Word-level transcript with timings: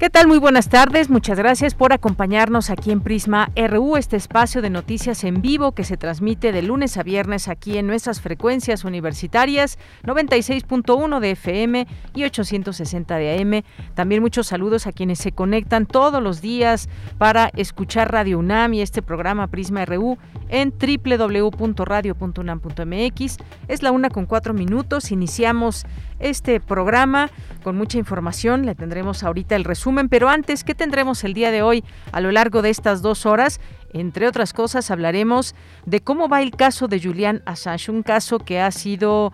¿Qué 0.00 0.08
tal? 0.08 0.28
Muy 0.28 0.38
buenas 0.38 0.70
tardes. 0.70 1.10
Muchas 1.10 1.36
gracias 1.36 1.74
por 1.74 1.92
acompañarnos 1.92 2.70
aquí 2.70 2.90
en 2.90 3.02
Prisma 3.02 3.50
RU, 3.54 3.98
este 3.98 4.16
espacio 4.16 4.62
de 4.62 4.70
noticias 4.70 5.24
en 5.24 5.42
vivo 5.42 5.72
que 5.72 5.84
se 5.84 5.98
transmite 5.98 6.52
de 6.52 6.62
lunes 6.62 6.96
a 6.96 7.02
viernes 7.02 7.48
aquí 7.48 7.76
en 7.76 7.86
nuestras 7.86 8.22
frecuencias 8.22 8.84
universitarias 8.84 9.78
96.1 10.04 11.20
de 11.20 11.32
FM 11.32 11.86
y 12.14 12.24
860 12.24 13.16
de 13.16 13.42
AM. 13.42 13.62
También 13.94 14.22
muchos 14.22 14.46
saludos 14.46 14.86
a 14.86 14.92
quienes 14.92 15.18
se 15.18 15.32
conectan 15.32 15.84
todos 15.84 16.22
los 16.22 16.40
días 16.40 16.88
para 17.18 17.50
escuchar 17.54 18.10
Radio 18.10 18.38
UNAM 18.38 18.72
y 18.72 18.80
este 18.80 19.02
programa 19.02 19.48
Prisma 19.48 19.84
RU 19.84 20.16
en 20.48 20.72
www.radio.unam.mx. 20.72 23.36
Es 23.68 23.82
la 23.82 23.92
una 23.92 24.08
con 24.08 24.24
cuatro 24.24 24.54
minutos. 24.54 25.12
Iniciamos 25.12 25.84
este 26.20 26.60
programa 26.60 27.30
con 27.62 27.76
mucha 27.76 27.98
información. 27.98 28.66
Le 28.66 28.74
tendremos 28.74 29.22
ahorita 29.22 29.56
el 29.56 29.64
resumen, 29.64 30.08
pero 30.08 30.28
antes, 30.28 30.64
¿qué 30.64 30.74
tendremos 30.74 31.24
el 31.24 31.34
día 31.34 31.50
de 31.50 31.62
hoy 31.62 31.84
a 32.12 32.20
lo 32.20 32.30
largo 32.30 32.62
de 32.62 32.70
estas 32.70 33.02
dos 33.02 33.26
horas? 33.26 33.60
Entre 33.92 34.28
otras 34.28 34.52
cosas, 34.52 34.90
hablaremos 34.90 35.54
de 35.84 36.00
cómo 36.00 36.28
va 36.28 36.42
el 36.42 36.52
caso 36.52 36.86
de 36.86 37.00
Julian 37.00 37.42
Assange, 37.44 37.90
un 37.90 38.02
caso 38.02 38.38
que 38.38 38.60
ha 38.60 38.70
sido 38.70 39.32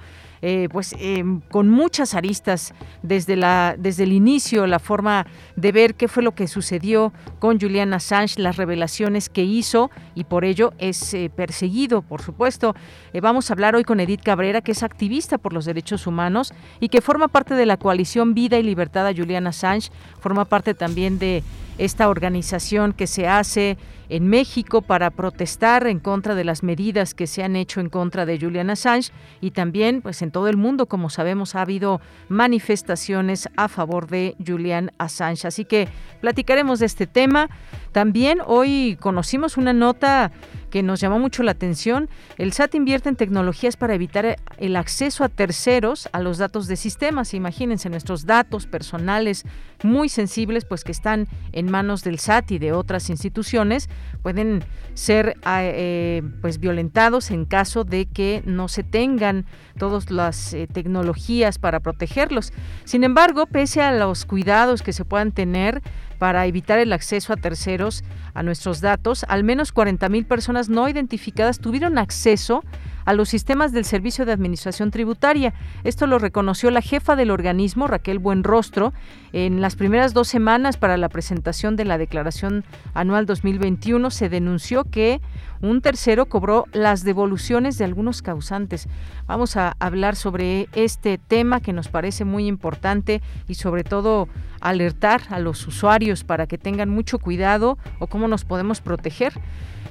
eh, 0.48 0.69
pues 0.70 0.94
em, 1.00 1.41
con 1.50 1.69
muchas 1.69 2.14
aristas 2.14 2.72
desde, 3.02 3.34
la, 3.34 3.75
desde 3.77 4.05
el 4.05 4.12
inicio, 4.12 4.69
la 4.69 4.78
forma 4.78 5.27
de 5.56 5.72
ver 5.72 5.97
qué 5.97 6.06
fue 6.06 6.22
lo 6.22 6.36
que 6.36 6.47
sucedió 6.47 7.12
con 7.41 7.58
Julian 7.58 7.92
Assange, 7.92 8.41
las 8.41 8.56
revelaciones 8.56 9.28
que 9.28 9.42
hizo 9.42 9.91
y 10.14 10.22
por 10.22 10.44
ello 10.44 10.72
es 10.78 11.14
eh, 11.14 11.33
perseguido, 11.34 12.00
por 12.00 12.22
supuesto. 12.22 12.77
Eh, 13.12 13.20
vamos 13.20 13.50
a 13.50 13.55
hablar 13.55 13.74
hoy 13.74 13.83
con 13.83 13.98
Edith 13.98 14.22
Cabrera, 14.22 14.61
que 14.61 14.70
es 14.70 14.84
activista 14.84 15.36
por 15.36 15.52
los 15.52 15.64
derechos 15.64 16.06
humanos 16.06 16.55
y 16.78 16.91
que 16.91 17.00
forma 17.00 17.27
parte 17.27 17.55
de 17.55 17.67
la 17.67 17.77
coalición 17.77 18.33
Vida 18.33 18.56
y 18.56 18.62
Libertad 18.62 19.05
a 19.08 19.12
Julian 19.12 19.48
Assange, 19.48 19.91
forma 20.20 20.44
parte 20.44 20.74
también 20.74 21.19
de 21.19 21.42
esta 21.77 22.08
organización 22.08 22.92
que 22.92 23.08
se 23.08 23.27
hace 23.27 23.78
en 24.08 24.28
México 24.28 24.82
para 24.82 25.10
protestar 25.10 25.86
en 25.86 26.00
contra 26.00 26.34
de 26.34 26.44
las 26.44 26.62
medidas 26.62 27.14
que 27.14 27.26
se 27.26 27.42
han 27.42 27.56
hecho 27.56 27.80
en 27.80 27.88
contra 27.88 28.26
de 28.26 28.38
Julian 28.38 28.70
Assange 28.70 29.12
y 29.40 29.50
también 29.50 30.02
pues 30.02 30.22
en 30.22 30.30
todo 30.30 30.48
el 30.48 30.56
mundo 30.56 30.86
como 30.86 31.10
sabemos 31.10 31.54
ha 31.54 31.62
habido 31.62 32.00
manifestaciones 32.28 33.48
a 33.56 33.68
favor 33.68 34.08
de 34.08 34.36
Julian 34.44 34.92
Assange 34.98 35.46
así 35.46 35.64
que 35.64 35.88
platicaremos 36.20 36.78
de 36.78 36.86
este 36.86 37.06
tema 37.06 37.48
también 37.92 38.38
hoy 38.44 38.98
conocimos 39.00 39.56
una 39.56 39.72
nota 39.72 40.30
que 40.70 40.82
nos 40.82 41.00
llamó 41.00 41.18
mucho 41.18 41.42
la 41.42 41.52
atención. 41.52 42.10
El 42.36 42.52
SAT 42.52 42.74
invierte 42.74 43.08
en 43.08 43.16
tecnologías 43.16 43.78
para 43.78 43.94
evitar 43.94 44.36
el 44.58 44.77
acceso 44.77 45.24
a 45.24 45.30
terceros 45.30 46.08
a 46.12 46.20
los 46.20 46.36
datos 46.36 46.66
de 46.66 46.77
sistemas. 46.77 47.33
Imagínense 47.33 47.89
nuestros 47.89 48.27
datos 48.27 48.66
personales 48.66 49.45
muy 49.83 50.11
sensibles, 50.11 50.66
pues 50.66 50.84
que 50.84 50.92
están 50.92 51.28
en 51.52 51.70
manos 51.70 52.02
del 52.02 52.18
SAT 52.18 52.50
y 52.52 52.58
de 52.58 52.72
otras 52.72 53.08
instituciones, 53.08 53.89
pueden 54.23 54.64
ser 54.95 55.36
ah, 55.45 55.61
eh, 55.62 56.23
pues 56.40 56.58
violentados 56.58 57.30
en 57.30 57.45
caso 57.45 57.84
de 57.84 58.07
que 58.07 58.42
no 58.45 58.67
se 58.68 58.83
tengan 58.83 59.46
todas 59.79 60.11
las 60.11 60.55
eh, 60.55 60.67
tecnologías 60.67 61.58
para 61.58 61.80
protegerlos. 61.80 62.52
Sin 62.84 63.05
embargo, 63.05 63.46
pese 63.46 63.83
a 63.83 63.92
los 63.92 64.24
cuidados 64.24 64.83
que 64.83 64.92
se 64.92 65.05
puedan 65.05 65.33
tener, 65.33 65.83
para 66.18 66.46
evitar 66.46 66.78
el 66.78 66.92
acceso 66.92 67.32
a 67.32 67.36
terceros 67.36 68.04
a 68.34 68.42
nuestros 68.42 68.80
datos, 68.80 69.24
al 69.28 69.44
menos 69.44 69.74
40.000 69.74 70.27
personas 70.27 70.68
no 70.68 70.88
identificadas 70.88 71.58
tuvieron 71.58 71.98
acceso 71.98 72.62
a 73.06 73.14
los 73.14 73.28
sistemas 73.28 73.72
del 73.72 73.84
Servicio 73.84 74.27
de 74.27 74.32
Administración 74.32 74.90
Tributaria. 74.90 75.54
Esto 75.84 76.06
lo 76.06 76.18
reconoció 76.18 76.70
la 76.70 76.82
jefa 76.82 77.16
del 77.16 77.30
organismo, 77.30 77.86
Raquel 77.86 78.18
Buenrostro, 78.18 78.92
en 79.32 79.60
las 79.60 79.77
primeras 79.77 80.12
dos 80.12 80.28
semanas 80.28 80.77
para 80.77 80.96
la 80.96 81.08
presentación 81.08 81.77
de 81.77 81.84
la 81.84 81.98
Declaración 81.98 82.64
Anual 82.94 83.24
2021. 83.24 84.10
Se 84.10 84.28
denunció 84.28 84.84
que 84.84 85.20
un 85.62 85.80
tercero 85.80 86.27
cobró 86.27 86.66
las 86.72 87.04
devoluciones 87.04 87.78
de 87.78 87.84
algunos 87.84 88.22
causantes. 88.22 88.88
Vamos 89.27 89.56
a 89.56 89.77
hablar 89.78 90.16
sobre 90.16 90.68
este 90.72 91.18
tema 91.18 91.60
que 91.60 91.72
nos 91.72 91.88
parece 91.88 92.24
muy 92.24 92.46
importante 92.46 93.22
y 93.46 93.54
sobre 93.54 93.84
todo 93.84 94.28
alertar 94.68 95.22
a 95.30 95.38
los 95.38 95.66
usuarios 95.66 96.24
para 96.24 96.46
que 96.46 96.58
tengan 96.58 96.88
mucho 96.88 97.18
cuidado 97.18 97.78
o 97.98 98.06
cómo 98.06 98.28
nos 98.28 98.44
podemos 98.44 98.80
proteger. 98.80 99.32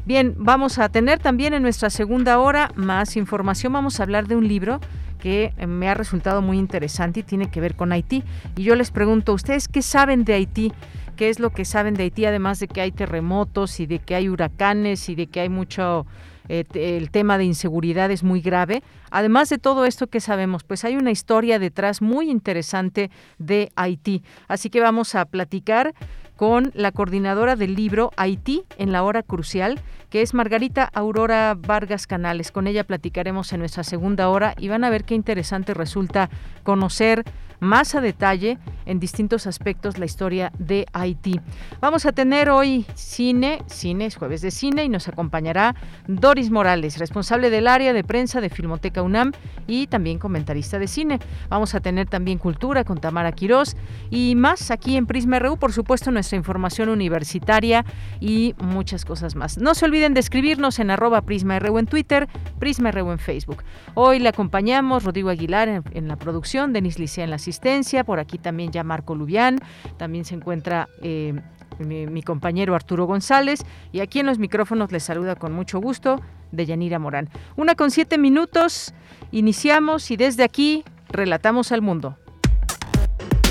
Bien, 0.06 0.36
vamos 0.38 0.78
a 0.78 0.90
tener 0.90 1.20
también 1.20 1.54
en 1.54 1.64
nuestra 1.64 1.90
segunda 1.90 2.40
hora 2.40 2.72
más 2.76 3.18
información. 3.18 3.74
Vamos 3.74 4.00
a 4.00 4.04
hablar 4.04 4.28
de 4.28 4.36
un 4.36 4.48
libro 4.48 4.80
que 5.20 5.54
me 5.66 5.90
ha 5.90 5.96
resultado 5.96 6.44
muy 6.44 6.60
interesante 6.60 7.22
y 7.22 7.24
tiene 7.24 7.50
que 7.50 7.60
ver 7.60 7.76
con 7.76 7.92
Haití. 7.92 8.24
Y 8.56 8.64
yo 8.64 8.76
les 8.76 8.92
pregunto, 8.92 9.34
¿ustedes 9.34 9.68
qué 9.68 9.82
saben 9.82 10.24
de 10.24 10.34
Haití? 10.34 10.72
¿Qué 11.16 11.30
es 11.30 11.40
lo 11.40 11.50
que 11.50 11.66
saben 11.66 11.96
de 11.96 12.04
Haití? 12.04 12.26
Además 12.26 12.60
de 12.60 12.68
que 12.68 12.82
hay 12.82 12.92
terremotos 12.92 13.80
y 13.80 13.88
de 13.88 14.00
que 14.00 14.14
hay 14.14 14.30
huracanes 14.30 15.10
y 15.10 15.16
de 15.16 15.28
que 15.28 15.40
hay 15.40 15.50
mucho... 15.50 16.06
Eh, 16.50 16.66
el 16.74 17.12
tema 17.12 17.38
de 17.38 17.46
inseguridad 17.46 18.12
es 18.12 18.24
muy 18.24 18.42
grave. 18.42 18.84
Además 19.12 19.50
de 19.50 19.58
todo 19.58 19.86
esto 19.86 20.08
que 20.08 20.20
sabemos, 20.20 20.64
pues 20.64 20.86
hay 20.86 20.96
una 20.96 21.12
historia 21.12 21.60
detrás 21.60 22.02
muy 22.02 22.30
interesante 22.30 23.10
de 23.38 23.72
Haití. 23.76 24.24
Así 24.48 24.70
que 24.70 24.80
vamos 24.80 25.16
a 25.16 25.26
platicar 25.26 25.94
con 26.36 26.72
la 26.74 26.92
coordinadora 26.92 27.56
del 27.56 27.76
libro 27.76 28.12
Haití 28.18 28.64
en 28.78 28.92
la 28.92 29.04
hora 29.04 29.24
crucial, 29.24 29.80
que 30.10 30.22
es 30.22 30.34
Margarita 30.34 30.90
Aurora 30.94 31.56
Vargas 31.58 32.08
Canales. 32.08 32.52
Con 32.52 32.68
ella 32.68 32.84
platicaremos 32.84 33.52
en 33.54 33.60
nuestra 33.60 33.84
segunda 33.84 34.30
hora 34.30 34.54
y 34.58 34.68
van 34.68 34.84
a 34.84 34.90
ver 34.90 35.04
qué 35.04 35.16
interesante 35.16 35.74
resulta 35.74 36.30
conocer 36.64 37.26
más 37.60 37.96
a 37.96 38.02
detalle 38.02 38.58
en 38.86 39.00
distintos 39.00 39.48
aspectos 39.48 39.98
la 39.98 40.06
historia 40.06 40.52
de 40.60 40.86
Haití. 40.94 41.40
Vamos 41.82 42.06
a 42.06 42.12
tener 42.12 42.50
hoy 42.50 42.86
cine, 42.94 43.62
cine 43.68 44.06
es 44.06 44.16
jueves 44.16 44.42
de 44.42 44.52
cine 44.52 44.84
y 44.84 44.90
nos 44.90 45.08
acompañará 45.08 45.76
Doris 46.08 46.52
Morales, 46.52 46.98
responsable 46.98 47.50
del 47.50 47.68
área 47.68 47.94
de 47.94 48.04
prensa 48.04 48.42
de 48.42 48.50
Filmoteca 48.50 49.02
UNAM 49.02 49.32
y 49.68 49.88
también 49.88 50.20
comentarista 50.20 50.80
de 50.80 50.88
cine. 50.88 51.20
Vamos 51.50 51.76
a 51.76 51.80
tener 51.80 52.08
también 52.08 52.38
cultura 52.38 52.84
con 52.84 53.00
Tamara 53.00 53.32
Quirós 53.32 53.76
y 54.10 54.36
más 54.36 54.72
aquí 54.72 54.98
en 54.98 55.08
Prisma 55.08 55.40
RU, 55.40 55.58
por 55.58 55.74
supuesto 55.74 56.12
información 56.34 56.90
universitaria 56.90 57.86
y 58.20 58.56
muchas 58.58 59.06
cosas 59.06 59.36
más. 59.36 59.58
No 59.58 59.76
se 59.76 59.86
olviden 59.86 60.14
de 60.14 60.20
escribirnos 60.20 60.80
en 60.80 60.92
arroba 60.92 61.22
Prisma 61.22 61.60
RU 61.60 61.78
en 61.78 61.88
Twitter, 61.88 62.28
Prisma 62.60 62.92
RU 62.92 63.12
en 63.12 63.20
Facebook. 63.20 63.64
Hoy 63.94 64.20
le 64.20 64.30
acompañamos 64.30 65.04
Rodrigo 65.04 65.30
Aguilar 65.30 65.84
en, 65.92 66.08
la 66.08 66.16
producción, 66.16 66.74
Denis 66.74 67.00
Licea 67.00 67.24
en 67.24 67.30
la 67.30 67.36
asistencia, 67.38 68.04
por 68.04 68.20
aquí 68.20 68.38
también 68.38 68.72
ya 68.72 68.84
Marco 68.84 69.16
Lubián, 69.16 69.60
también 69.98 70.26
se 70.26 70.36
encuentra 70.36 70.88
eh, 71.02 71.34
mi, 71.80 72.24
compañero 72.24 72.76
Arturo 72.76 73.06
González 73.06 73.66
y 73.92 74.00
aquí 74.00 74.20
en 74.20 74.26
los 74.26 74.40
micrófonos 74.40 74.92
les 74.92 75.04
saluda 75.04 75.36
con 75.36 75.54
mucho 75.54 75.80
gusto 75.80 76.22
de 76.52 76.66
Yanira 76.66 77.00
Morán. 77.00 77.30
Una 77.56 77.76
con 77.76 77.92
siete 77.92 78.18
minutos, 78.18 78.94
iniciamos 79.32 80.12
y 80.12 80.18
desde 80.18 80.44
aquí 80.44 80.84
relatamos 81.10 81.72
al 81.72 81.82
mundo. 81.82 82.18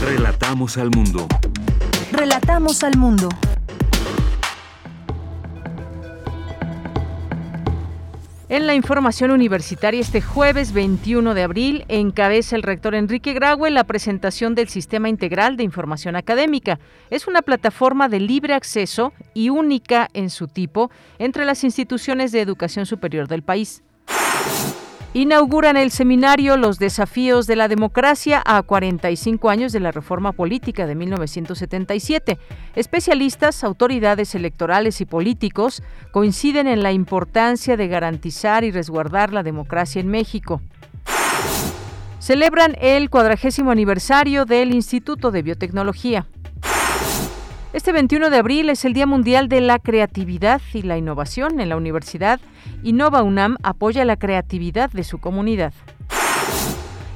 Relatamos 0.02 0.76
al 0.76 0.90
mundo. 0.90 1.26
Relatamos 2.16 2.84
al 2.84 2.96
mundo. 2.96 3.28
En 8.48 8.68
la 8.68 8.76
información 8.76 9.32
universitaria, 9.32 10.00
este 10.00 10.20
jueves 10.20 10.72
21 10.72 11.34
de 11.34 11.42
abril, 11.42 11.84
encabeza 11.88 12.54
el 12.54 12.62
rector 12.62 12.94
Enrique 12.94 13.32
Graue 13.32 13.68
la 13.72 13.82
presentación 13.82 14.54
del 14.54 14.68
Sistema 14.68 15.08
Integral 15.08 15.56
de 15.56 15.64
Información 15.64 16.14
Académica. 16.14 16.78
Es 17.10 17.26
una 17.26 17.42
plataforma 17.42 18.08
de 18.08 18.20
libre 18.20 18.54
acceso 18.54 19.12
y 19.34 19.48
única 19.48 20.08
en 20.14 20.30
su 20.30 20.46
tipo 20.46 20.92
entre 21.18 21.44
las 21.44 21.64
instituciones 21.64 22.30
de 22.30 22.42
educación 22.42 22.86
superior 22.86 23.26
del 23.26 23.42
país. 23.42 23.82
Inauguran 25.14 25.76
el 25.76 25.92
seminario 25.92 26.56
Los 26.56 26.78
desafíos 26.78 27.46
de 27.46 27.54
la 27.54 27.68
democracia 27.68 28.42
a 28.44 28.62
45 28.62 29.48
años 29.48 29.72
de 29.72 29.78
la 29.78 29.92
reforma 29.92 30.32
política 30.32 30.86
de 30.86 30.96
1977. 30.96 32.38
Especialistas, 32.74 33.62
autoridades 33.62 34.34
electorales 34.34 35.00
y 35.00 35.06
políticos 35.06 35.82
coinciden 36.10 36.66
en 36.66 36.82
la 36.82 36.92
importancia 36.92 37.76
de 37.76 37.86
garantizar 37.86 38.64
y 38.64 38.72
resguardar 38.72 39.32
la 39.32 39.44
democracia 39.44 40.00
en 40.00 40.08
México. 40.08 40.60
Celebran 42.18 42.74
el 42.80 43.08
cuadragésimo 43.08 43.70
aniversario 43.70 44.46
del 44.46 44.74
Instituto 44.74 45.30
de 45.30 45.42
Biotecnología. 45.42 46.26
Este 47.74 47.90
21 47.90 48.30
de 48.30 48.36
abril 48.36 48.70
es 48.70 48.84
el 48.84 48.92
Día 48.92 49.04
Mundial 49.04 49.48
de 49.48 49.60
la 49.60 49.80
Creatividad 49.80 50.62
y 50.72 50.82
la 50.82 50.96
Innovación 50.96 51.58
en 51.58 51.68
la 51.68 51.76
Universidad. 51.76 52.38
Innova 52.84 53.24
UNAM 53.24 53.56
apoya 53.64 54.04
la 54.04 54.16
creatividad 54.16 54.92
de 54.92 55.02
su 55.02 55.18
comunidad. 55.18 55.74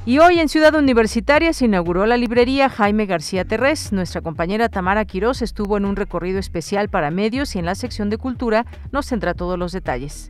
Y 0.05 0.19
hoy 0.19 0.37
en 0.37 0.49
Ciudad 0.49 0.75
Universitaria 0.75 1.53
se 1.53 1.63
inauguró 1.63 2.05
la 2.05 2.17
librería 2.17 2.67
Jaime 2.67 3.05
García 3.05 3.45
Terrés. 3.45 3.93
Nuestra 3.93 4.19
compañera 4.19 4.67
Tamara 4.67 5.05
Quirós 5.05 5.41
estuvo 5.41 5.77
en 5.77 5.85
un 5.85 5.95
recorrido 5.95 6.39
especial 6.39 6.89
para 6.89 7.09
medios 7.09 7.55
y 7.55 7.59
en 7.59 7.65
la 7.65 7.75
sección 7.75 8.09
de 8.09 8.17
cultura 8.17 8.65
nos 8.91 9.05
centra 9.05 9.35
todos 9.35 9.57
los 9.57 9.71
detalles. 9.71 10.29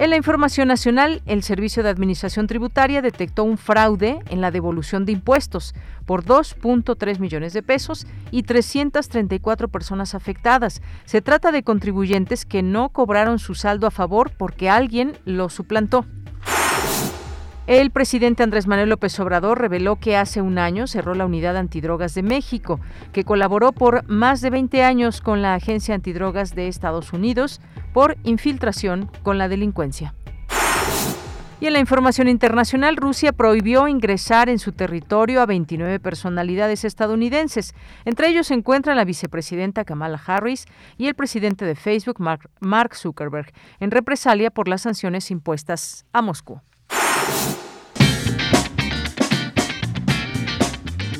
En 0.00 0.08
la 0.08 0.16
información 0.16 0.68
nacional, 0.68 1.20
el 1.26 1.42
Servicio 1.42 1.82
de 1.82 1.90
Administración 1.90 2.46
Tributaria 2.46 3.02
detectó 3.02 3.44
un 3.44 3.58
fraude 3.58 4.20
en 4.30 4.40
la 4.40 4.50
devolución 4.50 5.04
de 5.04 5.12
impuestos 5.12 5.74
por 6.06 6.24
2.3 6.24 7.18
millones 7.18 7.52
de 7.52 7.62
pesos 7.62 8.06
y 8.30 8.44
334 8.44 9.68
personas 9.68 10.14
afectadas. 10.14 10.80
Se 11.04 11.20
trata 11.20 11.52
de 11.52 11.64
contribuyentes 11.64 12.46
que 12.46 12.62
no 12.62 12.88
cobraron 12.88 13.38
su 13.38 13.54
saldo 13.54 13.86
a 13.86 13.90
favor 13.90 14.32
porque 14.38 14.70
alguien 14.70 15.18
lo 15.26 15.50
suplantó. 15.50 16.06
El 17.70 17.92
presidente 17.92 18.42
Andrés 18.42 18.66
Manuel 18.66 18.88
López 18.88 19.20
Obrador 19.20 19.60
reveló 19.60 19.94
que 19.94 20.16
hace 20.16 20.42
un 20.42 20.58
año 20.58 20.88
cerró 20.88 21.14
la 21.14 21.24
Unidad 21.24 21.56
Antidrogas 21.56 22.14
de 22.14 22.24
México, 22.24 22.80
que 23.12 23.22
colaboró 23.22 23.70
por 23.70 24.04
más 24.08 24.40
de 24.40 24.50
20 24.50 24.82
años 24.82 25.20
con 25.20 25.40
la 25.40 25.54
Agencia 25.54 25.94
Antidrogas 25.94 26.56
de 26.56 26.66
Estados 26.66 27.12
Unidos 27.12 27.60
por 27.92 28.16
infiltración 28.24 29.08
con 29.22 29.38
la 29.38 29.46
delincuencia. 29.46 30.16
Y 31.60 31.66
en 31.66 31.74
la 31.74 31.78
información 31.78 32.26
internacional, 32.26 32.96
Rusia 32.96 33.32
prohibió 33.32 33.86
ingresar 33.86 34.48
en 34.48 34.58
su 34.58 34.72
territorio 34.72 35.40
a 35.40 35.46
29 35.46 36.00
personalidades 36.00 36.84
estadounidenses. 36.84 37.76
Entre 38.04 38.30
ellos 38.30 38.48
se 38.48 38.54
encuentran 38.54 38.96
la 38.96 39.04
vicepresidenta 39.04 39.84
Kamala 39.84 40.20
Harris 40.26 40.64
y 40.98 41.06
el 41.06 41.14
presidente 41.14 41.64
de 41.64 41.76
Facebook, 41.76 42.18
Mark 42.18 42.96
Zuckerberg, 42.96 43.52
en 43.78 43.92
represalia 43.92 44.50
por 44.50 44.66
las 44.66 44.82
sanciones 44.82 45.30
impuestas 45.30 46.04
a 46.12 46.20
Moscú. 46.20 46.60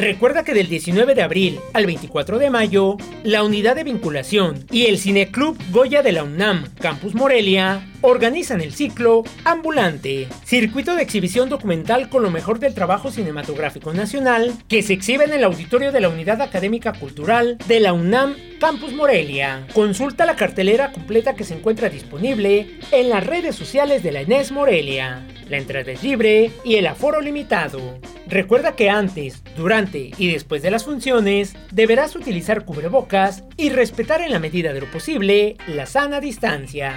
Recuerda 0.02 0.42
que 0.42 0.52
del 0.52 0.68
19 0.68 1.14
de 1.14 1.22
abril 1.22 1.60
al 1.74 1.86
24 1.86 2.40
de 2.40 2.50
mayo, 2.50 2.96
la 3.22 3.44
Unidad 3.44 3.76
de 3.76 3.84
Vinculación 3.84 4.66
y 4.70 4.86
el 4.86 4.98
Cineclub 4.98 5.56
Goya 5.70 6.02
de 6.02 6.10
la 6.10 6.24
UNAM 6.24 6.64
Campus 6.80 7.14
Morelia 7.14 7.88
organizan 8.00 8.60
el 8.60 8.72
ciclo 8.72 9.22
Ambulante, 9.44 10.26
circuito 10.44 10.96
de 10.96 11.02
exhibición 11.02 11.48
documental 11.48 12.08
con 12.08 12.24
lo 12.24 12.32
mejor 12.32 12.58
del 12.58 12.74
trabajo 12.74 13.12
cinematográfico 13.12 13.94
nacional, 13.94 14.52
que 14.66 14.82
se 14.82 14.94
exhibe 14.94 15.24
en 15.24 15.34
el 15.34 15.44
auditorio 15.44 15.92
de 15.92 16.00
la 16.00 16.08
Unidad 16.08 16.42
Académica 16.42 16.92
Cultural 16.92 17.58
de 17.68 17.78
la 17.78 17.92
UNAM 17.92 18.34
Campus 18.58 18.92
Morelia. 18.92 19.68
Consulta 19.72 20.26
la 20.26 20.34
cartelera 20.34 20.90
completa 20.90 21.34
que 21.34 21.44
se 21.44 21.54
encuentra 21.54 21.88
disponible 21.90 22.78
en 22.90 23.08
las 23.08 23.24
redes 23.24 23.54
sociales 23.54 24.02
de 24.02 24.10
la 24.10 24.22
Enes 24.22 24.50
Morelia. 24.50 25.24
La 25.48 25.58
entrada 25.58 25.92
es 25.92 26.02
libre 26.02 26.50
y 26.64 26.74
el 26.74 26.86
aforo 26.86 27.20
limitado. 27.20 28.00
Recuerda 28.32 28.75
que 28.76 28.88
antes, 28.88 29.44
durante 29.58 30.11
y 30.17 30.32
después 30.32 30.62
de 30.62 30.70
las 30.70 30.84
funciones 30.84 31.55
deberás 31.70 32.17
utilizar 32.17 32.64
cubrebocas 32.64 33.44
y 33.58 33.69
respetar 33.69 34.23
en 34.23 34.31
la 34.31 34.38
medida 34.38 34.73
de 34.73 34.81
lo 34.81 34.90
posible 34.90 35.58
la 35.67 35.84
sana 35.84 36.19
distancia. 36.19 36.94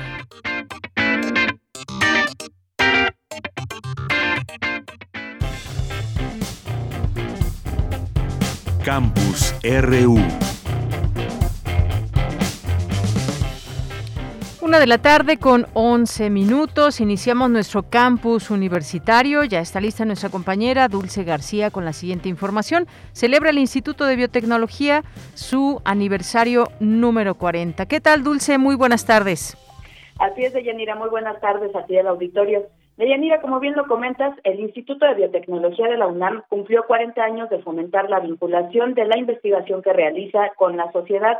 Campus 8.85 9.53
RU 9.61 10.17
Una 14.65 14.79
de 14.79 14.87
la 14.87 14.97
tarde 14.97 15.37
con 15.37 15.67
11 15.75 16.31
minutos. 16.31 16.99
Iniciamos 16.99 17.51
nuestro 17.51 17.83
campus 17.83 18.49
universitario. 18.49 19.43
Ya 19.43 19.59
está 19.59 19.79
lista 19.79 20.05
nuestra 20.05 20.31
compañera 20.31 20.87
Dulce 20.87 21.23
García 21.23 21.69
con 21.69 21.85
la 21.85 21.93
siguiente 21.93 22.29
información. 22.29 22.87
Celebra 23.11 23.51
el 23.51 23.59
Instituto 23.59 24.05
de 24.05 24.15
Biotecnología 24.15 25.03
su 25.35 25.83
aniversario 25.85 26.63
número 26.79 27.35
40. 27.35 27.85
¿Qué 27.85 28.01
tal, 28.01 28.23
Dulce? 28.23 28.57
Muy 28.57 28.75
buenas 28.75 29.05
tardes. 29.05 29.55
Así 30.17 30.45
es, 30.45 30.53
Deyanira. 30.53 30.95
Muy 30.95 31.09
buenas 31.09 31.39
tardes 31.39 31.75
a 31.75 31.85
ti 31.85 31.93
del 31.93 32.07
auditorio. 32.07 32.63
Deyanira, 32.97 33.41
como 33.41 33.59
bien 33.59 33.75
lo 33.75 33.85
comentas, 33.85 34.35
el 34.43 34.59
Instituto 34.59 35.05
de 35.05 35.13
Biotecnología 35.13 35.85
de 35.89 35.97
la 35.97 36.07
UNAM 36.07 36.41
cumplió 36.49 36.85
40 36.87 37.21
años 37.21 37.51
de 37.51 37.59
fomentar 37.59 38.09
la 38.09 38.19
vinculación 38.19 38.95
de 38.95 39.05
la 39.05 39.19
investigación 39.19 39.83
que 39.83 39.93
realiza 39.93 40.53
con 40.57 40.75
la 40.75 40.91
sociedad 40.91 41.37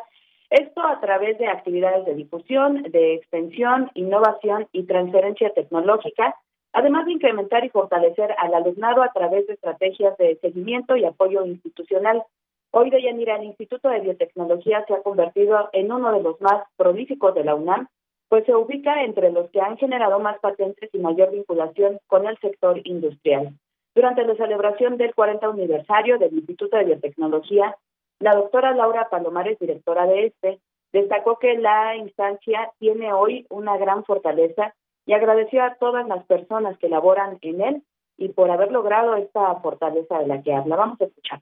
esto 0.49 0.81
a 0.81 0.99
través 0.99 1.37
de 1.37 1.47
actividades 1.47 2.05
de 2.05 2.15
difusión, 2.15 2.83
de 2.83 3.15
extensión, 3.15 3.89
innovación 3.93 4.67
y 4.71 4.83
transferencia 4.83 5.53
tecnológica, 5.53 6.35
además 6.73 7.05
de 7.05 7.13
incrementar 7.13 7.65
y 7.65 7.69
fortalecer 7.69 8.35
al 8.37 8.53
alumnado 8.53 9.01
a 9.01 9.11
través 9.11 9.47
de 9.47 9.53
estrategias 9.53 10.17
de 10.17 10.37
seguimiento 10.41 10.95
y 10.95 11.05
apoyo 11.05 11.45
institucional. 11.45 12.23
Hoy 12.71 12.89
de 12.89 13.01
Yanira, 13.01 13.37
el 13.37 13.45
Instituto 13.45 13.89
de 13.89 14.01
Biotecnología 14.01 14.83
se 14.85 14.93
ha 14.93 15.01
convertido 15.01 15.69
en 15.71 15.91
uno 15.91 16.11
de 16.11 16.21
los 16.21 16.39
más 16.41 16.63
prolíficos 16.75 17.33
de 17.33 17.45
la 17.45 17.55
UNAM, 17.55 17.87
pues 18.27 18.45
se 18.45 18.55
ubica 18.55 19.03
entre 19.03 19.31
los 19.31 19.49
que 19.51 19.61
han 19.61 19.77
generado 19.77 20.19
más 20.19 20.39
patentes 20.39 20.89
y 20.93 20.99
mayor 20.99 21.31
vinculación 21.31 21.99
con 22.07 22.27
el 22.27 22.37
sector 22.39 22.81
industrial. 22.83 23.53
Durante 23.95 24.25
la 24.25 24.35
celebración 24.35 24.97
del 24.97 25.15
40 25.15 25.47
aniversario 25.47 26.17
del 26.17 26.33
Instituto 26.33 26.75
de 26.75 26.83
Biotecnología, 26.83 27.77
la 28.19 28.35
doctora 28.35 28.73
Laura 28.73 29.09
Palomares, 29.09 29.59
directora 29.59 30.07
de 30.07 30.27
este, 30.27 30.59
destacó 30.93 31.37
que 31.39 31.57
la 31.57 31.95
instancia 31.97 32.71
tiene 32.79 33.11
hoy 33.11 33.45
una 33.49 33.77
gran 33.77 34.05
fortaleza 34.05 34.73
y 35.05 35.13
agradeció 35.13 35.63
a 35.63 35.75
todas 35.75 36.07
las 36.07 36.25
personas 36.25 36.77
que 36.77 36.89
laboran 36.89 37.37
en 37.41 37.61
él 37.61 37.83
y 38.17 38.29
por 38.29 38.49
haber 38.49 38.71
logrado 38.71 39.15
esta 39.15 39.55
fortaleza 39.55 40.19
de 40.19 40.27
la 40.27 40.41
que 40.41 40.53
habla. 40.53 40.77
Vamos 40.77 41.01
a 41.01 41.05
escuchar. 41.05 41.41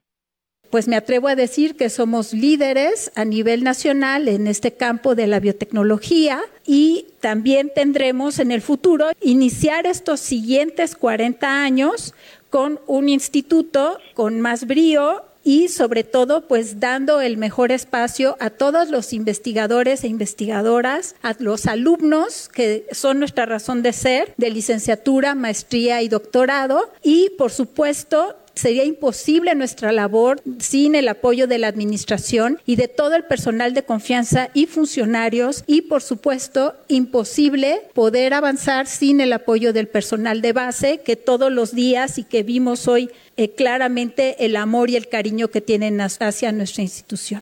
pues 0.70 0.88
me 0.88 0.96
atrevo 0.96 1.28
a 1.28 1.36
decir 1.36 1.76
que 1.76 1.88
somos 1.88 2.32
líderes 2.32 3.12
a 3.14 3.24
nivel 3.24 3.62
nacional 3.62 4.26
en 4.26 4.48
este 4.48 4.72
campo 4.72 5.14
de 5.14 5.28
la 5.28 5.38
biotecnología 5.38 6.40
y 6.66 7.06
también 7.20 7.70
tendremos 7.72 8.40
en 8.40 8.50
el 8.50 8.60
futuro 8.60 9.10
iniciar 9.20 9.86
estos 9.86 10.18
siguientes 10.18 10.96
40 10.96 11.62
años 11.62 12.12
con 12.50 12.80
un 12.88 13.08
instituto 13.08 13.98
con 14.14 14.40
más 14.40 14.66
brío 14.66 15.22
y 15.44 15.68
sobre 15.68 16.02
todo 16.02 16.48
pues 16.48 16.80
dando 16.80 17.20
el 17.20 17.36
mejor 17.36 17.70
espacio 17.70 18.36
a 18.40 18.50
todos 18.50 18.88
los 18.88 19.12
investigadores 19.12 20.02
e 20.02 20.08
investigadoras, 20.08 21.14
a 21.22 21.36
los 21.38 21.66
alumnos 21.66 22.48
que 22.48 22.86
son 22.90 23.18
nuestra 23.18 23.46
razón 23.46 23.82
de 23.82 23.92
ser, 23.92 24.34
de 24.36 24.50
licenciatura, 24.50 25.34
maestría 25.34 26.02
y 26.02 26.08
doctorado. 26.08 26.90
Y 27.02 27.30
por 27.36 27.52
supuesto 27.52 28.36
Sería 28.54 28.84
imposible 28.84 29.54
nuestra 29.56 29.90
labor 29.90 30.40
sin 30.60 30.94
el 30.94 31.08
apoyo 31.08 31.48
de 31.48 31.58
la 31.58 31.66
Administración 31.66 32.60
y 32.64 32.76
de 32.76 32.86
todo 32.86 33.16
el 33.16 33.24
personal 33.24 33.74
de 33.74 33.82
confianza 33.82 34.48
y 34.54 34.66
funcionarios. 34.66 35.64
Y, 35.66 35.82
por 35.82 36.02
supuesto, 36.02 36.74
imposible 36.86 37.82
poder 37.94 38.32
avanzar 38.32 38.86
sin 38.86 39.20
el 39.20 39.32
apoyo 39.32 39.72
del 39.72 39.88
personal 39.88 40.40
de 40.40 40.52
base 40.52 40.98
que 40.98 41.16
todos 41.16 41.50
los 41.50 41.74
días 41.74 42.18
y 42.18 42.24
que 42.24 42.44
vimos 42.44 42.86
hoy 42.86 43.10
eh, 43.36 43.54
claramente 43.54 44.44
el 44.44 44.56
amor 44.56 44.90
y 44.90 44.96
el 44.96 45.08
cariño 45.08 45.48
que 45.48 45.60
tienen 45.60 46.00
hacia 46.00 46.52
nuestra 46.52 46.82
institución. 46.82 47.40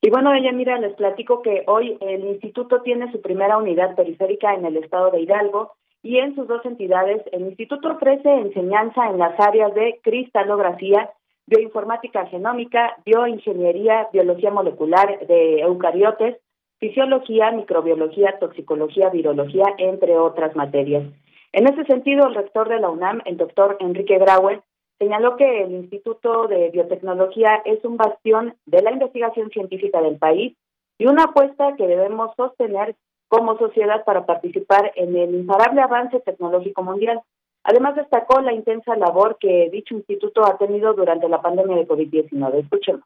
Y 0.00 0.10
bueno, 0.10 0.34
ella 0.34 0.50
mira, 0.52 0.78
les 0.78 0.94
platico 0.94 1.42
que 1.42 1.62
hoy 1.66 1.96
el 2.00 2.24
instituto 2.24 2.82
tiene 2.82 3.10
su 3.12 3.20
primera 3.20 3.56
unidad 3.56 3.94
periférica 3.94 4.52
en 4.54 4.64
el 4.66 4.76
estado 4.76 5.12
de 5.12 5.20
Hidalgo 5.20 5.72
y 6.02 6.18
en 6.18 6.34
sus 6.34 6.48
dos 6.48 6.64
entidades 6.64 7.22
el 7.30 7.42
instituto 7.42 7.92
ofrece 7.92 8.28
enseñanza 8.28 9.08
en 9.08 9.18
las 9.18 9.38
áreas 9.38 9.72
de 9.74 10.00
cristalografía, 10.02 11.10
bioinformática 11.46 12.26
genómica, 12.26 12.96
bioingeniería, 13.04 14.08
biología 14.12 14.50
molecular 14.50 15.24
de 15.26 15.60
eucariotes, 15.60 16.36
fisiología, 16.80 17.52
microbiología, 17.52 18.38
toxicología, 18.40 19.08
virología, 19.10 19.66
entre 19.78 20.18
otras 20.18 20.56
materias. 20.56 21.04
En 21.52 21.68
ese 21.68 21.84
sentido, 21.84 22.26
el 22.26 22.34
rector 22.34 22.68
de 22.68 22.80
la 22.80 22.88
UNAM, 22.88 23.20
el 23.26 23.36
doctor 23.36 23.76
Enrique 23.80 24.18
Graue, 24.18 24.62
señaló 24.98 25.36
que 25.36 25.64
el 25.64 25.72
Instituto 25.72 26.46
de 26.48 26.70
Biotecnología 26.70 27.60
es 27.64 27.84
un 27.84 27.96
bastión 27.96 28.54
de 28.66 28.82
la 28.82 28.92
investigación 28.92 29.50
científica 29.50 30.00
del 30.00 30.16
país 30.16 30.56
y 30.98 31.06
una 31.06 31.24
apuesta 31.24 31.74
que 31.76 31.86
debemos 31.86 32.34
sostener 32.36 32.96
como 33.28 33.58
sociedad 33.58 34.04
para 34.04 34.24
participar 34.24 34.92
en 34.94 35.16
el 35.16 35.34
imparable 35.34 35.80
avance 35.82 36.20
tecnológico 36.20 36.82
mundial. 36.82 37.20
Además, 37.64 37.96
destacó 37.96 38.40
la 38.40 38.52
intensa 38.52 38.96
labor 38.96 39.36
que 39.38 39.68
dicho 39.70 39.94
instituto 39.94 40.44
ha 40.46 40.56
tenido 40.56 40.94
durante 40.94 41.28
la 41.28 41.42
pandemia 41.42 41.76
de 41.76 41.88
COVID-19. 41.88 42.60
Escuchemos. 42.60 43.04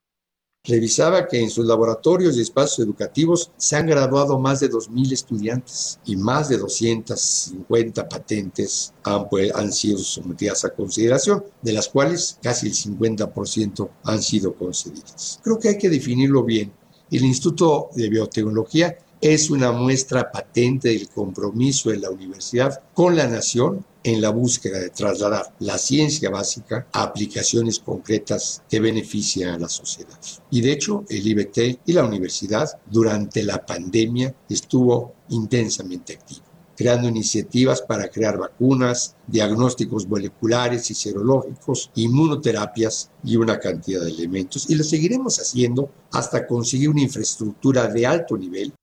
Revisaba 0.66 1.28
que 1.28 1.40
en 1.40 1.48
sus 1.48 1.64
laboratorios 1.64 2.36
y 2.36 2.40
espacios 2.40 2.80
educativos 2.80 3.52
se 3.56 3.76
han 3.76 3.86
graduado 3.86 4.38
más 4.38 4.60
de 4.60 4.68
2.000 4.68 5.12
estudiantes 5.12 6.00
y 6.04 6.16
más 6.16 6.48
de 6.48 6.58
250 6.58 8.08
patentes 8.08 8.92
han, 9.04 9.26
han 9.54 9.72
sido 9.72 9.98
sometidas 9.98 10.64
a 10.64 10.70
consideración, 10.70 11.44
de 11.62 11.72
las 11.72 11.88
cuales 11.88 12.38
casi 12.42 12.66
el 12.66 12.74
50% 12.74 13.88
han 14.02 14.22
sido 14.22 14.54
concedidas. 14.54 15.40
Creo 15.44 15.58
que 15.58 15.68
hay 15.68 15.78
que 15.78 15.88
definirlo 15.88 16.42
bien. 16.42 16.72
El 17.12 17.24
Instituto 17.24 17.90
de 17.94 18.08
Biotecnología 18.08 18.98
es 19.20 19.50
una 19.50 19.72
muestra 19.72 20.30
patente 20.30 20.88
del 20.88 21.08
compromiso 21.08 21.90
de 21.90 21.98
la 21.98 22.10
universidad 22.10 22.82
con 22.92 23.16
la 23.16 23.26
nación 23.28 23.84
en 24.06 24.20
la 24.20 24.30
búsqueda 24.30 24.78
de 24.78 24.90
trasladar 24.90 25.52
la 25.58 25.76
ciencia 25.78 26.30
básica 26.30 26.86
a 26.92 27.02
aplicaciones 27.02 27.80
concretas 27.80 28.62
que 28.68 28.78
benefician 28.78 29.50
a 29.54 29.58
la 29.58 29.68
sociedad. 29.68 30.18
Y 30.48 30.60
de 30.60 30.72
hecho, 30.72 31.04
el 31.08 31.26
IBT 31.26 31.80
y 31.84 31.92
la 31.92 32.04
universidad 32.04 32.68
durante 32.86 33.42
la 33.42 33.66
pandemia 33.66 34.32
estuvo 34.48 35.12
intensamente 35.30 36.14
activo 36.14 36.46
creando 36.76 37.08
iniciativas 37.08 37.80
para 37.80 38.10
crear 38.10 38.36
vacunas, 38.36 39.16
diagnósticos 39.26 40.06
moleculares 40.06 40.90
y 40.90 40.94
serológicos, 40.94 41.90
inmunoterapias 41.94 43.10
y 43.24 43.36
una 43.36 43.58
cantidad 43.58 44.02
de 44.02 44.10
elementos. 44.10 44.68
Y 44.68 44.74
lo 44.74 44.84
seguiremos 44.84 45.38
haciendo 45.38 45.90
hasta 46.12 46.46
conseguir 46.46 46.90
una 46.90 47.00
infraestructura 47.00 47.88
de 47.88 48.06
alto 48.06 48.36
nivel 48.36 48.74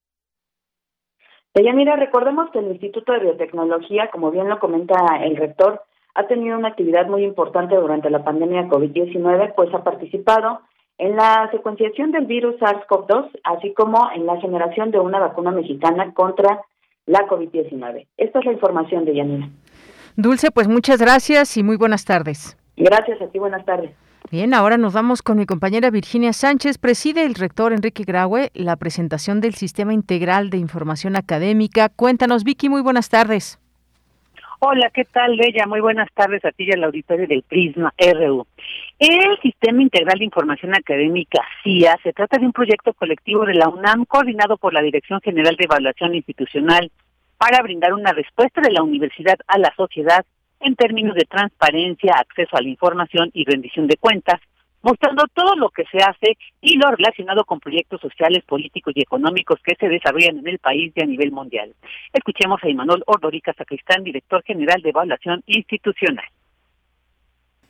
mira, 1.55 1.95
recordemos 1.95 2.49
que 2.51 2.59
el 2.59 2.71
Instituto 2.71 3.13
de 3.13 3.19
Biotecnología, 3.19 4.09
como 4.11 4.31
bien 4.31 4.49
lo 4.49 4.59
comenta 4.59 4.95
el 5.21 5.35
rector, 5.37 5.81
ha 6.15 6.27
tenido 6.27 6.57
una 6.57 6.69
actividad 6.69 7.07
muy 7.07 7.23
importante 7.23 7.75
durante 7.75 8.09
la 8.09 8.23
pandemia 8.23 8.67
COVID-19, 8.67 9.53
pues 9.55 9.73
ha 9.73 9.83
participado 9.83 10.61
en 10.97 11.15
la 11.15 11.49
secuenciación 11.51 12.11
del 12.11 12.25
virus 12.25 12.55
SARS-CoV-2, 12.59 13.29
así 13.43 13.73
como 13.73 14.09
en 14.15 14.25
la 14.25 14.39
generación 14.39 14.91
de 14.91 14.99
una 14.99 15.19
vacuna 15.19 15.51
mexicana 15.51 16.13
contra 16.13 16.61
la 17.05 17.27
COVID-19. 17.27 18.07
Esta 18.17 18.39
es 18.39 18.45
la 18.45 18.51
información 18.51 19.05
de 19.05 19.15
Yanira. 19.15 19.49
Dulce, 20.15 20.51
pues 20.51 20.67
muchas 20.67 21.01
gracias 21.01 21.57
y 21.57 21.63
muy 21.63 21.77
buenas 21.77 22.05
tardes. 22.05 22.57
Gracias 22.77 23.21
a 23.21 23.27
ti, 23.27 23.39
buenas 23.39 23.65
tardes. 23.65 23.91
Bien, 24.31 24.53
ahora 24.53 24.77
nos 24.77 24.93
vamos 24.93 25.21
con 25.21 25.37
mi 25.37 25.45
compañera 25.45 25.91
Virginia 25.91 26.33
Sánchez. 26.33 26.77
Preside 26.77 27.25
el 27.25 27.35
rector 27.35 27.71
Enrique 27.71 28.03
Graue 28.03 28.49
la 28.53 28.75
presentación 28.77 29.41
del 29.41 29.53
Sistema 29.53 29.93
Integral 29.93 30.49
de 30.49 30.57
Información 30.57 31.15
Académica. 31.15 31.89
Cuéntanos, 31.89 32.43
Vicky, 32.43 32.69
muy 32.69 32.81
buenas 32.81 33.09
tardes. 33.09 33.59
Hola, 34.59 34.89
¿qué 34.93 35.03
tal, 35.03 35.37
Bella? 35.37 35.67
Muy 35.67 35.81
buenas 35.81 36.07
tardes 36.13 36.43
a 36.45 36.51
ti 36.51 36.63
y 36.63 36.71
al 36.71 36.85
auditorio 36.85 37.27
del 37.27 37.43
Prisma 37.43 37.93
RU. 37.97 38.47
El 38.97 39.37
Sistema 39.41 39.81
Integral 39.81 40.17
de 40.17 40.25
Información 40.25 40.73
Académica, 40.73 41.41
CIA, 41.63 41.99
se 42.01 42.13
trata 42.13 42.37
de 42.37 42.45
un 42.45 42.53
proyecto 42.53 42.93
colectivo 42.93 43.45
de 43.45 43.55
la 43.55 43.67
UNAM 43.67 44.05
coordinado 44.05 44.57
por 44.57 44.73
la 44.73 44.81
Dirección 44.81 45.19
General 45.21 45.57
de 45.57 45.65
Evaluación 45.65 46.15
Institucional 46.15 46.91
para 47.37 47.61
brindar 47.61 47.93
una 47.93 48.13
respuesta 48.13 48.61
de 48.61 48.71
la 48.71 48.83
universidad 48.83 49.37
a 49.47 49.57
la 49.57 49.73
sociedad 49.75 50.25
en 50.63 50.75
términos 50.75 51.15
de 51.15 51.25
transparencia, 51.25 52.15
acceso 52.17 52.55
a 52.55 52.61
la 52.61 52.69
información 52.69 53.29
y 53.33 53.45
rendición 53.45 53.87
de 53.87 53.97
cuentas, 53.97 54.39
mostrando 54.81 55.23
todo 55.33 55.55
lo 55.55 55.69
que 55.69 55.83
se 55.91 55.97
hace 55.97 56.37
y 56.61 56.77
lo 56.77 56.91
relacionado 56.91 57.45
con 57.45 57.59
proyectos 57.59 58.01
sociales, 58.01 58.43
políticos 58.43 58.93
y 58.95 59.01
económicos 59.01 59.59
que 59.63 59.75
se 59.79 59.87
desarrollan 59.87 60.39
en 60.39 60.47
el 60.47 60.59
país 60.59 60.91
y 60.95 61.01
a 61.01 61.05
nivel 61.05 61.31
mundial. 61.31 61.73
Escuchemos 62.11 62.59
a 62.63 62.69
Imanol 62.69 63.03
Ordorica 63.05 63.53
Sacristán, 63.53 64.03
director 64.03 64.43
general 64.43 64.81
de 64.81 64.89
evaluación 64.89 65.41
institucional. 65.45 66.25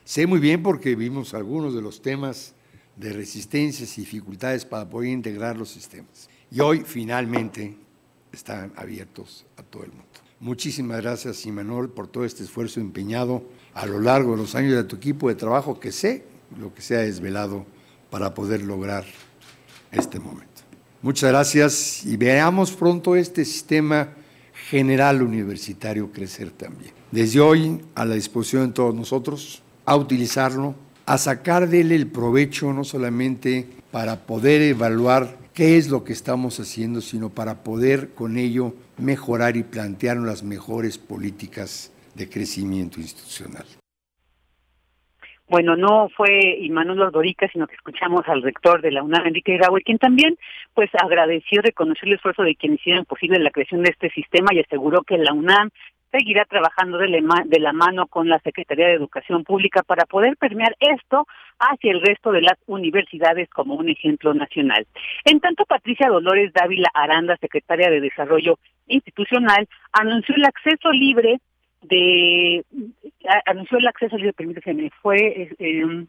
Sé 0.04 0.28
muy 0.28 0.40
bien 0.40 0.62
porque 0.64 0.96
vimos 0.96 1.34
algunos 1.34 1.74
de 1.76 1.82
los 1.82 2.02
temas 2.02 2.56
de 2.96 3.14
resistencias 3.14 3.98
y 3.98 4.02
dificultades 4.02 4.66
para 4.66 4.90
poder 4.90 5.10
integrar 5.12 5.56
los 5.56 5.70
sistemas. 5.70 6.30
Y 6.52 6.60
hoy 6.60 6.82
finalmente 6.82 7.76
están 8.32 8.74
abiertos 8.76 9.46
a 9.58 9.64
todo 9.64 9.84
el 9.84 9.92
mundo. 9.92 10.13
Muchísimas 10.44 11.02
gracias, 11.02 11.46
Imanol, 11.46 11.90
por 11.90 12.10
todo 12.10 12.26
este 12.26 12.44
esfuerzo 12.44 12.82
empeñado 12.82 13.44
a 13.74 13.86
lo 13.86 14.02
largo 14.02 14.32
de 14.32 14.42
los 14.42 14.56
años 14.56 14.76
de 14.76 14.84
tu 14.84 14.98
equipo 14.98 15.30
de 15.30 15.36
trabajo, 15.36 15.80
que 15.80 15.94
sé 15.94 16.26
lo 16.60 16.74
que 16.74 16.82
se 16.82 16.98
ha 16.98 17.00
desvelado 17.00 17.66
para 18.10 18.34
poder 18.34 18.62
lograr 18.62 19.06
este 19.94 20.20
momento. 20.20 20.64
Muchas 21.02 21.30
gracias 21.30 22.06
y 22.06 22.18
veamos 22.18 22.74
pronto 22.74 23.16
este 23.16 23.46
sistema 23.46 24.10
general 24.68 25.22
universitario 25.22 26.12
crecer 26.12 26.52
también. 26.52 26.92
Desde 27.10 27.40
hoy 27.40 27.80
a 27.96 28.04
la 28.04 28.16
disposición 28.16 28.68
de 28.68 28.74
todos 28.74 28.94
nosotros, 28.94 29.64
a 29.86 29.96
utilizarlo, 29.96 30.76
a 31.06 31.18
sacar 31.18 31.70
de 31.70 31.80
él 31.80 31.94
el 31.94 32.08
provecho 32.08 32.74
no 32.74 32.84
solamente 32.84 33.66
para 33.92 34.26
poder 34.26 34.62
evaluar 34.62 35.38
qué 35.54 35.78
es 35.78 35.90
lo 35.90 36.04
que 36.04 36.14
estamos 36.14 36.60
haciendo, 36.60 37.02
sino 37.02 37.30
para 37.30 37.64
poder 37.64 38.14
con 38.14 38.38
ello 38.38 38.74
mejorar 38.98 39.58
y 39.58 39.64
plantear 39.64 40.18
las 40.18 40.44
mejores 40.44 40.98
políticas 40.98 41.92
de 42.16 42.30
crecimiento 42.30 43.00
institucional. 43.00 43.66
Bueno, 45.48 45.76
no 45.76 46.10
fue 46.16 46.58
Imanuel 46.62 47.02
Ordorica, 47.02 47.48
sino 47.52 47.68
que 47.68 47.76
escuchamos 47.76 48.24
al 48.28 48.42
rector 48.42 48.82
de 48.82 48.92
la 48.92 49.04
UNAM, 49.04 49.28
Enrique 49.28 49.58
Graue, 49.58 49.82
quien 49.82 50.00
también 50.00 50.36
pues 50.74 50.90
agradeció 50.94 51.62
reconocer 51.62 52.08
el 52.08 52.16
esfuerzo 52.16 52.44
de 52.44 52.56
quienes 52.56 52.80
hicieron 52.80 53.06
posible 53.06 53.38
la 53.40 53.52
creación 53.52 53.84
de 53.84 53.92
este 53.92 54.10
sistema 54.10 54.54
y 54.54 54.62
aseguró 54.62 55.04
que 55.04 55.18
la 55.18 55.34
UNAM 55.34 55.70
seguirá 56.12 56.46
trabajando 56.46 56.98
de, 56.98 57.10
la 57.60 57.74
mano 57.74 58.08
con 58.08 58.30
la 58.30 58.40
Secretaría 58.40 58.88
de 58.88 58.94
Educación 58.94 59.44
Pública 59.44 59.82
para 59.84 60.06
poder 60.06 60.38
permear 60.38 60.76
esto 60.80 61.28
hacia 61.60 61.92
el 61.92 62.02
resto 62.02 62.32
de 62.32 62.42
las 62.42 62.58
universidades 62.68 63.50
como 63.50 63.76
un 63.76 63.90
ejemplo 63.90 64.34
nacional. 64.34 64.86
En 65.26 65.40
tanto, 65.40 65.66
Patricia 65.66 66.10
Dolores 66.10 66.54
Dávila 66.54 66.90
Aranda, 66.94 67.38
secretaria 67.38 67.90
de 67.90 68.02
Desarrollo 68.02 68.60
Institucional, 68.88 69.68
anunció 69.92 70.36
el 70.36 70.46
acceso 70.46 70.92
libre 70.92 71.40
de 71.84 72.66
anunció 73.46 73.78
el 73.78 73.88
acceso 73.88 74.18
libre, 74.18 74.34
permíteme, 74.34 74.90
fue 75.02 75.50
eh, 75.60 76.06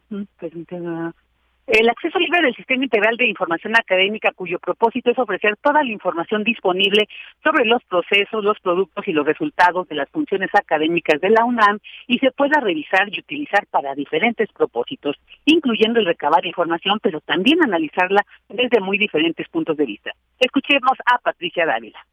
El 1.67 1.89
acceso 1.89 2.19
libre 2.19 2.43
del 2.43 2.55
Sistema 2.55 2.83
Integral 2.83 3.17
de 3.17 3.27
Información 3.27 3.73
Académica, 3.75 4.31
cuyo 4.35 4.59
propósito 4.59 5.09
es 5.09 5.17
ofrecer 5.17 5.57
toda 5.63 5.83
la 5.83 5.91
información 5.91 6.43
disponible 6.43 7.07
sobre 7.43 7.65
los 7.65 7.83
procesos, 7.85 8.43
los 8.43 8.59
productos 8.59 9.07
y 9.07 9.11
los 9.11 9.25
resultados 9.25 9.87
de 9.87 9.95
las 9.95 10.07
funciones 10.09 10.51
académicas 10.53 11.19
de 11.19 11.31
la 11.31 11.43
UNAM 11.43 11.79
y 12.05 12.19
se 12.19 12.29
pueda 12.29 12.59
revisar 12.59 13.09
y 13.11 13.19
utilizar 13.19 13.65
para 13.71 13.95
diferentes 13.95 14.47
propósitos, 14.51 15.15
incluyendo 15.45 15.99
el 15.99 16.05
recabar 16.05 16.45
información, 16.45 16.99
pero 17.01 17.19
también 17.21 17.63
analizarla 17.63 18.23
desde 18.47 18.79
muy 18.79 18.99
diferentes 18.99 19.49
puntos 19.49 19.75
de 19.75 19.87
vista. 19.87 20.11
Escuchemos 20.39 20.93
a 21.03 21.17
Patricia 21.17 21.65
Dávila. 21.65 22.05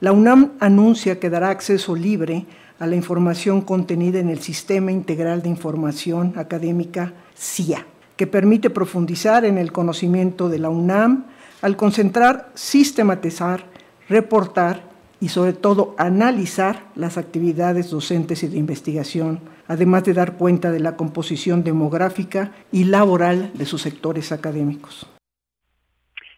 La 0.00 0.12
UNAM 0.12 0.58
anuncia 0.60 1.18
que 1.18 1.30
dará 1.30 1.48
acceso 1.48 1.96
libre 1.96 2.44
a 2.78 2.86
la 2.86 2.96
información 2.96 3.62
contenida 3.62 4.18
en 4.18 4.28
el 4.28 4.40
Sistema 4.40 4.92
Integral 4.92 5.40
de 5.40 5.48
Información 5.48 6.34
Académica 6.36 7.14
CIA 7.34 7.86
que 8.22 8.28
permite 8.28 8.70
profundizar 8.70 9.44
en 9.44 9.58
el 9.58 9.72
conocimiento 9.72 10.48
de 10.48 10.60
la 10.60 10.68
UNAM 10.68 11.26
al 11.60 11.76
concentrar, 11.76 12.50
sistematizar, 12.54 13.64
reportar 14.08 14.84
y 15.20 15.30
sobre 15.30 15.54
todo 15.54 15.96
analizar 15.98 16.84
las 16.94 17.18
actividades 17.18 17.90
docentes 17.90 18.44
y 18.44 18.46
de 18.46 18.58
investigación, 18.58 19.40
además 19.66 20.04
de 20.04 20.14
dar 20.14 20.34
cuenta 20.34 20.70
de 20.70 20.78
la 20.78 20.94
composición 20.94 21.64
demográfica 21.64 22.52
y 22.70 22.84
laboral 22.84 23.50
de 23.54 23.66
sus 23.66 23.82
sectores 23.82 24.30
académicos. 24.30 25.10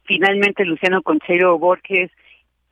Finalmente, 0.05 0.64
Luciano 0.64 1.03
Conchero 1.03 1.59
Borges, 1.59 2.11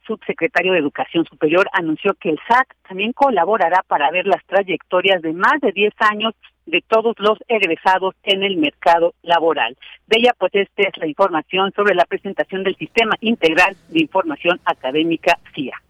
subsecretario 0.06 0.72
de 0.72 0.78
Educación 0.78 1.26
Superior, 1.26 1.68
anunció 1.74 2.14
que 2.14 2.30
el 2.30 2.38
SAC 2.48 2.66
también 2.88 3.12
colaborará 3.12 3.84
para 3.86 4.10
ver 4.10 4.26
las 4.26 4.42
trayectorias 4.46 5.20
de 5.20 5.34
más 5.34 5.60
de 5.60 5.72
10 5.72 5.92
años 5.98 6.32
de 6.66 6.82
todos 6.86 7.14
los 7.18 7.38
egresados 7.48 8.14
en 8.22 8.42
el 8.42 8.56
mercado 8.56 9.14
laboral. 9.22 9.76
De 10.06 10.18
ella, 10.20 10.34
pues, 10.38 10.54
esta 10.54 10.82
es 10.82 10.96
la 10.98 11.06
información 11.06 11.72
sobre 11.74 11.94
la 11.94 12.04
presentación 12.04 12.62
del 12.64 12.76
Sistema 12.76 13.14
Integral 13.20 13.76
de 13.88 14.00
Información 14.00 14.60
Académica 14.64 15.38
CIA. 15.54 15.80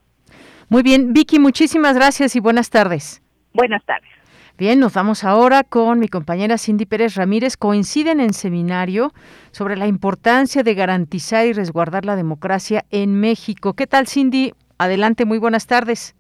Muy 0.68 0.82
bien, 0.82 1.12
Vicky, 1.12 1.38
muchísimas 1.38 1.96
gracias 1.96 2.34
y 2.34 2.40
buenas 2.40 2.70
tardes. 2.70 3.22
Buenas 3.52 3.84
tardes. 3.84 4.08
Bien, 4.58 4.78
nos 4.78 4.94
vamos 4.94 5.24
ahora 5.24 5.64
con 5.64 5.98
mi 5.98 6.08
compañera 6.08 6.58
Cindy 6.58 6.86
Pérez 6.86 7.16
Ramírez. 7.16 7.56
Coinciden 7.56 8.20
en 8.20 8.32
seminario 8.32 9.12
sobre 9.50 9.76
la 9.76 9.86
importancia 9.86 10.62
de 10.62 10.74
garantizar 10.74 11.46
y 11.46 11.52
resguardar 11.52 12.04
la 12.04 12.16
democracia 12.16 12.84
en 12.90 13.18
México. 13.18 13.74
¿Qué 13.74 13.86
tal, 13.86 14.06
Cindy? 14.06 14.52
Adelante, 14.78 15.24
muy 15.24 15.38
buenas 15.38 15.66
tardes. 15.66 16.14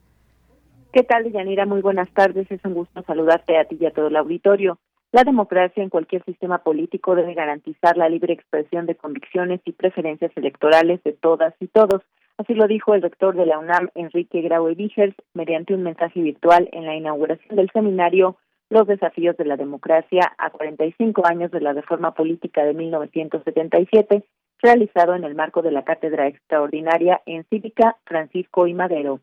¿Qué 0.92 1.04
tal, 1.04 1.32
Yanira? 1.32 1.64
Muy 1.64 1.80
buenas 1.80 2.10
tardes. 2.12 2.50
Es 2.50 2.62
un 2.66 2.74
gusto 2.74 3.02
saludarte 3.06 3.56
a 3.56 3.64
ti 3.64 3.78
y 3.80 3.86
a 3.86 3.92
todo 3.92 4.08
el 4.08 4.16
auditorio. 4.16 4.76
La 5.10 5.24
democracia 5.24 5.82
en 5.82 5.88
cualquier 5.88 6.22
sistema 6.26 6.58
político 6.58 7.14
debe 7.14 7.32
garantizar 7.32 7.96
la 7.96 8.10
libre 8.10 8.34
expresión 8.34 8.84
de 8.84 8.94
convicciones 8.94 9.62
y 9.64 9.72
preferencias 9.72 10.32
electorales 10.36 11.02
de 11.02 11.14
todas 11.14 11.54
y 11.60 11.68
todos. 11.68 12.02
Así 12.36 12.52
lo 12.52 12.66
dijo 12.66 12.92
el 12.92 13.00
rector 13.00 13.34
de 13.34 13.46
la 13.46 13.58
UNAM, 13.58 13.88
Enrique 13.94 14.42
Graue 14.42 14.74
Vigers, 14.74 15.14
mediante 15.32 15.72
un 15.72 15.82
mensaje 15.82 16.20
virtual 16.20 16.68
en 16.72 16.84
la 16.84 16.94
inauguración 16.94 17.56
del 17.56 17.70
seminario 17.72 18.36
Los 18.68 18.86
desafíos 18.86 19.34
de 19.38 19.46
la 19.46 19.56
democracia 19.56 20.34
a 20.36 20.50
45 20.50 21.26
años 21.26 21.50
de 21.52 21.62
la 21.62 21.72
reforma 21.72 22.12
política 22.12 22.64
de 22.64 22.74
1977, 22.74 24.24
realizado 24.60 25.14
en 25.14 25.24
el 25.24 25.34
marco 25.34 25.62
de 25.62 25.72
la 25.72 25.84
Cátedra 25.84 26.26
Extraordinaria 26.26 27.22
en 27.24 27.44
Cívica 27.44 27.96
Francisco 28.04 28.66
y 28.66 28.74
Madero. 28.74 29.20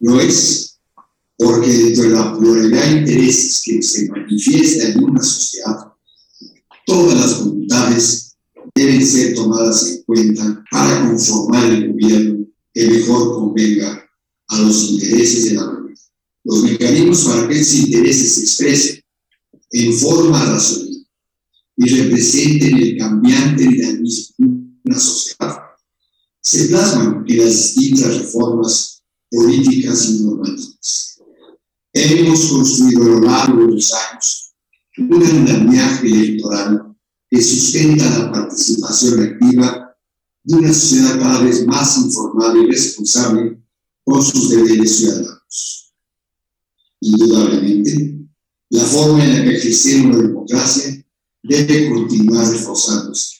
No 0.00 0.20
es 0.20 0.78
porque 1.36 1.68
dentro 1.68 2.04
de 2.04 2.10
la 2.10 2.36
pluralidad 2.36 2.84
de 2.84 3.00
intereses 3.00 3.62
que 3.64 3.82
se 3.82 4.08
manifiesta 4.08 4.88
en 4.88 5.04
una 5.04 5.22
sociedad, 5.22 5.92
todas 6.86 7.18
las 7.18 7.44
voluntades 7.44 8.36
deben 8.74 9.06
ser 9.06 9.34
tomadas 9.34 9.86
en 9.86 10.02
cuenta 10.02 10.64
para 10.70 11.08
conformar 11.08 11.70
el 11.70 11.92
gobierno 11.92 12.46
que 12.74 12.86
mejor 12.88 13.34
convenga 13.34 14.06
a 14.48 14.58
los 14.58 14.90
intereses 14.90 15.44
de 15.44 15.54
la 15.54 15.66
comunidad. 15.66 16.00
Los 16.44 16.62
mecanismos 16.62 17.24
para 17.24 17.48
que 17.48 17.60
esos 17.60 17.74
intereses 17.80 18.34
se 18.34 18.40
expresen 18.42 19.00
en 19.72 19.92
forma 19.94 20.44
razonable 20.44 21.06
y 21.76 21.88
representen 21.88 22.76
el 22.76 22.98
cambiante 22.98 23.62
dinamismo 23.62 24.34
de 24.38 24.80
una 24.84 24.98
sociedad 24.98 25.70
se 26.40 26.68
plasman 26.68 27.24
en 27.28 27.38
las 27.38 27.74
distintas 27.74 28.18
reformas 28.18 28.99
políticas 29.30 30.08
y 30.10 30.24
normativas. 30.24 31.20
Hemos 31.92 32.46
construido 32.46 33.02
a 33.02 33.06
lo 33.06 33.20
largo 33.20 33.66
de 33.66 33.72
los 33.74 33.92
años 33.92 34.54
un 34.98 35.22
andamiaje 35.22 36.06
electoral 36.06 36.96
que 37.28 37.42
sustenta 37.42 38.18
la 38.18 38.32
participación 38.32 39.22
activa 39.22 39.96
de 40.42 40.56
una 40.56 40.72
sociedad 40.72 41.18
cada 41.18 41.42
vez 41.42 41.66
más 41.66 41.98
informada 41.98 42.58
y 42.58 42.66
responsable 42.66 43.62
con 44.04 44.22
sus 44.22 44.50
deberes 44.50 44.96
ciudadanos. 44.96 45.94
Indudablemente, 47.00 48.18
la 48.70 48.84
forma 48.84 49.24
en 49.24 49.38
la 49.38 49.44
que 49.44 49.56
ejercemos 49.56 50.16
la 50.16 50.22
democracia 50.22 51.06
debe 51.42 51.90
continuar 51.90 52.50
reforzándose 52.50 53.39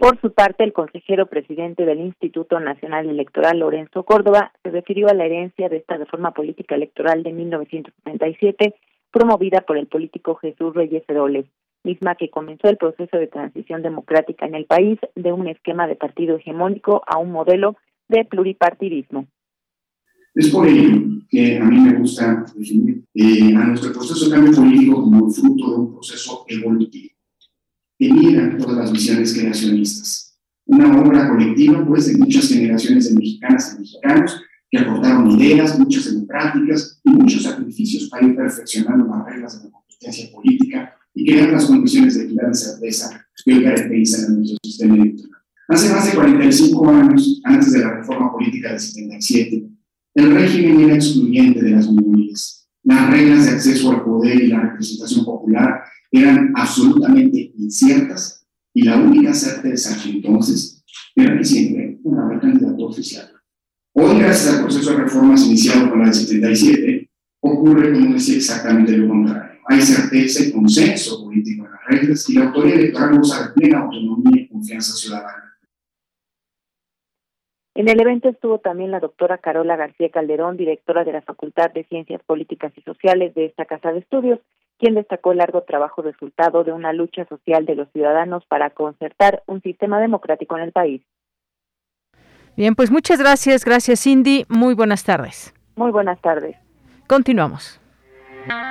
por 0.00 0.18
su 0.22 0.32
parte, 0.32 0.64
el 0.64 0.72
consejero 0.72 1.26
presidente 1.26 1.84
del 1.84 2.00
Instituto 2.00 2.58
Nacional 2.58 3.08
Electoral, 3.10 3.58
Lorenzo 3.58 4.02
Córdoba, 4.02 4.50
se 4.62 4.70
refirió 4.70 5.08
a 5.08 5.14
la 5.14 5.26
herencia 5.26 5.68
de 5.68 5.76
esta 5.76 5.98
reforma 5.98 6.32
política 6.32 6.74
electoral 6.74 7.22
de 7.22 7.32
1977, 7.32 8.74
promovida 9.12 9.60
por 9.60 9.76
el 9.76 9.88
político 9.88 10.36
Jesús 10.36 10.74
Reyes 10.74 11.04
Heroles, 11.06 11.44
misma 11.84 12.14
que 12.14 12.30
comenzó 12.30 12.70
el 12.70 12.78
proceso 12.78 13.18
de 13.18 13.26
transición 13.26 13.82
democrática 13.82 14.46
en 14.46 14.54
el 14.54 14.64
país 14.64 14.98
de 15.14 15.32
un 15.34 15.48
esquema 15.48 15.86
de 15.86 15.96
partido 15.96 16.36
hegemónico 16.36 17.02
a 17.06 17.18
un 17.18 17.30
modelo 17.30 17.76
de 18.08 18.24
pluripartidismo. 18.24 19.26
Es 20.34 20.48
por 20.48 20.66
ello 20.66 20.98
que 21.28 21.58
a 21.58 21.64
mí 21.64 21.78
me 21.78 21.98
gusta 21.98 22.42
definir 22.56 23.02
eh, 23.14 23.54
a 23.54 23.66
nuestro 23.66 23.92
proceso 23.92 24.24
de 24.24 24.34
cambio 24.34 24.54
político 24.54 25.02
como 25.02 25.26
el 25.26 25.32
fruto 25.32 25.70
de 25.70 25.76
un 25.76 25.92
proceso 25.92 26.46
evolutivo 26.48 27.09
que 28.00 28.10
niegan 28.10 28.56
todas 28.56 28.78
las 28.78 28.92
visiones 28.92 29.34
creacionistas. 29.34 30.34
Una 30.64 30.98
obra 31.02 31.28
colectiva, 31.28 31.86
pues, 31.86 32.06
de 32.06 32.16
muchas 32.16 32.48
generaciones 32.48 33.10
de 33.10 33.14
mexicanas 33.14 33.74
y 33.74 33.80
mexicanos 33.80 34.40
que 34.70 34.78
aportaron 34.78 35.30
ideas, 35.38 35.78
muchas 35.78 36.06
democráticas 36.06 36.98
y 37.04 37.10
muchos 37.10 37.42
sacrificios 37.42 38.08
para 38.08 38.26
ir 38.26 38.34
perfeccionando 38.34 39.06
las 39.06 39.26
reglas 39.26 39.58
de 39.58 39.68
la 39.68 39.72
competencia 39.72 40.32
política 40.32 40.94
y 41.14 41.26
crear 41.26 41.50
las 41.50 41.66
condiciones 41.66 42.16
de 42.16 42.24
equidad 42.24 42.50
y 42.50 42.54
certeza 42.54 43.26
que 43.44 43.52
hoy 43.52 43.64
caracterizan 43.64 44.24
a 44.24 44.36
nuestro 44.36 44.56
sistema 44.64 44.94
electoral. 44.94 45.42
Hace 45.68 45.92
más 45.92 46.06
de 46.06 46.16
45 46.16 46.88
años, 46.88 47.40
antes 47.44 47.72
de 47.72 47.80
la 47.80 47.96
reforma 47.96 48.32
política 48.32 48.70
del 48.70 48.80
77, 48.80 49.68
el 50.14 50.34
régimen 50.34 50.80
era 50.80 50.94
excluyente 50.94 51.62
de 51.62 51.70
las 51.70 51.90
minorías. 51.90 52.66
Las 52.82 53.10
reglas 53.10 53.44
de 53.44 53.50
acceso 53.50 53.90
al 53.90 54.04
poder 54.04 54.42
y 54.42 54.46
la 54.46 54.60
representación 54.60 55.24
popular 55.24 55.82
eran 56.10 56.52
absolutamente 56.56 57.52
inciertas 57.56 58.46
y 58.74 58.82
la 58.82 58.96
única 58.96 59.32
certeza 59.32 60.00
que 60.02 60.10
entonces 60.10 60.84
era 61.14 61.36
que 61.36 61.44
siempre 61.44 61.98
una 62.02 62.40
candidato 62.40 62.86
oficial. 62.86 63.30
Hoy, 63.92 64.18
gracias 64.18 64.54
al 64.54 64.62
proceso 64.62 64.92
de 64.92 64.98
reformas 64.98 65.46
iniciado 65.46 65.90
con 65.90 65.98
la 65.98 66.06
del 66.06 66.14
77, 66.14 67.10
ocurre, 67.40 67.92
como 67.92 68.14
decía, 68.14 68.36
exactamente 68.36 68.96
lo 68.96 69.08
contrario. 69.08 69.60
Hay 69.66 69.80
certeza 69.80 70.44
y 70.44 70.52
consenso 70.52 71.24
político 71.24 71.66
en 71.66 71.72
las 71.72 71.84
reglas 71.86 72.28
y 72.28 72.34
la 72.34 72.46
autoridad 72.46 72.78
electoral 72.78 73.18
goza 73.18 73.48
de 73.48 73.52
plena 73.54 73.80
autonomía 73.80 74.42
y 74.42 74.48
confianza 74.48 74.92
ciudadana. 74.94 75.58
En 77.74 77.88
el 77.88 78.00
evento 78.00 78.28
estuvo 78.28 78.58
también 78.58 78.90
la 78.90 79.00
doctora 79.00 79.38
Carola 79.38 79.76
García 79.76 80.10
Calderón, 80.10 80.56
directora 80.56 81.04
de 81.04 81.12
la 81.12 81.22
Facultad 81.22 81.70
de 81.70 81.84
Ciencias 81.84 82.22
Políticas 82.24 82.72
y 82.76 82.82
Sociales 82.82 83.34
de 83.34 83.46
esta 83.46 83.64
Casa 83.64 83.92
de 83.92 84.00
Estudios, 84.00 84.40
quien 84.80 84.94
destacó 84.94 85.32
el 85.32 85.38
largo 85.38 85.62
trabajo 85.62 86.02
resultado 86.02 86.64
de 86.64 86.72
una 86.72 86.92
lucha 86.92 87.26
social 87.26 87.66
de 87.66 87.76
los 87.76 87.88
ciudadanos 87.92 88.44
para 88.46 88.70
concertar 88.70 89.42
un 89.46 89.60
sistema 89.60 90.00
democrático 90.00 90.56
en 90.56 90.64
el 90.64 90.72
país. 90.72 91.02
Bien, 92.56 92.74
pues 92.74 92.90
muchas 92.90 93.20
gracias, 93.20 93.64
gracias 93.64 94.02
Cindy, 94.02 94.46
muy 94.48 94.74
buenas 94.74 95.04
tardes. 95.04 95.54
Muy 95.76 95.92
buenas 95.92 96.20
tardes. 96.20 96.56
Continuamos. 97.06 97.80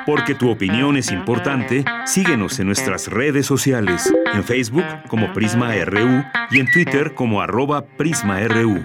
Porque 0.06 0.34
tu 0.34 0.50
opinión 0.50 0.98
es 0.98 1.12
importante, 1.12 1.86
síguenos 2.06 2.60
en 2.60 2.66
nuestras 2.66 3.08
redes 3.08 3.46
sociales, 3.46 4.12
en 4.34 4.44
Facebook 4.44 4.86
como 5.10 5.32
Prisma 5.34 5.74
RU 5.86 6.24
y 6.50 6.60
en 6.60 6.72
Twitter 6.72 7.14
como 7.14 7.42
arroba 7.42 7.86
PrismaRU. 7.98 8.84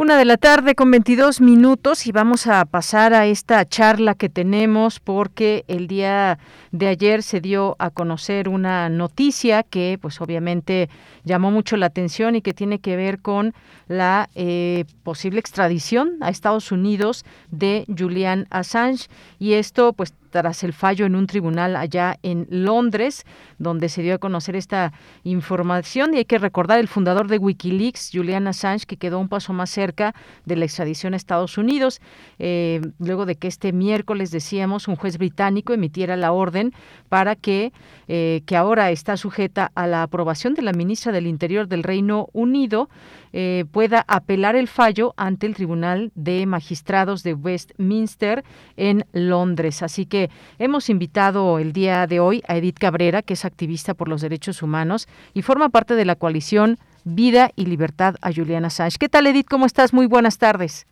Una 0.00 0.16
de 0.16 0.24
la 0.24 0.36
tarde 0.36 0.76
con 0.76 0.92
22 0.92 1.40
minutos 1.40 2.06
y 2.06 2.12
vamos 2.12 2.46
a 2.46 2.64
pasar 2.66 3.14
a 3.14 3.26
esta 3.26 3.68
charla 3.68 4.14
que 4.14 4.28
tenemos 4.28 5.00
porque 5.00 5.64
el 5.66 5.88
día 5.88 6.38
de 6.70 6.86
ayer 6.86 7.24
se 7.24 7.40
dio 7.40 7.74
a 7.80 7.90
conocer 7.90 8.48
una 8.48 8.88
noticia 8.90 9.64
que 9.64 9.98
pues 10.00 10.20
obviamente 10.20 10.88
llamó 11.24 11.50
mucho 11.50 11.76
la 11.76 11.86
atención 11.86 12.36
y 12.36 12.42
que 12.42 12.54
tiene 12.54 12.78
que 12.78 12.94
ver 12.94 13.18
con 13.18 13.54
la 13.88 14.30
eh, 14.36 14.84
posible 15.02 15.40
extradición 15.40 16.16
a 16.20 16.30
Estados 16.30 16.70
Unidos 16.70 17.24
de 17.50 17.84
Julian 17.88 18.46
Assange. 18.50 19.08
Y 19.40 19.54
esto 19.54 19.94
pues 19.94 20.14
tras 20.30 20.64
el 20.64 20.72
fallo 20.72 21.06
en 21.06 21.14
un 21.14 21.26
tribunal 21.26 21.76
allá 21.76 22.18
en 22.22 22.46
Londres, 22.50 23.24
donde 23.58 23.88
se 23.88 24.02
dio 24.02 24.14
a 24.14 24.18
conocer 24.18 24.56
esta 24.56 24.92
información. 25.24 26.14
Y 26.14 26.18
hay 26.18 26.24
que 26.24 26.38
recordar 26.38 26.78
el 26.78 26.88
fundador 26.88 27.28
de 27.28 27.38
Wikileaks, 27.38 28.10
Julian 28.12 28.46
Assange, 28.46 28.86
que 28.86 28.96
quedó 28.96 29.18
un 29.18 29.28
paso 29.28 29.52
más 29.52 29.70
cerca 29.70 30.14
de 30.44 30.56
la 30.56 30.64
extradición 30.64 31.14
a 31.14 31.16
Estados 31.16 31.58
Unidos, 31.58 32.00
eh, 32.38 32.80
luego 32.98 33.26
de 33.26 33.36
que 33.36 33.48
este 33.48 33.72
miércoles, 33.72 34.30
decíamos, 34.30 34.88
un 34.88 34.96
juez 34.96 35.18
británico 35.18 35.72
emitiera 35.72 36.16
la 36.16 36.32
orden 36.32 36.72
para 37.08 37.34
que, 37.36 37.72
eh, 38.08 38.42
que 38.46 38.56
ahora 38.56 38.90
está 38.90 39.16
sujeta 39.16 39.70
a 39.74 39.86
la 39.86 40.02
aprobación 40.02 40.54
de 40.54 40.62
la 40.62 40.72
ministra 40.72 41.12
del 41.12 41.26
Interior 41.26 41.68
del 41.68 41.82
Reino 41.82 42.28
Unido, 42.32 42.88
eh, 43.32 43.64
pueda 43.70 44.04
apelar 44.08 44.56
el 44.56 44.68
fallo 44.68 45.14
ante 45.16 45.46
el 45.46 45.54
Tribunal 45.54 46.10
de 46.14 46.46
Magistrados 46.46 47.22
de 47.22 47.34
Westminster 47.34 48.44
en 48.76 49.04
Londres. 49.12 49.82
Así 49.82 50.06
que 50.06 50.30
hemos 50.58 50.90
invitado 50.90 51.58
el 51.58 51.72
día 51.72 52.06
de 52.06 52.20
hoy 52.20 52.42
a 52.48 52.56
Edith 52.56 52.78
Cabrera, 52.78 53.22
que 53.22 53.34
es 53.34 53.44
activista 53.44 53.94
por 53.94 54.08
los 54.08 54.20
derechos 54.20 54.62
humanos 54.62 55.08
y 55.34 55.42
forma 55.42 55.68
parte 55.68 55.94
de 55.94 56.04
la 56.04 56.16
coalición 56.16 56.78
Vida 57.04 57.50
y 57.56 57.66
Libertad 57.66 58.16
a 58.20 58.32
Juliana 58.32 58.66
Assange. 58.66 58.98
¿Qué 58.98 59.08
tal, 59.08 59.26
Edith? 59.26 59.46
¿Cómo 59.48 59.66
estás? 59.66 59.94
Muy 59.94 60.06
buenas 60.06 60.38
tardes. 60.38 60.86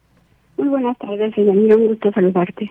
Muy 0.57 0.69
buenas 0.69 0.97
tardes, 0.99 1.35
señor. 1.35 1.57
Un 1.57 1.89
gusto 1.89 2.11
saludarte. 2.13 2.71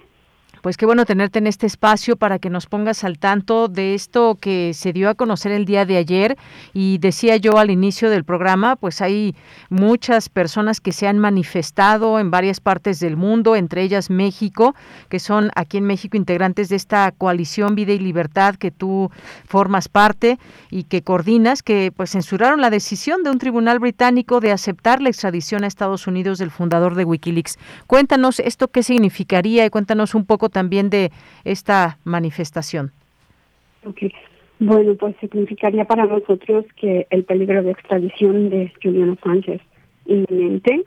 Pues 0.66 0.78
qué 0.78 0.88
bueno 0.88 1.06
tenerte 1.06 1.38
en 1.38 1.46
este 1.46 1.68
espacio 1.68 2.16
para 2.16 2.40
que 2.40 2.50
nos 2.50 2.66
pongas 2.66 3.04
al 3.04 3.20
tanto 3.20 3.68
de 3.68 3.94
esto 3.94 4.34
que 4.42 4.74
se 4.74 4.94
dio 4.94 5.12
a 5.12 5.14
conocer 5.14 5.52
el 5.52 5.66
día 5.66 5.86
de 5.86 5.96
ayer. 5.96 6.40
Y 6.74 6.98
decía 6.98 7.36
yo 7.36 7.60
al 7.60 7.70
inicio 7.70 8.10
del 8.10 8.24
programa, 8.24 8.76
pues 8.76 9.00
hay 9.00 9.36
muchas 9.70 10.28
personas 10.28 10.82
que 10.82 10.92
se 10.92 11.08
han 11.08 11.20
manifestado 11.20 12.18
en 12.18 12.32
varias 12.32 12.62
partes 12.62 13.00
del 13.00 13.16
mundo, 13.16 13.56
entre 13.56 13.84
ellas 13.84 14.10
México, 14.10 14.74
que 15.08 15.20
son 15.20 15.52
aquí 15.54 15.78
en 15.78 15.84
México 15.84 16.18
integrantes 16.18 16.70
de 16.70 16.78
esta 16.78 17.12
coalición 17.12 17.76
Vida 17.76 17.94
y 17.94 18.00
Libertad 18.00 18.56
que 18.56 18.72
tú 18.72 19.12
formas 19.48 19.88
parte 19.88 20.40
y 20.72 20.86
que 20.86 21.04
coordinas, 21.04 21.62
que 21.62 21.94
pues 21.96 22.10
censuraron 22.10 22.60
la 22.60 22.72
decisión 22.72 23.22
de 23.22 23.30
un 23.30 23.38
tribunal 23.38 23.78
británico 23.78 24.40
de 24.40 24.52
aceptar 24.52 25.00
la 25.00 25.10
extradición 25.10 25.64
a 25.64 25.68
Estados 25.68 26.08
Unidos 26.08 26.40
del 26.40 26.50
fundador 26.50 26.96
de 26.96 27.06
Wikileaks. 27.06 27.60
Cuéntanos 27.86 28.40
esto 28.40 28.70
qué 28.70 28.82
significaría 28.82 29.64
y 29.64 29.70
cuéntanos 29.70 30.16
un 30.16 30.26
poco 30.26 30.50
también 30.56 30.90
de 30.90 31.12
esta 31.44 31.98
manifestación? 32.06 32.94
Bueno, 34.60 34.96
pues 34.96 35.14
significaría 35.20 35.84
para 35.84 36.06
nosotros 36.06 36.64
que 36.78 37.08
el 37.10 37.26
peligro 37.26 37.62
de 37.62 37.72
extradición 37.72 38.50
de 38.50 38.72
Juliana 38.82 39.18
Sánchez 39.22 39.62
inminente 40.06 40.86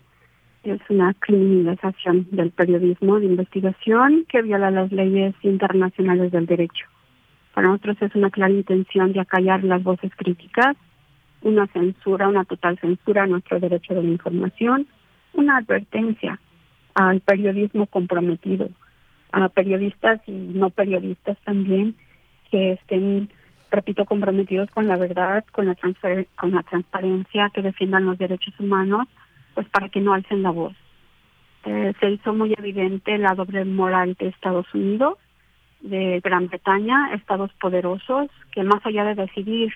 es 0.65 0.81
una 0.89 1.13
criminalización 1.19 2.27
del 2.31 2.51
periodismo 2.51 3.21
de 3.21 3.27
investigación 3.27 4.25
que 4.31 4.41
viola 4.41 4.71
las 4.71 4.91
leyes 4.91 5.35
internacionales 5.43 6.33
del 6.33 6.47
derecho. 6.47 6.87
Para 7.53 7.69
nosotros 7.69 7.99
es 8.01 8.15
una 8.15 8.31
clara 8.31 8.53
intención 8.53 9.13
de 9.13 9.21
acallar 9.21 9.65
las 9.65 9.83
voces 9.83 10.13
críticas, 10.17 10.77
una 11.43 11.67
censura, 11.67 12.27
una 12.27 12.47
total 12.47 12.79
censura 12.79 13.25
a 13.25 13.27
nuestro 13.27 13.61
derecho 13.61 13.95
de 13.95 14.03
la 14.03 14.09
información, 14.09 14.87
una 15.35 15.59
advertencia 15.59 16.41
al 16.95 17.21
periodismo 17.21 17.87
comprometido 17.87 18.71
a 19.43 19.49
periodistas 19.49 20.21
y 20.27 20.33
no 20.33 20.71
periodistas 20.71 21.37
también 21.45 21.97
que 22.51 22.73
estén, 22.73 23.31
repito, 23.71 24.05
comprometidos 24.05 24.71
con 24.71 24.89
la 24.89 24.97
verdad, 24.97 25.45
con 25.53 25.67
la, 25.67 25.77
con 26.37 26.51
la 26.53 26.63
transparencia, 26.63 27.51
que 27.55 27.63
defiendan 27.63 28.07
los 28.07 28.19
derechos 28.19 28.59
humanos, 28.59 29.07
pues 29.55 29.69
para 29.69 29.89
que 29.89 30.01
no 30.01 30.15
alcen 30.15 30.43
la 30.43 30.51
voz. 30.51 30.75
Eh, 31.65 31.93
se 32.01 32.11
hizo 32.11 32.33
muy 32.33 32.55
evidente 32.57 33.19
la 33.19 33.35
doble 33.35 33.65
moral 33.65 34.15
de 34.19 34.29
Estados 34.29 34.67
Unidos, 34.73 35.19
de 35.81 36.21
Gran 36.21 36.49
Bretaña, 36.49 37.13
estados 37.15 37.53
poderosos 37.61 38.31
que 38.53 38.63
más 38.63 38.85
allá 38.85 39.05
de 39.05 39.15
decidir 39.15 39.73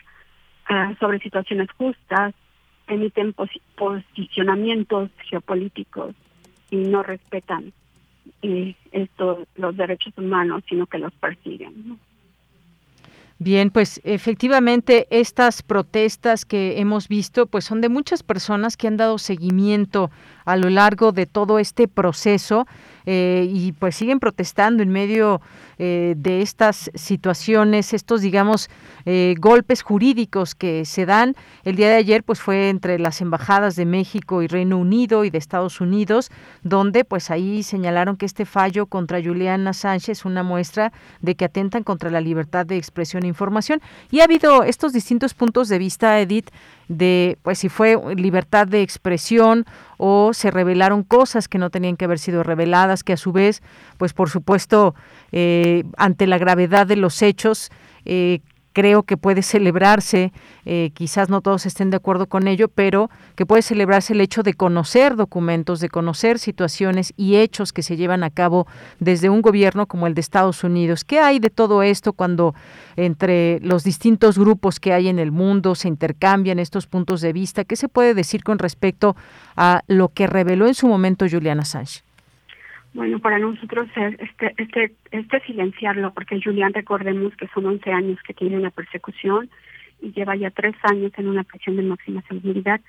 eh, 0.69 0.97
sobre 0.99 1.19
situaciones 1.19 1.71
justas, 1.73 2.35
emiten 2.89 3.35
posicionamientos 3.77 5.11
geopolíticos 5.29 6.15
y 6.71 6.77
no 6.77 7.03
respetan 7.03 7.73
los 8.43 9.77
derechos 9.77 10.13
humanos, 10.17 10.63
sino 10.69 10.87
que 10.87 10.99
los 10.99 11.13
persiguen. 11.15 11.99
Bien, 13.39 13.71
pues 13.71 14.01
efectivamente 14.05 15.09
estas 15.11 15.63
protestas 15.63 16.45
que 16.45 16.79
hemos 16.81 17.09
visto 17.09 17.47
pues 17.47 17.65
son 17.65 17.81
de 17.81 17.89
muchas 17.89 18.23
personas 18.23 18.77
que 18.77 18.87
han 18.87 18.97
dado 18.97 19.19
seguimiento 19.19 20.11
a 20.45 20.57
lo 20.57 20.71
largo 20.71 21.13
de 21.13 21.27
todo 21.27 21.59
este 21.59 21.89
proceso 21.89 22.67
eh, 23.05 23.49
y 23.51 23.73
pues 23.73 23.97
siguen 23.97 24.21
protestando 24.21 24.83
en 24.83 24.91
medio 24.91 25.41
eh, 25.79 26.15
de 26.17 26.43
estas 26.43 26.91
situaciones, 26.95 27.93
estos 27.93 28.21
digamos 28.21 28.71
eh, 29.05 29.35
golpes 29.39 29.83
jurídicos 29.83 30.55
que 30.55 30.85
se 30.85 31.07
dan. 31.07 31.35
El 31.65 31.77
día 31.77 31.89
de 31.89 31.97
ayer 31.97 32.23
pues 32.23 32.41
fue 32.41 32.69
entre 32.69 32.99
las 32.99 33.21
embajadas 33.21 33.75
de 33.75 33.87
México 33.87 34.43
y 34.43 34.47
Reino 34.47 34.79
Unido 34.79 35.25
y 35.25 35.31
de 35.31 35.39
Estados 35.39 35.81
Unidos, 35.81 36.31
donde 36.63 37.05
pues 37.05 37.31
ahí 37.31 37.63
señalaron 37.63 38.17
que 38.17 38.27
este 38.27 38.45
fallo 38.45 38.87
contra 38.87 39.23
Juliana 39.23 39.73
Sánchez 39.73 40.21
es 40.21 40.25
una 40.25 40.43
muestra 40.43 40.93
de 41.21 41.35
que 41.35 41.45
atentan 41.45 41.83
contra 41.83 42.11
la 42.11 42.21
libertad 42.21 42.67
de 42.67 42.77
expresión 42.77 43.25
e 43.25 43.29
información. 43.29 43.81
Y 44.11 44.21
ha 44.21 44.25
habido 44.25 44.63
estos 44.63 44.93
distintos 44.93 45.35
puntos 45.35 45.69
de 45.69 45.79
vista, 45.79 46.21
Edith, 46.21 46.51
de 46.89 47.39
pues 47.43 47.59
si 47.59 47.69
fue 47.69 47.99
libertad 48.17 48.67
de 48.67 48.83
expresión 48.83 49.65
o 49.97 50.35
se 50.35 50.51
revelaron 50.51 51.03
cosas 51.03 51.49
que 51.49 51.59
no 51.59 51.71
tenían 51.71 51.97
que 51.97 52.05
haber 52.05 52.19
sido 52.19 52.43
reveladas, 52.43 53.05
que 53.05 53.13
a 53.13 53.17
su 53.17 53.33
vez, 53.33 53.63
pues 53.99 54.13
por 54.13 54.31
supuesto, 54.31 54.95
eh, 55.31 55.85
ante 55.97 56.27
la 56.27 56.39
gravedad 56.39 56.87
de 56.87 56.97
los 56.97 57.23
hechos, 57.23 57.71
eh, 58.05 58.41
creo 58.73 59.03
que 59.03 59.17
puede 59.17 59.43
celebrarse, 59.43 60.33
eh, 60.65 60.91
quizás 60.95 61.29
no 61.29 61.41
todos 61.41 61.67
estén 61.67 61.91
de 61.91 61.97
acuerdo 61.97 62.27
con 62.27 62.49
ello, 62.49 62.69
pero 62.69 63.11
que 63.37 63.47
puede 63.47 63.63
celebrarse 63.63 64.13
el 64.13 64.21
hecho 64.21 64.43
de 64.43 64.55
conocer 64.55 65.17
documentos, 65.17 65.81
de 65.81 65.89
conocer 65.89 66.39
situaciones 66.39 67.13
y 67.17 67.37
hechos 67.37 67.73
que 67.73 67.83
se 67.83 67.97
llevan 67.97 68.25
a 68.25 68.31
cabo 68.31 68.67
desde 68.99 69.31
un 69.31 69.43
gobierno 69.43 69.87
como 69.87 70.07
el 70.07 70.15
de 70.15 70.21
Estados 70.21 70.65
Unidos. 70.65 71.05
¿Qué 71.05 71.19
hay 71.19 71.39
de 71.39 71.51
todo 71.51 71.83
esto 71.83 72.13
cuando 72.13 72.55
entre 72.97 73.61
los 73.61 73.85
distintos 73.85 74.39
grupos 74.39 74.81
que 74.81 74.93
hay 74.93 75.09
en 75.09 75.19
el 75.19 75.33
mundo 75.33 75.75
se 75.75 75.89
intercambian 75.89 76.59
estos 76.59 76.87
puntos 76.87 77.21
de 77.21 77.33
vista? 77.33 77.65
¿Qué 77.65 77.77
se 77.77 77.89
puede 77.89 78.15
decir 78.15 78.43
con 78.43 78.59
respecto 78.59 79.17
a 79.57 79.83
lo 79.87 80.09
que 80.09 80.27
reveló 80.27 80.67
en 80.67 80.75
su 80.75 80.87
momento 80.87 81.27
Juliana 81.31 81.63
Assange? 81.63 82.03
Bueno, 82.95 83.21
para 83.21 83.39
nosotros 83.39 83.89
es 83.97 84.21
este, 84.21 84.55
este, 84.59 84.93
este 85.13 85.41
silenciarlo, 85.47 86.13
porque 86.13 86.41
Julián, 86.43 86.75
recordemos 86.75 87.35
que 87.37 87.49
son 87.49 87.65
11 87.65 87.91
años 87.91 88.19
que 88.27 88.35
tiene 88.35 88.59
una 88.59 88.71
persecución 88.71 89.49
y 90.03 90.13
lleva 90.13 90.37
ya 90.37 90.51
tres 90.51 90.75
años 90.83 91.11
en 91.17 91.29
una 91.29 91.43
prisión 91.43 91.77
de 91.77 91.83
máxima 91.83 92.23
seguridad 92.29 92.81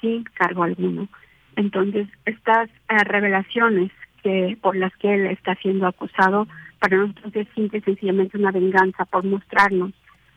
sin 0.00 0.24
cargo 0.24 0.64
alguno. 0.64 1.08
Entonces, 1.54 2.08
estas 2.24 2.68
eh, 2.88 3.04
revelaciones 3.04 3.92
que 4.22 4.58
por 4.60 4.74
las 4.74 4.94
que 4.96 5.14
él 5.14 5.26
está 5.26 5.54
siendo 5.56 5.86
acusado, 5.86 6.48
para 6.80 6.96
nosotros 6.96 7.36
es 7.36 7.46
simple 7.54 7.78
y 7.78 7.82
sencillamente 7.82 8.36
una 8.36 8.50
venganza 8.50 9.04
por 9.04 9.24
mostrarnos 9.24 9.92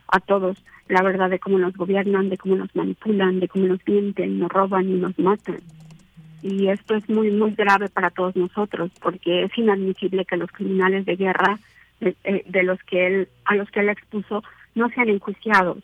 a 0.07 0.19
todos 0.19 0.63
la 0.87 1.01
verdad 1.01 1.29
de 1.29 1.39
cómo 1.39 1.57
nos 1.57 1.73
gobiernan, 1.73 2.29
de 2.29 2.37
cómo 2.37 2.55
nos 2.55 2.75
manipulan, 2.75 3.39
de 3.39 3.47
cómo 3.47 3.65
nos 3.65 3.79
mienten, 3.87 4.39
nos 4.39 4.49
roban 4.49 4.89
y 4.89 4.93
nos 4.93 5.17
matan 5.17 5.59
y 6.41 6.69
esto 6.69 6.95
es 6.95 7.07
muy 7.09 7.31
muy 7.31 7.51
grave 7.51 7.89
para 7.89 8.09
todos 8.09 8.35
nosotros 8.35 8.91
porque 9.01 9.43
es 9.43 9.57
inadmisible 9.57 10.25
que 10.25 10.37
los 10.37 10.51
criminales 10.51 11.05
de 11.05 11.15
guerra 11.15 11.59
de, 11.99 12.15
eh, 12.23 12.63
los 12.63 12.81
que 12.83 13.07
él 13.07 13.27
a 13.45 13.55
los 13.55 13.69
que 13.71 13.81
él 13.81 13.89
expuso 13.89 14.43
no 14.75 14.89
sean 14.89 15.09
enjuiciados 15.09 15.83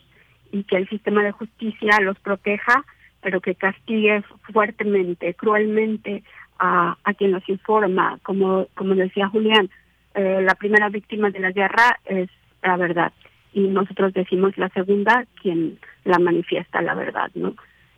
y 0.52 0.64
que 0.64 0.78
el 0.78 0.88
sistema 0.88 1.24
de 1.24 1.32
justicia 1.32 2.00
los 2.02 2.18
proteja 2.20 2.86
pero 3.22 3.42
que 3.42 3.56
castigue 3.56 4.24
fuertemente 4.54 5.34
cruelmente 5.34 6.24
a, 6.60 6.96
a 7.04 7.14
quien 7.16 7.32
los 7.32 7.48
informa. 7.50 8.20
Como 8.24 8.68
como 8.76 8.96
decía 8.96 9.28
Julián 9.28 9.70
eh, 10.14 10.42
la 10.42 10.56
primera 10.56 10.90
víctima 10.90 11.32
de 11.32 11.40
la 11.40 11.52
guerra 11.52 12.00
es 12.06 12.30
la 12.64 12.78
verdad 12.78 13.12
y 13.52 13.68
nosotros 13.68 14.14
decimos 14.14 14.58
la 14.58 14.70
segunda 14.70 15.26
quien 15.42 15.80
la 16.06 16.20
manifiesta 16.20 16.82
la 16.82 16.94
verdad 16.94 17.30
no 17.36 17.56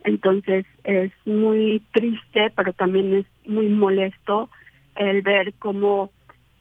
entonces 0.07 0.65
es 0.85 1.11
muy 1.25 1.83
triste, 1.91 2.51
pero 2.55 2.71
también 2.71 3.13
es 3.13 3.25
muy 3.45 3.67
molesto 3.67 4.49
el 4.95 5.21
ver 5.21 5.53
cómo 5.59 6.11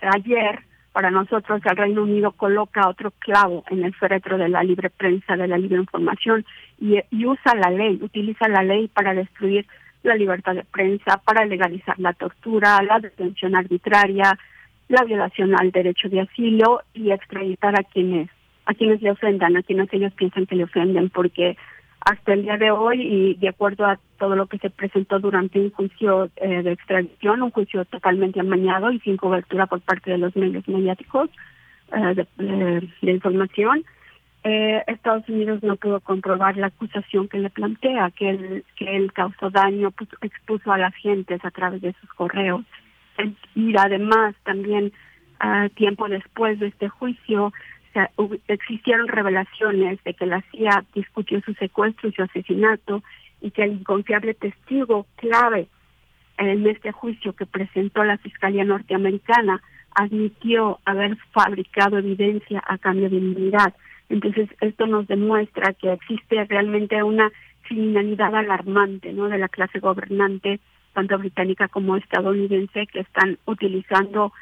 ayer 0.01 0.61
para 0.93 1.13
nosotros 1.13 1.61
el 1.65 1.77
Reino 1.77 2.03
Unido 2.03 2.33
coloca 2.33 2.89
otro 2.89 3.13
clavo 3.19 3.65
en 3.71 3.85
el 3.85 3.95
féretro 3.95 4.37
de 4.37 4.49
la 4.49 4.65
libre 4.65 4.91
prensa, 4.91 5.37
de 5.37 5.47
la 5.47 5.59
libre 5.59 5.79
información 5.79 6.45
y, 6.81 7.01
usa 7.25 7.55
la 7.55 7.71
ley, 7.71 8.01
utiliza 8.03 8.49
la 8.49 8.65
ley 8.65 8.89
para 8.89 9.15
destruir 9.15 9.67
la 10.03 10.17
libertad 10.17 10.55
de 10.55 10.65
prensa, 10.65 11.19
para 11.25 11.45
legalizar 11.45 11.97
la 11.99 12.15
tortura, 12.15 12.83
la 12.83 12.99
detención 12.99 13.55
arbitraria, 13.55 14.37
la 14.89 15.05
violación 15.05 15.55
al 15.55 15.71
derecho 15.71 16.09
de 16.09 16.23
asilo 16.23 16.83
y 16.95 17.13
extraditar 17.13 17.79
a 17.79 17.85
quienes 17.85 18.29
a 18.65 18.75
quienes 18.75 19.01
le 19.01 19.13
ofendan, 19.13 19.57
a 19.57 19.63
quienes 19.63 19.93
ellos 19.93 20.13
piensan 20.15 20.47
que 20.47 20.57
le 20.57 20.65
ofenden, 20.65 21.09
porque 21.11 21.57
hasta 22.07 22.35
el 22.35 22.43
día 22.43 22.57
de 22.57 22.71
hoy 22.71 23.03
y 23.03 23.35
de 23.35 23.49
acuerdo 23.49 23.85
a 23.85 23.99
todo 24.17 24.37
lo 24.37 24.47
que 24.47 24.59
se 24.59 24.71
presentó 24.71 25.19
durante 25.19 25.59
un 25.59 25.73
juicio 25.73 26.31
eh, 26.37 26.63
de 26.63 26.71
extradición, 26.71 27.43
un 27.43 27.51
juicio 27.51 27.85
totalmente 27.85 28.39
amañado 28.39 28.93
y 28.93 29.01
sin 29.01 29.17
cobertura 29.17 29.67
por 29.67 29.81
parte 29.81 30.13
de 30.13 30.19
los 30.19 30.37
medios 30.37 30.69
mediáticos 30.69 31.29
eh, 31.93 32.25
de, 32.39 33.11
información, 33.11 33.85
eh, 34.45 34.85
Estados 34.87 35.29
Unidos 35.29 35.65
no 35.65 35.75
pudo 35.75 35.99
comprobar 35.99 36.57
la 36.57 36.69
acusación 36.69 37.27
que 37.27 37.39
le 37.39 37.51
plantea, 37.51 38.13
que 38.13 38.31
él, 38.31 38.65
que 38.77 38.97
él 38.97 39.13
causó 39.13 39.51
daño, 39.51 39.91
pues, 39.91 40.09
expuso 40.21 40.71
a 40.71 40.79
las 40.79 40.95
gentes 40.95 41.45
a 41.45 41.51
través 41.51 41.83
de 41.83 41.93
sus 41.95 42.11
correos. 42.11 42.63
Y 43.57 43.77
además 43.77 44.37
también 44.45 44.93
tiempo 45.75 46.09
después 46.09 46.61
de 46.61 46.69
este 46.69 46.89
juicio 46.89 47.53
existieron 48.49 49.09
revelaciones 49.09 50.03
de 50.05 50.15
que 50.15 50.27
la 50.27 50.43
CIA 50.51 50.85
discutió 50.95 51.41
su 51.43 51.55
secuestro 51.55 52.09
y 52.09 52.13
su 52.13 52.23
asesinato 52.23 53.03
y 53.41 53.51
que 53.51 53.63
el 53.63 53.73
inconfiable 53.73 54.35
testigo 54.35 55.07
clave 55.17 55.69
en 56.39 56.67
este 56.67 56.93
juicio 56.93 57.35
que 57.35 57.47
presentó 57.47 58.05
la 58.05 58.19
Fiscalía 58.19 58.65
norteamericana 58.65 59.63
admitió 59.95 60.79
haber 60.85 61.17
fabricado 61.33 61.99
evidencia 61.99 62.63
a 62.67 62.77
cambio 62.77 63.09
de 63.09 63.17
inmunidad. 63.17 63.75
Entonces, 64.09 64.49
esto 64.61 64.87
nos 64.87 65.07
demuestra 65.07 65.73
que 65.73 65.93
existe 65.93 66.45
realmente 66.45 67.03
una 67.03 67.33
criminalidad 67.63 68.35
alarmante 68.35 69.13
¿no? 69.13 69.29
de 69.29 69.39
la 69.39 69.49
clase 69.49 69.81
gobernante, 69.81 70.61
tanto 70.93 71.19
británica 71.19 71.69
como 71.69 71.97
estadounidense, 71.97 72.87
que 72.87 73.01
están 73.01 73.39
utilizando 73.47 74.33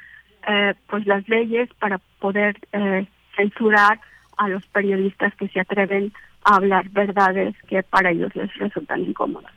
eh, 0.46 0.74
pues 0.88 1.06
las 1.06 1.26
leyes 1.28 1.68
para 1.78 1.98
poder 2.18 2.56
eh, 2.72 3.06
censurar 3.36 4.00
a 4.36 4.48
los 4.48 4.66
periodistas 4.66 5.34
que 5.36 5.48
se 5.48 5.60
atreven 5.60 6.12
a 6.44 6.56
hablar 6.56 6.88
verdades 6.90 7.54
que 7.68 7.82
para 7.82 8.10
ellos 8.10 8.34
les 8.34 8.52
resultan 8.56 9.02
incómodas. 9.02 9.52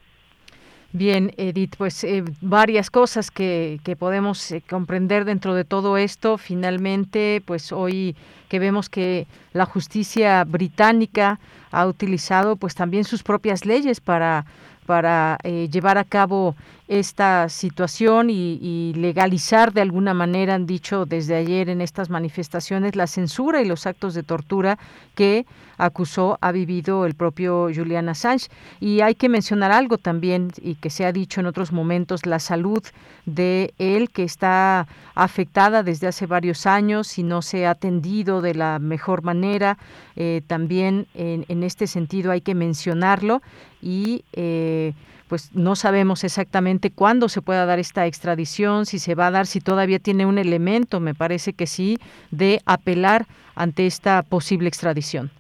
Bien, 0.94 1.34
Edith, 1.38 1.76
pues 1.78 2.04
eh, 2.06 2.24
varias 2.40 2.90
cosas 2.90 3.30
que, 3.30 3.80
que 3.84 3.96
podemos 3.96 4.52
eh, 4.52 4.64
comprender 4.68 5.26
dentro 5.26 5.54
de 5.54 5.66
todo 5.66 5.98
esto. 5.98 6.38
Finalmente, 6.38 7.42
pues 7.46 7.72
hoy 7.74 8.16
que 8.48 8.60
vemos 8.60 8.90
que 8.90 9.28
la 9.52 9.66
justicia 9.66 10.44
británica 10.46 11.40
ha 11.72 11.86
utilizado 11.86 12.56
pues 12.56 12.74
también 12.74 13.04
sus 13.04 13.22
propias 13.22 13.66
leyes 13.66 14.00
para 14.00 14.46
para 14.88 15.38
eh, 15.44 15.68
llevar 15.70 15.98
a 15.98 16.06
cabo 16.06 16.56
esta 16.88 17.50
situación 17.50 18.30
y, 18.30 18.94
legalizar 18.96 19.74
de 19.74 19.82
alguna 19.82 20.14
manera, 20.14 20.56
han 20.56 20.66
dicho 20.66 21.06
desde 21.06 21.36
ayer 21.36 21.70
en 21.70 21.82
estas 21.82 22.10
manifestaciones, 22.10 22.96
la 22.96 23.08
censura 23.08 23.62
y 23.62 23.66
los 23.66 23.86
actos 23.86 24.14
de 24.14 24.24
tortura 24.24 24.80
que 25.14 25.46
acusó 25.78 26.38
ha 26.42 26.52
vivido 26.52 27.06
el 27.06 27.14
propio 27.14 27.70
Julian 27.74 28.10
Assange. 28.10 28.48
Y 28.80 29.02
hay 29.02 29.16
que 29.16 29.30
mencionar 29.30 29.72
algo 29.72 29.98
también, 29.98 30.52
y 30.62 30.76
que 30.76 30.90
se 30.90 31.06
ha 31.06 31.12
dicho 31.12 31.42
en 31.42 31.48
otros 31.48 31.72
momentos, 31.72 32.26
la 32.26 32.40
salud 32.40 32.84
de 33.26 33.74
él, 33.78 34.10
que 34.10 34.24
está 34.24 34.88
afectada 35.14 35.84
desde 35.84 36.08
hace 36.08 36.26
varios 36.26 36.66
años 36.66 37.18
y 37.18 37.24
no 37.24 37.42
se 37.42 37.68
ha 37.68 37.72
atendido 37.72 38.42
de 38.42 38.56
la 38.56 38.80
mejor 38.80 39.24
manera. 39.24 39.78
Eh, 40.16 40.42
también 40.48 41.08
en, 41.14 41.64
este 41.64 41.86
sentido 41.86 42.32
hay 42.32 42.42
que 42.42 42.56
mencionarlo 42.56 43.42
y 43.82 44.24
eh, 44.34 44.94
pues 45.28 45.56
no 45.56 45.76
sabemos 45.76 46.24
exactamente 46.24 46.92
cuándo 46.92 47.30
se 47.30 47.42
pueda 47.42 47.66
dar 47.66 47.80
esta 47.80 48.06
extradición, 48.06 48.86
si 48.86 49.00
se 49.00 49.16
va 49.16 49.28
a 49.28 49.32
dar, 49.32 49.46
si 49.46 49.60
todavía 49.60 50.00
tiene 50.00 50.26
un 50.26 50.38
elemento, 50.38 51.00
me 51.00 51.14
parece 51.14 51.54
que 51.54 51.68
sí, 51.68 51.98
de 52.32 52.60
apelar 52.66 53.26
ante 53.56 53.86
esta 53.86 54.24
posible 54.24 54.68
extradición. 54.68 55.32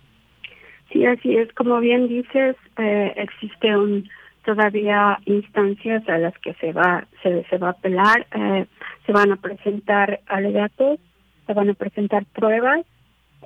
Sí, 0.91 1.06
así 1.06 1.36
es. 1.36 1.52
Como 1.54 1.80
bien 1.80 2.08
dices, 2.08 2.56
eh, 2.78 3.13
existe 3.17 3.76
un, 3.76 4.10
todavía 4.45 5.19
instancias 5.26 6.08
a 6.08 6.17
las 6.17 6.38
que 6.39 6.54
se 6.56 6.71
va 6.71 7.06
se, 7.23 7.43
se 7.50 7.58
va 7.58 7.67
a 7.67 7.71
apelar, 7.71 8.26
eh, 8.34 8.65
se 9.06 9.12
van 9.12 9.32
a 9.32 9.36
presentar 9.36 10.21
alegatos, 10.28 11.00
se 11.45 11.54
van 11.54 11.69
a 11.69 11.73
presentar 11.73 12.26
pruebas 12.26 12.86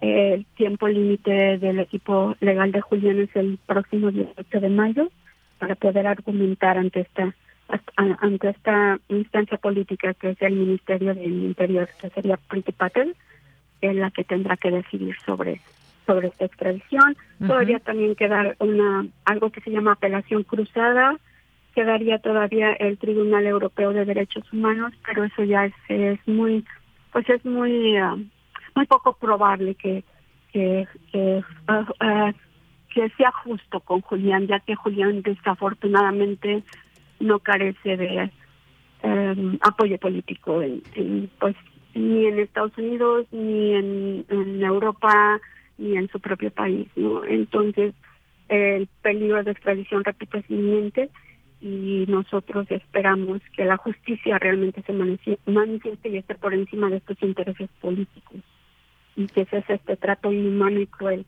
el 0.02 0.46
tiempo 0.56 0.88
límite 0.88 1.60
del 1.60 1.80
equipo 1.80 2.36
legal 2.40 2.72
de 2.72 2.82
Julián 2.82 3.20
es 3.20 3.36
el 3.36 3.60
próximo 3.66 4.10
18 4.10 4.60
de 4.60 4.70
mayo 4.70 5.12
para 5.62 5.76
poder 5.76 6.08
argumentar 6.08 6.78
ante 6.78 7.02
esta 7.02 7.34
ante 7.96 8.50
esta 8.50 9.00
instancia 9.08 9.58
política 9.58 10.14
que 10.16 10.32
es 10.32 10.42
el 10.42 10.56
Ministerio 10.56 11.14
del 11.16 11.32
Interior, 11.32 11.88
que 12.02 12.10
sería 12.10 12.36
Priti 12.36 12.74
Patel, 12.74 13.16
es 13.80 13.96
la 13.96 14.12
que 14.12 14.26
tendrá 14.26 14.58
que 14.58 14.72
decidir 14.72 15.16
sobre 15.26 15.62
sobre 16.06 16.30
esta 16.30 16.46
extradición. 16.46 17.16
Todavía 17.40 17.80
también 17.80 18.16
queda 18.16 18.56
una 18.60 19.06
algo 19.24 19.52
que 19.52 19.62
se 19.62 19.72
llama 19.72 19.94
apelación 19.94 20.44
cruzada, 20.44 21.16
quedaría 21.74 22.18
todavía 22.18 22.74
el 22.74 22.98
Tribunal 22.98 23.46
Europeo 23.46 23.94
de 23.94 24.04
Derechos 24.04 24.52
Humanos, 24.52 24.92
pero 25.06 25.24
eso 25.24 25.44
ya 25.44 25.66
es, 25.66 25.74
es 25.88 26.20
muy 26.28 26.66
pues 27.14 27.30
es 27.30 27.46
muy 27.46 27.96
ah, 27.98 28.18
muy 28.76 28.86
poco 28.88 29.14
probable 29.14 29.76
que 29.76 30.04
que, 30.52 30.88
que, 31.12 31.42
ah, 31.68 31.86
ah, 32.02 32.34
que 32.94 33.10
sea 33.12 33.32
justo 33.32 33.80
con 33.80 34.02
Julián, 34.02 34.48
ya 34.48 34.60
que 34.60 34.76
Julián 34.76 35.22
desafortunadamente 35.22 36.64
no 37.20 37.40
carece 37.40 37.98
de 37.98 38.32
em, 39.04 39.58
apoyo 39.62 39.98
político 39.98 40.62
en, 40.62 41.30
pues 41.40 41.56
ni 41.94 42.26
en 42.26 42.40
Estados 42.40 42.78
Unidos 42.78 43.28
ni 43.32 43.74
en, 43.74 44.26
en, 44.30 44.64
Europa 44.64 45.40
ni 45.78 45.98
en 45.98 46.10
su 46.10 46.20
propio 46.20 46.52
país 46.52 46.88
no 46.96 47.24
entonces 47.26 47.94
el 48.50 48.88
peligro 49.02 49.44
de 49.44 49.52
extradición 49.52 50.04
repito 50.04 50.38
es 50.38 50.50
inminente 50.50 51.10
y 51.60 52.06
nosotros 52.08 52.66
esperamos 52.72 53.42
que 53.56 53.66
la 53.66 53.78
justicia 53.78 54.40
realmente 54.40 54.82
se 54.82 54.94
manifieste 54.94 56.10
y 56.10 56.18
esté 56.18 56.36
por 56.36 56.54
encima 56.54 56.90
de 56.90 56.98
estos 56.98 57.22
intereses 57.22 57.70
políticos 57.80 58.42
y 59.16 59.28
que 59.28 59.42
es 59.42 59.70
este 59.70 59.96
trato 59.98 60.32
inhumano 60.32 60.80
y 60.80 60.88
cruel 60.88 61.26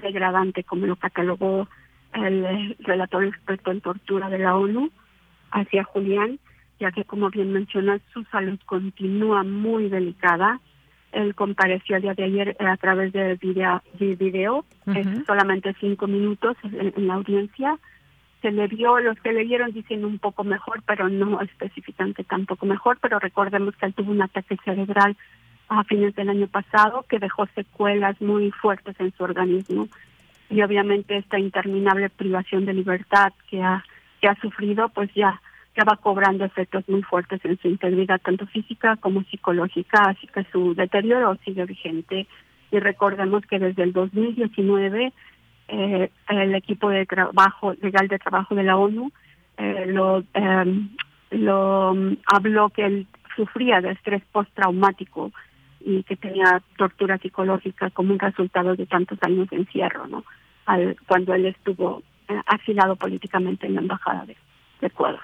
degradante 0.00 0.64
como 0.64 0.86
lo 0.86 0.96
catalogó 0.96 1.68
el 2.14 2.76
relator 2.80 3.24
experto 3.24 3.70
en 3.70 3.80
tortura 3.80 4.28
de 4.28 4.38
la 4.38 4.56
ONU 4.56 4.90
hacia 5.50 5.84
Julián, 5.84 6.38
ya 6.78 6.92
que 6.92 7.04
como 7.04 7.30
bien 7.30 7.52
mencionas 7.52 8.00
su 8.12 8.24
salud 8.24 8.58
continúa 8.66 9.44
muy 9.44 9.88
delicada. 9.88 10.60
Él 11.12 11.34
compareció 11.34 11.96
el 11.96 12.02
día 12.02 12.14
de 12.14 12.24
ayer 12.24 12.56
a 12.58 12.76
través 12.76 13.12
de 13.12 13.34
video, 13.36 13.82
de 13.98 14.14
video 14.16 14.64
solamente 15.26 15.74
cinco 15.78 16.06
minutos 16.06 16.56
en, 16.64 17.06
la 17.06 17.14
audiencia. 17.14 17.78
Se 18.40 18.50
le 18.50 18.66
vio, 18.66 18.98
los 18.98 19.18
que 19.20 19.32
le 19.32 19.44
vieron 19.44 19.72
dicen 19.72 20.04
un 20.04 20.18
poco 20.18 20.42
mejor, 20.42 20.82
pero 20.86 21.08
no 21.08 21.40
específicamente 21.42 22.24
tampoco 22.24 22.66
mejor, 22.66 22.98
pero 23.00 23.18
recordemos 23.18 23.76
que 23.76 23.86
él 23.86 23.94
tuvo 23.94 24.10
un 24.10 24.22
ataque 24.22 24.56
cerebral 24.64 25.16
a 25.78 25.84
fines 25.84 26.14
del 26.14 26.28
año 26.28 26.46
pasado 26.46 27.04
que 27.08 27.18
dejó 27.18 27.46
secuelas 27.54 28.20
muy 28.20 28.50
fuertes 28.50 28.94
en 28.98 29.12
su 29.16 29.24
organismo. 29.24 29.88
Y 30.50 30.62
obviamente 30.62 31.16
esta 31.16 31.38
interminable 31.38 32.10
privación 32.10 32.66
de 32.66 32.74
libertad 32.74 33.32
que 33.48 33.62
ha 33.62 33.84
que 34.20 34.28
ha 34.28 34.34
sufrido 34.36 34.88
pues 34.90 35.12
ya 35.14 35.40
ya 35.76 35.84
va 35.84 35.96
cobrando 35.96 36.44
efectos 36.44 36.86
muy 36.88 37.02
fuertes 37.02 37.40
en 37.44 37.58
su 37.58 37.68
integridad 37.68 38.20
tanto 38.20 38.46
física 38.46 38.96
como 38.96 39.22
psicológica. 39.24 40.02
Así 40.10 40.26
que 40.26 40.44
su 40.52 40.74
deterioro 40.74 41.36
sigue 41.44 41.64
vigente. 41.64 42.26
Y 42.70 42.78
recordemos 42.78 43.44
que 43.46 43.58
desde 43.58 43.82
el 43.82 43.92
2019 43.92 45.12
eh, 45.68 46.10
el 46.28 46.54
equipo 46.54 46.90
de 46.90 47.06
trabajo 47.06 47.74
legal 47.80 48.08
de 48.08 48.18
trabajo 48.18 48.54
de 48.54 48.62
la 48.62 48.76
ONU 48.76 49.10
eh, 49.56 49.86
lo 49.86 50.20
eh, 50.34 50.88
lo 51.30 51.94
mm, 51.94 52.16
habló 52.26 52.68
que 52.70 52.84
él 52.84 53.06
sufría 53.36 53.80
de 53.80 53.92
estrés 53.92 54.22
postraumático 54.32 55.32
y 55.84 56.02
que 56.04 56.16
tenía 56.16 56.62
tortura 56.76 57.18
psicológica 57.18 57.90
como 57.90 58.12
un 58.12 58.18
resultado 58.18 58.74
de 58.74 58.86
tantos 58.86 59.18
años 59.22 59.48
de 59.50 59.56
encierro, 59.56 60.06
¿no? 60.06 60.24
Al, 60.66 60.96
cuando 61.06 61.34
él 61.34 61.46
estuvo 61.46 62.02
eh, 62.28 62.40
afilado 62.46 62.96
políticamente 62.96 63.66
en 63.66 63.74
la 63.74 63.80
embajada 63.80 64.26
de 64.26 64.36
Ecuador. 64.80 65.20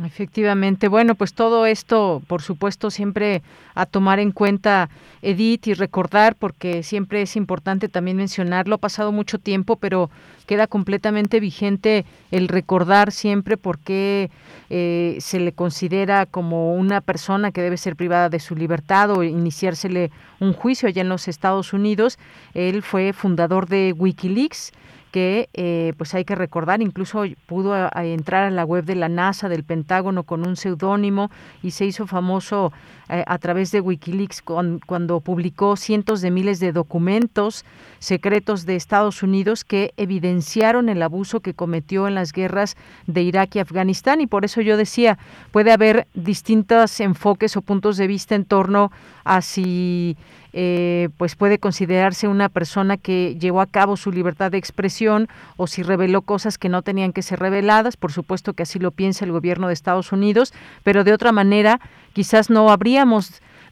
Efectivamente. 0.00 0.88
Bueno, 0.88 1.14
pues 1.14 1.34
todo 1.34 1.66
esto, 1.66 2.22
por 2.26 2.40
supuesto, 2.40 2.90
siempre 2.90 3.42
a 3.74 3.84
tomar 3.84 4.20
en 4.20 4.32
cuenta, 4.32 4.88
Edith, 5.20 5.66
y 5.66 5.74
recordar, 5.74 6.34
porque 6.34 6.82
siempre 6.82 7.20
es 7.20 7.36
importante 7.36 7.90
también 7.90 8.16
mencionarlo. 8.16 8.76
Ha 8.76 8.78
pasado 8.78 9.12
mucho 9.12 9.38
tiempo, 9.38 9.76
pero 9.76 10.08
queda 10.46 10.66
completamente 10.66 11.40
vigente 11.40 12.06
el 12.30 12.48
recordar 12.48 13.12
siempre 13.12 13.58
por 13.58 13.78
qué 13.78 14.30
eh, 14.70 15.18
se 15.20 15.38
le 15.40 15.52
considera 15.52 16.24
como 16.24 16.74
una 16.74 17.02
persona 17.02 17.52
que 17.52 17.60
debe 17.60 17.76
ser 17.76 17.94
privada 17.94 18.30
de 18.30 18.40
su 18.40 18.56
libertad 18.56 19.10
o 19.10 19.22
iniciársele 19.22 20.10
un 20.40 20.54
juicio 20.54 20.88
allá 20.88 21.02
en 21.02 21.10
los 21.10 21.28
Estados 21.28 21.74
Unidos. 21.74 22.18
Él 22.54 22.82
fue 22.82 23.12
fundador 23.12 23.68
de 23.68 23.92
Wikileaks 23.92 24.72
que 25.12 25.48
eh, 25.52 25.92
pues 25.96 26.14
hay 26.14 26.24
que 26.24 26.34
recordar, 26.34 26.82
incluso 26.82 27.22
pudo 27.46 27.76
eh, 27.76 27.90
entrar 28.12 28.44
a 28.44 28.50
la 28.50 28.64
web 28.64 28.84
de 28.84 28.96
la 28.96 29.08
NASA, 29.08 29.48
del 29.48 29.62
Pentágono, 29.62 30.24
con 30.24 30.44
un 30.44 30.56
seudónimo 30.56 31.30
y 31.62 31.70
se 31.70 31.84
hizo 31.84 32.08
famoso 32.08 32.72
eh, 33.12 33.24
a 33.26 33.36
través 33.36 33.70
de 33.72 33.82
Wikileaks 33.82 34.40
cuando 34.40 35.20
publicó 35.20 35.76
cientos 35.76 36.22
de 36.22 36.30
miles 36.30 36.60
de 36.60 36.72
documentos 36.72 37.66
secretos 37.98 38.64
de 38.64 38.74
Estados 38.74 39.22
Unidos 39.22 39.64
que 39.64 39.92
evidenciaron 39.98 40.88
el 40.88 41.02
abuso 41.02 41.40
que 41.40 41.52
cometió 41.52 42.08
en 42.08 42.14
las 42.14 42.32
guerras 42.32 42.74
de 43.06 43.20
Irak 43.20 43.56
y 43.56 43.58
Afganistán 43.58 44.22
y 44.22 44.26
por 44.26 44.46
eso 44.46 44.62
yo 44.62 44.78
decía, 44.78 45.18
puede 45.50 45.72
haber 45.72 46.06
distintos 46.14 46.98
enfoques 47.00 47.54
o 47.58 47.60
puntos 47.60 47.98
de 47.98 48.06
vista 48.06 48.34
en 48.34 48.46
torno 48.46 48.90
a 49.24 49.42
si 49.42 50.16
eh, 50.54 51.08
pues 51.16 51.34
puede 51.34 51.58
considerarse 51.58 52.28
una 52.28 52.50
persona 52.50 52.98
que 52.98 53.36
llevó 53.40 53.62
a 53.62 53.66
cabo 53.66 53.96
su 53.96 54.12
libertad 54.12 54.50
de 54.50 54.58
expresión 54.58 55.28
o 55.56 55.66
si 55.66 55.82
reveló 55.82 56.22
cosas 56.22 56.58
que 56.58 56.68
no 56.68 56.82
tenían 56.82 57.12
que 57.12 57.22
ser 57.22 57.40
reveladas. 57.40 57.96
Por 57.96 58.12
supuesto 58.12 58.52
que 58.52 58.64
así 58.64 58.78
lo 58.78 58.90
piensa 58.90 59.24
el 59.24 59.32
gobierno 59.32 59.68
de 59.68 59.74
Estados 59.74 60.12
Unidos, 60.12 60.52
pero 60.82 61.04
de 61.04 61.14
otra 61.14 61.32
manera 61.32 61.80
quizás 62.12 62.50
no 62.50 62.70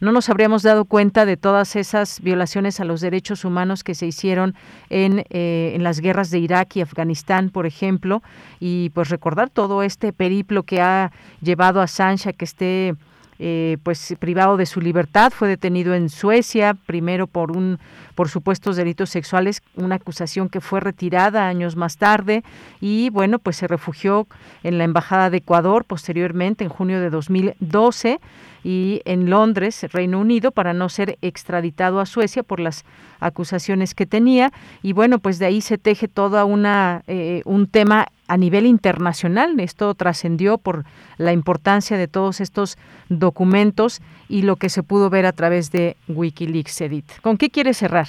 no 0.01 0.13
nos 0.13 0.29
habríamos 0.31 0.63
dado 0.63 0.87
cuenta 0.87 1.27
de 1.27 1.37
todas 1.37 1.77
esas 1.77 2.21
violaciones 2.21 2.81
a 2.81 2.85
los 2.85 3.01
derechos 3.01 3.45
humanos 3.45 3.85
que 3.85 3.95
se 3.95 4.07
hicieron 4.07 4.55
en, 4.89 5.25
eh, 5.31 5.73
en 5.75 5.85
las 5.85 6.01
guerras 6.01 6.31
de 6.31 6.39
Irak 6.39 6.77
y 6.77 6.81
Afganistán, 6.81 7.51
por 7.51 7.67
ejemplo, 7.67 8.23
y 8.61 8.91
pues 8.91 9.11
recordar 9.11 9.51
todo 9.51 9.83
este 9.83 10.13
periplo 10.13 10.63
que 10.63 10.81
ha 10.81 11.13
llevado 11.43 11.83
a 11.83 11.87
Sancha 11.87 12.33
que 12.33 12.45
esté 12.45 12.95
eh, 13.43 13.79
pues 13.83 14.15
privado 14.19 14.59
de 14.59 14.67
su 14.67 14.83
libertad, 14.83 15.33
fue 15.35 15.49
detenido 15.49 15.95
en 15.95 16.11
Suecia, 16.11 16.75
primero 16.75 17.27
por 17.27 17.57
un 17.57 17.79
por 18.15 18.29
supuestos 18.29 18.77
delitos 18.77 19.09
sexuales, 19.09 19.63
una 19.77 19.95
acusación 19.95 20.51
que 20.51 20.61
fue 20.61 20.79
retirada 20.81 21.49
años 21.49 21.75
más 21.75 21.97
tarde 21.97 22.45
y 22.79 23.09
bueno, 23.09 23.39
pues 23.39 23.57
se 23.57 23.67
refugió 23.67 24.27
en 24.63 24.77
la 24.77 24.85
embajada 24.85 25.31
de 25.31 25.39
Ecuador 25.39 25.87
posteriormente 25.87 26.65
en 26.65 26.69
junio 26.69 27.01
de 27.01 27.09
2012 27.09 28.21
y 28.63 29.01
en 29.07 29.31
Londres, 29.31 29.87
Reino 29.91 30.21
Unido, 30.21 30.51
para 30.51 30.75
no 30.75 30.91
ser 30.91 31.17
extraditado 31.23 31.99
a 31.99 32.05
Suecia 32.05 32.43
por 32.43 32.61
las 32.61 32.85
acusaciones 33.21 33.95
que 33.95 34.05
tenía. 34.05 34.53
Y 34.83 34.93
bueno, 34.93 35.19
pues 35.19 35.39
de 35.39 35.47
ahí 35.47 35.63
se 35.63 35.79
teje 35.79 36.09
toda 36.09 36.45
una 36.45 37.03
eh, 37.07 37.41
un 37.47 37.69
tema 37.69 38.09
a 38.31 38.37
nivel 38.37 38.65
internacional. 38.65 39.59
Esto 39.59 39.93
trascendió 39.95 40.57
por 40.57 40.85
la 41.19 41.33
importancia 41.33 41.99
de 41.99 42.07
todos 42.07 42.41
estos 42.41 42.79
documentos 43.09 44.01
y 44.29 44.43
lo 44.43 44.55
que 44.55 44.69
se 44.69 44.85
pudo 44.85 45.11
ver 45.11 45.27
a 45.27 45.33
través 45.33 45.73
de 45.73 45.97
Wikileaks, 46.07 46.81
Edith. 46.81 47.11
¿Con 47.23 47.37
qué 47.37 47.51
quiere 47.51 47.75
cerrar? 47.75 48.07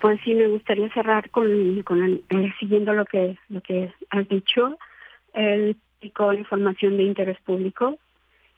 Pues 0.00 0.18
sí, 0.24 0.34
me 0.34 0.48
gustaría 0.48 0.92
cerrar 0.92 1.30
con, 1.30 1.46
con 1.84 2.02
eh, 2.28 2.52
siguiendo 2.58 2.92
lo 2.92 3.04
que 3.04 3.38
lo 3.48 3.60
que 3.60 3.92
has 4.10 4.28
dicho. 4.28 4.76
Él 5.32 5.76
publicó 6.00 6.32
información 6.32 6.96
de 6.96 7.04
interés 7.04 7.38
público 7.42 7.98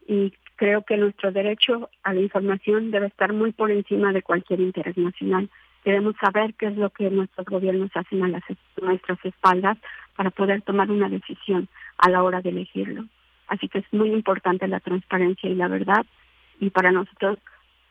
y 0.06 0.32
creo 0.56 0.84
que 0.84 0.96
nuestro 0.96 1.32
derecho 1.32 1.90
a 2.02 2.14
la 2.14 2.20
información 2.20 2.90
debe 2.90 3.08
estar 3.08 3.34
muy 3.34 3.52
por 3.52 3.70
encima 3.70 4.14
de 4.14 4.22
cualquier 4.22 4.60
interés 4.60 4.96
nacional. 4.96 5.50
Debemos 5.84 6.14
saber 6.20 6.54
qué 6.54 6.66
es 6.66 6.76
lo 6.76 6.90
que 6.90 7.10
nuestros 7.10 7.46
gobiernos 7.46 7.90
hacen 7.94 8.22
a, 8.22 8.28
las, 8.28 8.42
nuestras 8.80 9.24
espaldas 9.24 9.78
para 10.16 10.30
poder 10.30 10.62
tomar 10.62 10.90
una 10.90 11.08
decisión 11.08 11.68
a 11.98 12.10
la 12.10 12.22
hora 12.22 12.40
de 12.42 12.50
elegirlo. 12.50 13.04
Así 13.48 13.68
que 13.68 13.78
es 13.78 13.92
muy 13.92 14.10
importante 14.10 14.68
la 14.68 14.80
transparencia 14.80 15.48
y 15.48 15.54
la 15.54 15.68
verdad. 15.68 16.04
Y 16.60 16.70
para 16.70 16.92
nosotros, 16.92 17.38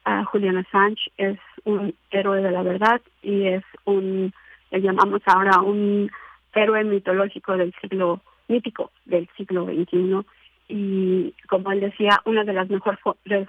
uh, 0.05 0.23
Julian 0.25 0.57
Assange 0.57 1.11
es 1.17 1.39
un 1.63 1.95
héroe 2.11 2.41
de 2.41 2.51
la 2.51 2.63
verdad 2.63 3.01
y 3.23 3.47
es 3.47 3.63
un, 3.85 4.33
le 4.71 4.81
llamamos 4.81 5.21
ahora 5.25 5.61
un 5.61 6.11
héroe 6.53 6.83
mitológico 6.83 7.57
del 7.57 7.73
siglo, 7.81 8.21
mítico 8.47 8.91
del 9.05 9.27
siglo 9.35 9.65
XXI. 9.65 10.25
Y 10.69 11.33
como 11.47 11.71
él 11.71 11.79
decía, 11.79 12.21
una 12.25 12.43
de 12.43 12.53
las 12.53 12.69
mejores 12.69 12.99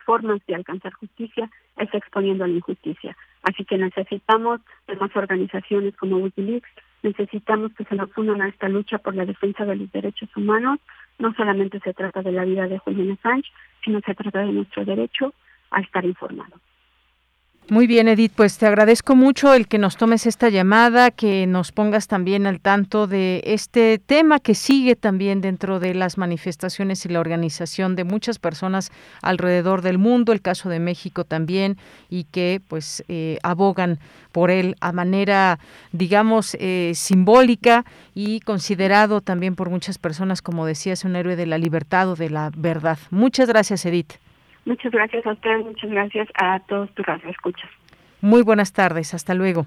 formas 0.04 0.40
de 0.46 0.54
alcanzar 0.54 0.92
justicia 0.94 1.50
es 1.76 1.92
exponiendo 1.92 2.46
la 2.46 2.54
injusticia. 2.54 3.16
Así 3.42 3.64
que 3.64 3.78
necesitamos 3.78 4.60
de 4.86 4.96
más 4.96 5.14
organizaciones 5.14 5.96
como 5.96 6.18
Wikileaks, 6.18 6.68
necesitamos 7.02 7.72
que 7.74 7.84
se 7.84 7.94
nos 7.94 8.16
unan 8.16 8.42
a 8.42 8.48
esta 8.48 8.68
lucha 8.68 8.98
por 8.98 9.14
la 9.14 9.24
defensa 9.24 9.64
de 9.64 9.76
los 9.76 9.92
derechos 9.92 10.28
humanos. 10.36 10.80
No 11.18 11.32
solamente 11.34 11.80
se 11.80 11.94
trata 11.94 12.22
de 12.22 12.32
la 12.32 12.44
vida 12.44 12.66
de 12.66 12.78
Julian 12.78 13.12
Assange, 13.12 13.50
sino 13.84 14.00
se 14.00 14.14
trata 14.14 14.40
de 14.40 14.52
nuestro 14.52 14.84
derecho 14.84 15.32
a 15.70 15.80
estar 15.80 16.04
informado. 16.04 16.54
Muy 17.70 17.86
bien, 17.86 18.08
Edith, 18.08 18.32
pues 18.34 18.56
te 18.56 18.64
agradezco 18.64 19.14
mucho 19.14 19.52
el 19.52 19.68
que 19.68 19.76
nos 19.76 19.98
tomes 19.98 20.24
esta 20.24 20.48
llamada, 20.48 21.10
que 21.10 21.46
nos 21.46 21.70
pongas 21.70 22.06
también 22.06 22.46
al 22.46 22.60
tanto 22.60 23.06
de 23.06 23.42
este 23.44 23.98
tema 23.98 24.40
que 24.40 24.54
sigue 24.54 24.96
también 24.96 25.42
dentro 25.42 25.78
de 25.78 25.92
las 25.92 26.16
manifestaciones 26.16 27.04
y 27.04 27.10
la 27.10 27.20
organización 27.20 27.94
de 27.94 28.04
muchas 28.04 28.38
personas 28.38 28.90
alrededor 29.20 29.82
del 29.82 29.98
mundo, 29.98 30.32
el 30.32 30.40
caso 30.40 30.70
de 30.70 30.80
México 30.80 31.24
también, 31.24 31.76
y 32.08 32.24
que 32.24 32.62
pues 32.68 33.04
eh, 33.08 33.38
abogan 33.42 33.98
por 34.32 34.50
él 34.50 34.74
a 34.80 34.92
manera, 34.92 35.58
digamos, 35.92 36.56
eh, 36.60 36.92
simbólica 36.94 37.84
y 38.14 38.40
considerado 38.40 39.20
también 39.20 39.56
por 39.56 39.68
muchas 39.68 39.98
personas, 39.98 40.40
como 40.40 40.64
decías, 40.64 41.04
un 41.04 41.16
héroe 41.16 41.36
de 41.36 41.44
la 41.44 41.58
libertad 41.58 42.08
o 42.08 42.16
de 42.16 42.30
la 42.30 42.50
verdad. 42.56 42.98
Muchas 43.10 43.46
gracias, 43.46 43.84
Edith. 43.84 44.14
Muchas 44.64 44.92
gracias 44.92 45.26
a 45.26 45.32
ustedes, 45.32 45.64
muchas 45.64 45.90
gracias 45.90 46.28
a 46.34 46.60
todos 46.60 46.90
tus 46.94 47.06
escuchas. 47.28 47.70
Muy 48.20 48.42
buenas 48.42 48.72
tardes, 48.72 49.14
hasta 49.14 49.34
luego. 49.34 49.66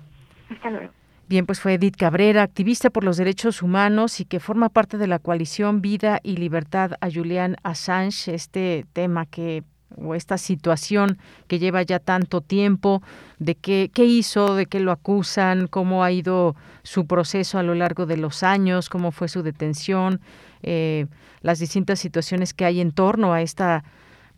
Hasta 0.49 0.69
luego. 0.69 0.91
Bien, 1.27 1.45
pues 1.45 1.61
fue 1.61 1.75
Edith 1.75 1.95
Cabrera, 1.95 2.43
activista 2.43 2.89
por 2.89 3.05
los 3.05 3.15
derechos 3.15 3.61
humanos 3.61 4.19
y 4.19 4.25
que 4.25 4.41
forma 4.41 4.67
parte 4.67 4.97
de 4.97 5.07
la 5.07 5.17
coalición 5.17 5.81
Vida 5.81 6.19
y 6.23 6.35
Libertad 6.35 6.91
a 6.99 7.09
Julian 7.09 7.55
Assange, 7.63 8.33
este 8.33 8.85
tema 8.91 9.25
que 9.25 9.63
o 9.97 10.15
esta 10.15 10.37
situación 10.37 11.17
que 11.47 11.59
lleva 11.59 11.81
ya 11.83 11.99
tanto 11.99 12.41
tiempo, 12.41 13.01
de 13.39 13.55
qué, 13.55 13.89
qué 13.93 14.05
hizo, 14.05 14.55
de 14.55 14.65
qué 14.65 14.79
lo 14.79 14.91
acusan, 14.91 15.67
cómo 15.67 16.03
ha 16.03 16.11
ido 16.11 16.55
su 16.83 17.07
proceso 17.07 17.57
a 17.59 17.63
lo 17.63 17.75
largo 17.75 18.05
de 18.05 18.17
los 18.17 18.43
años, 18.43 18.89
cómo 18.89 19.11
fue 19.11 19.27
su 19.27 19.43
detención, 19.43 20.19
eh, 20.63 21.07
las 21.41 21.59
distintas 21.59 21.99
situaciones 21.99 22.53
que 22.53 22.65
hay 22.65 22.81
en 22.81 22.91
torno 22.91 23.33
a 23.33 23.41
esta 23.41 23.83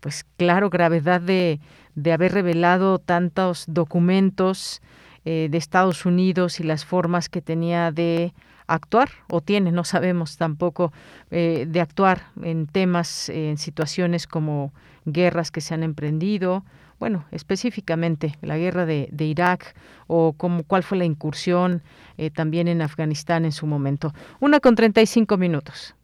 pues 0.04 0.26
claro, 0.36 0.68
gravedad 0.68 1.22
de, 1.22 1.60
de 1.94 2.12
haber 2.12 2.32
revelado 2.32 2.98
tantos 2.98 3.64
documentos 3.66 4.82
eh, 5.24 5.48
de 5.50 5.56
Estados 5.56 6.04
Unidos 6.04 6.60
y 6.60 6.62
las 6.62 6.84
formas 6.84 7.30
que 7.30 7.40
tenía 7.40 7.90
de 7.90 8.34
actuar 8.66 9.08
o 9.30 9.40
tiene, 9.40 9.72
no 9.72 9.82
sabemos 9.82 10.36
tampoco, 10.36 10.92
eh, 11.30 11.64
de 11.66 11.80
actuar 11.80 12.26
en 12.42 12.66
temas, 12.66 13.30
en 13.30 13.56
situaciones 13.56 14.26
como 14.26 14.74
guerras 15.06 15.50
que 15.50 15.62
se 15.62 15.72
han 15.72 15.82
emprendido, 15.82 16.66
bueno, 17.00 17.24
específicamente 17.30 18.36
la 18.42 18.58
guerra 18.58 18.84
de, 18.84 19.08
Irak 19.18 19.74
o 20.06 20.34
como, 20.34 20.64
cuál 20.64 20.82
fue 20.82 20.98
la 20.98 21.06
incursión 21.06 21.80
eh, 22.18 22.28
también 22.28 22.68
en 22.68 22.82
Afganistán 22.82 23.46
en 23.46 23.52
su 23.52 23.66
momento. 23.66 24.12
Una 24.38 24.60
con 24.60 24.74
35 24.74 25.38
minutos. 25.38 25.94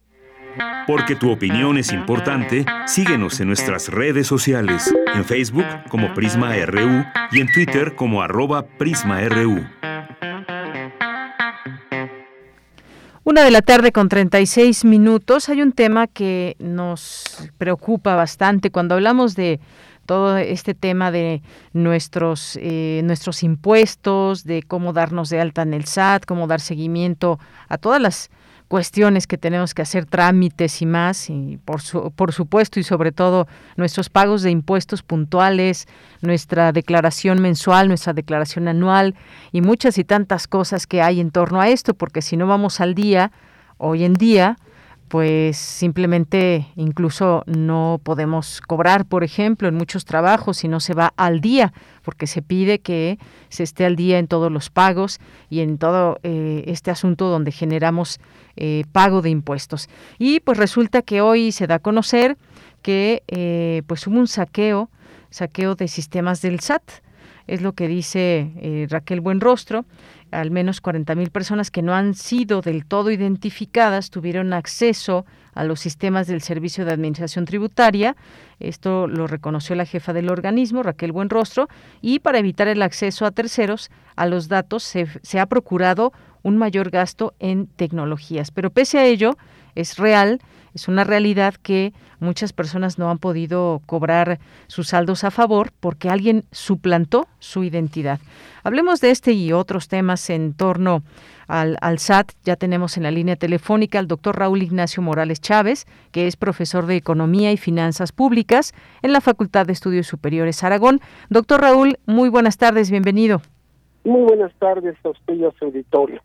Porque 0.86 1.14
tu 1.14 1.30
opinión 1.30 1.78
es 1.78 1.92
importante, 1.92 2.64
síguenos 2.86 3.40
en 3.40 3.48
nuestras 3.48 3.88
redes 3.88 4.26
sociales, 4.26 4.92
en 5.14 5.24
Facebook 5.24 5.66
como 5.88 6.12
Prisma 6.14 6.54
RU 6.66 7.04
y 7.32 7.40
en 7.40 7.52
Twitter 7.52 7.94
como 7.94 8.22
arroba 8.22 8.66
PrismaRU. 8.66 9.64
Una 13.22 13.44
de 13.44 13.50
la 13.50 13.62
tarde 13.62 13.92
con 13.92 14.08
36 14.08 14.84
minutos. 14.84 15.48
Hay 15.48 15.62
un 15.62 15.72
tema 15.72 16.06
que 16.06 16.56
nos 16.58 17.48
preocupa 17.58 18.16
bastante 18.16 18.70
cuando 18.70 18.94
hablamos 18.96 19.36
de 19.36 19.60
todo 20.06 20.36
este 20.38 20.74
tema 20.74 21.12
de 21.12 21.40
nuestros, 21.72 22.58
eh, 22.60 23.02
nuestros 23.04 23.44
impuestos, 23.44 24.42
de 24.42 24.64
cómo 24.64 24.92
darnos 24.92 25.30
de 25.30 25.40
alta 25.40 25.62
en 25.62 25.74
el 25.74 25.84
SAT, 25.84 26.24
cómo 26.24 26.48
dar 26.48 26.60
seguimiento 26.60 27.38
a 27.68 27.78
todas 27.78 28.00
las 28.00 28.30
cuestiones 28.70 29.26
que 29.26 29.36
tenemos 29.36 29.74
que 29.74 29.82
hacer, 29.82 30.06
trámites 30.06 30.80
y 30.80 30.86
más, 30.86 31.28
y 31.28 31.58
por, 31.64 31.80
por 32.12 32.32
supuesto 32.32 32.78
y 32.78 32.84
sobre 32.84 33.10
todo 33.10 33.48
nuestros 33.74 34.10
pagos 34.10 34.42
de 34.42 34.52
impuestos 34.52 35.02
puntuales, 35.02 35.88
nuestra 36.20 36.70
declaración 36.70 37.42
mensual, 37.42 37.88
nuestra 37.88 38.12
declaración 38.12 38.68
anual 38.68 39.16
y 39.50 39.60
muchas 39.60 39.98
y 39.98 40.04
tantas 40.04 40.46
cosas 40.46 40.86
que 40.86 41.02
hay 41.02 41.18
en 41.18 41.32
torno 41.32 41.60
a 41.60 41.68
esto, 41.68 41.94
porque 41.94 42.22
si 42.22 42.36
no 42.36 42.46
vamos 42.46 42.80
al 42.80 42.94
día, 42.94 43.32
hoy 43.76 44.04
en 44.04 44.14
día, 44.14 44.56
pues 45.10 45.56
simplemente 45.56 46.68
incluso 46.76 47.42
no 47.46 48.00
podemos 48.00 48.60
cobrar, 48.60 49.04
por 49.06 49.24
ejemplo, 49.24 49.66
en 49.66 49.74
muchos 49.74 50.04
trabajos 50.04 50.58
si 50.58 50.68
no 50.68 50.78
se 50.78 50.94
va 50.94 51.12
al 51.16 51.40
día, 51.40 51.72
porque 52.04 52.28
se 52.28 52.42
pide 52.42 52.78
que 52.78 53.18
se 53.48 53.64
esté 53.64 53.84
al 53.84 53.96
día 53.96 54.20
en 54.20 54.28
todos 54.28 54.52
los 54.52 54.70
pagos 54.70 55.18
y 55.48 55.60
en 55.60 55.78
todo 55.78 56.20
eh, 56.22 56.62
este 56.68 56.92
asunto 56.92 57.28
donde 57.28 57.50
generamos 57.50 58.20
eh, 58.54 58.84
pago 58.92 59.20
de 59.20 59.30
impuestos. 59.30 59.88
Y 60.16 60.38
pues 60.38 60.58
resulta 60.58 61.02
que 61.02 61.22
hoy 61.22 61.50
se 61.50 61.66
da 61.66 61.74
a 61.74 61.78
conocer 61.80 62.38
que 62.80 63.24
eh, 63.26 63.82
pues 63.88 64.06
hubo 64.06 64.16
un 64.16 64.28
saqueo, 64.28 64.90
saqueo 65.30 65.74
de 65.74 65.88
sistemas 65.88 66.40
del 66.40 66.60
SAT. 66.60 66.88
Es 67.50 67.62
lo 67.62 67.72
que 67.72 67.88
dice 67.88 68.52
eh, 68.60 68.86
Raquel 68.88 69.20
Buenrostro. 69.20 69.84
Al 70.30 70.52
menos 70.52 70.80
40.000 70.80 71.30
personas 71.30 71.72
que 71.72 71.82
no 71.82 71.92
han 71.94 72.14
sido 72.14 72.60
del 72.60 72.86
todo 72.86 73.10
identificadas 73.10 74.10
tuvieron 74.10 74.52
acceso 74.52 75.26
a 75.52 75.64
los 75.64 75.80
sistemas 75.80 76.28
del 76.28 76.42
Servicio 76.42 76.84
de 76.84 76.92
Administración 76.92 77.46
Tributaria. 77.46 78.14
Esto 78.60 79.08
lo 79.08 79.26
reconoció 79.26 79.74
la 79.74 79.84
jefa 79.84 80.12
del 80.12 80.30
organismo, 80.30 80.84
Raquel 80.84 81.10
Buenrostro, 81.10 81.68
y 82.00 82.20
para 82.20 82.38
evitar 82.38 82.68
el 82.68 82.82
acceso 82.82 83.26
a 83.26 83.32
terceros 83.32 83.90
a 84.14 84.26
los 84.26 84.46
datos 84.46 84.84
se, 84.84 85.08
se 85.22 85.40
ha 85.40 85.46
procurado 85.46 86.12
un 86.42 86.56
mayor 86.56 86.90
gasto 86.90 87.34
en 87.40 87.66
tecnologías. 87.66 88.52
Pero 88.52 88.70
pese 88.70 88.98
a 88.98 89.06
ello, 89.06 89.36
es 89.74 89.98
real 89.98 90.40
es 90.74 90.88
una 90.88 91.04
realidad 91.04 91.54
que 91.54 91.92
muchas 92.20 92.52
personas 92.52 92.98
no 92.98 93.10
han 93.10 93.18
podido 93.18 93.80
cobrar 93.86 94.38
sus 94.66 94.88
saldos 94.88 95.24
a 95.24 95.30
favor 95.30 95.70
porque 95.80 96.08
alguien 96.08 96.44
suplantó 96.52 97.26
su 97.38 97.64
identidad. 97.64 98.20
Hablemos 98.62 99.00
de 99.00 99.10
este 99.10 99.32
y 99.32 99.52
otros 99.52 99.88
temas 99.88 100.28
en 100.30 100.52
torno 100.54 101.02
al, 101.48 101.98
SAT. 101.98 102.32
Ya 102.44 102.56
tenemos 102.56 102.96
en 102.96 103.02
la 103.02 103.10
línea 103.10 103.36
telefónica 103.36 103.98
al 103.98 104.06
doctor 104.06 104.38
Raúl 104.38 104.62
Ignacio 104.62 105.02
Morales 105.02 105.40
Chávez, 105.40 105.86
que 106.12 106.26
es 106.26 106.36
profesor 106.36 106.86
de 106.86 106.96
Economía 106.96 107.52
y 107.52 107.56
Finanzas 107.56 108.12
Públicas 108.12 108.72
en 109.02 109.12
la 109.12 109.20
Facultad 109.20 109.66
de 109.66 109.72
Estudios 109.72 110.06
Superiores 110.06 110.62
Aragón. 110.62 111.00
Doctor 111.28 111.62
Raúl, 111.62 111.98
muy 112.06 112.28
buenas 112.28 112.56
tardes, 112.56 112.90
bienvenido. 112.90 113.42
Muy 114.04 114.22
buenas 114.22 114.52
tardes 114.58 114.96
a 115.04 115.10
usted 115.10 115.34
y 115.34 115.44
a 115.44 115.50
su 115.58 115.64
auditorio. 115.66 116.22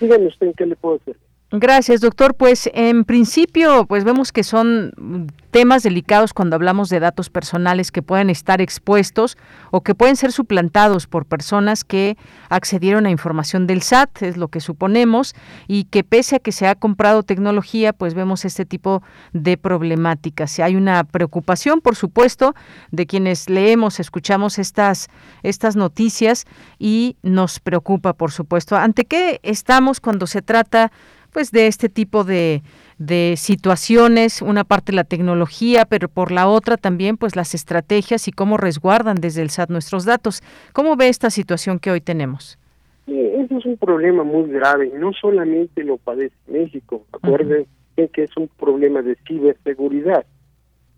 Dígame 0.00 0.26
usted 0.26 0.48
en 0.48 0.54
qué 0.54 0.66
le 0.66 0.76
puedo 0.76 0.96
hacer. 0.96 1.16
Gracias, 1.54 2.00
doctor. 2.00 2.34
Pues 2.34 2.70
en 2.72 3.04
principio, 3.04 3.84
pues 3.84 4.04
vemos 4.04 4.32
que 4.32 4.42
son 4.42 5.26
temas 5.50 5.82
delicados 5.82 6.32
cuando 6.32 6.56
hablamos 6.56 6.88
de 6.88 6.98
datos 6.98 7.28
personales 7.28 7.92
que 7.92 8.00
pueden 8.00 8.30
estar 8.30 8.62
expuestos 8.62 9.36
o 9.70 9.82
que 9.82 9.94
pueden 9.94 10.16
ser 10.16 10.32
suplantados 10.32 11.06
por 11.06 11.26
personas 11.26 11.84
que 11.84 12.16
accedieron 12.48 13.04
a 13.04 13.10
información 13.10 13.66
del 13.66 13.82
SAT, 13.82 14.22
es 14.22 14.38
lo 14.38 14.48
que 14.48 14.60
suponemos, 14.60 15.34
y 15.68 15.84
que 15.84 16.04
pese 16.04 16.36
a 16.36 16.38
que 16.38 16.52
se 16.52 16.66
ha 16.66 16.74
comprado 16.74 17.22
tecnología, 17.22 17.92
pues 17.92 18.14
vemos 18.14 18.46
este 18.46 18.64
tipo 18.64 19.02
de 19.34 19.58
problemáticas. 19.58 20.58
Hay 20.58 20.74
una 20.74 21.04
preocupación, 21.04 21.82
por 21.82 21.96
supuesto, 21.96 22.54
de 22.92 23.06
quienes 23.06 23.50
leemos, 23.50 24.00
escuchamos 24.00 24.58
estas 24.58 25.08
estas 25.42 25.76
noticias 25.76 26.46
y 26.78 27.16
nos 27.22 27.60
preocupa, 27.60 28.14
por 28.14 28.32
supuesto. 28.32 28.74
¿Ante 28.76 29.04
qué 29.04 29.38
estamos 29.42 30.00
cuando 30.00 30.26
se 30.26 30.40
trata 30.40 30.90
pues 31.32 31.50
de 31.50 31.66
este 31.66 31.88
tipo 31.88 32.24
de, 32.24 32.62
de 32.98 33.34
situaciones, 33.36 34.42
una 34.42 34.64
parte 34.64 34.92
la 34.92 35.04
tecnología, 35.04 35.84
pero 35.84 36.08
por 36.08 36.30
la 36.30 36.48
otra 36.48 36.76
también 36.76 37.16
pues 37.16 37.36
las 37.36 37.54
estrategias 37.54 38.28
y 38.28 38.32
cómo 38.32 38.56
resguardan 38.56 39.16
desde 39.16 39.42
el 39.42 39.50
SAT 39.50 39.70
nuestros 39.70 40.04
datos. 40.04 40.42
¿Cómo 40.72 40.96
ve 40.96 41.08
esta 41.08 41.30
situación 41.30 41.78
que 41.78 41.90
hoy 41.90 42.00
tenemos? 42.00 42.58
eso 43.06 43.58
es 43.58 43.66
un 43.66 43.76
problema 43.76 44.22
muy 44.22 44.48
grave, 44.50 44.92
no 44.96 45.12
solamente 45.12 45.82
lo 45.84 45.96
padece 45.98 46.34
México, 46.46 47.04
acuérdense 47.12 47.68
que 48.12 48.22
es 48.22 48.36
un 48.36 48.48
problema 48.48 49.02
de 49.02 49.16
ciberseguridad. 49.26 50.24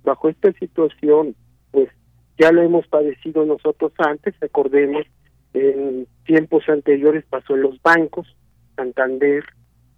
Bajo 0.04 0.28
esta 0.28 0.52
situación, 0.52 1.34
pues 1.70 1.88
ya 2.38 2.52
lo 2.52 2.62
hemos 2.62 2.86
padecido 2.86 3.44
nosotros 3.46 3.92
antes, 3.98 4.34
recordemos, 4.40 5.04
en 5.54 6.06
tiempos 6.26 6.68
anteriores 6.68 7.24
pasó 7.28 7.54
en 7.54 7.62
los 7.62 7.80
bancos, 7.82 8.36
Santander, 8.76 9.44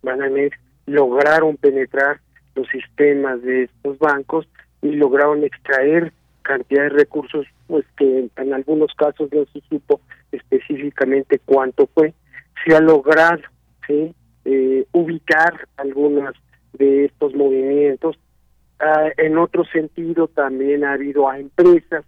Banamex 0.07 0.57
lograron 0.87 1.57
penetrar 1.57 2.21
los 2.55 2.67
sistemas 2.69 3.43
de 3.43 3.65
estos 3.65 3.99
bancos 3.99 4.49
y 4.81 4.93
lograron 4.93 5.45
extraer 5.45 6.13
cantidad 6.43 6.85
de 6.85 6.89
recursos 6.91 7.45
pues 7.67 7.85
que 7.97 8.31
en 8.37 8.55
algunos 8.55 8.95
casos 8.95 9.29
no 9.33 9.45
se 9.53 9.61
supo 9.69 10.01
específicamente 10.31 11.41
cuánto 11.45 11.89
fue. 11.93 12.15
Se 12.65 12.77
ha 12.77 12.81
logrado 12.81 13.43
¿sí? 13.87 14.15
eh, 14.45 14.87
ubicar 14.93 15.67
algunos 15.77 16.35
de 16.73 17.07
estos 17.07 17.35
movimientos. 17.35 18.17
Ah, 18.79 19.09
en 19.17 19.39
otro 19.39 19.65
sentido 19.65 20.29
también 20.29 20.85
ha 20.85 20.93
habido 20.93 21.29
a 21.29 21.41
empresas 21.41 22.05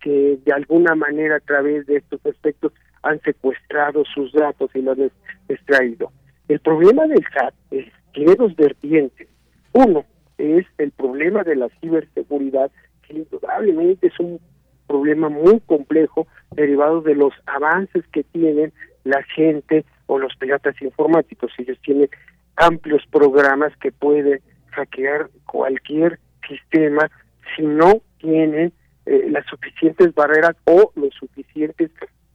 que 0.00 0.38
de 0.44 0.52
alguna 0.52 0.94
manera 0.94 1.36
a 1.36 1.40
través 1.40 1.86
de 1.86 1.96
estos 1.96 2.24
aspectos 2.26 2.72
han 3.02 3.20
secuestrado 3.22 4.04
sus 4.04 4.32
datos 4.32 4.70
y 4.74 4.82
los 4.82 4.98
han 4.98 5.10
extraído 5.48 6.12
el 6.48 6.60
problema 6.60 7.06
del 7.06 7.24
SAT 7.32 7.54
es, 7.70 7.86
tiene 8.12 8.34
dos 8.34 8.54
vertientes. 8.56 9.28
Uno 9.72 10.04
es 10.38 10.66
el 10.78 10.90
problema 10.92 11.44
de 11.44 11.56
la 11.56 11.68
ciberseguridad, 11.80 12.70
que 13.02 13.14
indudablemente 13.14 14.06
es 14.08 14.18
un 14.18 14.40
problema 14.86 15.28
muy 15.28 15.60
complejo 15.60 16.26
derivado 16.52 17.02
de 17.02 17.14
los 17.14 17.34
avances 17.46 18.04
que 18.12 18.24
tienen 18.24 18.72
la 19.04 19.22
gente 19.34 19.84
o 20.06 20.18
los 20.18 20.34
piratas 20.36 20.80
informáticos. 20.80 21.52
Ellos 21.58 21.78
tienen 21.82 22.08
amplios 22.56 23.02
programas 23.10 23.76
que 23.76 23.92
pueden 23.92 24.40
hackear 24.70 25.28
cualquier 25.46 26.18
sistema 26.48 27.10
si 27.56 27.62
no 27.62 28.00
tienen 28.18 28.72
eh, 29.06 29.26
las 29.30 29.46
suficientes 29.46 30.14
barreras 30.14 30.56
o 30.64 30.92
los 30.96 31.14
suficientes 31.14 31.90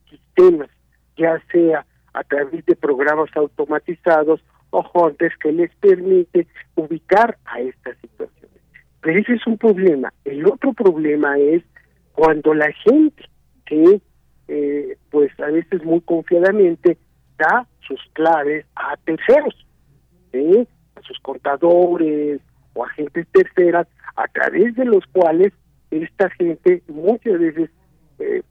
sistemas, 0.09 0.70
ya 1.18 1.41
sea 1.51 1.86
a 2.14 2.24
través 2.24 2.66
de 2.66 2.76
programas 2.76 3.30
automatizados 3.36 4.43
o 4.70 4.84
HONTES 4.93 5.34
que 5.38 5.51
les 5.51 5.74
permite 5.76 6.47
ubicar 6.76 7.38
a 7.45 7.59
estas 7.59 7.97
situaciones. 7.99 8.61
Pero 9.01 9.20
ese 9.20 9.34
es 9.34 9.47
un 9.47 9.57
problema. 9.57 10.14
El 10.26 10.45
otro 10.45 10.74
problema 10.74 11.38
es 11.38 11.64
cuando 12.14 12.53
la 12.53 12.72
gente 12.72 13.24
que, 13.66 14.01
eh, 14.47 14.97
pues 15.09 15.32
a 15.39 15.47
veces 15.47 15.84
muy 15.84 16.01
confiadamente, 16.01 16.97
da 17.38 17.68
sus 17.88 17.99
claves 18.14 18.66
a 18.76 18.95
terceros, 18.97 19.66
a 20.95 21.01
sus 21.01 21.20
contadores 21.20 22.41
o 22.74 22.86
agentes 22.86 23.28
terceras, 23.32 23.88
a 24.16 24.28
través 24.28 24.76
de 24.76 24.86
los 24.86 25.05
cuales 25.07 25.53
esta 25.91 26.30
gente 26.32 26.82
muchas 26.88 27.39
veces 27.39 27.70
eh, 28.20 28.41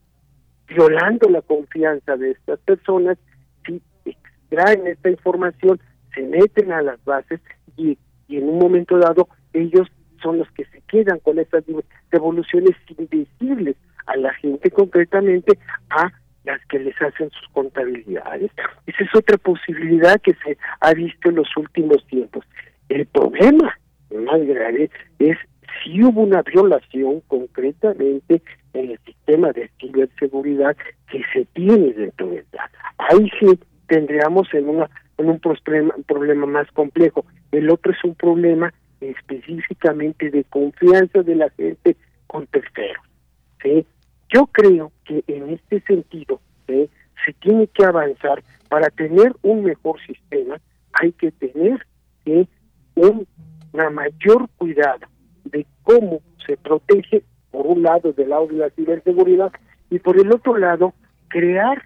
violando 0.69 1.29
la 1.29 1.43
confianza 1.43 2.17
de 2.17 2.33
estas 2.33 2.59
personas 2.61 3.19
extraen 4.53 4.87
esta 4.87 5.11
información, 5.11 5.81
se 6.15 6.23
meten 6.23 6.73
a 6.73 6.83
las 6.83 7.03
bases 7.05 7.41
y, 7.77 7.99
en 8.29 8.49
un 8.49 8.59
momento 8.59 8.99
dado 8.99 9.29
ellos 9.53 9.89
son 10.23 10.39
los 10.39 10.51
que 10.53 10.65
se 10.67 10.81
quedan 10.83 11.19
con 11.21 11.39
estas 11.39 11.65
devoluciones 12.11 12.75
invisibles 12.97 13.77
a 14.07 14.17
la 14.17 14.33
gente 14.35 14.71
concretamente 14.71 15.59
a 15.91 16.11
las 16.45 16.65
que 16.67 16.79
les 16.79 17.01
hacen 17.01 17.31
sus 17.31 17.49
contabilidades. 17.49 18.51
Esa 18.87 19.05
es 19.05 19.15
otra 19.15 19.37
posibilidad 19.37 20.21
que 20.21 20.33
se 20.45 20.57
ha 20.81 20.95
visto 20.95 21.29
en 21.29 21.37
los 21.37 21.49
últimos 21.57 22.07
tiempos. 22.07 22.45
El 22.89 23.07
problema 23.07 23.77
más 24.11 24.41
grave 24.47 24.91
es 25.19 25.37
si 25.83 26.03
hubo 26.03 26.23
una 26.23 26.43
violación 26.43 27.21
concretamente 27.27 28.43
en 28.73 28.91
el 28.91 28.99
sistema 29.05 29.53
de 29.53 29.71
ciberseguridad 29.79 30.77
que 31.11 31.23
se 31.33 31.45
tiene 31.47 31.93
dentro 31.93 32.29
de 32.29 32.39
esta. 32.39 32.71
Ahí 32.99 33.31
sí 33.39 33.59
tendríamos 33.87 34.53
en, 34.55 34.69
una, 34.69 34.91
en 35.19 35.29
un 35.29 35.39
problema, 35.39 35.95
problema 36.07 36.47
más 36.47 36.71
complejo. 36.73 37.25
El 37.51 37.71
otro 37.71 37.93
es 37.93 38.05
un 38.05 38.15
problema 38.15 38.73
específicamente 39.01 40.31
de 40.31 40.45
confianza 40.45 41.23
de 41.23 41.35
la 41.35 41.51
gente 41.51 41.97
con 42.27 42.47
terceros. 42.47 43.05
¿sí? 43.63 43.87
Yo 44.33 44.47
creo 44.47 44.93
que 45.05 45.25
en 45.27 45.51
este 45.51 45.81
sentido 45.81 46.41
¿sí? 46.67 46.89
se 47.25 47.33
tiene 47.35 47.67
que 47.69 47.85
avanzar 47.85 48.43
para 48.69 48.89
tener 48.91 49.35
un 49.43 49.65
mejor 49.65 50.01
sistema, 50.07 50.61
hay 50.93 51.13
que 51.13 51.31
tener 51.33 51.87
¿sí? 52.25 52.49
un 52.95 53.27
una 53.73 53.91
mayor 53.91 54.49
cuidado 54.59 55.07
de 55.45 55.67
cómo 55.83 56.21
se 56.47 56.57
protege, 56.57 57.23
por 57.51 57.67
un 57.67 57.83
lado, 57.83 58.13
del 58.13 58.31
lado 58.31 58.47
de 58.47 58.55
la 58.55 58.71
ciberseguridad, 58.71 59.53
y 59.91 59.99
por 59.99 60.19
el 60.19 60.33
otro 60.33 60.57
lado, 60.57 60.95
crear 61.29 61.83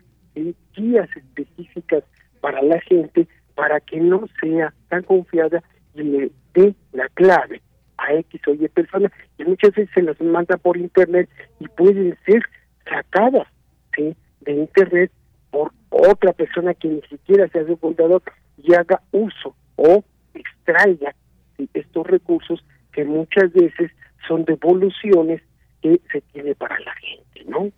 guías 0.74 1.08
específicas 1.16 2.04
para 2.40 2.62
la 2.62 2.80
gente 2.80 3.26
para 3.54 3.80
que 3.80 3.98
no 3.98 4.26
sea 4.40 4.72
tan 4.88 5.02
confiada 5.02 5.62
y 5.94 6.02
le 6.02 6.30
dé 6.54 6.74
la 6.92 7.08
clave 7.10 7.62
a 7.96 8.12
X 8.12 8.40
o 8.46 8.52
Y 8.52 8.68
personas, 8.68 9.10
y 9.38 9.44
muchas 9.44 9.74
veces 9.74 9.90
se 9.94 10.02
las 10.02 10.20
manda 10.20 10.58
por 10.58 10.76
internet 10.76 11.28
y 11.58 11.68
pueden 11.68 12.16
ser 12.26 12.42
sacadas 12.84 13.48
de 13.96 14.52
internet 14.52 15.10
por 15.50 15.72
otra 15.88 16.32
persona 16.34 16.74
que 16.74 16.88
ni 16.88 17.00
siquiera 17.02 17.48
sea 17.48 17.66
su 17.66 17.78
contador 17.78 18.22
y 18.58 18.74
haga 18.74 19.00
uso 19.12 19.56
o 19.76 20.04
extraiga 20.34 21.14
estos 21.72 22.06
recursos 22.06 22.64
que 22.92 23.04
muchas 23.04 23.52
veces 23.52 23.90
son 24.28 24.44
devoluciones 24.44 25.42
que 25.80 26.00
se 26.12 26.20
tiene 26.32 26.54
para 26.54 26.78
la 26.80 26.94
gente, 26.96 27.44
¿no? 27.48 27.70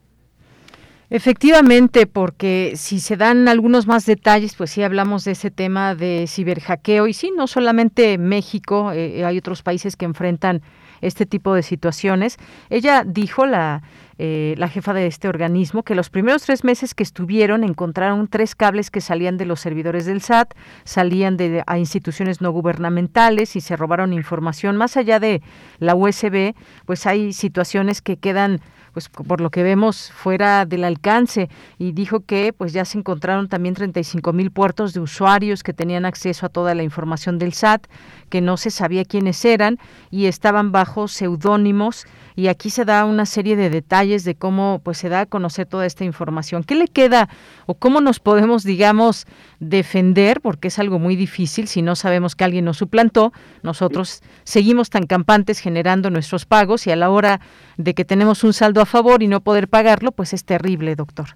Efectivamente, 1.11 2.07
porque 2.07 2.75
si 2.77 3.01
se 3.01 3.17
dan 3.17 3.49
algunos 3.49 3.87
más 3.87 4.05
detalles, 4.05 4.55
pues 4.55 4.71
sí 4.71 4.83
hablamos 4.83 5.25
de 5.25 5.33
ese 5.33 5.51
tema 5.51 5.95
de 5.95 6.27
ciberhackeo 6.29 7.07
y 7.07 7.15
sí, 7.15 7.33
no 7.35 7.47
solamente 7.47 8.19
México, 8.19 8.93
eh, 8.93 9.25
hay 9.25 9.39
otros 9.39 9.63
países 9.63 9.97
que 9.97 10.05
enfrentan 10.05 10.61
este 11.01 11.25
tipo 11.25 11.55
de 11.55 11.63
situaciones. 11.63 12.37
Ella 12.69 13.05
dijo, 13.07 13.47
la, 13.47 13.83
eh, 14.19 14.55
la 14.59 14.69
jefa 14.69 14.93
de 14.93 15.07
este 15.07 15.29
organismo, 15.29 15.83
que 15.83 15.95
los 15.95 16.11
primeros 16.11 16.43
tres 16.43 16.63
meses 16.63 16.95
que 16.95 17.05
estuvieron 17.05 17.65
encontraron 17.65 18.29
tres 18.29 18.55
cables 18.55 18.91
que 18.91 19.01
salían 19.01 19.39
de 19.39 19.47
los 19.47 19.61
servidores 19.61 20.05
del 20.05 20.21
SAT, 20.21 20.55
salían 20.85 21.39
de 21.39 21.63
a 21.67 21.79
instituciones 21.79 22.43
no 22.43 22.51
gubernamentales 22.51 23.57
y 23.57 23.63
se 23.63 23.77
robaron 23.77 24.13
información. 24.13 24.77
Más 24.77 24.99
allá 24.99 25.21
de 25.21 25.41
la 25.79 25.95
USB, 25.95 26.55
pues 26.85 27.07
hay 27.07 27.33
situaciones 27.33 28.03
que 28.03 28.19
quedan 28.19 28.61
pues 28.99 29.27
por 29.29 29.41
lo 29.41 29.51
que 29.51 29.63
vemos 29.63 30.11
fuera 30.13 30.67
del 30.67 30.83
alcance 30.83 31.49
y 31.79 31.93
dijo 31.93 32.21
que 32.21 32.53
pues 32.53 32.73
ya 32.73 32.85
se 32.85 32.99
encontraron 32.99 33.49
también 33.49 33.75
35 33.75 34.33
mil 34.33 34.51
puertos 34.51 34.93
de 34.93 34.99
usuarios 34.99 35.63
que 35.63 35.73
tenían 35.73 36.05
acceso 36.05 36.47
a 36.47 36.49
toda 36.49 36.75
la 36.75 36.83
información 36.83 37.39
del 37.39 37.53
SAT, 37.53 37.87
que 38.29 38.41
no 38.41 38.57
se 38.57 38.71
sabía 38.71 39.05
quiénes 39.05 39.45
eran 39.45 39.79
y 40.11 40.27
estaban 40.27 40.73
bajo 40.73 41.07
seudónimos 41.07 42.07
y 42.39 42.47
aquí 42.47 42.71
se 42.71 42.85
da 42.85 43.05
una 43.05 43.27
serie 43.27 43.57
de 43.57 43.69
detalles 43.69 44.23
de 44.23 44.37
cómo 44.37 44.81
pues 44.85 44.99
se 44.99 45.09
da 45.09 45.23
a 45.23 45.27
conocer 45.27 45.67
toda 45.67 45.87
esta 45.87 46.05
información. 46.05 46.63
¿Qué 46.63 46.77
le 46.77 46.87
queda 46.87 47.29
o 47.67 47.75
cómo 47.75 48.01
nos 48.01 48.21
podemos, 48.21 48.63
digamos, 48.63 49.27
defender? 49.59 50.41
Porque 50.41 50.69
es 50.69 50.79
algo 50.79 51.01
muy 51.01 51.17
difícil 51.17 51.67
si 51.67 51.83
no 51.83 51.97
sabemos 51.97 52.37
que 52.37 52.45
alguien 52.45 52.65
nos 52.65 52.77
suplantó. 52.77 53.33
Nosotros 53.65 54.23
seguimos 54.45 54.89
tan 54.89 55.07
campantes 55.07 55.59
generando 55.59 56.11
nuestros 56.11 56.47
pagos 56.47 56.87
y 56.87 56.93
a 56.93 56.97
la 56.97 57.11
hora 57.11 57.41
de 57.77 57.95
que 57.95 58.05
tenemos 58.05 58.45
un 58.45 58.53
saldo 58.53 58.81
a 58.81 58.87
favor 58.87 59.21
y 59.25 59.27
no 59.27 59.41
poder 59.41 59.67
pagarlo, 59.67 60.13
pues 60.13 60.33
es 60.33 60.45
terrible, 60.45 60.95
doctor. 60.95 61.31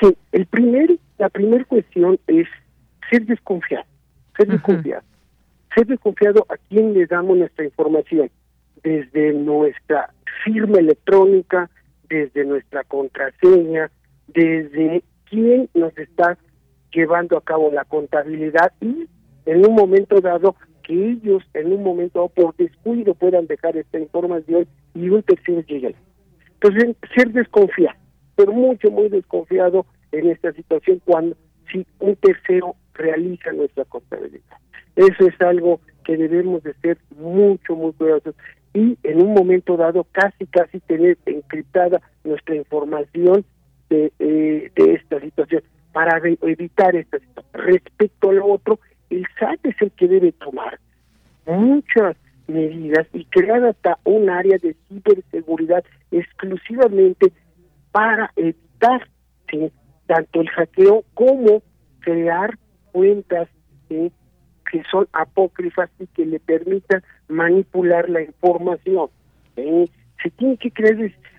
Sí, 0.00 0.16
el 0.32 0.46
primer, 0.46 0.98
la 1.18 1.28
primera 1.28 1.62
cuestión 1.66 2.18
es 2.26 2.46
ser 3.10 3.26
desconfiado, 3.26 3.84
ser 4.34 4.48
desconfiado, 4.48 5.02
ser 5.74 5.86
desconfiado 5.86 6.46
a 6.48 6.56
quién 6.70 6.94
le 6.94 7.04
damos 7.04 7.36
nuestra 7.36 7.66
información 7.66 8.30
desde 8.86 9.32
nuestra 9.32 10.14
firma 10.44 10.78
electrónica, 10.78 11.68
desde 12.08 12.44
nuestra 12.44 12.84
contraseña, 12.84 13.90
desde 14.28 15.02
quién 15.28 15.68
nos 15.74 15.98
está 15.98 16.38
llevando 16.92 17.36
a 17.36 17.40
cabo 17.40 17.72
la 17.72 17.84
contabilidad 17.84 18.72
y 18.80 19.08
en 19.46 19.66
un 19.66 19.74
momento 19.74 20.20
dado 20.20 20.54
que 20.84 20.94
ellos 20.94 21.42
en 21.54 21.72
un 21.72 21.82
momento 21.82 22.20
dado 22.20 22.28
por 22.28 22.54
descuido 22.54 23.14
puedan 23.14 23.48
dejar 23.48 23.76
esta 23.76 23.98
información 23.98 24.68
y 24.94 25.08
un 25.08 25.24
tercero 25.24 25.62
llegue. 25.62 25.96
Entonces, 26.54 26.94
ser 27.12 27.32
desconfiado, 27.32 27.98
pero 28.36 28.52
mucho, 28.52 28.88
muy 28.92 29.08
desconfiado 29.08 29.84
en 30.12 30.30
esta 30.30 30.52
situación 30.52 31.02
cuando 31.04 31.36
si 31.72 31.84
un 31.98 32.14
tercero 32.14 32.76
realiza 32.94 33.50
nuestra 33.50 33.84
contabilidad. 33.86 34.58
Eso 34.94 35.26
es 35.26 35.40
algo 35.40 35.80
que 36.04 36.16
debemos 36.16 36.62
de 36.62 36.72
ser 36.74 36.98
mucho, 37.18 37.74
muy 37.74 37.92
cuidadosos 37.94 38.36
y 38.76 38.98
en 39.04 39.22
un 39.22 39.32
momento 39.32 39.78
dado 39.78 40.04
casi, 40.12 40.44
casi 40.46 40.80
tener 40.80 41.16
encriptada 41.24 42.02
nuestra 42.24 42.56
información 42.56 43.42
de, 43.88 44.12
eh, 44.18 44.70
de 44.76 44.92
esta 44.92 45.18
situación 45.18 45.62
para 45.92 46.20
evitar 46.42 46.94
esta 46.94 47.18
situación. 47.18 47.52
Respecto 47.54 48.28
a 48.28 48.34
lo 48.34 48.46
otro, 48.52 48.78
el 49.08 49.26
SAT 49.40 49.64
es 49.64 49.80
el 49.80 49.92
que 49.92 50.08
debe 50.08 50.32
tomar 50.32 50.78
muchas 51.46 52.18
medidas 52.48 53.06
y 53.14 53.24
crear 53.24 53.64
hasta 53.64 53.98
un 54.04 54.28
área 54.28 54.58
de 54.58 54.76
ciberseguridad 54.88 55.82
exclusivamente 56.10 57.32
para 57.92 58.30
evitar 58.36 59.08
tanto 60.06 60.40
el 60.42 60.50
hackeo 60.50 61.02
como 61.14 61.62
crear 62.00 62.58
cuentas 62.92 63.48
¿sí? 63.88 64.12
Que 64.70 64.82
son 64.90 65.08
apócrifas 65.12 65.90
y 65.98 66.06
que 66.08 66.26
le 66.26 66.40
permitan 66.40 67.02
manipular 67.28 68.08
la 68.08 68.22
información. 68.22 69.08
Se 69.54 70.30
tiene 70.36 70.56
que 70.56 70.70
crear 70.70 70.96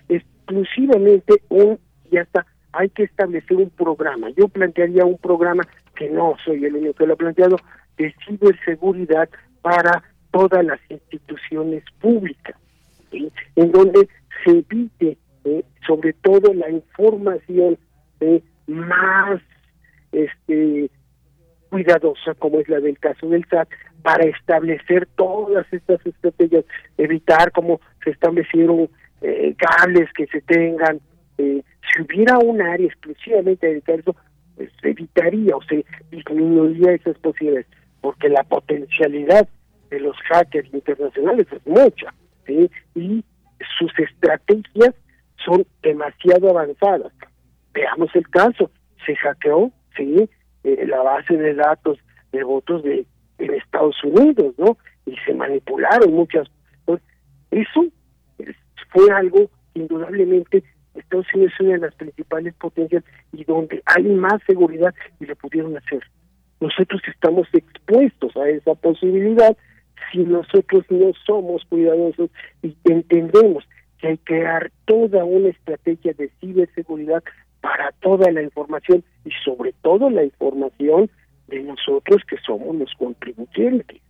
exclusivamente 0.09 1.41
un, 1.49 1.79
ya 2.11 2.21
está, 2.21 2.45
hay 2.71 2.89
que 2.89 3.03
establecer 3.03 3.57
un 3.57 3.69
programa. 3.69 4.29
Yo 4.31 4.47
plantearía 4.47 5.05
un 5.05 5.17
programa 5.17 5.63
que 5.95 6.09
no 6.09 6.35
soy 6.43 6.65
el 6.65 6.75
único 6.75 6.93
que 6.93 7.07
lo 7.07 7.13
ha 7.13 7.17
planteado, 7.17 7.57
de 7.97 8.13
ciberseguridad 8.25 9.29
para 9.61 10.03
todas 10.31 10.63
las 10.63 10.79
instituciones 10.89 11.83
públicas, 11.99 12.55
en 13.11 13.71
donde 13.71 14.07
se 14.43 14.51
evite 14.51 15.17
¿eh? 15.45 15.63
sobre 15.85 16.13
todo 16.13 16.53
la 16.53 16.69
información 16.69 17.77
más 18.67 19.41
este 20.11 20.89
cuidadosa 21.69 22.33
como 22.35 22.59
es 22.59 22.69
la 22.69 22.79
del 22.79 22.97
caso 22.99 23.27
del 23.27 23.45
SAT 23.49 23.69
para 24.01 24.25
establecer 24.25 25.07
todas 25.15 25.65
estas 25.71 26.05
estrategias, 26.05 26.65
evitar 26.97 27.51
como 27.51 27.79
se 28.03 28.11
establecieron 28.11 28.89
eh, 29.21 29.55
cables 29.57 30.09
que 30.13 30.27
se 30.27 30.41
tengan, 30.41 30.99
eh, 31.37 31.61
si 31.93 32.01
hubiera 32.01 32.37
un 32.39 32.61
área 32.61 32.87
exclusivamente 32.87 33.67
dedicada 33.67 33.97
a 33.97 34.01
eso, 34.01 34.15
pues 34.55 34.69
evitaría 34.83 35.55
o 35.55 35.61
se 35.63 35.85
disminuiría 36.11 36.93
esas 36.93 37.17
posibilidades, 37.19 37.67
porque 38.01 38.29
la 38.29 38.43
potencialidad 38.43 39.47
de 39.89 39.99
los 39.99 40.17
hackers 40.29 40.73
internacionales 40.73 41.47
es 41.51 41.65
mucha, 41.65 42.13
¿sí? 42.45 42.69
y 42.95 43.23
sus 43.77 43.91
estrategias 43.99 44.93
son 45.43 45.65
demasiado 45.81 46.49
avanzadas. 46.49 47.13
Veamos 47.73 48.09
el 48.15 48.27
caso, 48.29 48.71
se 49.05 49.15
hackeó, 49.15 49.71
sí, 49.95 50.29
eh, 50.63 50.85
la 50.87 51.01
base 51.01 51.37
de 51.37 51.53
datos 51.53 51.97
de 52.31 52.43
votos 52.43 52.83
de 52.83 53.05
en 53.39 53.53
Estados 53.53 53.95
Unidos, 54.03 54.55
¿no? 54.57 54.77
Y 55.05 55.15
se 55.25 55.33
manipularon 55.33 56.11
muchas. 56.13 56.47
Eso 57.51 57.85
fue 58.91 59.11
algo 59.11 59.49
indudablemente 59.73 60.63
Estados 60.99 61.27
Unidos 61.33 61.53
es 61.53 61.59
una 61.61 61.73
de 61.73 61.79
las 61.79 61.95
principales 61.95 62.53
potencias 62.55 63.03
y 63.31 63.43
donde 63.43 63.81
hay 63.85 64.03
más 64.03 64.41
seguridad 64.45 64.93
y 65.19 65.25
lo 65.25 65.35
pudieron 65.35 65.77
hacer. 65.77 66.03
Nosotros 66.59 67.01
estamos 67.07 67.47
expuestos 67.53 68.35
a 68.35 68.49
esa 68.49 68.73
posibilidad 68.75 69.55
si 70.11 70.19
nosotros 70.19 70.85
no 70.89 71.11
somos 71.25 71.63
cuidadosos 71.65 72.29
y 72.61 72.75
entendemos 72.85 73.67
que 73.99 74.07
hay 74.09 74.17
que 74.17 74.41
dar 74.41 74.71
toda 74.85 75.23
una 75.23 75.49
estrategia 75.49 76.13
de 76.13 76.29
ciberseguridad 76.39 77.23
para 77.67 77.91
toda 77.99 78.31
la 78.31 78.41
información 78.41 79.03
y 79.25 79.31
sobre 79.43 79.73
todo 79.81 80.09
la 80.09 80.23
información 80.23 81.09
de 81.47 81.63
nosotros 81.63 82.21
que 82.29 82.37
somos 82.37 82.73
los 82.77 82.93
contribuyentes. 82.97 84.01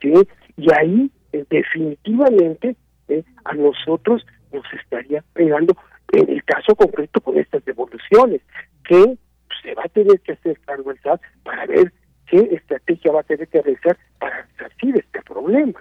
¿sí? 0.00 0.12
Y 0.56 0.66
ahí 0.72 1.08
eh, 1.32 1.44
definitivamente 1.48 2.74
eh, 3.06 3.22
a 3.44 3.54
nosotros 3.54 4.26
nos 4.52 4.64
estaría 4.72 5.22
pegando 5.32 5.76
en 6.12 6.28
el 6.28 6.42
caso 6.42 6.74
concreto 6.74 7.20
con 7.20 7.38
estas 7.38 7.64
devoluciones, 7.64 8.40
que 8.82 9.04
pues, 9.04 9.60
se 9.62 9.74
va 9.74 9.84
a 9.84 9.88
tener 9.90 10.18
que 10.20 10.32
hacer 10.32 10.58
cargo 10.66 10.90
el 10.90 10.98
para 11.44 11.66
ver 11.66 11.92
qué 12.26 12.48
estrategia 12.50 13.12
va 13.12 13.20
a 13.20 13.24
tener 13.24 13.46
que 13.46 13.62
realizar 13.62 13.96
para 14.18 14.42
resarcir 14.42 14.96
este 14.96 15.22
problema. 15.22 15.80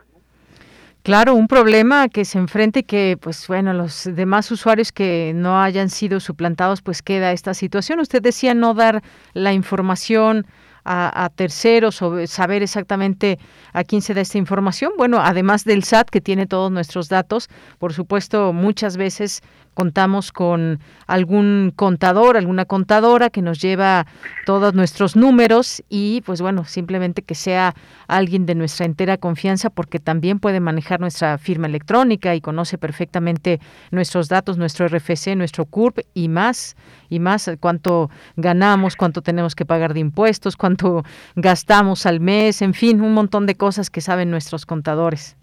Claro, 1.08 1.36
un 1.36 1.48
problema 1.48 2.10
que 2.10 2.26
se 2.26 2.38
enfrente 2.38 2.84
que, 2.84 3.18
pues 3.18 3.48
bueno, 3.48 3.72
los 3.72 4.10
demás 4.14 4.52
usuarios 4.52 4.92
que 4.92 5.32
no 5.34 5.62
hayan 5.62 5.90
sido 5.90 6.20
suplantados, 6.20 6.82
pues 6.82 7.02
queda 7.02 7.32
esta 7.32 7.54
situación. 7.54 8.02
Usted 8.02 8.22
decía 8.22 8.54
no 8.54 8.74
dar 8.74 9.02
la 9.32 9.54
información 9.54 10.46
a, 10.84 11.30
terceros 11.34 12.02
o 12.02 12.28
saber 12.28 12.62
exactamente 12.62 13.40
a 13.72 13.86
quién 13.86 14.02
se 14.02 14.14
da 14.14 14.20
esta 14.20 14.38
información. 14.38 14.92
Bueno, 14.98 15.20
además 15.22 15.64
del 15.64 15.86
SAT 15.86 16.10
que 16.10 16.20
tiene 16.20 16.46
todos 16.46 16.74
nuestros 16.74 17.08
datos, 17.08 17.48
por 17.80 17.94
supuesto, 17.94 18.52
muchas 18.52 18.98
veces 18.98 19.42
contamos 19.78 20.32
con 20.32 20.80
algún 21.06 21.72
contador, 21.76 22.36
alguna 22.36 22.66
contadora 22.66 23.30
que 23.30 23.44
nos 23.44 23.62
lleva 23.62 24.08
todos 24.48 24.74
nuestros 24.74 25.16
números 25.16 25.84
y 25.88 26.22
pues 26.26 26.42
bueno, 26.42 26.66
simplemente 26.66 27.22
que 27.22 27.36
sea 27.36 27.76
alguien 28.08 28.48
de 28.48 28.56
nuestra 28.56 28.88
entera 28.88 29.18
confianza 29.18 29.70
porque 29.70 30.00
también 30.00 30.40
puede 30.40 30.62
manejar 30.62 31.00
nuestra 31.00 31.38
firma 31.38 31.68
electrónica 31.68 32.34
y 32.34 32.42
conoce 32.42 32.80
perfectamente 32.80 33.60
nuestros 33.92 34.30
datos, 34.30 34.58
nuestro 34.58 34.88
RFC, 34.88 35.36
nuestro 35.36 35.66
CURP 35.66 36.00
y 36.16 36.28
más 36.28 36.76
y 37.08 37.20
más 37.20 37.48
cuánto 37.60 38.10
ganamos, 38.36 38.96
cuánto 38.96 39.22
tenemos 39.22 39.54
que 39.54 39.68
pagar 39.68 39.94
de 39.94 40.00
impuestos, 40.00 40.58
cuánto 40.58 41.04
gastamos 41.36 42.08
al 42.08 42.20
mes, 42.20 42.64
en 42.64 42.74
fin, 42.74 43.00
un 43.00 43.14
montón 43.14 43.46
de 43.46 43.54
cosas 43.54 43.92
que 43.92 44.02
saben 44.02 44.32
nuestros 44.32 44.66
contadores. 44.66 45.38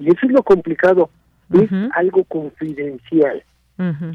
Y 0.00 0.08
eso 0.08 0.26
es 0.26 0.32
lo 0.32 0.42
complicado 0.42 1.08
es 1.60 1.70
algo 1.94 2.24
confidencial, 2.24 3.42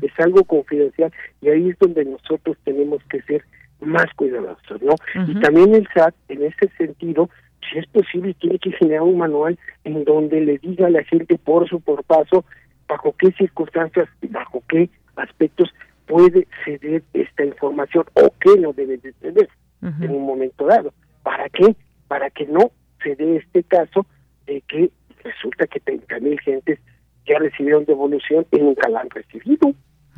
es 0.01 0.11
algo 0.19 0.43
confidencial 0.45 1.11
y 1.41 1.49
ahí 1.49 1.69
es 1.69 1.79
donde 1.79 2.05
nosotros 2.05 2.57
tenemos 2.63 3.03
que 3.09 3.21
ser 3.23 3.43
más 3.81 4.05
cuidadosos, 4.15 4.81
¿no? 4.81 4.95
Y 5.27 5.39
también 5.39 5.75
el 5.75 5.87
SAT, 5.93 6.15
en 6.29 6.43
ese 6.43 6.69
sentido, 6.77 7.29
si 7.69 7.79
es 7.79 7.87
posible, 7.87 8.33
tiene 8.35 8.59
que 8.59 8.71
generar 8.71 9.03
un 9.03 9.17
manual 9.17 9.57
en 9.83 10.03
donde 10.05 10.41
le 10.41 10.57
diga 10.57 10.87
a 10.87 10.91
la 10.91 11.03
gente 11.03 11.37
por 11.37 11.67
su 11.67 11.81
por 11.81 12.03
paso 12.03 12.45
bajo 12.87 13.13
qué 13.17 13.31
circunstancias, 13.33 14.07
bajo 14.29 14.63
qué 14.69 14.89
aspectos 15.15 15.69
puede 16.05 16.47
ceder 16.63 17.03
esta 17.13 17.43
información 17.43 18.05
o 18.13 18.33
qué 18.39 18.59
no 18.59 18.73
debe 18.73 18.97
de 18.97 19.11
ceder 19.13 19.49
en 19.81 20.11
un 20.11 20.25
momento 20.25 20.65
dado. 20.65 20.93
¿Para 21.23 21.49
qué? 21.49 21.75
Para 22.07 22.29
que 22.29 22.45
no 22.45 22.71
se 23.03 23.15
dé 23.15 23.37
este 23.37 23.63
caso 23.63 24.05
de 24.45 24.61
que 24.61 24.89
resulta 25.23 25.67
que 25.67 25.79
30 25.79 26.19
mil 26.19 26.39
gentes 26.39 26.79
ya 27.27 27.39
recibieron 27.39 27.85
devolución 27.85 28.45
y 28.51 28.59
nunca 28.59 28.89
la 28.89 29.01
han 29.01 29.09
recibido. 29.09 29.73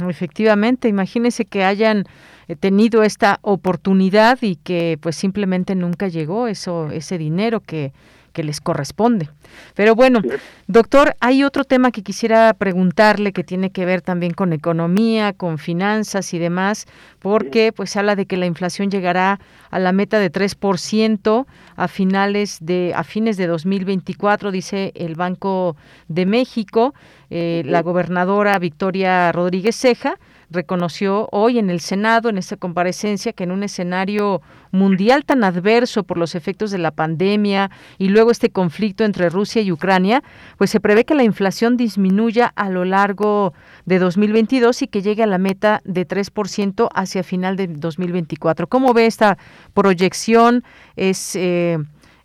Efectivamente, 0.08 0.88
imagínese 0.88 1.46
que 1.46 1.64
hayan 1.64 2.06
eh, 2.48 2.56
tenido 2.56 3.04
esta 3.04 3.40
oportunidad 3.42 4.38
y 4.42 4.56
que 4.56 4.98
pues 5.02 5.16
simplemente 5.16 5.76
nunca 5.76 6.08
llegó 6.08 6.48
eso 6.48 6.90
ese 6.92 7.18
dinero 7.18 7.60
que 7.60 7.92
que 8.34 8.44
les 8.44 8.62
corresponde. 8.62 9.30
Pero 9.74 9.96
bueno, 9.96 10.22
doctor, 10.68 11.16
hay 11.20 11.44
otro 11.44 11.64
tema 11.64 11.92
que 11.92 12.04
quisiera 12.04 12.54
preguntarle 12.54 13.34
que 13.34 13.44
tiene 13.44 13.72
que 13.72 13.86
ver 13.86 14.02
también 14.02 14.34
con 14.34 14.54
economía, 14.54 15.34
con 15.34 15.58
finanzas 15.58 16.34
y 16.34 16.40
demás, 16.40 16.86
porque 17.20 17.72
pues 17.72 17.96
habla 17.96 18.16
de 18.16 18.26
que 18.26 18.38
la 18.38 18.46
inflación 18.46 18.92
llegará 18.92 19.40
a 19.72 19.80
la 19.80 19.92
meta 19.92 20.20
de 20.20 20.32
3% 20.32 21.46
a 21.76 21.88
finales 21.88 22.58
de 22.62 22.94
a 22.96 23.04
fines 23.04 23.38
de 23.38 23.48
2024, 23.48 24.52
dice 24.52 24.92
el 24.96 25.16
Banco 25.16 25.76
de 26.08 26.26
México, 26.26 26.94
eh, 27.30 27.64
la 27.66 27.82
gobernadora 27.82 28.58
Victoria 28.60 29.32
Rodríguez 29.32 29.76
Ceja 29.76 30.18
reconoció 30.50 31.28
hoy 31.32 31.60
en 31.60 31.70
el 31.70 31.80
Senado, 31.80 32.30
en 32.30 32.38
esta 32.38 32.58
comparecencia, 32.58 33.34
que 33.34 33.44
en 33.44 33.52
un 33.52 33.64
escenario 33.64 34.42
mundial 34.72 35.26
tan 35.26 35.44
adverso 35.44 36.04
por 36.04 36.18
los 36.18 36.36
efectos 36.36 36.72
de 36.72 36.78
la 36.78 36.92
pandemia 36.92 37.72
y 37.98 38.10
luego 38.10 38.32
este 38.32 38.50
conflicto 38.50 39.04
entre 39.04 39.30
Rusia 39.30 39.62
y 39.62 39.72
Ucrania, 39.72 40.24
pues 40.58 40.70
se 40.70 40.80
prevé 40.80 41.06
que 41.06 41.16
la 41.16 41.24
inflación 41.24 41.78
disminuya 41.78 42.52
a 42.56 42.70
lo 42.70 42.86
largo 42.86 43.54
de 43.86 44.00
2022 44.00 44.82
y 44.84 44.88
que 44.88 45.02
llegue 45.02 45.24
a 45.24 45.28
la 45.28 45.38
meta 45.38 45.82
de 45.86 46.08
3% 46.08 46.90
hacia 46.94 47.24
final 47.24 47.56
de 47.56 47.68
2024. 47.68 48.68
¿Cómo 48.68 48.94
ve 48.94 49.06
esta 49.06 49.38
proyección? 49.74 50.64
¿Es, 50.96 51.36
eh, 51.36 51.78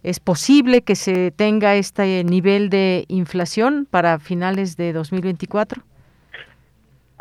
¿Es 0.02 0.20
posible 0.20 0.82
que 0.82 0.96
se 0.96 1.30
tenga 1.30 1.76
este 1.76 2.24
nivel 2.24 2.68
de 2.68 3.04
inflación 3.08 3.86
para 3.90 4.18
finales 4.18 4.76
de 4.76 4.92
2024? 4.92 5.82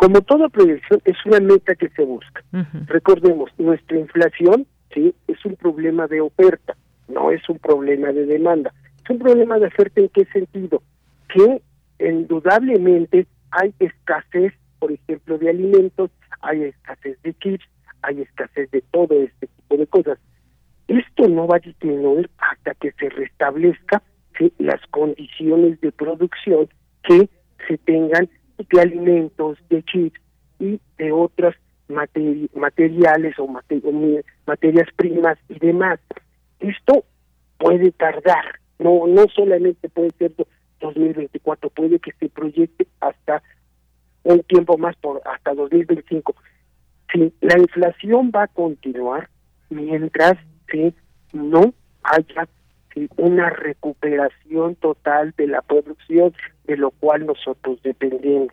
Como 0.03 0.21
toda 0.21 0.49
proyección, 0.49 0.99
es 1.05 1.15
una 1.25 1.39
meta 1.39 1.75
que 1.75 1.87
se 1.87 2.03
busca. 2.03 2.43
Recordemos, 2.87 3.49
nuestra 3.57 3.97
inflación 3.97 4.67
sí 4.93 5.15
es 5.29 5.45
un 5.45 5.55
problema 5.55 6.07
de 6.07 6.19
oferta, 6.19 6.75
no 7.07 7.31
es 7.31 7.47
un 7.47 7.57
problema 7.57 8.11
de 8.11 8.25
demanda. 8.25 8.73
Es 9.01 9.09
un 9.09 9.19
problema 9.19 9.59
de 9.59 9.67
oferta 9.67 10.01
en 10.01 10.09
qué 10.09 10.25
sentido? 10.25 10.83
Que 11.29 11.61
indudablemente 12.05 13.27
hay 13.51 13.73
escasez, 13.79 14.51
por 14.79 14.91
ejemplo, 14.91 15.37
de 15.37 15.49
alimentos, 15.49 16.11
hay 16.41 16.63
escasez 16.63 17.17
de 17.23 17.33
kits, 17.35 17.63
hay 18.01 18.23
escasez 18.23 18.69
de 18.71 18.83
todo 18.91 19.15
este 19.15 19.47
tipo 19.47 19.77
de 19.77 19.87
cosas. 19.87 20.19
Esto 20.89 21.29
no 21.29 21.47
va 21.47 21.55
a 21.55 21.59
disminuir 21.59 22.29
hasta 22.39 22.73
que 22.73 22.91
se 22.99 23.07
restablezca 23.07 24.03
las 24.57 24.85
condiciones 24.87 25.79
de 25.79 25.93
producción 25.93 26.67
que 27.03 27.29
se 27.69 27.77
tengan 27.77 28.27
de 28.57 28.81
alimentos, 28.81 29.57
de 29.69 29.83
chips 29.83 30.19
y 30.59 30.79
de 30.97 31.11
otras 31.11 31.55
materiales 31.87 33.37
o, 33.39 33.47
materias 33.47 34.87
primas 34.95 35.37
y 35.49 35.59
demás. 35.59 35.99
Esto 36.59 37.03
puede 37.57 37.91
tardar, 37.91 38.59
no 38.79 39.07
no 39.07 39.25
solamente 39.33 39.89
puede 39.89 40.11
ser 40.17 40.33
2024, 40.79 41.69
puede 41.69 41.99
que 41.99 42.11
se 42.13 42.29
proyecte 42.29 42.87
hasta 42.99 43.41
un 44.23 44.41
tiempo 44.43 44.77
más 44.77 44.95
por 44.97 45.21
hasta 45.25 45.53
2025. 45.53 46.35
Si 47.11 47.33
la 47.41 47.59
inflación 47.59 48.31
va 48.33 48.43
a 48.43 48.47
continuar 48.47 49.29
mientras 49.69 50.35
que 50.67 50.93
no 51.33 51.73
haya 52.03 52.47
una 53.17 53.49
recuperación 53.49 54.75
total 54.75 55.33
de 55.37 55.47
la 55.47 55.61
producción 55.61 56.33
de 56.65 56.77
lo 56.77 56.91
cual 56.91 57.25
nosotros 57.25 57.81
dependemos. 57.83 58.49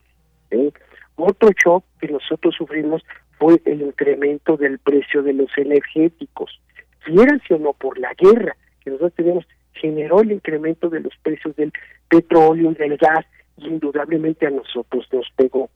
Otro 1.16 1.50
shock 1.50 1.84
que 2.00 2.08
nosotros 2.08 2.54
sufrimos 2.56 3.02
fue 3.38 3.60
el 3.64 3.82
incremento 3.82 4.56
del 4.56 4.78
precio 4.78 5.22
de 5.22 5.34
los 5.34 5.50
energéticos. 5.56 6.60
Fíjense 7.00 7.54
o 7.54 7.58
no, 7.58 7.72
por 7.74 7.98
la 7.98 8.12
guerra 8.14 8.56
que 8.82 8.90
nosotros 8.90 9.14
tenemos, 9.14 9.46
generó 9.74 10.20
el 10.20 10.32
incremento 10.32 10.88
de 10.88 11.00
los 11.00 11.16
precios 11.22 11.54
del 11.56 11.72
petróleo, 12.08 12.72
y 12.72 12.74
del 12.74 12.96
gas, 12.96 13.24
y 13.56 13.66
indudablemente 13.66 14.46
a 14.46 14.50
nosotros 14.50 15.06
nos 15.12 15.26
pegó. 15.36 15.70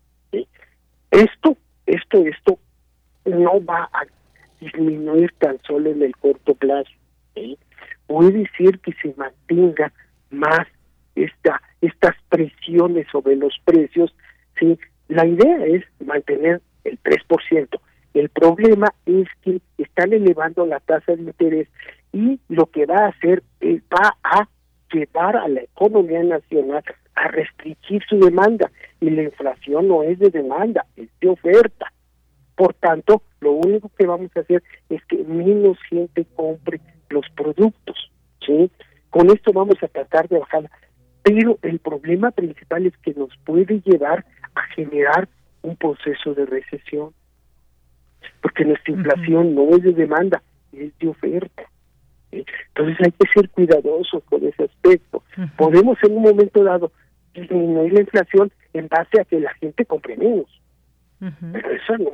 Esto, 1.10 1.56
esto, 1.86 2.18
esto 2.26 2.58
no 3.24 3.64
va 3.64 3.88
a 3.92 4.02
disminuir 4.60 5.32
tan 5.38 5.60
solo 5.62 5.90
en 5.90 6.02
el 6.02 6.16
corto 6.16 6.54
plazo. 6.54 6.90
Puede 8.06 8.48
ser 8.56 8.78
que 8.80 8.92
se 9.02 9.14
mantenga 9.16 9.92
más 10.30 10.66
esta, 11.14 11.60
estas 11.80 12.14
presiones 12.28 13.06
sobre 13.10 13.36
los 13.36 13.54
precios, 13.64 14.14
¿sí? 14.58 14.78
La 15.08 15.26
idea 15.26 15.64
es 15.66 15.84
mantener 16.04 16.60
el 16.84 16.98
3%. 17.02 17.68
El 18.14 18.28
problema 18.28 18.92
es 19.06 19.26
que 19.42 19.60
están 19.78 20.12
elevando 20.12 20.66
la 20.66 20.80
tasa 20.80 21.16
de 21.16 21.22
interés 21.22 21.68
y 22.12 22.38
lo 22.48 22.66
que 22.66 22.86
va 22.86 23.06
a 23.06 23.08
hacer 23.08 23.42
es 23.60 23.82
va 23.92 24.16
a 24.22 24.48
llevar 24.92 25.36
a 25.36 25.48
la 25.48 25.62
economía 25.62 26.22
nacional 26.22 26.84
a 27.16 27.28
restringir 27.28 28.02
su 28.08 28.18
demanda 28.18 28.70
y 29.00 29.10
la 29.10 29.24
inflación 29.24 29.88
no 29.88 30.02
es 30.02 30.18
de 30.18 30.30
demanda, 30.30 30.86
es 30.96 31.08
de 31.20 31.28
oferta. 31.28 31.92
Por 32.56 32.74
tanto, 32.74 33.22
lo 33.40 33.52
único 33.52 33.90
que 33.98 34.06
vamos 34.06 34.30
a 34.36 34.40
hacer 34.40 34.62
es 34.88 35.04
que 35.06 35.16
menos 35.24 35.76
gente 35.88 36.24
compre 36.36 36.80
los 37.10 37.24
productos, 37.36 38.10
¿sí? 38.44 38.70
Con 39.10 39.30
esto 39.30 39.52
vamos 39.52 39.76
a 39.82 39.88
tratar 39.88 40.28
de 40.28 40.38
bajar 40.38 40.68
pero 41.24 41.58
el 41.62 41.78
problema 41.78 42.30
principal 42.32 42.84
es 42.84 42.94
que 42.98 43.14
nos 43.14 43.34
puede 43.44 43.80
llevar 43.80 44.26
a 44.54 44.62
generar 44.74 45.26
un 45.62 45.74
proceso 45.74 46.34
de 46.34 46.44
recesión, 46.44 47.14
porque 48.42 48.66
nuestra 48.66 48.92
inflación 48.92 49.54
no 49.54 49.70
es 49.70 49.82
de 49.82 49.94
demanda, 49.94 50.42
es 50.74 50.96
de 50.98 51.08
oferta. 51.08 51.62
Entonces 52.30 52.98
hay 53.00 53.12
que 53.12 53.28
ser 53.32 53.48
cuidadosos 53.48 54.22
con 54.24 54.44
ese 54.44 54.64
aspecto. 54.64 55.22
Podemos 55.56 55.96
en 56.02 56.14
un 56.14 56.24
momento 56.24 56.62
dado 56.62 56.92
disminuir 57.32 57.94
la 57.94 58.00
inflación 58.00 58.52
en 58.74 58.88
base 58.88 59.18
a 59.18 59.24
que 59.24 59.40
la 59.40 59.54
gente 59.54 59.86
compre 59.86 60.18
menos. 60.18 60.60
Pero 61.20 61.70
eso 61.70 61.96
no, 61.96 62.10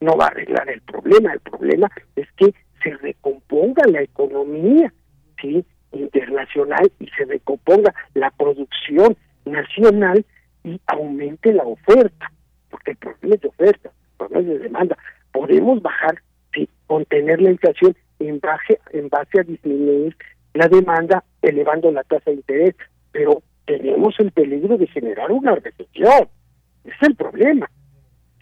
no 0.00 0.16
va 0.16 0.24
a 0.24 0.28
arreglar 0.28 0.70
el 0.70 0.80
problema. 0.80 1.34
El 1.34 1.40
problema 1.40 1.90
es 2.16 2.26
que 2.38 2.54
se 2.82 2.90
recomponga 2.96 3.86
la 3.86 4.02
economía, 4.02 4.92
¿sí? 5.40 5.64
internacional 5.92 6.90
y 7.00 7.06
se 7.08 7.24
recomponga 7.24 7.94
la 8.14 8.30
producción 8.30 9.16
nacional 9.44 10.24
y 10.64 10.80
aumente 10.86 11.52
la 11.52 11.64
oferta, 11.64 12.30
porque 12.70 12.92
el 12.92 12.96
problema 12.98 13.34
es 13.34 13.40
de 13.40 13.48
oferta, 13.48 13.88
el 13.88 14.16
problema 14.18 14.40
es 14.40 14.46
de 14.46 14.58
demanda. 14.64 14.98
Podemos 15.32 15.82
bajar, 15.82 16.22
sí, 16.52 16.68
contener 16.86 17.40
la 17.40 17.50
inflación 17.50 17.96
en 18.18 18.40
base, 18.40 18.78
en 18.92 19.08
base 19.08 19.40
a 19.40 19.42
disminuir 19.42 20.16
la 20.54 20.68
demanda, 20.68 21.24
elevando 21.42 21.90
la 21.90 22.04
tasa 22.04 22.30
de 22.30 22.36
interés, 22.36 22.74
pero 23.12 23.42
tenemos 23.64 24.14
el 24.18 24.30
peligro 24.32 24.76
de 24.76 24.86
generar 24.88 25.30
una 25.30 25.54
recesión. 25.54 26.28
Ese 26.84 26.94
es 27.00 27.08
el 27.08 27.14
problema. 27.14 27.70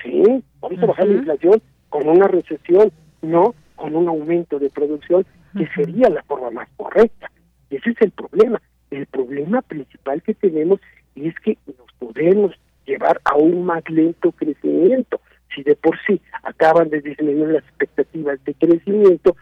Sí, 0.02 0.22
vamos 0.60 0.82
a 0.82 0.86
bajar 0.86 1.06
la 1.06 1.14
inflación 1.14 1.62
con 1.88 2.08
una 2.08 2.28
recesión, 2.28 2.92
no 3.22 3.54
con 3.78 3.94
un 3.94 4.08
aumento 4.08 4.58
de 4.58 4.68
producción, 4.68 5.24
que 5.56 5.66
sería 5.68 6.10
la 6.10 6.22
forma 6.24 6.50
más 6.50 6.68
correcta. 6.76 7.30
Ese 7.70 7.90
es 7.90 7.96
el 8.00 8.10
problema. 8.10 8.60
El 8.90 9.06
problema 9.06 9.62
principal 9.62 10.22
que 10.22 10.34
tenemos 10.34 10.80
es 11.14 11.34
que 11.40 11.56
nos 11.66 11.92
podemos 11.98 12.52
llevar 12.86 13.20
a 13.24 13.36
un 13.36 13.64
más 13.64 13.82
lento 13.88 14.32
crecimiento. 14.32 15.20
Si 15.54 15.62
de 15.62 15.76
por 15.76 15.96
sí 16.06 16.20
acaban 16.42 16.90
de 16.90 17.00
disminuir 17.00 17.48
las 17.48 17.64
expectativas 17.64 18.42
de 18.44 18.54
crecimiento, 18.54 19.36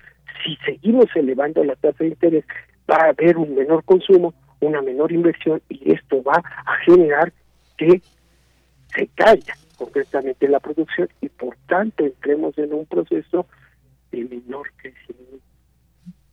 si 0.44 0.56
seguimos 0.64 1.06
elevando 1.14 1.64
la 1.64 1.76
tasa 1.76 2.04
de 2.04 2.08
interés, 2.08 2.44
va 2.90 2.96
a 2.96 3.08
haber 3.08 3.36
un 3.36 3.54
menor 3.54 3.84
consumo, 3.84 4.34
una 4.60 4.82
menor 4.82 5.12
inversión 5.12 5.60
y 5.68 5.92
esto 5.92 6.22
va 6.22 6.42
a 6.44 6.76
generar 6.84 7.32
que 7.76 8.00
se 8.94 9.06
caiga 9.08 9.54
concretamente 9.76 10.48
la 10.48 10.60
producción 10.60 11.08
y 11.20 11.28
por 11.28 11.56
tanto 11.66 12.04
entremos 12.04 12.56
en 12.58 12.72
un 12.72 12.86
proceso 12.86 13.46
menor. 14.24 14.72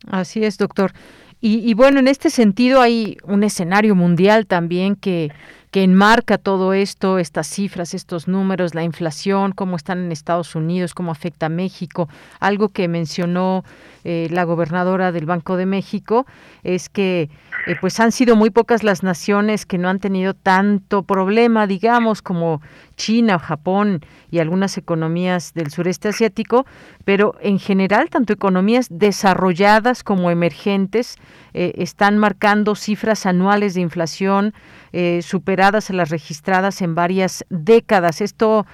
Así 0.06 0.44
es, 0.44 0.58
doctor. 0.58 0.92
Y, 1.40 1.74
bueno, 1.74 2.00
en 2.00 2.08
este 2.08 2.30
sentido 2.30 2.80
hay 2.80 3.18
un 3.22 3.44
escenario 3.44 3.94
mundial 3.94 4.46
también 4.46 4.96
que, 4.96 5.30
que 5.74 5.82
enmarca 5.82 6.38
todo 6.38 6.72
esto, 6.72 7.18
estas 7.18 7.48
cifras, 7.48 7.94
estos 7.94 8.28
números, 8.28 8.76
la 8.76 8.84
inflación, 8.84 9.50
cómo 9.50 9.74
están 9.74 10.04
en 10.04 10.12
Estados 10.12 10.54
Unidos, 10.54 10.94
cómo 10.94 11.10
afecta 11.10 11.46
a 11.46 11.48
México. 11.48 12.08
Algo 12.38 12.68
que 12.68 12.86
mencionó 12.86 13.64
eh, 14.04 14.28
la 14.30 14.44
gobernadora 14.44 15.10
del 15.10 15.26
Banco 15.26 15.56
de 15.56 15.66
México 15.66 16.26
es 16.62 16.88
que 16.88 17.28
eh, 17.66 17.74
pues 17.80 17.98
han 17.98 18.12
sido 18.12 18.36
muy 18.36 18.50
pocas 18.50 18.84
las 18.84 19.02
naciones 19.02 19.66
que 19.66 19.78
no 19.78 19.88
han 19.88 19.98
tenido 19.98 20.32
tanto 20.32 21.02
problema, 21.02 21.66
digamos, 21.66 22.22
como 22.22 22.62
China, 22.96 23.40
Japón 23.40 24.00
y 24.30 24.38
algunas 24.38 24.78
economías 24.78 25.54
del 25.54 25.72
sureste 25.72 26.08
asiático, 26.08 26.66
pero 27.04 27.34
en 27.40 27.58
general 27.58 28.10
tanto 28.10 28.32
economías 28.32 28.86
desarrolladas 28.90 30.04
como 30.04 30.30
emergentes 30.30 31.16
eh, 31.52 31.72
están 31.78 32.18
marcando 32.18 32.76
cifras 32.76 33.26
anuales 33.26 33.74
de 33.74 33.80
inflación 33.80 34.54
eh, 34.96 35.22
superadas 35.22 35.90
a 35.90 35.92
las 35.92 36.10
registradas 36.10 36.80
en 36.80 36.94
varias 36.94 37.44
décadas. 37.50 38.20
Esto 38.20 38.64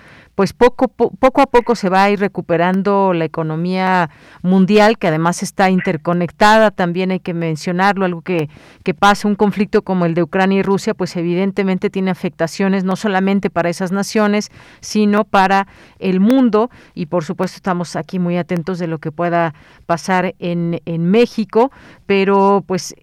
pues 0.40 0.54
poco, 0.54 0.88
poco 0.88 1.42
a 1.42 1.46
poco 1.46 1.74
se 1.74 1.90
va 1.90 2.04
a 2.04 2.10
ir 2.10 2.18
recuperando 2.18 3.12
la 3.12 3.26
economía 3.26 4.08
mundial, 4.40 4.96
que 4.96 5.08
además 5.08 5.42
está 5.42 5.68
interconectada, 5.68 6.70
también 6.70 7.10
hay 7.10 7.20
que 7.20 7.34
mencionarlo, 7.34 8.06
algo 8.06 8.22
que, 8.22 8.48
que 8.82 8.94
pasa, 8.94 9.28
un 9.28 9.34
conflicto 9.34 9.82
como 9.82 10.06
el 10.06 10.14
de 10.14 10.22
Ucrania 10.22 10.60
y 10.60 10.62
Rusia, 10.62 10.94
pues 10.94 11.14
evidentemente 11.16 11.90
tiene 11.90 12.10
afectaciones 12.10 12.84
no 12.84 12.96
solamente 12.96 13.50
para 13.50 13.68
esas 13.68 13.92
naciones, 13.92 14.50
sino 14.80 15.24
para 15.24 15.66
el 15.98 16.20
mundo, 16.20 16.70
y 16.94 17.04
por 17.04 17.22
supuesto 17.22 17.56
estamos 17.56 17.94
aquí 17.94 18.18
muy 18.18 18.38
atentos 18.38 18.78
de 18.78 18.86
lo 18.86 18.96
que 18.96 19.12
pueda 19.12 19.52
pasar 19.84 20.34
en, 20.38 20.80
en 20.86 21.04
México, 21.04 21.70
pero 22.06 22.64
pues 22.66 22.94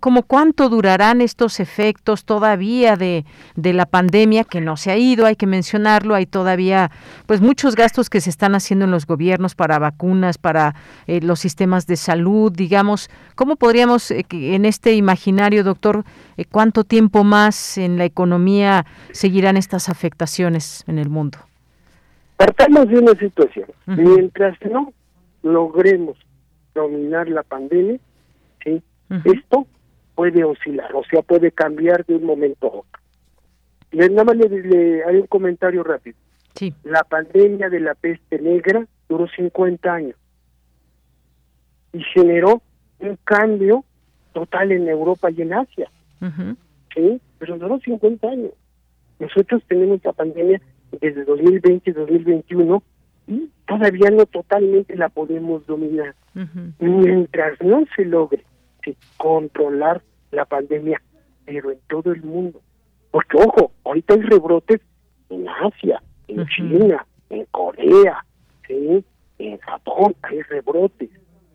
como 0.00 0.22
cuánto 0.22 0.70
durarán 0.70 1.20
estos 1.20 1.60
efectos 1.60 2.24
todavía 2.24 2.96
de, 2.96 3.26
de 3.56 3.72
la 3.74 3.84
pandemia 3.84 4.44
que 4.44 4.62
no 4.62 4.78
se 4.78 4.90
ha 4.90 4.96
ido, 4.96 5.26
hay 5.26 5.36
que 5.36 5.46
mencionarlo, 5.46 6.14
hay 6.14 6.24
todavía 6.24 6.77
pues 7.26 7.40
muchos 7.40 7.74
gastos 7.74 8.08
que 8.10 8.20
se 8.20 8.30
están 8.30 8.54
haciendo 8.54 8.84
en 8.84 8.90
los 8.90 9.06
gobiernos 9.06 9.54
para 9.54 9.78
vacunas, 9.78 10.38
para 10.38 10.74
eh, 11.06 11.20
los 11.20 11.40
sistemas 11.40 11.86
de 11.86 11.96
salud, 11.96 12.52
digamos, 12.52 13.10
¿cómo 13.34 13.56
podríamos 13.56 14.10
eh, 14.10 14.24
en 14.30 14.64
este 14.64 14.94
imaginario, 14.94 15.64
doctor, 15.64 16.04
eh, 16.36 16.44
cuánto 16.44 16.84
tiempo 16.84 17.24
más 17.24 17.78
en 17.78 17.98
la 17.98 18.04
economía 18.04 18.86
seguirán 19.12 19.56
estas 19.56 19.88
afectaciones 19.88 20.84
en 20.86 20.98
el 20.98 21.08
mundo? 21.08 21.38
Partamos 22.36 22.88
de 22.88 22.98
una 22.98 23.14
situación, 23.18 23.66
mientras 23.86 24.56
no 24.70 24.92
logremos 25.42 26.16
dominar 26.72 27.28
la 27.28 27.42
pandemia, 27.42 27.98
¿sí? 28.62 28.80
Esto 29.24 29.66
puede 30.14 30.42
oscilar, 30.44 30.94
o 30.94 31.04
sea, 31.04 31.22
puede 31.22 31.52
cambiar 31.52 32.04
de 32.04 32.16
un 32.16 32.24
momento 32.24 32.66
a 32.66 32.70
otro. 32.70 33.00
Le, 33.92 34.08
nada 34.10 34.24
más 34.24 34.36
le, 34.36 35.04
hay 35.04 35.16
un 35.16 35.26
comentario 35.26 35.82
rápido. 35.84 36.16
Sí. 36.54 36.74
La 36.84 37.04
pandemia 37.04 37.68
de 37.68 37.80
la 37.80 37.94
peste 37.94 38.38
negra 38.40 38.86
duró 39.08 39.28
50 39.28 39.92
años 39.92 40.16
y 41.92 42.02
generó 42.14 42.62
un 42.98 43.16
cambio 43.24 43.84
total 44.32 44.72
en 44.72 44.88
Europa 44.88 45.30
y 45.30 45.42
en 45.42 45.54
Asia. 45.54 45.90
Sí, 46.94 47.20
pero 47.38 47.58
duró 47.58 47.78
50 47.78 48.28
años. 48.28 48.52
Nosotros 49.18 49.62
tenemos 49.68 50.00
la 50.04 50.12
pandemia 50.12 50.60
desde 51.00 51.24
2020 51.24 51.90
y 51.90 51.92
2021 51.92 52.82
y 53.26 53.50
todavía 53.66 54.10
no 54.10 54.26
totalmente 54.26 54.96
la 54.96 55.08
podemos 55.08 55.66
dominar. 55.66 56.14
Mientras 56.78 57.60
no 57.60 57.84
se 57.96 58.04
logre 58.04 58.44
controlar 59.16 60.02
la 60.30 60.44
pandemia, 60.44 61.00
pero 61.44 61.70
en 61.70 61.78
todo 61.88 62.12
el 62.12 62.22
mundo. 62.22 62.60
Porque, 63.10 63.36
ojo, 63.38 63.72
ahorita 63.84 64.14
hay 64.14 64.20
rebrotes 64.22 64.80
en 65.30 65.46
Asia, 65.48 66.02
en 66.28 66.46
China, 66.46 67.06
en 67.30 67.44
Corea, 67.46 68.24
¿sí? 68.66 69.04
en 69.38 69.58
Japón 69.58 70.14
hay 70.22 70.42
rebrotes, 70.42 71.10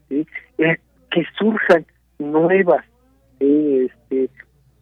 ¿sí? 0.09 0.26
Eh, 0.57 0.78
que 1.11 1.24
surjan 1.38 1.86
nuevas 2.19 2.86
este, 3.39 4.30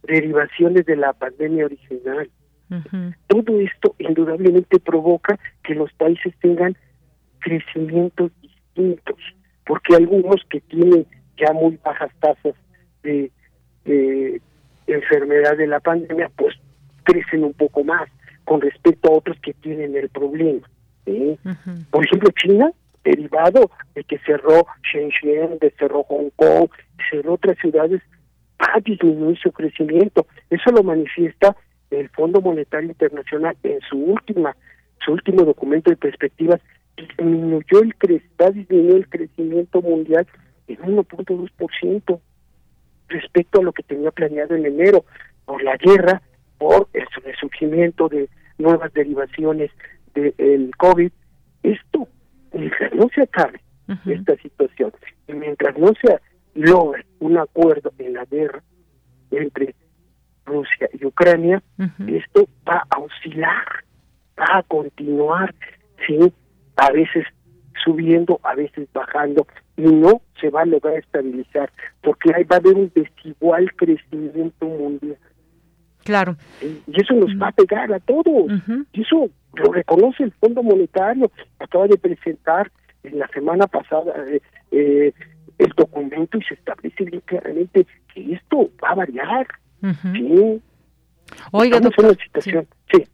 derivaciones 0.03 0.85
de 0.85 0.95
la 0.95 1.13
pandemia 1.13 1.65
original. 1.65 2.29
Todo 3.27 3.59
esto 3.59 3.95
indudablemente 3.99 4.79
provoca 4.79 5.37
que 5.61 5.75
los 5.75 5.91
países 5.91 6.33
tengan 6.39 6.77
crecimientos 7.39 8.31
distintos, 8.41 9.17
porque 9.65 9.95
algunos 9.95 10.37
que 10.49 10.61
tienen 10.61 11.05
ya 11.35 11.51
muy 11.51 11.77
bajas 11.83 12.11
tasas 12.21 12.55
de, 13.03 13.29
enfermedad 14.87 15.57
de 15.57 15.67
la 15.67 15.81
pandemia, 15.81 16.29
pues 16.37 16.55
crecen 17.03 17.43
un 17.43 17.53
poco 17.53 17.83
más 17.83 18.09
con 18.51 18.59
respecto 18.59 19.07
a 19.07 19.15
otros 19.15 19.37
que 19.41 19.53
tienen 19.53 19.95
el 19.95 20.09
problema. 20.09 20.67
Por 21.89 22.05
ejemplo, 22.05 22.29
China, 22.35 22.69
derivado 23.01 23.71
de 23.95 24.03
que 24.03 24.19
cerró 24.25 24.67
Shenzhen, 24.83 25.57
de 25.59 25.73
cerró 25.79 26.03
Hong 26.03 26.31
Kong, 26.35 26.69
cerró 27.09 27.35
otras 27.35 27.57
ciudades, 27.59 28.01
va 28.61 28.73
a 28.75 28.81
disminuir 28.81 29.39
su 29.39 29.53
crecimiento. 29.53 30.27
Eso 30.49 30.69
lo 30.71 30.83
manifiesta 30.83 31.55
el 31.91 32.09
Fondo 32.09 32.41
Monetario 32.41 32.89
Internacional 32.89 33.55
en 33.63 33.79
su 33.89 33.97
última 33.97 34.53
su 35.05 35.13
último 35.13 35.45
documento 35.45 35.89
de 35.89 35.95
perspectivas 35.95 36.59
disminuyó 36.97 37.79
el 37.81 37.95
cre 37.95 38.21
va 38.37 38.51
disminuyó 38.51 38.97
el 38.97 39.07
crecimiento 39.07 39.81
mundial 39.81 40.27
en 40.67 40.77
1.2% 40.77 42.19
respecto 43.07 43.61
a 43.61 43.63
lo 43.63 43.71
que 43.71 43.83
tenía 43.83 44.11
planeado 44.11 44.55
en 44.55 44.65
enero 44.65 45.05
por 45.45 45.63
la 45.63 45.77
guerra, 45.77 46.21
por 46.57 46.89
el 46.91 47.05
resurgimiento 47.23 48.09
de 48.09 48.27
nuevas 48.61 48.93
derivaciones 48.93 49.71
del 50.13 50.71
COVID. 50.77 51.11
Esto, 51.63 52.07
mientras 52.53 52.93
no 52.93 53.07
se 53.13 53.23
acabe 53.23 53.59
esta 54.05 54.35
situación 54.37 54.93
y 55.27 55.33
mientras 55.33 55.77
no 55.77 55.91
se 56.01 56.19
logre 56.53 57.05
un 57.19 57.37
acuerdo 57.37 57.91
en 57.97 58.13
la 58.13 58.25
guerra 58.25 58.61
entre 59.31 59.75
Rusia 60.45 60.89
y 60.93 61.05
Ucrania, 61.05 61.61
esto 62.07 62.47
va 62.67 62.85
a 62.89 62.99
oscilar, 62.99 63.65
va 64.39 64.59
a 64.59 64.63
continuar, 64.63 65.53
sí, 66.07 66.17
a 66.77 66.91
veces 66.91 67.25
subiendo, 67.83 68.39
a 68.43 68.55
veces 68.55 68.87
bajando, 68.93 69.47
y 69.77 69.83
no 69.83 70.21
se 70.39 70.49
va 70.49 70.61
a 70.61 70.65
lograr 70.65 70.95
estabilizar, 70.95 71.71
porque 72.01 72.31
ahí 72.35 72.43
va 72.43 72.57
a 72.57 72.59
haber 72.59 72.75
un 72.75 72.91
desigual 72.93 73.73
crecimiento 73.75 74.65
mundial. 74.65 75.17
Claro. 76.03 76.35
Y 76.61 77.01
eso 77.01 77.13
nos 77.13 77.29
va 77.41 77.49
a 77.49 77.51
pegar 77.51 77.91
a 77.93 77.99
todos. 77.99 78.51
Y 78.93 79.01
eso 79.01 79.29
lo 79.55 79.71
reconoce 79.71 80.23
el 80.23 80.31
Fondo 80.33 80.63
Monetario. 80.63 81.31
Acaba 81.59 81.87
de 81.87 81.97
presentar 81.97 82.71
en 83.03 83.19
la 83.19 83.27
semana 83.29 83.67
pasada 83.67 84.13
eh, 84.27 84.41
eh, 84.71 85.13
el 85.57 85.69
documento 85.75 86.37
y 86.37 86.43
se 86.43 86.55
establece 86.55 87.03
bien 87.03 87.21
claramente 87.25 87.85
que 88.13 88.33
esto 88.33 88.69
va 88.83 88.89
a 88.89 88.95
variar. 88.95 89.47
¿sí? 90.13 90.61
Oiga, 91.51 91.79
doctor, 91.79 92.17
situación. 92.17 92.67
sí. 92.91 92.97
Sí, 93.01 93.07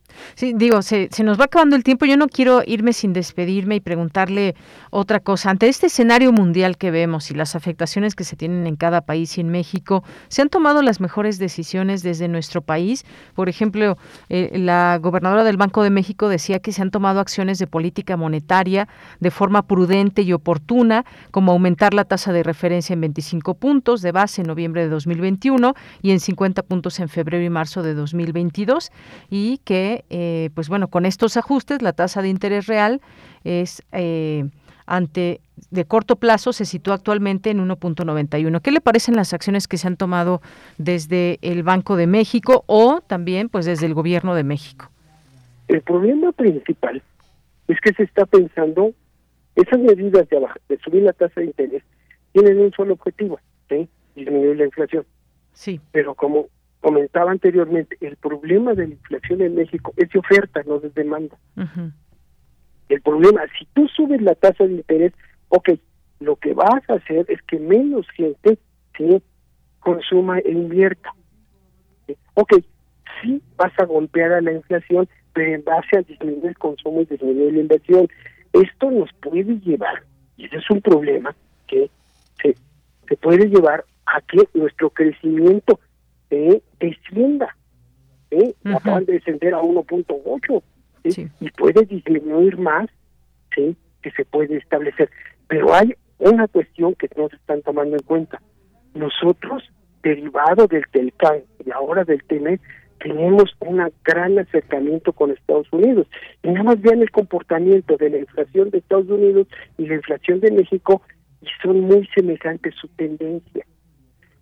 digo, 0.55 0.81
se, 0.81 1.09
se, 1.11 1.23
nos 1.23 1.39
va 1.39 1.45
acabando 1.45 1.75
el 1.75 1.83
tiempo. 1.83 2.05
Yo 2.05 2.17
no 2.17 2.27
quiero 2.27 2.61
irme 2.65 2.93
sin 2.93 3.13
despedirme 3.13 3.75
y 3.75 3.79
preguntarle 3.79 4.55
otra 4.89 5.19
cosa. 5.19 5.49
Ante 5.49 5.67
este 5.67 5.87
escenario 5.87 6.31
mundial 6.31 6.77
que 6.77 6.91
vemos 6.91 7.31
y 7.31 7.33
las 7.33 7.55
afectaciones 7.55 8.15
que 8.15 8.23
se 8.23 8.35
tienen 8.35 8.67
en 8.67 8.75
cada 8.75 9.01
país 9.01 9.37
y 9.37 9.41
en 9.41 9.49
México, 9.49 10.03
¿se 10.27 10.41
han 10.41 10.49
tomado 10.49 10.81
las 10.81 10.99
mejores 10.99 11.39
decisiones 11.39 12.03
desde 12.03 12.27
nuestro 12.27 12.61
país? 12.61 13.05
Por 13.35 13.49
ejemplo, 13.49 13.97
eh, 14.29 14.51
la 14.57 14.97
gobernadora 15.01 15.43
del 15.43 15.57
Banco 15.57 15.83
de 15.83 15.89
México 15.89 16.29
decía 16.29 16.59
que 16.59 16.71
se 16.71 16.81
han 16.81 16.91
tomado 16.91 17.19
acciones 17.19 17.59
de 17.59 17.67
política 17.67 18.17
monetaria 18.17 18.87
de 19.19 19.31
forma 19.31 19.63
prudente 19.63 20.21
y 20.21 20.33
oportuna, 20.33 21.05
como 21.31 21.51
aumentar 21.51 21.93
la 21.93 22.05
tasa 22.05 22.33
de 22.33 22.43
referencia 22.43 22.93
en 22.93 23.01
25 23.01 23.55
puntos 23.55 24.01
de 24.01 24.11
base 24.11 24.41
en 24.41 24.47
noviembre 24.47 24.83
de 24.83 24.89
2021 24.89 25.73
y 26.01 26.11
en 26.11 26.19
50 26.19 26.63
puntos 26.63 26.99
en 26.99 27.09
febrero 27.09 27.43
y 27.43 27.49
marzo 27.49 27.83
de 27.83 27.93
2022, 27.93 28.91
y 29.29 29.59
que 29.59 29.96
eh, 30.09 30.49
pues 30.53 30.69
bueno, 30.69 30.87
con 30.87 31.05
estos 31.05 31.37
ajustes 31.37 31.81
la 31.81 31.93
tasa 31.93 32.21
de 32.21 32.29
interés 32.29 32.67
real 32.67 33.01
es 33.43 33.83
eh, 33.91 34.45
ante 34.85 35.41
de 35.71 35.85
corto 35.85 36.15
plazo 36.15 36.53
se 36.53 36.65
sitúa 36.65 36.95
actualmente 36.95 37.49
en 37.49 37.59
1.91. 37.59 38.61
¿Qué 38.61 38.71
le 38.71 38.81
parecen 38.81 39.15
las 39.15 39.33
acciones 39.33 39.67
que 39.67 39.77
se 39.77 39.87
han 39.87 39.97
tomado 39.97 40.41
desde 40.77 41.39
el 41.41 41.63
Banco 41.63 41.95
de 41.95 42.07
México 42.07 42.63
o 42.67 43.01
también 43.01 43.49
pues 43.49 43.65
desde 43.65 43.85
el 43.85 43.93
Gobierno 43.93 44.35
de 44.35 44.43
México? 44.43 44.89
El 45.67 45.81
problema 45.81 46.31
principal 46.31 47.01
es 47.67 47.81
que 47.81 47.93
se 47.93 48.03
está 48.03 48.25
pensando 48.25 48.93
esas 49.55 49.79
medidas 49.79 50.29
de, 50.29 50.47
de 50.69 50.77
subir 50.79 51.03
la 51.03 51.13
tasa 51.13 51.41
de 51.41 51.47
interés 51.47 51.83
tienen 52.31 52.59
un 52.59 52.71
solo 52.71 52.93
objetivo, 52.93 53.39
¿sí? 53.67 53.89
disminuir 54.15 54.57
la 54.57 54.65
inflación. 54.65 55.05
Sí. 55.53 55.81
Pero 55.91 56.13
como 56.13 56.47
comentaba 56.81 57.31
anteriormente, 57.31 57.97
el 58.01 58.15
problema 58.17 58.73
de 58.73 58.87
la 58.87 58.93
inflación 58.93 59.41
en 59.41 59.55
México 59.55 59.93
es 59.97 60.09
de 60.09 60.19
oferta, 60.19 60.61
no 60.65 60.79
de 60.79 60.89
demanda. 60.89 61.37
El 62.89 63.01
problema, 63.01 63.41
si 63.57 63.65
tú 63.73 63.87
subes 63.89 64.21
la 64.21 64.35
tasa 64.35 64.65
de 64.65 64.73
interés, 64.73 65.13
ok, 65.49 65.71
lo 66.19 66.35
que 66.37 66.53
vas 66.53 66.89
a 66.89 66.93
hacer 66.93 67.25
es 67.29 67.41
que 67.43 67.59
menos 67.59 68.07
gente 68.11 68.57
¿sí? 68.97 69.21
consuma 69.79 70.39
e 70.39 70.51
invierta. 70.51 71.13
Ok, 72.35 72.53
sí 73.21 73.41
vas 73.57 73.73
a 73.79 73.85
golpear 73.85 74.31
a 74.31 74.41
la 74.41 74.53
inflación, 74.53 75.07
pero 75.33 75.53
en 75.53 75.63
base 75.63 75.97
a 75.97 76.01
disminuir 76.01 76.45
el 76.45 76.57
consumo 76.57 77.01
y 77.01 77.05
disminuir 77.05 77.53
la 77.53 77.61
inversión. 77.61 78.07
Esto 78.53 78.91
nos 78.91 79.11
puede 79.13 79.59
llevar, 79.59 80.03
y 80.37 80.45
ese 80.45 80.57
es 80.57 80.69
un 80.69 80.81
problema, 80.81 81.35
que 81.67 81.89
se, 82.41 82.55
se 83.07 83.17
puede 83.17 83.49
llevar 83.49 83.83
a 84.05 84.21
que 84.21 84.47
nuestro 84.53 84.89
crecimiento 84.89 85.79
eh, 86.29 86.61
descienda. 86.79 87.55
¿eh? 88.31 88.53
Acaban 88.65 89.05
de 89.05 89.13
descender 89.13 89.53
a 89.53 89.61
1.8 89.61 90.63
y 91.39 91.49
puede 91.51 91.85
disminuir 91.85 92.57
más 92.57 92.87
¿sí? 93.55 93.75
que 94.01 94.11
se 94.11 94.25
puede 94.25 94.57
establecer. 94.57 95.09
Pero 95.47 95.73
hay 95.73 95.95
una 96.19 96.47
cuestión 96.47 96.95
que 96.95 97.09
no 97.15 97.29
se 97.29 97.35
están 97.35 97.61
tomando 97.61 97.95
en 97.95 98.03
cuenta. 98.03 98.41
nosotros, 98.93 99.63
derivado 100.03 100.67
del 100.67 100.83
TELCAN 100.91 101.43
y 101.65 101.71
ahora 101.71 102.03
del 102.03 102.23
TEME, 102.23 102.59
tenemos 102.99 103.55
un 103.59 103.91
gran 104.03 104.39
acercamiento 104.39 105.13
con 105.13 105.31
Estados 105.31 105.71
Unidos. 105.71 106.07
Y 106.43 106.49
nada 106.49 106.63
más 106.63 106.81
vean 106.81 107.01
el 107.01 107.11
comportamiento 107.11 107.95
de 107.97 108.09
la 108.09 108.17
inflación 108.17 108.69
de 108.71 108.79
Estados 108.79 109.09
Unidos 109.09 109.47
y 109.77 109.85
la 109.87 109.95
inflación 109.95 110.39
de 110.39 110.51
México 110.51 111.01
y 111.41 111.47
son 111.61 111.81
muy 111.81 112.07
semejantes 112.15 112.73
su 112.75 112.87
tendencia. 112.89 113.65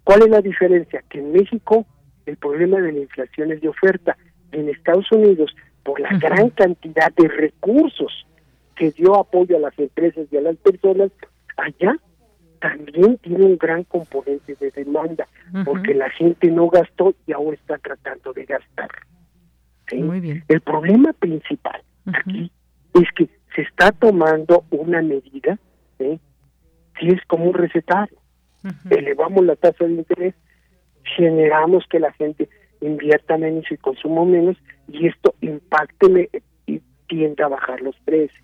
¿Cuál 0.06 0.22
es 0.22 0.30
la 0.30 0.42
diferencia? 0.42 1.04
Que 1.10 1.20
en 1.20 1.34
México 1.34 1.86
el 2.26 2.38
problema 2.38 2.80
de 2.80 2.94
la 2.94 3.00
inflación 3.00 3.52
es 3.52 3.60
de 3.60 3.68
oferta. 3.68 4.16
En 4.52 4.70
Estados 4.70 5.12
Unidos, 5.12 5.54
por 5.84 6.00
la 6.00 6.18
gran 6.18 6.52
cantidad 6.52 7.12
de 7.18 7.28
recursos 7.28 8.26
que 8.76 8.92
dio 8.92 9.16
apoyo 9.16 9.58
a 9.58 9.60
las 9.60 9.78
empresas 9.80 10.28
y 10.32 10.38
a 10.38 10.42
las 10.42 10.56
personas, 10.58 11.12
allá 11.58 11.98
también 12.60 13.18
tiene 13.18 13.46
un 13.46 13.58
gran 13.58 13.84
componente 13.84 14.56
de 14.56 14.72
demanda, 14.72 15.28
porque 15.66 15.94
la 15.94 16.10
gente 16.12 16.50
no 16.52 16.70
gastó 16.70 17.14
y 17.26 17.34
ahora 17.34 17.56
está 17.56 17.78
tratando 17.80 18.32
de 18.32 18.46
gastar. 18.46 18.90
Muy 19.94 20.20
bien. 20.20 20.44
El 20.48 20.62
problema 20.62 21.14
principal 21.14 21.82
aquí 22.06 22.52
es 22.94 23.08
que 23.16 23.28
se 23.56 23.62
está 23.64 23.92
tomando 23.92 24.66
una 24.70 25.02
medida, 25.02 25.58
¿sí? 25.98 26.20
si 27.00 27.08
es 27.10 27.22
como 27.28 27.46
un 27.46 27.54
recetario. 27.54 28.18
Elevamos 28.90 29.46
la 29.46 29.56
tasa 29.56 29.86
de 29.86 29.94
interés, 29.94 30.34
generamos 31.16 31.86
que 31.90 32.00
la 32.00 32.12
gente 32.14 32.50
invierta 32.82 33.38
menos 33.38 33.66
y 33.72 33.78
consuma 33.78 34.26
menos, 34.26 34.58
y 34.88 35.08
esto 35.08 35.36
impacte 35.42 36.30
y 36.68 36.82
tiende 37.08 37.44
a 37.44 37.48
bajar 37.48 37.82
los 37.82 37.96
precios. 38.06 38.44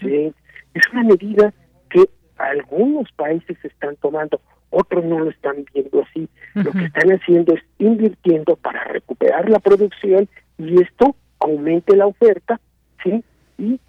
¿sí? 0.00 0.32
Es 0.74 0.82
una 0.92 1.04
medida 1.04 1.52
que 1.90 2.08
algunos 2.36 3.10
países 3.12 3.62
están 3.64 3.96
tomando, 3.96 4.40
otros 4.70 5.04
no 5.04 5.18
lo 5.18 5.30
están 5.30 5.64
viendo 5.74 6.02
así. 6.02 6.28
Lo 6.54 6.72
que 6.72 6.84
están 6.84 7.10
haciendo 7.10 7.54
es 7.54 7.62
invirtiendo 7.78 8.56
para 8.56 8.84
recuperar 8.84 9.48
la 9.50 9.58
producción 9.58 10.28
y 10.58 10.80
esto 10.80 11.16
aumente 11.40 11.96
la 11.96 12.06
oferta, 12.06 12.60
¿sí? 13.02 13.24
Y 13.58 13.80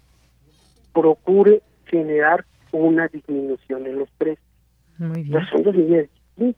procure 0.92 1.62
generar 1.86 2.44
una 2.72 3.08
disminución 3.08 3.86
en 3.86 3.98
los 3.98 4.10
precios. 4.18 4.51
Muy 5.02 5.22
bien. 5.24 6.56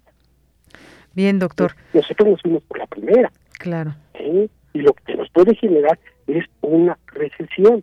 Bien, 1.14 1.38
doctor. 1.38 1.74
Nosotros 1.92 2.28
nos 2.28 2.42
fuimos 2.42 2.62
por 2.64 2.78
la 2.78 2.86
primera. 2.86 3.32
Claro. 3.58 3.94
¿sí? 4.18 4.50
Y 4.72 4.80
lo 4.80 4.92
que 4.92 5.14
nos 5.14 5.30
puede 5.30 5.54
generar 5.54 5.98
es 6.26 6.44
una 6.60 6.98
recesión 7.06 7.82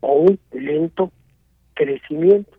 o 0.00 0.12
un 0.12 0.38
lento 0.52 1.12
crecimiento. 1.74 2.50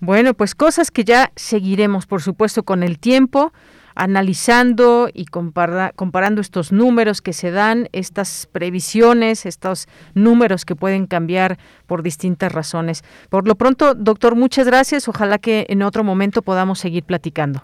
Bueno, 0.00 0.34
pues 0.34 0.54
cosas 0.54 0.90
que 0.90 1.04
ya 1.04 1.32
seguiremos, 1.36 2.06
por 2.06 2.22
supuesto, 2.22 2.64
con 2.64 2.82
el 2.82 2.98
tiempo, 2.98 3.52
analizando 3.96 5.08
y 5.12 5.24
comparando 5.24 6.40
estos 6.40 6.70
números 6.70 7.22
que 7.22 7.32
se 7.32 7.50
dan, 7.50 7.88
estas 7.92 8.46
previsiones, 8.52 9.46
estos 9.46 9.88
números 10.14 10.64
que 10.64 10.76
pueden 10.76 11.06
cambiar 11.06 11.58
por 11.86 12.02
distintas 12.02 12.52
razones. 12.52 13.02
Por 13.30 13.48
lo 13.48 13.56
pronto, 13.56 13.94
doctor, 13.94 14.36
muchas 14.36 14.66
gracias. 14.66 15.08
Ojalá 15.08 15.38
que 15.38 15.66
en 15.68 15.82
otro 15.82 16.04
momento 16.04 16.42
podamos 16.42 16.78
seguir 16.78 17.04
platicando. 17.04 17.62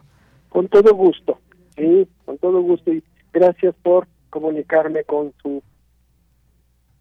Con 0.49 0.68
todo 0.68 0.95
gusto, 0.95 1.39
sí, 1.76 2.09
con 2.24 2.39
todo 2.39 2.61
gusto 2.62 2.93
y 2.93 3.05
gracias 3.33 3.74
por 3.83 4.09
comunicarme 4.30 5.05
con 5.05 5.33
su 5.43 5.62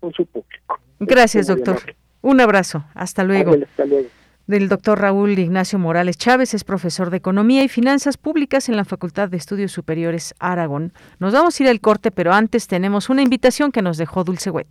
con 0.02 0.12
su 0.14 0.26
público. 0.26 0.80
Gracias, 1.00 1.48
doctor. 1.48 1.78
Un 2.22 2.42
abrazo. 2.42 2.84
Hasta 2.94 3.24
luego. 3.24 3.54
Hasta 3.54 3.86
luego. 3.86 4.10
Del 4.48 4.70
doctor 4.70 5.00
Raúl 5.00 5.38
Ignacio 5.38 5.78
Morales 5.78 6.18
Chávez, 6.18 6.54
es 6.54 6.64
profesor 6.64 7.12
de 7.12 7.18
Economía 7.18 7.64
y 7.64 7.70
Finanzas 7.70 8.18
Públicas 8.18 8.70
en 8.70 8.76
la 8.76 8.86
Facultad 8.86 9.30
de 9.30 9.38
Estudios 9.38 9.72
Superiores 9.72 10.34
Aragón. 10.40 10.94
Nos 11.20 11.34
vamos 11.34 11.60
a 11.60 11.64
ir 11.64 11.70
al 11.70 11.80
corte, 11.80 12.12
pero 12.12 12.34
antes 12.34 12.68
tenemos 12.68 13.10
una 13.10 13.22
invitación 13.22 13.72
que 13.72 13.82
nos 13.82 13.98
dejó 13.98 14.24
Dulce 14.24 14.50
Wet. 14.50 14.68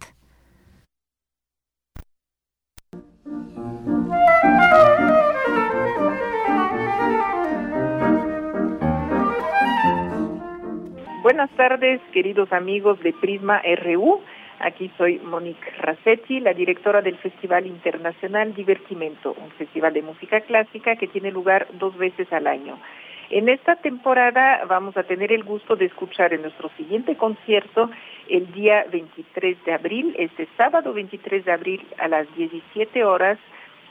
Buenas 11.22 11.50
tardes, 11.56 12.00
queridos 12.12 12.52
amigos 12.52 12.98
de 13.00 13.12
Prisma 13.12 13.62
RU. 13.84 14.20
Aquí 14.60 14.90
soy 14.98 15.18
Monique 15.20 15.70
Rasetti, 15.78 16.38
la 16.38 16.52
directora 16.52 17.00
del 17.00 17.16
Festival 17.16 17.66
Internacional 17.66 18.54
Divertimento, 18.54 19.34
un 19.42 19.50
festival 19.52 19.94
de 19.94 20.02
música 20.02 20.42
clásica 20.42 20.96
que 20.96 21.08
tiene 21.08 21.30
lugar 21.30 21.66
dos 21.78 21.96
veces 21.96 22.30
al 22.30 22.46
año. 22.46 22.78
En 23.30 23.48
esta 23.48 23.76
temporada 23.76 24.62
vamos 24.68 24.98
a 24.98 25.04
tener 25.04 25.32
el 25.32 25.44
gusto 25.44 25.76
de 25.76 25.86
escuchar 25.86 26.34
en 26.34 26.42
nuestro 26.42 26.68
siguiente 26.76 27.16
concierto 27.16 27.90
el 28.28 28.52
día 28.52 28.84
23 28.92 29.64
de 29.64 29.72
abril, 29.72 30.14
este 30.18 30.46
sábado 30.58 30.92
23 30.92 31.42
de 31.42 31.52
abril 31.52 31.86
a 31.96 32.08
las 32.08 32.26
17 32.36 33.02
horas, 33.02 33.38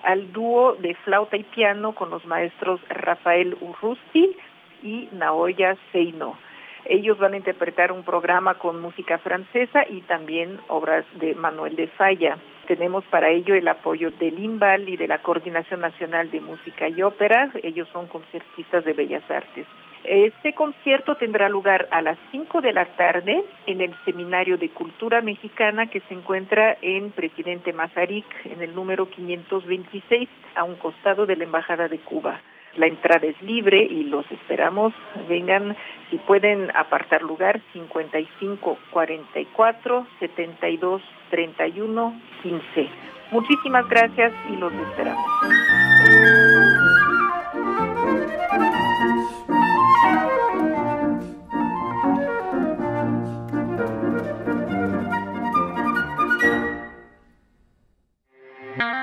al 0.03 0.31
dúo 0.31 0.75
de 0.75 0.93
flauta 1.03 1.35
y 1.35 1.45
piano 1.45 1.95
con 1.95 2.11
los 2.11 2.23
maestros 2.27 2.79
Rafael 2.89 3.57
Urrusti 3.59 4.35
y 4.83 5.09
Naoya 5.13 5.75
Seino. 5.91 6.37
Ellos 6.85 7.17
van 7.17 7.33
a 7.33 7.37
interpretar 7.37 7.91
un 7.91 8.03
programa 8.03 8.55
con 8.55 8.81
música 8.81 9.17
francesa 9.17 9.85
y 9.89 10.01
también 10.01 10.59
obras 10.67 11.05
de 11.15 11.35
Manuel 11.35 11.75
de 11.75 11.87
Falla. 11.87 12.37
Tenemos 12.67 13.03
para 13.05 13.29
ello 13.29 13.55
el 13.55 13.67
apoyo 13.67 14.11
del 14.11 14.39
INVAL 14.39 14.87
y 14.87 14.97
de 14.97 15.07
la 15.07 15.21
Coordinación 15.21 15.81
Nacional 15.81 16.29
de 16.31 16.39
Música 16.39 16.87
y 16.87 17.01
Ópera. 17.01 17.51
Ellos 17.63 17.87
son 17.91 18.07
concertistas 18.07 18.85
de 18.85 18.93
Bellas 18.93 19.23
Artes. 19.29 19.65
Este 20.03 20.53
concierto 20.53 21.15
tendrá 21.15 21.49
lugar 21.49 21.87
a 21.91 22.01
las 22.01 22.17
5 22.31 22.61
de 22.61 22.71
la 22.71 22.85
tarde 22.85 23.43
en 23.65 23.81
el 23.81 23.93
Seminario 24.05 24.57
de 24.57 24.69
Cultura 24.69 25.21
Mexicana 25.21 25.87
que 25.87 25.99
se 26.01 26.13
encuentra 26.13 26.77
en 26.81 27.11
Presidente 27.11 27.73
Mazarik, 27.73 28.25
en 28.45 28.61
el 28.61 28.73
número 28.73 29.09
526, 29.09 30.29
a 30.55 30.63
un 30.63 30.75
costado 30.75 31.25
de 31.25 31.35
la 31.35 31.43
Embajada 31.43 31.87
de 31.89 31.99
Cuba. 31.99 32.39
La 32.75 32.87
entrada 32.87 33.27
es 33.27 33.41
libre 33.41 33.81
y 33.81 34.03
los 34.03 34.29
esperamos. 34.31 34.93
Vengan 35.27 35.75
si 36.09 36.17
pueden 36.17 36.71
apartar 36.75 37.21
lugar 37.21 37.61
55 37.73 38.77
44 38.91 40.07
72 40.19 41.01
31 41.29 42.21
15. 42.43 42.89
Muchísimas 43.31 43.87
gracias 43.87 44.33
y 44.49 44.55
los 44.55 44.73
esperamos. 44.73 45.25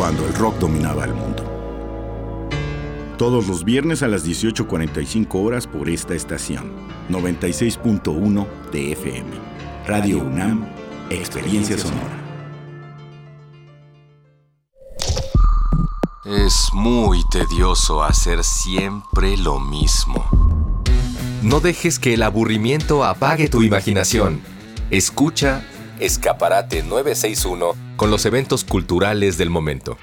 cuando 0.00 0.26
el 0.26 0.32
rock 0.32 0.56
dominaba 0.56 1.04
el 1.04 1.12
mundo. 1.12 1.44
Todos 3.18 3.46
los 3.46 3.64
viernes 3.64 4.02
a 4.02 4.08
las 4.08 4.26
18.45 4.26 5.26
horas 5.34 5.66
por 5.66 5.90
esta 5.90 6.14
estación, 6.14 6.72
96.1 7.10 8.46
de 8.72 8.92
FM. 8.92 9.28
Radio 9.86 10.20
UNAM, 10.20 10.66
Experiencia 11.10 11.76
Sonora. 11.76 12.16
Es 16.24 16.70
muy 16.72 17.22
tedioso 17.30 18.02
hacer 18.02 18.42
siempre 18.42 19.36
lo 19.36 19.60
mismo. 19.60 20.24
No 21.42 21.60
dejes 21.60 21.98
que 21.98 22.14
el 22.14 22.22
aburrimiento 22.22 23.04
apague 23.04 23.50
tu 23.50 23.60
imaginación. 23.62 24.40
Escucha 24.90 25.62
Escaparate 25.98 26.82
961 26.84 27.89
con 28.00 28.10
los 28.10 28.24
eventos 28.24 28.64
culturales 28.64 29.36
del 29.36 29.50
momento. 29.50 29.98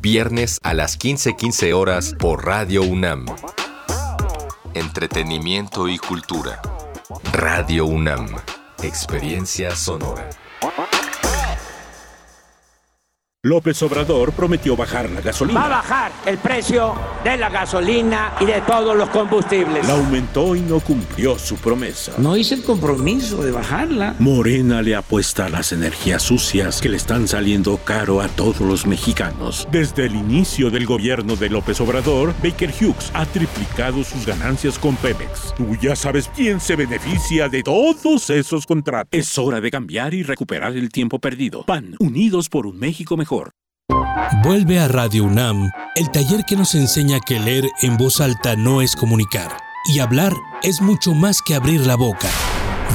Viernes 0.00 0.60
a 0.62 0.72
las 0.72 0.96
15:15 0.96 1.72
horas 1.72 2.14
por 2.16 2.46
Radio 2.46 2.84
UNAM. 2.84 3.26
Entretenimiento 4.74 5.88
y 5.88 5.98
cultura. 5.98 6.62
Radio 7.32 7.86
UNAM. 7.86 8.28
Experiencia 8.84 9.74
sonora. 9.74 10.30
López 13.42 13.82
Obrador 13.82 14.32
prometió 14.32 14.76
bajar 14.76 15.08
la 15.08 15.22
gasolina. 15.22 15.60
Va 15.60 15.64
a 15.64 15.68
bajar 15.70 16.12
el 16.26 16.36
precio 16.36 16.94
de 17.24 17.38
la 17.38 17.48
gasolina 17.48 18.34
y 18.38 18.44
de 18.44 18.60
todos 18.66 18.94
los 18.94 19.08
combustibles. 19.08 19.88
La 19.88 19.94
aumentó 19.94 20.54
y 20.54 20.60
no 20.60 20.78
cumplió 20.78 21.38
su 21.38 21.56
promesa. 21.56 22.12
No 22.18 22.36
hice 22.36 22.56
el 22.56 22.62
compromiso 22.62 23.42
de 23.42 23.50
bajarla. 23.50 24.14
Morena 24.18 24.82
le 24.82 24.94
apuesta 24.94 25.46
a 25.46 25.48
las 25.48 25.72
energías 25.72 26.22
sucias 26.22 26.82
que 26.82 26.90
le 26.90 26.98
están 26.98 27.26
saliendo 27.28 27.78
caro 27.78 28.20
a 28.20 28.28
todos 28.28 28.60
los 28.60 28.84
mexicanos. 28.84 29.66
Desde 29.72 30.04
el 30.04 30.16
inicio 30.16 30.68
del 30.68 30.84
gobierno 30.84 31.34
de 31.34 31.48
López 31.48 31.80
Obrador, 31.80 32.34
Baker 32.42 32.74
Hughes 32.78 33.10
ha 33.14 33.24
triplicado 33.24 34.04
sus 34.04 34.26
ganancias 34.26 34.78
con 34.78 34.96
Pemex. 34.96 35.54
Tú 35.56 35.78
ya 35.80 35.96
sabes 35.96 36.30
quién 36.36 36.60
se 36.60 36.76
beneficia 36.76 37.48
de 37.48 37.62
todos 37.62 38.28
esos 38.28 38.66
contratos. 38.66 39.08
Es 39.18 39.38
hora 39.38 39.62
de 39.62 39.70
cambiar 39.70 40.12
y 40.12 40.24
recuperar 40.24 40.76
el 40.76 40.90
tiempo 40.90 41.18
perdido. 41.18 41.64
PAN, 41.64 41.96
unidos 42.00 42.50
por 42.50 42.66
un 42.66 42.78
México 42.78 43.16
mejor. 43.16 43.29
Vuelve 44.42 44.80
a 44.80 44.88
Radio 44.88 45.24
UNAM, 45.24 45.70
el 45.94 46.10
taller 46.10 46.44
que 46.44 46.56
nos 46.56 46.74
enseña 46.74 47.20
que 47.20 47.38
leer 47.38 47.64
en 47.82 47.96
voz 47.96 48.20
alta 48.20 48.56
no 48.56 48.82
es 48.82 48.96
comunicar 48.96 49.56
y 49.86 50.00
hablar 50.00 50.32
es 50.62 50.80
mucho 50.80 51.14
más 51.14 51.40
que 51.42 51.54
abrir 51.54 51.86
la 51.86 51.96
boca. 51.96 52.28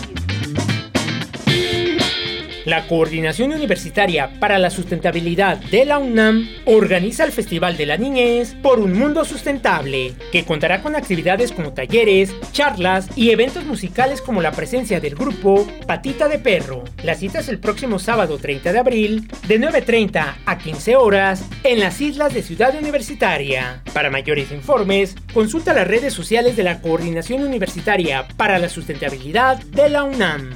La 2.65 2.87
Coordinación 2.87 3.53
Universitaria 3.53 4.39
para 4.39 4.59
la 4.59 4.69
Sustentabilidad 4.69 5.57
de 5.57 5.83
la 5.83 5.97
UNAM 5.97 6.47
organiza 6.65 7.23
el 7.23 7.31
Festival 7.31 7.75
de 7.75 7.87
la 7.87 7.97
Niñez 7.97 8.53
por 8.61 8.79
un 8.79 8.93
Mundo 8.93 9.25
Sustentable, 9.25 10.13
que 10.31 10.45
contará 10.45 10.83
con 10.83 10.95
actividades 10.95 11.51
como 11.51 11.73
talleres, 11.73 12.35
charlas 12.51 13.09
y 13.15 13.31
eventos 13.31 13.65
musicales 13.65 14.21
como 14.21 14.43
la 14.43 14.51
presencia 14.51 14.99
del 14.99 15.15
grupo 15.15 15.67
Patita 15.87 16.27
de 16.27 16.37
Perro. 16.37 16.83
La 17.03 17.15
cita 17.15 17.39
es 17.39 17.49
el 17.49 17.57
próximo 17.57 17.97
sábado 17.97 18.37
30 18.37 18.73
de 18.73 18.79
abril, 18.79 19.27
de 19.47 19.59
9.30 19.59 20.35
a 20.45 20.57
15 20.59 20.95
horas, 20.97 21.43
en 21.63 21.79
las 21.79 21.99
islas 21.99 22.31
de 22.31 22.43
Ciudad 22.43 22.75
Universitaria. 22.77 23.81
Para 23.91 24.11
mayores 24.11 24.51
informes, 24.51 25.15
consulta 25.33 25.73
las 25.73 25.87
redes 25.87 26.13
sociales 26.13 26.55
de 26.55 26.63
la 26.63 26.79
Coordinación 26.79 27.41
Universitaria 27.41 28.27
para 28.37 28.59
la 28.59 28.69
Sustentabilidad 28.69 29.57
de 29.63 29.89
la 29.89 30.03
UNAM. 30.03 30.51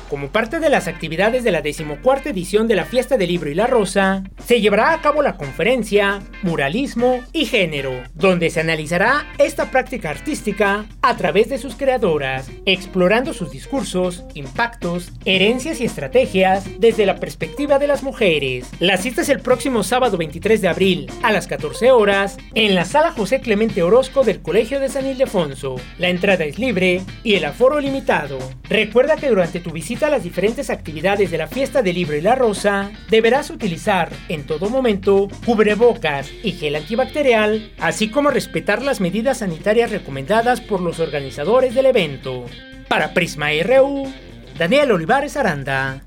Como 0.09 0.29
parte 0.29 0.61
de 0.61 0.69
las 0.69 0.87
actividades 0.87 1.43
de 1.43 1.51
la 1.51 1.61
decimocuarta 1.61 2.29
edición 2.29 2.69
de 2.69 2.75
la 2.75 2.85
Fiesta 2.85 3.17
del 3.17 3.27
Libro 3.27 3.49
y 3.49 3.55
la 3.55 3.67
Rosa, 3.67 4.23
se 4.45 4.61
llevará 4.61 4.93
a 4.93 5.01
cabo 5.01 5.21
la 5.21 5.35
conferencia 5.35 6.19
Muralismo 6.43 7.19
y 7.33 7.45
Género, 7.45 7.91
donde 8.13 8.49
se 8.49 8.61
analizará 8.61 9.27
esta 9.37 9.69
práctica 9.69 10.09
artística 10.09 10.85
a 11.01 11.17
través 11.17 11.49
de 11.49 11.57
sus 11.57 11.75
creadoras, 11.75 12.49
explorando 12.65 13.33
sus 13.33 13.51
discursos, 13.51 14.23
impactos, 14.33 15.11
herencias 15.25 15.81
y 15.81 15.85
estrategias 15.85 16.63
desde 16.79 17.05
la 17.05 17.17
perspectiva 17.17 17.77
de 17.77 17.87
las 17.87 18.01
mujeres. 18.01 18.69
La 18.79 18.95
cita 18.95 19.23
es 19.23 19.29
el 19.29 19.41
próximo 19.41 19.83
sábado 19.83 20.17
23 20.17 20.61
de 20.61 20.69
abril 20.69 21.11
a 21.21 21.33
las 21.33 21.47
14 21.47 21.91
horas 21.91 22.37
en 22.53 22.75
la 22.75 22.85
sala 22.85 23.11
José 23.11 23.41
Clemente 23.41 23.83
Orozco 23.83 24.23
del 24.23 24.41
Colegio 24.41 24.79
de 24.79 24.87
San 24.87 25.05
Ildefonso. 25.05 25.75
La 25.97 26.07
entrada 26.07 26.45
es 26.45 26.59
libre 26.59 27.01
y 27.25 27.35
el 27.35 27.43
aforo 27.43 27.81
limitado. 27.81 28.39
Recuerda 28.69 29.17
que 29.17 29.29
durante 29.29 29.59
tu 29.59 29.71
visita 29.71 29.96
a 30.05 30.09
las 30.09 30.23
diferentes 30.23 30.69
actividades 30.69 31.31
de 31.31 31.37
la 31.37 31.47
fiesta 31.47 31.81
del 31.81 31.95
libro 31.95 32.15
y 32.15 32.21
la 32.21 32.35
rosa, 32.35 32.91
deberás 33.09 33.49
utilizar 33.49 34.11
en 34.29 34.45
todo 34.45 34.69
momento 34.69 35.27
cubrebocas 35.45 36.29
y 36.43 36.51
gel 36.51 36.75
antibacterial, 36.75 37.71
así 37.79 38.09
como 38.09 38.29
respetar 38.29 38.81
las 38.81 39.01
medidas 39.01 39.39
sanitarias 39.39 39.91
recomendadas 39.91 40.61
por 40.61 40.81
los 40.81 40.99
organizadores 40.99 41.73
del 41.73 41.87
evento. 41.87 42.45
Para 42.87 43.13
Prisma 43.13 43.47
RU, 43.63 44.11
Daniel 44.57 44.91
Olivares 44.91 45.37
Aranda. 45.37 46.06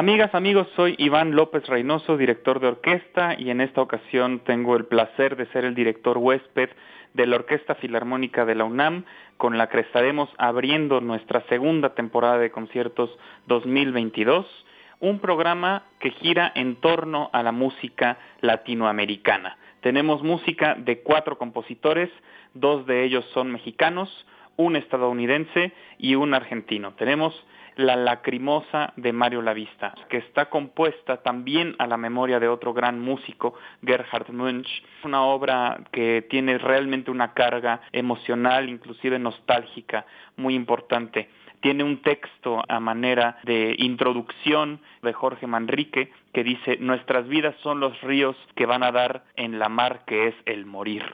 Amigas, 0.00 0.34
amigos, 0.34 0.66
soy 0.76 0.94
Iván 0.96 1.36
López 1.36 1.66
Reynoso, 1.66 2.16
director 2.16 2.58
de 2.58 2.68
orquesta, 2.68 3.36
y 3.38 3.50
en 3.50 3.60
esta 3.60 3.82
ocasión 3.82 4.40
tengo 4.46 4.74
el 4.74 4.86
placer 4.86 5.36
de 5.36 5.44
ser 5.48 5.66
el 5.66 5.74
director 5.74 6.16
huésped 6.16 6.70
de 7.12 7.26
la 7.26 7.36
Orquesta 7.36 7.74
Filarmónica 7.74 8.46
de 8.46 8.54
la 8.54 8.64
UNAM, 8.64 9.04
con 9.36 9.58
la 9.58 9.68
que 9.68 9.80
estaremos 9.80 10.30
abriendo 10.38 11.02
nuestra 11.02 11.42
segunda 11.50 11.94
temporada 11.94 12.38
de 12.38 12.50
conciertos 12.50 13.10
2022, 13.46 14.46
un 15.00 15.18
programa 15.18 15.82
que 15.98 16.12
gira 16.12 16.50
en 16.54 16.76
torno 16.76 17.28
a 17.34 17.42
la 17.42 17.52
música 17.52 18.16
latinoamericana. 18.40 19.58
Tenemos 19.82 20.22
música 20.22 20.76
de 20.76 21.00
cuatro 21.02 21.36
compositores, 21.36 22.08
dos 22.54 22.86
de 22.86 23.04
ellos 23.04 23.26
son 23.34 23.52
mexicanos, 23.52 24.08
un 24.56 24.76
estadounidense 24.76 25.74
y 25.98 26.14
un 26.14 26.32
argentino. 26.32 26.94
Tenemos 26.94 27.34
La 27.80 27.96
Lacrimosa 27.96 28.92
de 28.96 29.12
Mario 29.12 29.40
Lavista, 29.40 29.94
que 30.10 30.18
está 30.18 30.50
compuesta 30.50 31.22
también 31.22 31.74
a 31.78 31.86
la 31.86 31.96
memoria 31.96 32.38
de 32.38 32.46
otro 32.46 32.74
gran 32.74 33.00
músico, 33.00 33.54
Gerhard 33.82 34.30
Munch. 34.30 34.68
Una 35.02 35.22
obra 35.22 35.80
que 35.90 36.26
tiene 36.28 36.58
realmente 36.58 37.10
una 37.10 37.32
carga 37.32 37.80
emocional, 37.92 38.68
inclusive 38.68 39.18
nostálgica, 39.18 40.04
muy 40.36 40.54
importante 40.54 41.30
tiene 41.60 41.84
un 41.84 42.02
texto 42.02 42.62
a 42.68 42.80
manera 42.80 43.38
de 43.44 43.74
introducción 43.78 44.80
de 45.02 45.12
Jorge 45.12 45.46
Manrique 45.46 46.10
que 46.32 46.44
dice, 46.44 46.78
nuestras 46.78 47.28
vidas 47.28 47.54
son 47.62 47.80
los 47.80 48.00
ríos 48.02 48.36
que 48.54 48.66
van 48.66 48.82
a 48.82 48.92
dar 48.92 49.24
en 49.36 49.58
la 49.58 49.68
mar 49.68 50.04
que 50.06 50.28
es 50.28 50.34
el 50.46 50.66
morir. 50.66 51.04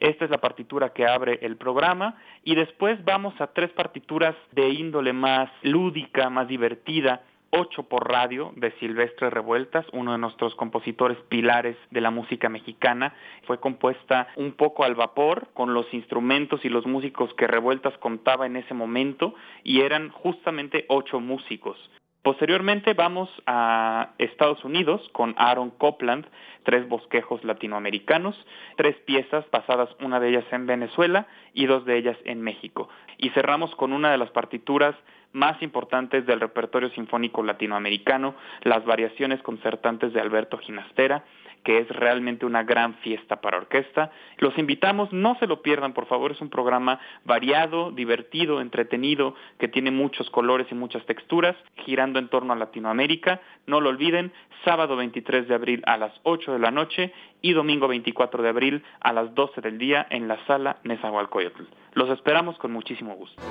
Esta 0.00 0.24
es 0.24 0.30
la 0.30 0.38
partitura 0.38 0.92
que 0.92 1.06
abre 1.06 1.38
el 1.42 1.56
programa 1.56 2.16
y 2.44 2.54
después 2.54 3.02
vamos 3.04 3.40
a 3.40 3.48
tres 3.48 3.70
partituras 3.70 4.34
de 4.52 4.68
índole 4.68 5.12
más 5.12 5.50
lúdica, 5.62 6.28
más 6.28 6.48
divertida, 6.48 7.22
ocho 7.56 7.84
por 7.84 8.08
radio 8.10 8.52
de 8.56 8.70
Silvestre 8.72 9.30
Revueltas, 9.30 9.86
uno 9.92 10.12
de 10.12 10.18
nuestros 10.18 10.54
compositores 10.54 11.16
pilares 11.28 11.76
de 11.90 12.00
la 12.00 12.10
música 12.10 12.48
mexicana. 12.48 13.14
Fue 13.46 13.58
compuesta 13.58 14.28
un 14.36 14.52
poco 14.52 14.84
al 14.84 14.94
vapor 14.94 15.48
con 15.54 15.72
los 15.72 15.92
instrumentos 15.94 16.64
y 16.64 16.68
los 16.68 16.86
músicos 16.86 17.32
que 17.34 17.46
Revueltas 17.46 17.96
contaba 17.98 18.46
en 18.46 18.56
ese 18.56 18.74
momento 18.74 19.34
y 19.64 19.80
eran 19.80 20.10
justamente 20.10 20.84
ocho 20.88 21.18
músicos. 21.20 21.78
Posteriormente 22.26 22.92
vamos 22.94 23.30
a 23.46 24.14
Estados 24.18 24.64
Unidos 24.64 25.00
con 25.12 25.36
Aaron 25.38 25.70
Copland, 25.70 26.26
tres 26.64 26.88
bosquejos 26.88 27.44
latinoamericanos, 27.44 28.34
tres 28.76 28.96
piezas 29.04 29.48
basadas 29.52 29.90
una 30.00 30.18
de 30.18 30.30
ellas 30.30 30.44
en 30.50 30.66
Venezuela 30.66 31.28
y 31.54 31.66
dos 31.66 31.84
de 31.84 31.96
ellas 31.96 32.16
en 32.24 32.42
México. 32.42 32.88
Y 33.16 33.30
cerramos 33.30 33.72
con 33.76 33.92
una 33.92 34.10
de 34.10 34.18
las 34.18 34.30
partituras 34.30 34.96
más 35.30 35.62
importantes 35.62 36.26
del 36.26 36.40
repertorio 36.40 36.90
sinfónico 36.90 37.44
latinoamericano, 37.44 38.34
las 38.64 38.84
variaciones 38.84 39.40
concertantes 39.42 40.12
de 40.12 40.20
Alberto 40.20 40.58
Ginastera, 40.58 41.22
que 41.66 41.80
es 41.80 41.88
realmente 41.88 42.46
una 42.46 42.62
gran 42.62 42.94
fiesta 42.98 43.40
para 43.40 43.56
orquesta. 43.56 44.12
Los 44.38 44.56
invitamos, 44.56 45.12
no 45.12 45.36
se 45.40 45.48
lo 45.48 45.62
pierdan, 45.62 45.94
por 45.94 46.06
favor, 46.06 46.30
es 46.30 46.40
un 46.40 46.48
programa 46.48 47.00
variado, 47.24 47.90
divertido, 47.90 48.60
entretenido, 48.60 49.34
que 49.58 49.66
tiene 49.66 49.90
muchos 49.90 50.30
colores 50.30 50.68
y 50.70 50.76
muchas 50.76 51.04
texturas, 51.06 51.56
girando 51.78 52.20
en 52.20 52.28
torno 52.28 52.52
a 52.52 52.56
Latinoamérica. 52.56 53.40
No 53.66 53.80
lo 53.80 53.88
olviden, 53.88 54.32
sábado 54.64 54.94
23 54.94 55.48
de 55.48 55.54
abril 55.56 55.82
a 55.86 55.96
las 55.96 56.12
8 56.22 56.52
de 56.52 56.60
la 56.60 56.70
noche 56.70 57.12
y 57.42 57.52
domingo 57.52 57.88
24 57.88 58.44
de 58.44 58.48
abril 58.48 58.84
a 59.00 59.12
las 59.12 59.34
12 59.34 59.60
del 59.60 59.76
día 59.76 60.06
en 60.08 60.28
la 60.28 60.38
sala 60.46 60.76
Nezahualcóyotl. 60.84 61.64
Los 61.94 62.10
esperamos 62.10 62.56
con 62.58 62.70
muchísimo 62.70 63.16
gusto. 63.16 63.42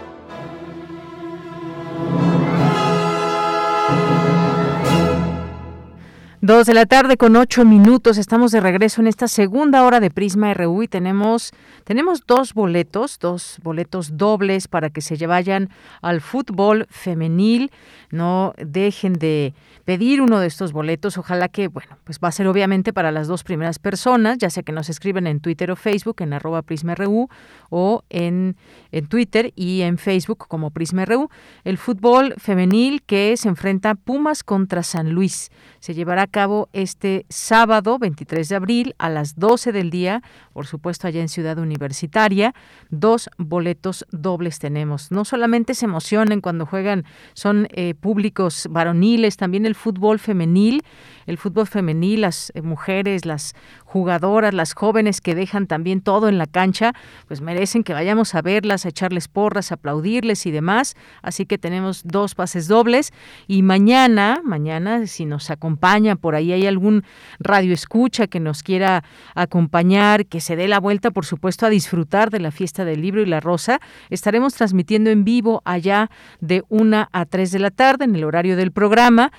Dos 6.46 6.68
de 6.68 6.76
la 6.76 6.86
tarde 6.86 7.18
con 7.18 7.36
ocho 7.38 7.66
minutos. 7.66 8.20
Estamos 8.20 8.52
de 8.52 8.60
regreso 8.60 9.02
en 9.02 9.08
esta 9.08 9.28
segunda 9.28 9.84
hora 9.84 10.00
de 10.00 10.12
Prisma 10.12 10.54
RU 10.54 10.84
y 10.84 10.88
tenemos, 10.88 11.54
tenemos 11.86 12.24
dos 12.28 12.54
boletos, 12.54 13.18
dos 13.18 13.58
boletos 13.64 14.16
dobles 14.16 14.68
para 14.68 14.92
que 14.92 15.02
se 15.02 15.26
vayan 15.26 15.72
al 16.04 16.22
fútbol 16.22 16.86
femenil. 16.92 17.72
No 18.12 18.54
dejen 18.58 19.14
de 19.14 19.56
pedir 19.86 20.22
uno 20.22 20.40
de 20.40 20.46
estos 20.46 20.72
boletos. 20.72 21.18
Ojalá 21.18 21.48
que, 21.48 21.68
bueno, 21.68 21.98
pues 22.04 22.20
va 22.24 22.28
a 22.28 22.32
ser 22.32 22.48
obviamente 22.48 22.94
para 22.94 23.12
las 23.12 23.28
dos 23.28 23.44
primeras 23.44 23.80
personas, 23.80 24.38
ya 24.38 24.52
sea 24.52 24.62
que 24.62 24.72
nos 24.72 24.88
escriben 24.90 25.26
en 25.26 25.40
Twitter 25.40 25.72
o 25.72 25.76
Facebook, 25.76 26.18
en 26.20 26.34
arroba 26.34 26.62
PrismaRU, 26.62 27.28
o 27.72 28.04
en, 28.12 28.56
en 28.92 29.08
Twitter 29.08 29.52
y 29.56 29.82
en 29.82 29.98
Facebook 29.98 30.46
como 30.48 30.70
PrismaRU. 30.70 31.30
El 31.64 31.80
fútbol 31.80 32.36
femenil 32.38 33.02
que 33.02 33.36
se 33.36 33.48
enfrenta 33.50 33.96
Pumas 33.96 34.44
contra 34.44 34.84
San 34.84 35.12
Luis. 35.12 35.50
Se 35.80 35.96
llevará 35.96 36.28
cabo 36.36 36.68
este 36.74 37.26
sábado 37.30 37.98
23 37.98 38.50
de 38.50 38.56
abril 38.58 38.96
a 38.98 39.10
las 39.10 39.40
12 39.40 39.72
del 39.72 39.90
día, 39.90 40.22
por 40.52 40.68
supuesto 40.68 41.08
allá 41.08 41.22
en 41.22 41.30
Ciudad 41.30 41.58
Universitaria. 41.58 42.54
Dos 42.90 43.30
boletos 43.38 44.06
dobles 44.12 44.60
tenemos. 44.60 45.12
No 45.12 45.24
solamente 45.24 45.74
se 45.76 45.86
emocionen 45.86 46.42
cuando 46.42 46.66
juegan, 46.66 47.06
son 47.36 47.70
eh, 47.72 47.94
públicos 47.94 48.68
varoniles, 48.70 49.38
también 49.38 49.66
el 49.66 49.76
fútbol 49.76 50.20
femenil, 50.20 50.84
el 51.26 51.38
fútbol 51.38 51.68
femenil, 51.68 52.20
las 52.20 52.52
eh, 52.54 52.62
mujeres, 52.62 53.26
las 53.26 53.54
jugadoras, 53.86 54.54
las 54.54 54.74
jóvenes 54.74 55.22
que 55.22 55.36
dejan 55.36 55.68
también 55.68 56.02
todo 56.02 56.28
en 56.28 56.38
la 56.38 56.48
cancha, 56.48 56.92
pues 57.30 57.40
merecen 57.40 57.86
que 57.86 57.94
vayamos 57.94 58.36
a 58.36 58.42
verlas, 58.42 58.86
a 58.86 58.90
echarles 58.90 59.30
porras, 59.30 59.72
a 59.72 59.76
aplaudirles 59.76 60.46
y 60.46 60.52
demás. 60.52 60.98
Así 61.22 61.46
que 61.46 61.58
tenemos 61.58 62.02
dos 62.04 62.36
pases 62.36 62.68
dobles 62.68 63.14
y 63.48 63.62
mañana, 63.62 64.42
mañana 64.44 65.08
si 65.08 65.24
nos 65.24 65.50
acompaña 65.50 66.18
por 66.26 66.34
ahí 66.34 66.52
hay 66.52 66.66
algún 66.66 67.04
radio 67.38 67.72
escucha 67.72 68.26
que 68.26 68.40
nos 68.40 68.64
quiera 68.64 69.04
acompañar, 69.36 70.26
que 70.26 70.42
se 70.42 70.56
dé 70.56 70.68
la 70.68 70.80
vuelta, 70.80 71.12
por 71.12 71.24
supuesto, 71.24 71.68
a 71.68 71.70
disfrutar 71.70 72.32
de 72.32 72.40
la 72.40 72.50
fiesta 72.50 72.84
del 72.84 73.04
libro 73.04 73.22
y 73.22 73.28
la 73.28 73.42
rosa, 73.42 73.80
estaremos 74.10 74.56
transmitiendo 74.56 75.12
en 75.12 75.24
vivo 75.24 75.62
allá 75.66 76.10
de 76.42 76.64
una 76.68 77.10
a 77.12 77.26
tres 77.26 77.52
de 77.52 77.60
la 77.60 77.70
tarde 77.70 78.06
en 78.06 78.16
el 78.16 78.24
horario 78.24 78.58
del 78.58 78.72
programa. 78.72 79.32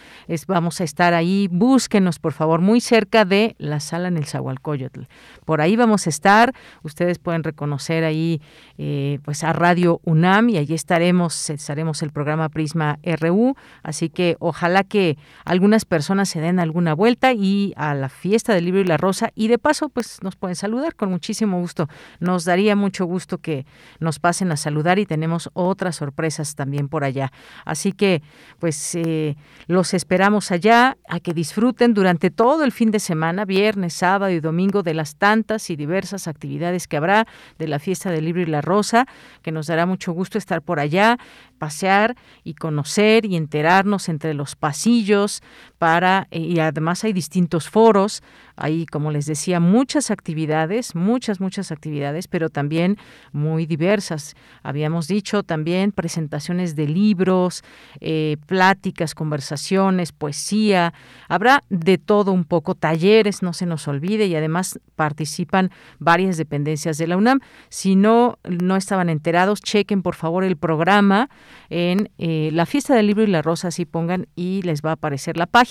Vamos 0.46 0.80
a 0.80 0.84
estar 0.84 1.12
ahí, 1.12 1.48
búsquenos 1.50 2.20
por 2.20 2.32
favor 2.32 2.60
muy 2.60 2.80
cerca 2.80 3.24
de 3.24 3.56
la 3.58 3.80
sala 3.80 4.06
en 4.06 4.16
el 4.16 4.26
Zaguán 4.26 4.54
Nezahualcóyotl. 4.54 5.08
Por 5.44 5.60
ahí 5.60 5.74
vamos 5.74 6.06
a 6.06 6.10
estar, 6.10 6.54
ustedes 6.84 7.18
pueden 7.18 7.42
reconocer 7.42 8.04
ahí 8.04 8.40
eh, 8.78 9.18
pues 9.24 9.42
a 9.42 9.52
Radio 9.52 10.00
UNAM 10.04 10.50
y 10.50 10.58
allí 10.58 10.74
estaremos, 10.74 11.50
estaremos 11.50 12.02
el 12.02 12.12
programa 12.12 12.48
Prisma 12.48 13.00
RU, 13.02 13.56
así 13.82 14.08
que 14.08 14.36
ojalá 14.38 14.84
que 14.84 15.18
algunas 15.44 15.84
personas 15.84 16.28
se 16.28 16.40
den 16.40 16.60
alguna 16.76 16.94
vuelta 16.94 17.32
y 17.32 17.72
a 17.76 17.94
la 17.94 18.10
fiesta 18.10 18.52
del 18.52 18.66
libro 18.66 18.82
y 18.82 18.84
la 18.84 18.98
rosa 18.98 19.30
y 19.34 19.48
de 19.48 19.56
paso 19.56 19.88
pues 19.88 20.22
nos 20.22 20.36
pueden 20.36 20.56
saludar 20.56 20.94
con 20.94 21.08
muchísimo 21.08 21.58
gusto. 21.58 21.88
Nos 22.20 22.44
daría 22.44 22.76
mucho 22.76 23.06
gusto 23.06 23.38
que 23.38 23.64
nos 23.98 24.18
pasen 24.18 24.52
a 24.52 24.58
saludar 24.58 24.98
y 24.98 25.06
tenemos 25.06 25.48
otras 25.54 25.96
sorpresas 25.96 26.54
también 26.54 26.88
por 26.88 27.02
allá. 27.02 27.32
Así 27.64 27.92
que 27.92 28.20
pues 28.58 28.94
eh, 28.94 29.36
los 29.68 29.94
esperamos 29.94 30.50
allá 30.50 30.98
a 31.08 31.18
que 31.18 31.32
disfruten 31.32 31.94
durante 31.94 32.30
todo 32.30 32.62
el 32.62 32.72
fin 32.72 32.90
de 32.90 33.00
semana, 33.00 33.46
viernes, 33.46 33.94
sábado 33.94 34.30
y 34.30 34.40
domingo 34.40 34.82
de 34.82 34.92
las 34.92 35.16
tantas 35.16 35.70
y 35.70 35.76
diversas 35.76 36.28
actividades 36.28 36.88
que 36.88 36.98
habrá 36.98 37.26
de 37.58 37.68
la 37.68 37.78
fiesta 37.78 38.10
del 38.10 38.26
libro 38.26 38.42
y 38.42 38.46
la 38.46 38.60
rosa, 38.60 39.06
que 39.40 39.50
nos 39.50 39.66
dará 39.66 39.86
mucho 39.86 40.12
gusto 40.12 40.36
estar 40.36 40.60
por 40.60 40.78
allá, 40.78 41.16
pasear 41.56 42.16
y 42.44 42.52
conocer 42.52 43.24
y 43.24 43.36
enterarnos 43.36 44.10
entre 44.10 44.34
los 44.34 44.56
pasillos 44.56 45.42
para 45.78 46.28
eh, 46.30 46.40
y 46.40 46.58
además 46.58 47.04
hay 47.04 47.12
distintos 47.12 47.68
foros 47.68 48.22
hay, 48.56 48.86
como 48.86 49.10
les 49.10 49.26
decía, 49.26 49.60
muchas 49.60 50.10
actividades, 50.10 50.94
muchas, 50.94 51.40
muchas 51.40 51.70
actividades, 51.70 52.26
pero 52.26 52.48
también 52.48 52.96
muy 53.32 53.66
diversas. 53.66 54.34
Habíamos 54.62 55.08
dicho 55.08 55.42
también 55.42 55.92
presentaciones 55.92 56.74
de 56.74 56.88
libros, 56.88 57.62
eh, 58.00 58.38
pláticas, 58.46 59.14
conversaciones, 59.14 60.12
poesía. 60.12 60.94
Habrá 61.28 61.62
de 61.68 61.98
todo 61.98 62.32
un 62.32 62.44
poco, 62.44 62.74
talleres, 62.74 63.42
no 63.42 63.52
se 63.52 63.66
nos 63.66 63.86
olvide, 63.88 64.26
y 64.26 64.34
además 64.34 64.80
participan 64.96 65.70
varias 65.98 66.38
dependencias 66.38 66.96
de 66.96 67.06
la 67.08 67.18
UNAM. 67.18 67.40
Si 67.68 67.94
no, 67.94 68.38
no 68.44 68.76
estaban 68.76 69.10
enterados, 69.10 69.60
chequen 69.60 70.00
por 70.00 70.14
favor 70.14 70.44
el 70.44 70.56
programa 70.56 71.28
en 71.68 72.10
eh, 72.16 72.48
la 72.52 72.64
fiesta 72.64 72.94
del 72.94 73.08
libro 73.08 73.24
y 73.24 73.26
la 73.26 73.42
rosa, 73.42 73.68
así 73.68 73.84
pongan 73.84 74.28
y 74.34 74.62
les 74.62 74.80
va 74.80 74.90
a 74.90 74.94
aparecer 74.94 75.36
la 75.36 75.46
página 75.46 75.65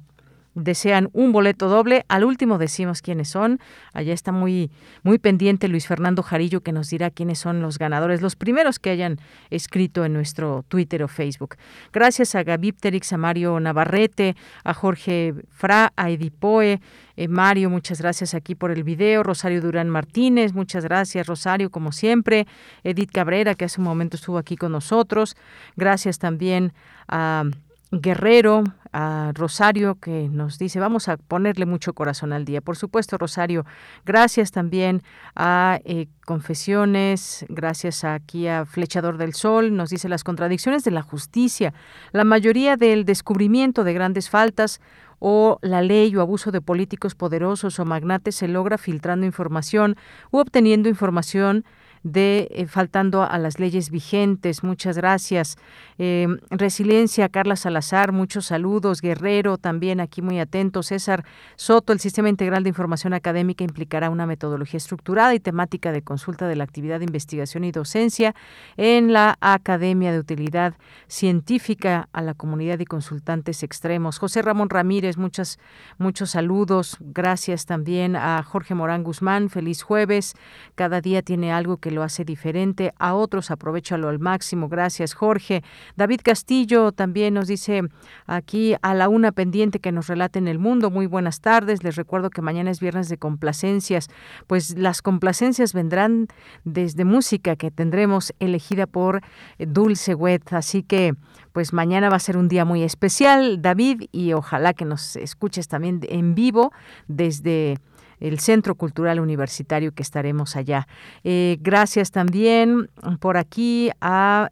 desean 0.55 1.09
un 1.13 1.31
boleto 1.31 1.69
doble. 1.69 2.05
Al 2.07 2.23
último 2.23 2.57
decimos 2.57 3.01
quiénes 3.01 3.30
son. 3.30 3.59
Allá 3.93 4.13
está 4.13 4.31
muy, 4.31 4.71
muy 5.03 5.19
pendiente 5.19 5.67
Luis 5.67 5.88
Fernando 5.88 6.23
Jarillo 6.23 6.61
que 6.61 6.71
nos 6.71 6.89
dirá 6.89 7.09
quiénes 7.09 7.39
son 7.39 7.61
los 7.61 7.77
ganadores, 7.77 8.21
los 8.21 8.35
primeros 8.35 8.80
que 8.80 8.89
hayan 8.89 9.19
escrito 9.49 10.05
en 10.05 10.13
nuestro 10.13 10.63
Twitter 10.67 11.03
o 11.03 11.07
Facebook. 11.07 11.55
Gracias 11.93 12.35
a 12.35 12.43
Gaby 12.43 12.73
Pterix, 12.73 13.13
a 13.13 13.17
Mario 13.17 13.59
Navarrete, 13.59 14.35
a 14.63 14.73
Jorge 14.73 15.34
Fra, 15.49 15.93
a 15.95 16.09
Edipoe. 16.09 16.81
Eh, 17.15 17.27
Mario, 17.27 17.69
muchas 17.69 18.01
gracias 18.01 18.34
aquí 18.34 18.55
por 18.55 18.71
el 18.71 18.84
video. 18.84 19.23
Rosario 19.23 19.61
Durán 19.61 19.89
Martínez, 19.89 20.53
muchas 20.53 20.85
gracias, 20.85 21.27
Rosario, 21.27 21.69
como 21.69 21.91
siempre. 21.91 22.47
Edith 22.84 23.11
Cabrera, 23.11 23.55
que 23.55 23.65
hace 23.65 23.81
un 23.81 23.85
momento 23.85 24.15
estuvo 24.15 24.38
aquí 24.38 24.55
con 24.55 24.71
nosotros. 24.71 25.35
Gracias 25.76 26.17
también 26.17 26.73
a 27.07 27.43
Guerrero, 27.91 28.63
a 28.91 29.31
Rosario 29.35 29.95
que 29.95 30.29
nos 30.29 30.57
dice, 30.57 30.79
vamos 30.79 31.09
a 31.09 31.17
ponerle 31.17 31.65
mucho 31.65 31.93
corazón 31.93 32.33
al 32.33 32.45
día. 32.45 32.61
Por 32.61 32.75
supuesto, 32.75 33.17
Rosario, 33.17 33.65
gracias 34.05 34.51
también 34.51 35.01
a 35.35 35.79
eh, 35.85 36.07
Confesiones, 36.25 37.45
gracias 37.49 38.03
aquí 38.03 38.47
a 38.47 38.65
Flechador 38.65 39.17
del 39.17 39.33
Sol, 39.33 39.75
nos 39.75 39.89
dice 39.89 40.09
las 40.09 40.23
contradicciones 40.23 40.83
de 40.83 40.91
la 40.91 41.01
justicia, 41.01 41.73
la 42.11 42.23
mayoría 42.23 42.77
del 42.77 43.05
descubrimiento 43.05 43.83
de 43.83 43.93
grandes 43.93 44.29
faltas 44.29 44.79
o 45.19 45.59
la 45.61 45.81
ley 45.81 46.15
o 46.15 46.21
abuso 46.21 46.51
de 46.51 46.61
políticos 46.61 47.15
poderosos 47.15 47.79
o 47.79 47.85
magnates 47.85 48.35
se 48.35 48.47
logra 48.47 48.77
filtrando 48.77 49.25
información 49.25 49.95
u 50.31 50.37
obteniendo 50.37 50.87
información 50.89 51.65
de 52.03 52.47
eh, 52.51 52.65
faltando 52.67 53.23
a 53.23 53.38
las 53.38 53.59
leyes 53.59 53.89
vigentes. 53.89 54.63
Muchas 54.63 54.97
gracias. 54.97 55.57
Eh, 55.97 56.27
resiliencia, 56.49 57.30
Carla 57.30 57.55
Salazar, 57.55 58.11
muchos 58.11 58.45
saludos. 58.45 59.01
Guerrero, 59.01 59.57
también 59.57 59.99
aquí 59.99 60.21
muy 60.21 60.39
atento. 60.39 60.84
César 60.84 61.26
Soto, 61.55 61.93
el 61.93 61.99
Sistema 61.99 62.30
Integral 62.30 62.63
de 62.63 62.69
Información 62.69 63.13
Académica 63.13 63.63
implicará 63.63 64.09
una 64.09 64.26
metodología 64.26 64.77
estructurada 64.77 65.34
y 65.34 65.39
temática 65.39 65.91
de 65.91 66.01
consulta 66.01 66.47
de 66.47 66.55
la 66.55 66.63
actividad 66.63 66.99
de 66.99 67.05
investigación 67.05 67.63
y 67.63 67.71
docencia 67.71 68.34
en 68.77 69.13
la 69.13 69.38
Academia 69.41 70.11
de 70.11 70.19
Utilidad 70.19 70.76
Científica 71.07 72.07
a 72.13 72.21
la 72.21 72.34
comunidad 72.34 72.80
y 72.80 72.85
consultantes 72.85 73.63
extremos. 73.63 74.19
José 74.19 74.41
Ramón 74.41 74.69
Ramírez, 74.69 75.17
muchas, 75.17 75.59
muchos 75.97 76.31
saludos. 76.31 76.97
Gracias 76.99 77.65
también 77.65 78.15
a 78.15 78.41
Jorge 78.43 78.76
Morán 78.76 79.03
Guzmán. 79.03 79.49
Feliz 79.49 79.81
jueves. 79.84 80.35
Cada 80.76 81.01
día 81.01 81.21
tiene 81.21 81.51
algo 81.51 81.77
que 81.77 81.88
lo 81.91 82.03
hace 82.03 82.25
diferente, 82.25 82.93
a 82.97 83.13
otros 83.13 83.51
aprovechalo 83.51 84.09
al 84.09 84.19
máximo. 84.19 84.69
Gracias, 84.69 85.13
Jorge. 85.13 85.63
David 85.95 86.21
Castillo 86.23 86.91
también 86.91 87.33
nos 87.33 87.47
dice 87.47 87.83
aquí 88.25 88.75
a 88.81 88.93
la 88.93 89.09
una 89.09 89.31
pendiente 89.31 89.79
que 89.79 89.91
nos 89.91 90.07
relate 90.07 90.39
en 90.39 90.47
el 90.47 90.59
mundo. 90.59 90.89
Muy 90.89 91.05
buenas 91.05 91.41
tardes. 91.41 91.83
Les 91.83 91.95
recuerdo 91.95 92.29
que 92.29 92.41
mañana 92.41 92.71
es 92.71 92.79
viernes 92.79 93.09
de 93.09 93.17
complacencias. 93.17 94.07
Pues 94.47 94.77
las 94.77 95.01
complacencias 95.01 95.73
vendrán 95.73 96.27
desde 96.63 97.05
música 97.05 97.55
que 97.55 97.71
tendremos 97.71 98.33
elegida 98.39 98.87
por 98.87 99.21
Dulce 99.57 100.15
Wet. 100.15 100.53
Así 100.53 100.83
que 100.83 101.13
pues 101.51 101.73
mañana 101.73 102.09
va 102.09 102.15
a 102.15 102.19
ser 102.19 102.37
un 102.37 102.47
día 102.47 102.65
muy 102.65 102.83
especial, 102.83 103.61
David, 103.61 104.03
y 104.11 104.33
ojalá 104.33 104.73
que 104.73 104.85
nos 104.85 105.15
escuches 105.15 105.67
también 105.67 105.99
en 106.07 106.35
vivo 106.35 106.71
desde 107.07 107.77
el 108.19 108.39
Centro 108.39 108.75
Cultural 108.75 109.19
Universitario 109.19 109.91
que 109.93 110.03
estaremos 110.03 110.55
allá. 110.55 110.87
Eh, 111.23 111.57
gracias 111.61 112.11
también 112.11 112.89
por 113.19 113.37
aquí. 113.37 113.91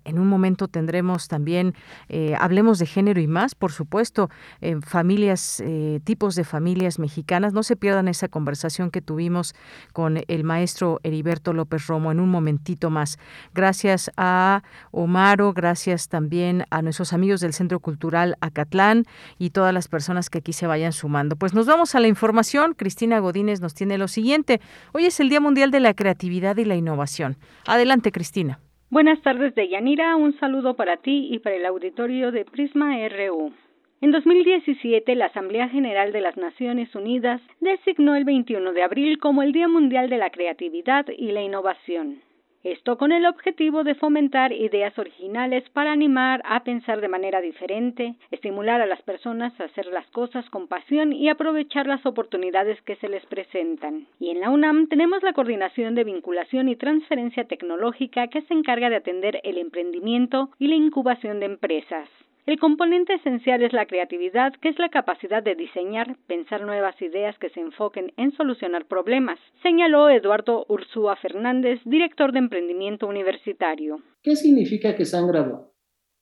En 0.06 0.20
un 0.20 0.28
momento 0.28 0.68
tendremos 0.68 1.28
también, 1.28 1.74
eh, 2.10 2.36
hablemos 2.40 2.80
de 2.80 2.86
género 2.86 3.20
y 3.20 3.28
más, 3.28 3.56
por 3.56 3.72
supuesto, 3.72 4.30
en 4.62 4.82
familias, 4.82 5.62
eh, 5.66 6.00
tipos 6.04 6.36
de 6.36 6.44
familias 6.44 7.00
mexicanas. 7.00 7.54
No 7.54 7.64
se 7.64 7.76
pierdan 7.76 8.08
esa 8.08 8.28
conversación 8.28 8.92
que 8.92 9.02
tuvimos 9.02 9.56
con 9.94 10.20
el 10.28 10.44
maestro 10.44 11.00
Heriberto 11.04 11.54
López 11.54 11.88
Romo 11.88 12.12
en 12.12 12.20
un 12.20 12.30
momentito 12.30 12.90
más. 12.90 13.18
Gracias 13.54 14.12
a 14.18 14.64
Omaro, 14.92 15.54
gracias 15.54 16.08
también 16.08 16.66
a 16.70 16.82
nuestros 16.82 17.14
amigos 17.14 17.42
del 17.42 17.54
Centro 17.54 17.80
Cultural 17.80 18.36
Acatlán 18.42 19.06
y 19.38 19.52
todas 19.52 19.74
las 19.74 19.88
personas 19.88 20.30
que 20.30 20.40
aquí 20.40 20.54
se 20.54 20.68
vayan 20.68 20.94
sumando. 20.94 21.36
Pues 21.36 21.54
nos 21.54 21.66
vamos 21.66 21.96
a 21.96 22.00
la 22.00 22.08
información. 22.08 22.74
Cristina 22.74 23.20
Godínez 23.20 23.57
nos 23.62 23.74
tiene 23.74 23.98
lo 23.98 24.08
siguiente. 24.08 24.60
Hoy 24.94 25.06
es 25.06 25.20
el 25.20 25.30
Día 25.30 25.40
Mundial 25.40 25.72
de 25.72 25.80
la 25.80 25.94
Creatividad 25.94 26.58
y 26.58 26.66
la 26.66 26.76
Innovación. 26.76 27.38
Adelante, 27.66 28.12
Cristina. 28.12 28.60
Buenas 28.90 29.22
tardes, 29.22 29.54
Deyanira. 29.56 30.16
Un 30.16 30.38
saludo 30.40 30.76
para 30.76 30.98
ti 30.98 31.28
y 31.32 31.40
para 31.40 31.56
el 31.56 31.66
auditorio 31.66 32.32
de 32.32 32.46
Prisma 32.46 32.96
RU. 33.10 33.52
En 34.00 34.12
2017, 34.12 35.16
la 35.16 35.26
Asamblea 35.26 35.70
General 35.70 36.14
de 36.14 36.22
las 36.22 36.38
Naciones 36.38 36.94
Unidas 36.94 37.42
designó 37.60 38.16
el 38.16 38.26
21 38.26 38.74
de 38.74 38.84
abril 38.84 39.18
como 39.18 39.42
el 39.42 39.52
Día 39.52 39.68
Mundial 39.68 40.10
de 40.10 40.18
la 40.18 40.30
Creatividad 40.30 41.06
y 41.18 41.32
la 41.32 41.42
Innovación. 41.42 42.22
Esto 42.64 42.98
con 42.98 43.12
el 43.12 43.26
objetivo 43.26 43.84
de 43.84 43.96
fomentar 43.96 44.52
ideas 44.52 44.98
originales 44.98 45.64
para 45.70 45.92
animar 45.92 46.42
a 46.44 46.64
pensar 46.64 47.02
de 47.02 47.08
manera 47.08 47.40
diferente, 47.40 48.16
estimular 48.32 48.82
a 48.82 48.86
las 48.86 49.02
personas 49.04 49.58
a 49.60 49.66
hacer 49.66 49.86
las 49.88 50.08
cosas 50.08 50.50
con 50.50 50.68
pasión 50.68 51.14
y 51.14 51.30
aprovechar 51.30 51.88
las 51.88 52.06
oportunidades 52.06 52.82
que 52.82 52.96
se 52.96 53.10
les 53.10 53.26
presentan. 53.28 54.08
Y 54.20 54.32
en 54.32 54.42
la 54.42 54.50
UNAM 54.50 54.88
tenemos 54.88 55.24
la 55.24 55.34
coordinación 55.34 55.96
de 55.96 56.04
vinculación 56.04 56.68
y 56.68 56.76
transferencia 56.76 57.46
tecnológica 57.46 58.28
que 58.28 58.42
se 58.42 58.54
encarga 58.54 58.90
de 58.90 58.98
atender 58.98 59.40
el 59.44 59.58
emprendimiento 59.58 60.50
y 60.58 60.68
la 60.68 60.76
incubación 60.76 61.40
de 61.40 61.46
empresas. 61.46 62.10
El 62.48 62.60
componente 62.60 63.14
esencial 63.14 63.62
es 63.62 63.74
la 63.74 63.88
creatividad, 63.88 64.54
que 64.62 64.70
es 64.70 64.80
la 64.80 64.88
capacidad 64.88 65.44
de 65.44 65.54
diseñar, 65.54 66.18
pensar 66.28 66.62
nuevas 66.62 66.96
ideas 67.02 67.38
que 67.40 67.50
se 67.50 67.60
enfoquen 67.60 68.14
en 68.16 68.32
solucionar 68.32 68.88
problemas, 68.88 69.38
señaló 69.62 70.10
Eduardo 70.10 70.66
Ursúa 70.70 71.18
Fernández, 71.18 71.82
director 71.84 72.32
de 72.32 72.40
emprendimiento 72.40 73.06
universitario. 73.06 74.02
¿Qué 74.24 74.38
significa 74.38 74.96
que 74.96 75.04
se 75.04 75.18
han 75.18 75.28
graduado? 75.28 75.74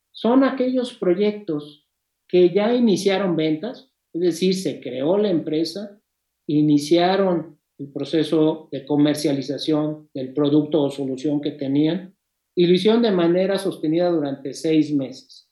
Son 0.10 0.44
aquellos 0.44 0.96
proyectos 0.96 1.88
que 2.28 2.50
ya 2.50 2.74
iniciaron 2.74 3.36
ventas, 3.36 3.94
es 4.12 4.22
decir, 4.22 4.56
se 4.56 4.82
creó 4.82 5.20
la 5.20 5.30
empresa, 5.30 6.02
iniciaron 6.48 7.60
el 7.78 7.92
proceso 7.92 8.68
de 8.72 8.84
comercialización 8.84 10.10
del 10.12 10.34
producto 10.34 10.82
o 10.82 10.90
solución 10.90 11.40
que 11.40 11.52
tenían 11.52 12.16
y 12.56 12.66
lo 12.66 12.74
hicieron 12.74 13.04
de 13.04 13.12
manera 13.12 13.60
sostenida 13.60 14.10
durante 14.10 14.56
seis 14.56 14.92
meses. 14.92 15.45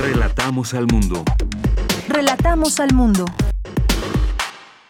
Relatamos 0.00 0.74
al 0.74 0.86
mundo. 0.86 1.24
Relatamos 2.08 2.78
al 2.78 2.94
mundo. 2.94 3.24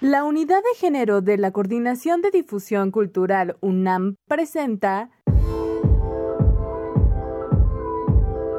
La 0.01 0.23
Unidad 0.23 0.59
de 0.59 0.79
Género 0.79 1.23
de 1.23 1.39
la 1.39 1.51
Coordinación 1.51 2.21
de 2.21 2.31
Difusión 2.31 2.91
Cultural 2.91 3.57
UNAM 3.63 4.17
presenta 4.29 5.09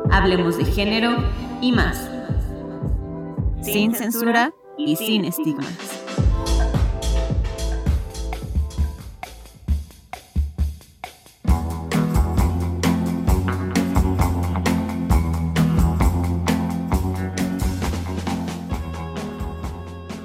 Hablemos 0.09 0.57
de 0.57 0.65
género 0.65 1.17
y 1.61 1.71
más. 1.71 2.09
Sin 3.61 3.93
censura 3.93 4.51
y 4.75 4.95
sin 4.95 5.25
estigmas. 5.25 5.98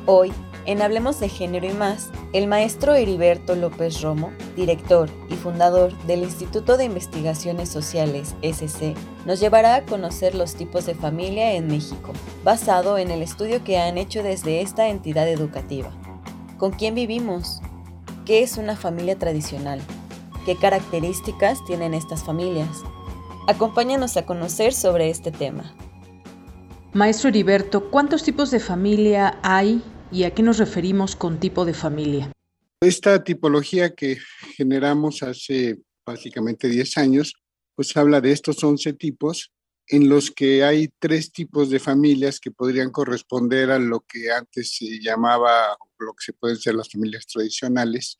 Hoy, 0.06 0.34
en 0.66 0.82
Hablemos 0.82 1.18
de 1.18 1.30
Género 1.30 1.66
y 1.66 1.72
más, 1.72 2.10
el 2.34 2.46
maestro 2.46 2.94
Heriberto 2.94 3.56
López 3.56 4.02
Romo, 4.02 4.32
director 4.54 5.08
y 5.30 5.34
fundador 5.34 5.96
del 6.02 6.24
Instituto 6.24 6.76
de 6.76 6.84
Investigaciones 6.84 7.70
Sociales, 7.70 8.34
SC, 8.42 8.94
nos 9.24 9.40
llevará 9.40 9.76
a 9.76 9.86
conocer 9.86 10.34
los 10.34 10.56
tipos 10.56 10.84
de 10.84 10.94
familia 10.94 11.54
en 11.54 11.68
México, 11.68 12.12
basado 12.44 12.98
en 12.98 13.10
el 13.10 13.22
estudio 13.22 13.64
que 13.64 13.78
han 13.78 13.96
hecho 13.96 14.22
desde 14.22 14.60
esta 14.60 14.88
entidad 14.88 15.26
educativa. 15.26 15.90
¿Con 16.58 16.72
quién 16.72 16.94
vivimos? 16.94 17.62
¿Qué 18.26 18.42
es 18.42 18.58
una 18.58 18.76
familia 18.76 19.18
tradicional? 19.18 19.80
¿Qué 20.44 20.54
características 20.54 21.64
tienen 21.64 21.94
estas 21.94 22.22
familias? 22.22 22.82
Acompáñanos 23.48 24.18
a 24.18 24.26
conocer 24.26 24.74
sobre 24.74 25.08
este 25.08 25.30
tema. 25.30 25.74
Maestro 26.92 27.30
Heriberto, 27.30 27.90
¿cuántos 27.90 28.22
tipos 28.22 28.50
de 28.50 28.60
familia 28.60 29.38
hay 29.42 29.82
y 30.14 30.22
a 30.22 30.32
qué 30.32 30.44
nos 30.44 30.58
referimos 30.58 31.16
con 31.16 31.40
tipo 31.40 31.64
de 31.64 31.74
familia? 31.74 32.30
Esta 32.80 33.24
tipología 33.24 33.94
que 33.94 34.18
generamos 34.56 35.24
hace 35.24 35.80
básicamente 36.06 36.68
10 36.68 36.98
años, 36.98 37.34
pues 37.74 37.96
habla 37.96 38.20
de 38.20 38.30
estos 38.30 38.62
11 38.62 38.92
tipos 38.92 39.50
en 39.88 40.08
los 40.08 40.30
que 40.30 40.64
hay 40.64 40.88
tres 40.98 41.32
tipos 41.32 41.68
de 41.68 41.80
familias 41.80 42.40
que 42.40 42.50
podrían 42.50 42.90
corresponder 42.90 43.70
a 43.70 43.78
lo 43.78 44.00
que 44.00 44.30
antes 44.30 44.76
se 44.76 45.00
llamaba, 45.00 45.76
lo 45.98 46.14
que 46.14 46.24
se 46.24 46.32
pueden 46.32 46.56
ser 46.56 46.74
las 46.74 46.90
familias 46.90 47.26
tradicionales, 47.26 48.18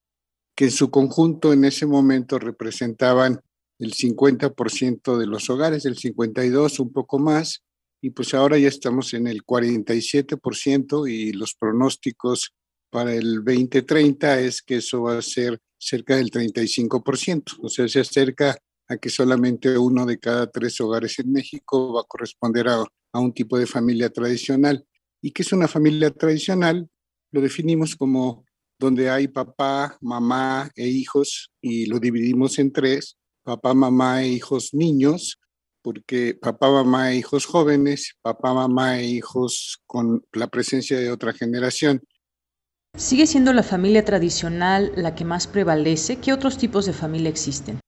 que 0.54 0.66
en 0.66 0.70
su 0.72 0.90
conjunto 0.90 1.52
en 1.52 1.64
ese 1.64 1.86
momento 1.86 2.38
representaban 2.38 3.40
el 3.78 3.92
50% 3.94 5.16
de 5.16 5.26
los 5.26 5.48
hogares, 5.48 5.84
el 5.84 5.96
52 5.96 6.80
un 6.80 6.92
poco 6.92 7.18
más, 7.18 7.63
y 8.04 8.10
pues 8.10 8.34
ahora 8.34 8.58
ya 8.58 8.68
estamos 8.68 9.14
en 9.14 9.26
el 9.26 9.46
47% 9.46 11.10
y 11.10 11.32
los 11.32 11.54
pronósticos 11.54 12.52
para 12.90 13.14
el 13.14 13.42
2030 13.42 14.40
es 14.40 14.60
que 14.60 14.76
eso 14.76 15.04
va 15.04 15.16
a 15.16 15.22
ser 15.22 15.58
cerca 15.78 16.16
del 16.16 16.30
35%, 16.30 17.60
o 17.62 17.68
sea, 17.70 17.88
se 17.88 18.00
acerca 18.00 18.58
a 18.88 18.98
que 18.98 19.08
solamente 19.08 19.78
uno 19.78 20.04
de 20.04 20.18
cada 20.18 20.50
tres 20.50 20.78
hogares 20.82 21.18
en 21.18 21.32
México 21.32 21.94
va 21.94 22.02
a 22.02 22.06
corresponder 22.06 22.68
a, 22.68 22.84
a 23.14 23.18
un 23.18 23.32
tipo 23.32 23.58
de 23.58 23.66
familia 23.66 24.10
tradicional. 24.10 24.84
¿Y 25.22 25.30
qué 25.30 25.40
es 25.40 25.54
una 25.54 25.66
familia 25.66 26.10
tradicional? 26.10 26.86
Lo 27.32 27.40
definimos 27.40 27.96
como 27.96 28.44
donde 28.78 29.08
hay 29.08 29.28
papá, 29.28 29.96
mamá 30.02 30.70
e 30.76 30.86
hijos 30.86 31.50
y 31.62 31.86
lo 31.86 31.98
dividimos 31.98 32.58
en 32.58 32.70
tres, 32.70 33.16
papá, 33.42 33.72
mamá 33.72 34.24
e 34.24 34.28
hijos 34.28 34.74
niños, 34.74 35.38
porque 35.84 36.34
papá, 36.40 36.70
mamá 36.70 37.12
e 37.12 37.18
hijos 37.18 37.44
jóvenes, 37.44 38.16
papá, 38.22 38.54
mamá 38.54 38.98
e 39.00 39.04
hijos 39.04 39.82
con 39.86 40.24
la 40.32 40.46
presencia 40.46 40.98
de 40.98 41.10
otra 41.10 41.34
generación. 41.34 42.02
¿Sigue 42.96 43.26
siendo 43.26 43.52
la 43.52 43.62
familia 43.62 44.02
tradicional 44.02 44.92
la 44.96 45.14
que 45.14 45.26
más 45.26 45.46
prevalece? 45.46 46.20
¿Qué 46.20 46.32
otros 46.32 46.56
tipos 46.56 46.86
de 46.86 46.94
familia 46.94 47.28
existen? 47.28 47.80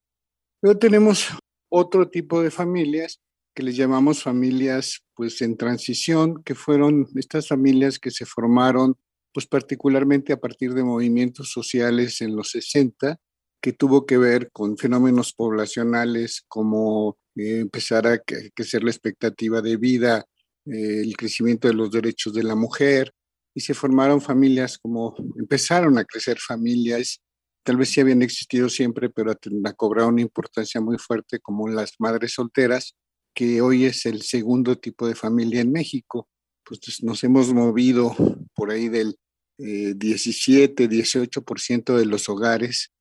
Luego 0.63 0.79
tenemos 0.79 1.29
otro 1.71 2.11
tipo 2.11 2.43
de 2.43 2.51
familias 2.51 3.19
que 3.55 3.63
les 3.63 3.77
llamamos 3.77 4.23
familias 4.23 5.01
pues 5.15 5.41
en 5.41 5.57
transición, 5.57 6.43
que 6.45 6.55
fueron 6.55 7.07
estas 7.15 7.49
familias 7.49 7.99
que 7.99 8.11
se 8.11 8.27
formaron 8.27 8.95
pues 9.33 9.47
particularmente 9.47 10.35
a 10.35 10.37
partir 10.37 10.75
de 10.75 10.85
movimientos 10.85 11.51
sociales 11.51 12.21
en 12.21 12.37
los 12.37 12.51
60, 12.51 13.17
que 13.63 13.73
tuvo 13.73 14.05
que 14.05 14.19
ver 14.19 14.51
con 14.53 14.77
fenómenos 14.77 15.33
poblacionales 15.33 16.45
como 16.47 17.17
eh, 17.37 17.61
empezar 17.61 18.07
a 18.07 18.19
crecer 18.19 18.83
la 18.83 18.91
expectativa 18.91 19.61
de 19.61 19.77
vida, 19.77 20.25
eh, 20.65 21.03
el 21.03 21.17
crecimiento 21.17 21.69
de 21.69 21.75
los 21.75 21.91
derechos 21.91 22.33
de 22.33 22.43
la 22.43 22.55
mujer, 22.55 23.13
y 23.55 23.61
se 23.61 23.75
formaron 23.75 24.21
familias 24.21 24.79
como 24.79 25.15
empezaron 25.39 25.99
a 25.99 26.05
crecer 26.05 26.39
familias, 26.39 27.21
tal 27.63 27.77
vez 27.77 27.91
sí 27.91 28.01
habían 28.01 28.23
existido 28.23 28.69
siempre, 28.69 29.11
pero 29.11 29.33
ha 29.33 29.73
cobrado 29.73 30.09
una 30.09 30.23
importancia 30.23 30.81
muy 30.81 30.99
fuerte 30.99 31.41
como 31.41 31.69
las 31.69 31.95
madres 31.99 32.33
solteras, 32.33 32.95
que 33.35 33.61
hoy 33.61 33.85
es 33.85 34.07
el 34.07 34.23
segundo 34.23 34.77
tipo 34.77 35.07
de 35.07 35.15
familia 35.15 35.61
en 35.61 35.73
México. 35.73 36.29
Pues 36.65 37.03
nos 37.03 37.23
hemos 37.25 37.53
movido 37.53 38.15
por 38.55 38.71
ahí 38.71 38.89
del 38.89 39.17
17, 39.59 40.85
eh, 40.85 40.89
18% 40.89 41.97
de 41.97 42.07
los 42.07 42.29
hogares 42.29 42.93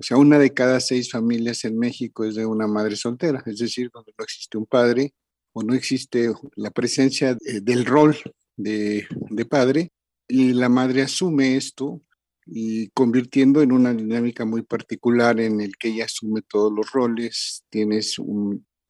o 0.00 0.02
sea, 0.02 0.16
una 0.16 0.38
de 0.38 0.54
cada 0.54 0.80
seis 0.80 1.10
familias 1.10 1.62
en 1.66 1.78
México 1.78 2.24
es 2.24 2.34
de 2.34 2.46
una 2.46 2.66
madre 2.66 2.96
soltera, 2.96 3.42
es 3.44 3.58
decir, 3.58 3.90
donde 3.92 4.14
no 4.16 4.24
existe 4.24 4.56
un 4.56 4.64
padre 4.64 5.12
o 5.52 5.62
no 5.62 5.74
existe 5.74 6.32
la 6.56 6.70
presencia 6.70 7.36
del 7.40 7.84
rol 7.84 8.16
de, 8.56 9.06
de 9.28 9.44
padre 9.44 9.92
y 10.26 10.54
la 10.54 10.70
madre 10.70 11.02
asume 11.02 11.56
esto 11.56 12.00
y 12.46 12.88
convirtiendo 12.94 13.60
en 13.60 13.72
una 13.72 13.92
dinámica 13.92 14.46
muy 14.46 14.62
particular 14.62 15.38
en 15.38 15.60
el 15.60 15.76
que 15.76 15.88
ella 15.88 16.06
asume 16.06 16.40
todos 16.48 16.72
los 16.72 16.90
roles, 16.92 17.64
tienes 17.68 18.16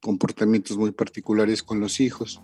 comportamientos 0.00 0.78
muy 0.78 0.92
particulares 0.92 1.64
con 1.64 1.80
los 1.80 1.98
hijos. 1.98 2.40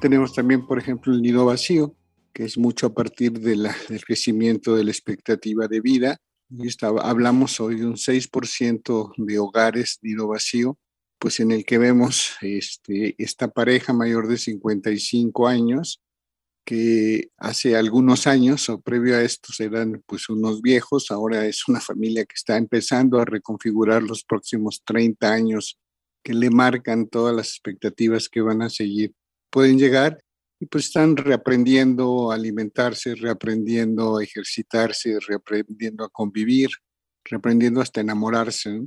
Tenemos 0.00 0.32
también, 0.32 0.66
por 0.66 0.78
ejemplo, 0.78 1.12
el 1.12 1.20
nido 1.20 1.44
vacío, 1.44 1.94
que 2.32 2.44
es 2.44 2.56
mucho 2.56 2.86
a 2.86 2.94
partir 2.94 3.32
de 3.32 3.56
la, 3.56 3.76
del 3.88 4.02
crecimiento 4.02 4.74
de 4.74 4.84
la 4.84 4.90
expectativa 4.90 5.68
de 5.68 5.80
vida. 5.82 6.16
Y 6.48 6.66
estaba, 6.68 7.02
hablamos 7.02 7.60
hoy 7.60 7.76
de 7.76 7.86
un 7.86 7.96
6% 7.96 9.12
de 9.18 9.38
hogares 9.38 9.98
nido 10.00 10.28
vacío, 10.28 10.78
pues 11.18 11.38
en 11.40 11.50
el 11.50 11.66
que 11.66 11.76
vemos 11.76 12.32
este, 12.40 13.14
esta 13.18 13.48
pareja 13.48 13.92
mayor 13.92 14.26
de 14.26 14.38
55 14.38 15.46
años, 15.46 16.00
que 16.64 17.28
hace 17.36 17.76
algunos 17.76 18.26
años 18.26 18.70
o 18.70 18.80
previo 18.80 19.16
a 19.16 19.22
esto 19.22 19.52
eran 19.58 20.02
pues 20.06 20.30
unos 20.30 20.62
viejos, 20.62 21.10
ahora 21.10 21.46
es 21.46 21.68
una 21.68 21.80
familia 21.80 22.24
que 22.24 22.34
está 22.34 22.56
empezando 22.56 23.20
a 23.20 23.26
reconfigurar 23.26 24.02
los 24.02 24.24
próximos 24.24 24.82
30 24.84 25.30
años 25.30 25.78
que 26.22 26.32
le 26.32 26.50
marcan 26.50 27.06
todas 27.06 27.34
las 27.34 27.48
expectativas 27.48 28.28
que 28.28 28.40
van 28.40 28.62
a 28.62 28.70
seguir 28.70 29.14
pueden 29.50 29.78
llegar 29.78 30.22
y 30.60 30.66
pues 30.66 30.86
están 30.86 31.16
reaprendiendo 31.16 32.30
a 32.30 32.34
alimentarse, 32.34 33.14
reaprendiendo 33.14 34.18
a 34.18 34.22
ejercitarse, 34.22 35.18
reaprendiendo 35.26 36.04
a 36.04 36.10
convivir, 36.10 36.68
reaprendiendo 37.24 37.80
hasta 37.80 38.00
enamorarse. 38.00 38.80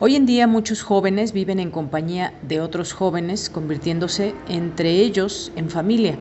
Hoy 0.00 0.16
en 0.16 0.26
día 0.26 0.46
muchos 0.46 0.82
jóvenes 0.82 1.32
viven 1.32 1.58
en 1.58 1.70
compañía 1.70 2.38
de 2.46 2.60
otros 2.60 2.92
jóvenes, 2.92 3.50
convirtiéndose 3.50 4.34
entre 4.48 5.00
ellos 5.00 5.50
en 5.56 5.70
familia. 5.70 6.18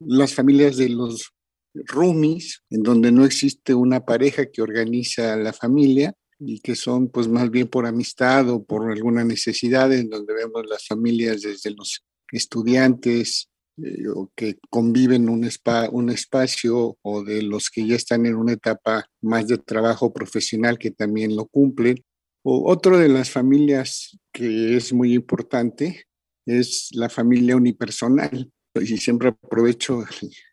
Las 0.00 0.34
familias 0.34 0.76
de 0.76 0.90
los 0.90 1.32
roomies, 1.74 2.62
en 2.70 2.82
donde 2.82 3.12
no 3.12 3.24
existe 3.24 3.72
una 3.72 4.04
pareja 4.04 4.46
que 4.50 4.62
organiza 4.62 5.36
la 5.36 5.52
familia 5.52 6.12
y 6.40 6.60
que 6.60 6.76
son 6.76 7.08
pues 7.08 7.28
más 7.28 7.50
bien 7.50 7.68
por 7.68 7.86
amistad 7.86 8.48
o 8.50 8.64
por 8.64 8.90
alguna 8.90 9.24
necesidad, 9.24 9.92
en 9.92 10.08
donde 10.08 10.34
vemos 10.34 10.66
las 10.68 10.86
familias 10.86 11.42
desde 11.42 11.70
los 11.70 12.04
estudiantes 12.32 13.50
eh, 13.82 14.04
que 14.34 14.58
conviven 14.70 15.28
un, 15.28 15.48
un 15.92 16.10
espacio 16.10 16.98
o 17.02 17.24
de 17.24 17.42
los 17.42 17.70
que 17.70 17.86
ya 17.86 17.96
están 17.96 18.26
en 18.26 18.34
una 18.34 18.52
etapa 18.52 19.08
más 19.20 19.46
de 19.46 19.58
trabajo 19.58 20.12
profesional 20.12 20.78
que 20.78 20.90
también 20.90 21.36
lo 21.36 21.46
cumplen. 21.46 22.04
O 22.42 22.70
otro 22.70 22.98
de 22.98 23.08
las 23.08 23.30
familias 23.30 24.18
que 24.32 24.76
es 24.76 24.92
muy 24.92 25.14
importante 25.14 26.04
es 26.46 26.88
la 26.92 27.08
familia 27.08 27.56
unipersonal. 27.56 28.50
Y 28.74 28.98
siempre 28.98 29.28
aprovecho 29.28 30.04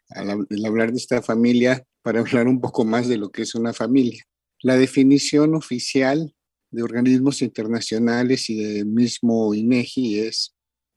al, 0.10 0.48
hablar 0.66 0.92
de 0.92 0.98
esta 0.98 1.22
familia 1.22 1.84
para 2.02 2.20
hablar 2.20 2.48
un 2.48 2.60
poco 2.60 2.86
más 2.86 3.08
de 3.08 3.18
lo 3.18 3.32
que 3.32 3.44
es 3.44 3.56
una 3.56 3.74
familia. 3.74 4.24
La 4.62 4.78
definición 4.78 5.56
oficial 5.56 6.34
de 6.72 6.84
organismos 6.84 7.42
internacionales 7.42 8.50
y 8.50 8.64
del 8.64 8.86
mismo 8.88 9.54
INEGI 9.54 10.20
es 10.20 10.55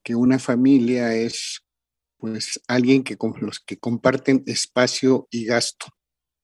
que 0.08 0.14
una 0.14 0.38
familia 0.38 1.14
es 1.14 1.60
pues 2.16 2.58
alguien 2.66 3.04
que 3.04 3.18
con 3.18 3.34
los 3.42 3.60
que 3.60 3.76
comparten 3.76 4.42
espacio 4.46 5.28
y 5.30 5.44
gasto. 5.44 5.84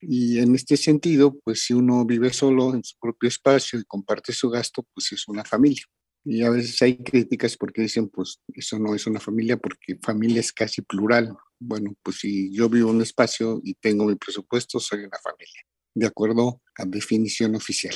Y 0.02 0.38
en 0.38 0.54
este 0.54 0.76
sentido, 0.76 1.40
pues 1.42 1.64
si 1.64 1.72
uno 1.72 2.04
vive 2.04 2.30
solo 2.34 2.74
en 2.74 2.84
su 2.84 2.94
propio 3.00 3.26
espacio 3.26 3.78
y 3.78 3.84
comparte 3.84 4.34
su 4.34 4.50
gasto, 4.50 4.86
pues 4.92 5.12
es 5.12 5.26
una 5.28 5.46
familia. 5.46 5.82
Y 6.26 6.42
a 6.42 6.50
veces 6.50 6.82
hay 6.82 7.02
críticas 7.02 7.56
porque 7.56 7.80
dicen, 7.80 8.10
pues 8.10 8.38
eso 8.52 8.78
no 8.78 8.94
es 8.94 9.06
una 9.06 9.18
familia 9.18 9.56
porque 9.56 9.98
familia 10.02 10.40
es 10.40 10.52
casi 10.52 10.82
plural. 10.82 11.34
Bueno, 11.58 11.94
pues 12.02 12.18
si 12.18 12.54
yo 12.54 12.68
vivo 12.68 12.90
en 12.90 12.96
un 12.96 13.02
espacio 13.02 13.62
y 13.64 13.72
tengo 13.76 14.04
mi 14.04 14.16
presupuesto, 14.16 14.78
soy 14.78 15.04
una 15.04 15.18
familia, 15.22 15.62
de 15.94 16.06
acuerdo 16.06 16.60
a 16.76 16.84
definición 16.84 17.54
oficial. 17.54 17.94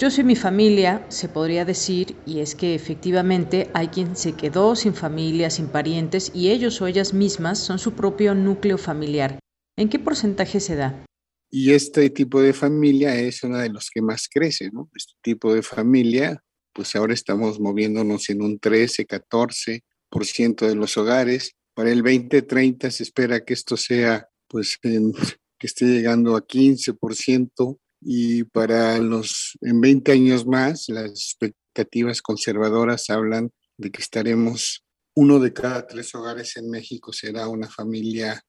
Yo 0.00 0.10
soy 0.10 0.24
mi 0.24 0.34
familia, 0.34 1.04
se 1.10 1.28
podría 1.28 1.66
decir, 1.66 2.16
y 2.24 2.40
es 2.40 2.54
que 2.54 2.74
efectivamente 2.74 3.70
hay 3.74 3.88
quien 3.88 4.16
se 4.16 4.32
quedó 4.32 4.74
sin 4.74 4.94
familia, 4.94 5.50
sin 5.50 5.66
parientes, 5.66 6.32
y 6.34 6.48
ellos 6.48 6.80
o 6.80 6.86
ellas 6.86 7.12
mismas 7.12 7.58
son 7.58 7.78
su 7.78 7.92
propio 7.92 8.34
núcleo 8.34 8.78
familiar. 8.78 9.38
¿En 9.76 9.90
qué 9.90 9.98
porcentaje 9.98 10.58
se 10.58 10.76
da? 10.76 11.04
Y 11.50 11.72
este 11.72 12.08
tipo 12.08 12.40
de 12.40 12.54
familia 12.54 13.14
es 13.14 13.42
uno 13.42 13.58
de 13.58 13.68
los 13.68 13.90
que 13.90 14.00
más 14.00 14.26
crece, 14.26 14.70
¿no? 14.72 14.88
Este 14.94 15.12
tipo 15.20 15.52
de 15.52 15.60
familia, 15.60 16.42
pues 16.72 16.96
ahora 16.96 17.12
estamos 17.12 17.60
moviéndonos 17.60 18.30
en 18.30 18.40
un 18.40 18.58
13, 18.58 19.06
14% 19.06 20.66
de 20.66 20.76
los 20.76 20.96
hogares. 20.96 21.56
Para 21.74 21.90
el 21.90 22.02
2030 22.02 22.90
se 22.90 23.02
espera 23.02 23.44
que 23.44 23.52
esto 23.52 23.76
sea, 23.76 24.30
pues, 24.48 24.78
que 24.80 25.66
esté 25.66 25.84
llegando 25.84 26.36
a 26.36 26.46
15% 26.46 27.78
y 28.00 28.44
para 28.44 28.98
los 28.98 29.58
en 29.60 29.80
20 29.80 30.12
años 30.12 30.46
más 30.46 30.88
las 30.88 31.10
expectativas 31.10 32.22
conservadoras 32.22 33.10
hablan 33.10 33.50
de 33.76 33.90
que 33.90 34.02
estaremos 34.02 34.84
uno 35.14 35.38
de 35.38 35.52
cada 35.52 35.86
tres 35.86 36.14
hogares 36.14 36.56
en 36.56 36.70
México 36.70 37.12
será 37.12 37.48
una 37.48 37.68
familia 37.68 38.42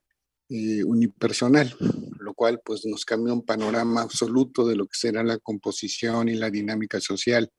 eh, 0.49 0.83
unipersonal, 0.83 1.75
lo 2.19 2.33
cual 2.33 2.61
pues 2.63 2.85
nos 2.85 3.05
cambia 3.05 3.33
un 3.33 3.45
panorama 3.45 4.01
absoluto 4.01 4.67
de 4.67 4.75
lo 4.75 4.85
que 4.85 4.97
será 4.97 5.23
la 5.23 5.37
composición 5.37 6.29
y 6.29 6.35
la 6.35 6.49
dinámica 6.49 6.99
social, 6.99 7.49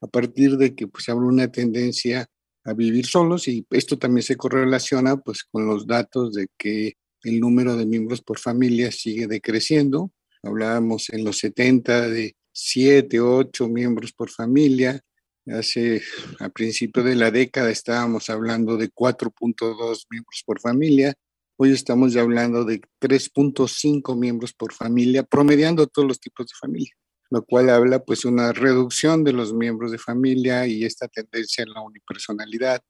a 0.00 0.06
partir 0.08 0.56
de 0.56 0.74
que 0.74 0.88
pues 0.88 1.08
habrá 1.08 1.24
una 1.24 1.50
tendencia 1.50 2.26
a 2.64 2.74
vivir 2.74 3.06
solos 3.06 3.48
y 3.48 3.66
esto 3.70 3.98
también 3.98 4.22
se 4.24 4.36
correlaciona 4.36 5.16
pues 5.16 5.44
con 5.44 5.66
los 5.66 5.86
datos 5.86 6.34
de 6.34 6.48
que 6.58 6.94
el 7.22 7.40
número 7.40 7.76
de 7.76 7.86
miembros 7.86 8.20
por 8.22 8.38
familia 8.38 8.90
sigue 8.90 9.26
decreciendo, 9.26 10.12
hablábamos 10.42 11.10
en 11.10 11.24
los 11.24 11.38
70 11.38 12.08
de 12.08 12.36
7, 12.52 13.20
8 13.20 13.68
miembros 13.68 14.12
por 14.12 14.30
familia, 14.30 15.00
hace 15.46 16.02
a 16.40 16.48
principio 16.48 17.02
de 17.02 17.16
la 17.16 17.30
década 17.30 17.70
estábamos 17.70 18.30
hablando 18.30 18.76
de 18.76 18.90
4.2 18.90 20.06
miembros 20.10 20.42
por 20.46 20.60
familia, 20.60 21.14
Hoy 21.58 21.70
estamos 21.70 22.12
ya 22.12 22.22
hablando 22.22 22.64
de 22.64 22.80
3.5 23.00 24.16
miembros 24.16 24.52
por 24.52 24.72
familia, 24.72 25.22
promediando 25.22 25.86
todos 25.86 26.08
los 26.08 26.18
tipos 26.18 26.46
de 26.46 26.54
familia, 26.58 26.92
lo 27.30 27.44
cual 27.44 27.70
habla 27.70 28.00
pues 28.00 28.24
una 28.24 28.52
reducción 28.52 29.22
de 29.22 29.32
los 29.32 29.54
miembros 29.54 29.92
de 29.92 29.98
familia 29.98 30.66
y 30.66 30.84
esta 30.84 31.06
tendencia 31.08 31.62
en 31.62 31.72
la 31.72 31.82
unipersonalidad. 31.82 32.80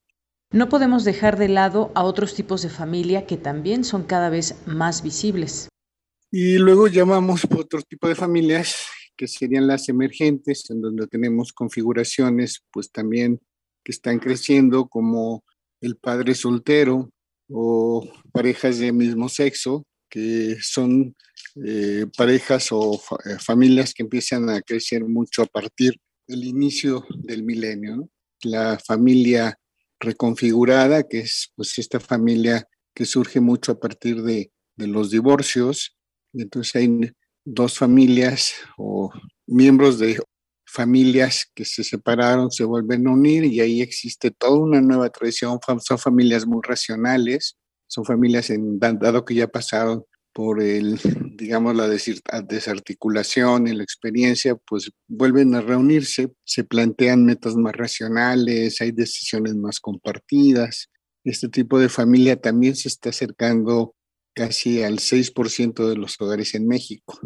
No 0.53 0.71
podemos 0.71 1.05
dejar 1.05 1.39
de 1.39 1.49
lado 1.49 1.93
a 1.95 2.05
otros 2.05 2.35
tipos 2.35 2.63
de 2.63 2.71
familia 2.71 3.27
que 3.27 3.37
también 3.37 3.85
son 3.85 4.05
cada 4.05 4.31
vez 4.31 4.55
más 4.65 5.03
visibles. 5.03 5.69
Y 6.35 6.57
luego 6.57 6.89
llamamos 6.89 7.45
otro 7.45 7.83
tipo 7.83 8.09
de 8.09 8.15
familias 8.15 8.87
que 9.19 9.29
serían 9.29 9.67
las 9.67 9.91
emergentes, 9.91 10.71
en 10.71 10.81
donde 10.81 11.07
tenemos 11.07 11.53
configuraciones 11.53 12.65
pues 12.73 12.91
también 12.91 13.39
que 13.85 13.93
están 13.93 14.19
creciendo 14.19 14.89
como 14.89 15.45
el 15.83 15.97
padre 15.97 16.35
soltero, 16.35 17.11
o 17.51 18.09
parejas 18.33 18.79
de 18.79 18.93
mismo 18.93 19.29
sexo, 19.29 19.85
que 20.09 20.57
son 20.63 21.15
eh, 21.67 22.07
parejas 22.17 22.69
o 22.71 22.95
eh, 23.27 23.37
familias 23.39 23.93
que 23.93 24.03
empiezan 24.03 24.49
a 24.49 24.63
crecer 24.63 25.05
mucho 25.05 25.43
a 25.43 25.47
partir 25.47 26.01
del 26.27 26.45
inicio 26.45 27.05
del 27.15 27.43
milenio. 27.43 28.09
La 28.43 28.79
familia 28.79 29.59
reconfigurada, 30.01 31.03
que 31.03 31.21
es 31.21 31.53
pues 31.55 31.79
esta 31.79 32.01
familia 32.01 32.67
que 32.95 33.05
surge 33.05 33.41
mucho 33.41 33.73
a 33.73 33.79
partir 33.79 34.23
de, 34.23 34.51
de 34.77 34.87
los 34.87 35.11
divorcios. 35.11 35.95
Entonces 36.33 36.75
hay 36.77 37.13
dos 37.45 37.79
familias 37.79 38.53
o 38.77 39.11
miembros 39.47 39.99
de 39.99 40.19
familias 40.73 41.51
que 41.55 41.67
se 41.67 41.85
separaron 41.85 42.51
se 42.51 42.65
vuelven 42.65 43.07
a 43.07 43.11
unir 43.11 43.45
y 43.45 43.61
ahí 43.61 43.83
existe 43.83 44.31
toda 44.31 44.59
una 44.59 44.81
nueva 44.81 45.11
tradición. 45.11 45.59
Son 45.81 45.99
familias 45.99 46.47
muy 46.47 46.61
racionales, 46.63 47.59
son 47.87 48.05
familias 48.05 48.49
en, 48.49 48.79
dado 48.79 49.25
que 49.25 49.35
ya 49.35 49.49
pasaron 49.49 50.05
por 50.33 50.63
el, 50.63 50.99
digamos, 51.37 51.77
la 51.77 51.89
desarticulación 51.89 53.67
y 53.67 53.75
la 53.75 53.83
experiencia, 53.83 54.57
pues 54.67 54.91
vuelven 55.07 55.55
a 55.55 55.61
reunirse, 55.61 56.33
se 56.45 56.65
plantean 56.65 57.27
metas 57.27 57.55
más 57.55 57.75
racionales, 57.75 58.81
hay 58.81 58.93
decisiones 58.93 59.55
más 59.55 59.79
compartidas. 59.79 60.89
Este 61.23 61.51
tipo 61.51 61.79
de 61.79 61.91
familia 61.91 62.41
también 62.41 62.77
se 62.77 62.89
está 62.89 63.11
acercando 63.11 63.95
casi 64.35 64.83
al 64.83 64.99
6% 64.99 65.89
de 65.89 65.97
los 65.97 66.21
hogares 66.21 66.55
en 66.55 66.67
México. 66.67 67.19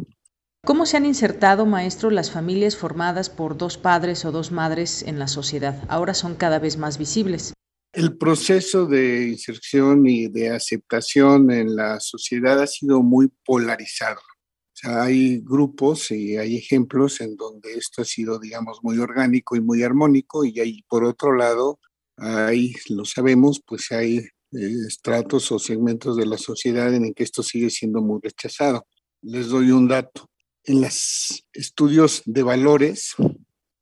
¿Cómo 0.65 0.85
se 0.85 0.97
han 0.97 1.07
insertado, 1.07 1.65
maestro, 1.65 2.11
las 2.11 2.33
familias 2.33 2.77
formadas 2.77 3.31
por 3.31 3.57
dos 3.57 3.79
padres 3.79 4.25
o 4.25 4.33
dos 4.33 4.51
madres 4.51 5.03
en 5.03 5.19
la 5.19 5.29
sociedad? 5.29 5.81
Ahora 5.89 6.13
son 6.13 6.35
cada 6.35 6.59
vez 6.59 6.77
más 6.77 6.99
visibles. 6.99 7.53
El 7.93 8.19
proceso 8.19 8.87
de 8.87 9.29
inserción 9.29 10.07
y 10.09 10.27
de 10.27 10.51
aceptación 10.51 11.53
en 11.53 11.77
la 11.77 12.01
sociedad 12.01 12.61
ha 12.61 12.67
sido 12.67 13.03
muy 13.03 13.29
polarizado. 13.45 14.19
O 14.19 14.79
sea, 14.79 15.05
hay 15.05 15.41
grupos 15.41 16.11
y 16.11 16.37
hay 16.37 16.57
ejemplos 16.57 17.21
en 17.21 17.37
donde 17.37 17.75
esto 17.75 18.03
ha 18.03 18.05
sido, 18.05 18.39
digamos, 18.39 18.81
muy 18.83 18.99
orgánico 18.99 19.57
y 19.57 19.61
muy 19.61 19.83
armónico 19.83 20.45
y 20.45 20.59
hay, 20.61 20.83
por 20.89 21.05
otro 21.05 21.33
lado, 21.35 21.79
hay, 22.17 22.75
lo 22.89 23.05
sabemos, 23.05 23.63
pues 23.65 23.93
hay 23.93 24.27
eh, 24.57 24.87
estratos 24.87 25.51
o 25.53 25.59
segmentos 25.59 26.17
de 26.17 26.27
la 26.27 26.39
sociedad 26.39 26.93
en 26.95 27.05
el 27.05 27.15
que 27.15 27.25
esto 27.25 27.43
sigue 27.43 27.71
siendo 27.71 28.01
muy 28.01 28.21
rechazado. 28.23 28.87
Les 29.23 29.49
doy 29.49 29.71
un 29.71 29.89
dato 29.89 30.29
en 30.65 30.81
los 30.81 31.45
estudios 31.53 32.23
de 32.27 32.43
valores, 32.43 33.15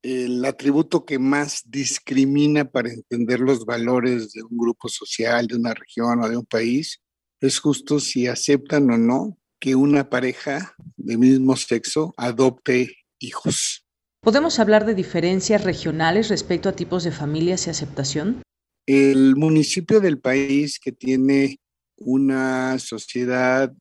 el 0.03 0.45
atributo 0.45 1.05
que 1.05 1.19
más 1.19 1.63
discrimina 1.65 2.67
para 2.67 2.91
entender 2.91 3.41
los 3.41 3.65
valores 3.65 4.33
de 4.33 4.43
un 4.43 4.57
grupo 4.59 4.89
social, 4.89 5.47
de 5.47 5.57
una 5.57 5.73
región 5.73 6.23
o 6.23 6.29
de 6.29 6.37
un 6.37 6.45
país, 6.45 7.01
es 7.41 7.59
justo 7.59 8.01
si 8.01 8.27
aceptan 8.27 8.91
o 8.91 8.99
no 8.99 9.39
que 9.59 9.75
una 9.75 10.11
pareja 10.11 10.75
de 10.97 11.17
mismo 11.17 11.57
sexo 11.57 12.13
adopte 12.19 12.95
hijos. 13.19 13.87
¿Podemos 14.21 14.59
hablar 14.59 14.85
de 14.85 14.95
diferencias 14.95 15.65
regionales 15.65 16.29
respecto 16.29 16.69
a 16.69 16.73
tipos 16.73 17.05
de 17.05 17.13
familias 17.13 17.67
y 17.67 17.71
aceptación? 17.71 18.43
El 18.87 19.37
municipio 19.37 20.01
del 20.01 20.21
país 20.21 20.79
que 20.79 20.93
tiene 20.93 21.59
una 21.97 22.79
sociedad 22.79 23.73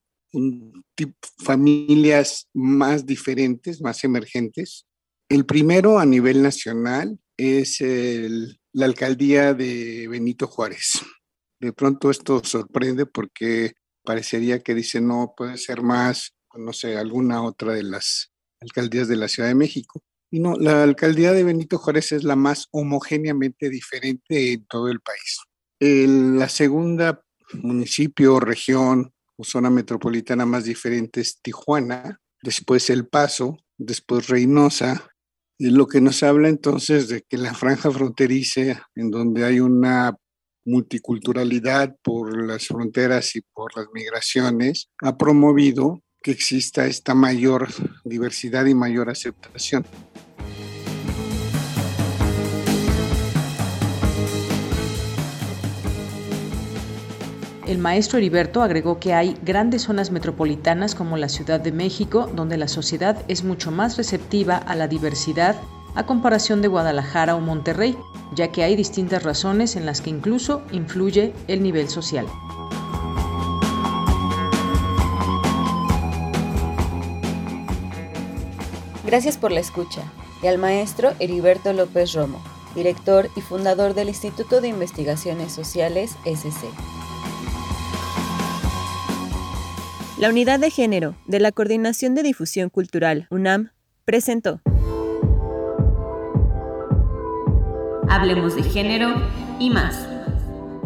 familias 1.37 2.47
más 2.53 3.05
diferentes, 3.05 3.81
más 3.81 4.03
emergentes. 4.03 4.85
El 5.29 5.45
primero 5.45 5.99
a 5.99 6.05
nivel 6.05 6.41
nacional 6.41 7.19
es 7.37 7.79
la 7.81 8.85
alcaldía 8.85 9.53
de 9.53 10.07
Benito 10.07 10.47
Juárez. 10.47 11.01
De 11.59 11.71
pronto 11.71 12.09
esto 12.09 12.43
sorprende 12.43 13.05
porque 13.05 13.73
parecería 14.03 14.59
que 14.59 14.75
dice 14.75 14.99
no 15.01 15.33
puede 15.35 15.57
ser 15.57 15.81
más, 15.81 16.33
no 16.55 16.73
sé, 16.73 16.97
alguna 16.97 17.43
otra 17.43 17.73
de 17.73 17.83
las 17.83 18.31
alcaldías 18.59 19.07
de 19.07 19.15
la 19.15 19.27
Ciudad 19.27 19.49
de 19.49 19.55
México. 19.55 20.03
No, 20.39 20.55
la 20.55 20.83
alcaldía 20.83 21.31
de 21.31 21.43
Benito 21.43 21.77
Juárez 21.77 22.11
es 22.11 22.23
la 22.23 22.35
más 22.35 22.67
homogéneamente 22.71 23.69
diferente 23.69 24.53
en 24.53 24.65
todo 24.65 24.87
el 24.89 24.99
país. 24.99 25.41
la 25.79 26.49
segunda 26.49 27.21
municipio 27.53 28.35
o 28.35 28.39
región 28.39 29.13
zona 29.43 29.69
metropolitana 29.69 30.45
más 30.45 30.65
diferente 30.65 31.21
es 31.21 31.39
Tijuana, 31.41 32.19
después 32.41 32.89
El 32.89 33.07
Paso, 33.07 33.57
después 33.77 34.27
Reynosa, 34.27 35.09
y 35.57 35.69
lo 35.69 35.87
que 35.87 36.01
nos 36.01 36.23
habla 36.23 36.49
entonces 36.49 37.07
de 37.07 37.21
que 37.21 37.37
la 37.37 37.53
franja 37.53 37.91
fronteriza, 37.91 38.87
en 38.95 39.11
donde 39.11 39.45
hay 39.45 39.59
una 39.59 40.15
multiculturalidad 40.65 41.95
por 42.01 42.45
las 42.45 42.67
fronteras 42.67 43.35
y 43.35 43.41
por 43.53 43.75
las 43.77 43.87
migraciones, 43.93 44.89
ha 45.01 45.17
promovido 45.17 46.01
que 46.21 46.31
exista 46.31 46.85
esta 46.87 47.13
mayor 47.13 47.67
diversidad 48.05 48.65
y 48.65 48.73
mayor 48.73 49.09
aceptación. 49.09 49.85
El 57.65 57.77
maestro 57.77 58.17
Heriberto 58.17 58.61
agregó 58.61 58.99
que 58.99 59.13
hay 59.13 59.37
grandes 59.41 59.83
zonas 59.83 60.11
metropolitanas 60.11 60.95
como 60.95 61.15
la 61.15 61.29
Ciudad 61.29 61.61
de 61.61 61.71
México, 61.71 62.29
donde 62.35 62.57
la 62.57 62.67
sociedad 62.67 63.23
es 63.29 63.45
mucho 63.45 63.71
más 63.71 63.95
receptiva 63.95 64.57
a 64.57 64.75
la 64.75 64.89
diversidad 64.89 65.55
a 65.95 66.05
comparación 66.05 66.61
de 66.61 66.67
Guadalajara 66.67 67.37
o 67.37 67.39
Monterrey, 67.39 67.95
ya 68.35 68.49
que 68.49 68.63
hay 68.63 68.75
distintas 68.75 69.23
razones 69.23 69.77
en 69.77 69.85
las 69.85 70.01
que 70.01 70.09
incluso 70.09 70.61
influye 70.73 71.33
el 71.47 71.63
nivel 71.63 71.87
social. 71.87 72.27
Gracias 79.05 79.37
por 79.37 79.53
la 79.53 79.61
escucha 79.61 80.01
y 80.41 80.47
al 80.47 80.57
maestro 80.57 81.13
Heriberto 81.19 81.71
López 81.71 82.13
Romo, 82.13 82.41
director 82.75 83.29
y 83.37 83.41
fundador 83.41 83.93
del 83.93 84.09
Instituto 84.09 84.59
de 84.59 84.67
Investigaciones 84.67 85.53
Sociales 85.53 86.17
SC. 86.25 86.67
La 90.17 90.29
Unidad 90.29 90.59
de 90.59 90.69
Género 90.69 91.15
de 91.25 91.39
la 91.39 91.51
Coordinación 91.51 92.13
de 92.13 92.21
Difusión 92.21 92.69
Cultural 92.69 93.27
UNAM 93.31 93.71
presentó 94.05 94.61
Hablemos 98.07 98.55
de 98.55 98.61
género 98.61 99.15
y 99.57 99.71
más. 99.71 100.07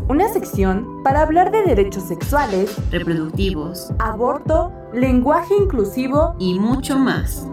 Una 0.08 0.32
sección 0.32 1.04
para 1.04 1.24
hablar 1.24 1.52
de 1.52 1.64
derechos 1.64 2.04
sexuales, 2.04 2.74
reproductivos, 2.90 3.90
aborto, 4.00 4.72
lenguaje 4.94 5.54
inclusivo 5.60 6.36
y 6.40 6.58
mucho 6.58 6.98
más 6.98 7.48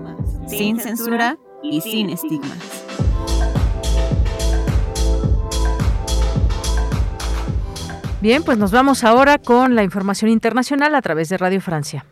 sin 0.47 0.79
censura 0.79 1.39
y 1.61 1.81
sin 1.81 2.11
estigmas. 2.11 2.84
Bien, 8.25 8.43
pues 8.43 8.57
nos 8.57 8.71
vamos 8.71 9.05
ahora 9.05 9.37
con 9.37 9.75
la 9.75 9.85
información 9.85 10.31
internacional 10.31 10.95
a 10.95 11.03
través 11.03 11.29
de 11.29 11.37
Radio 11.37 11.61
Francia. 11.61 12.07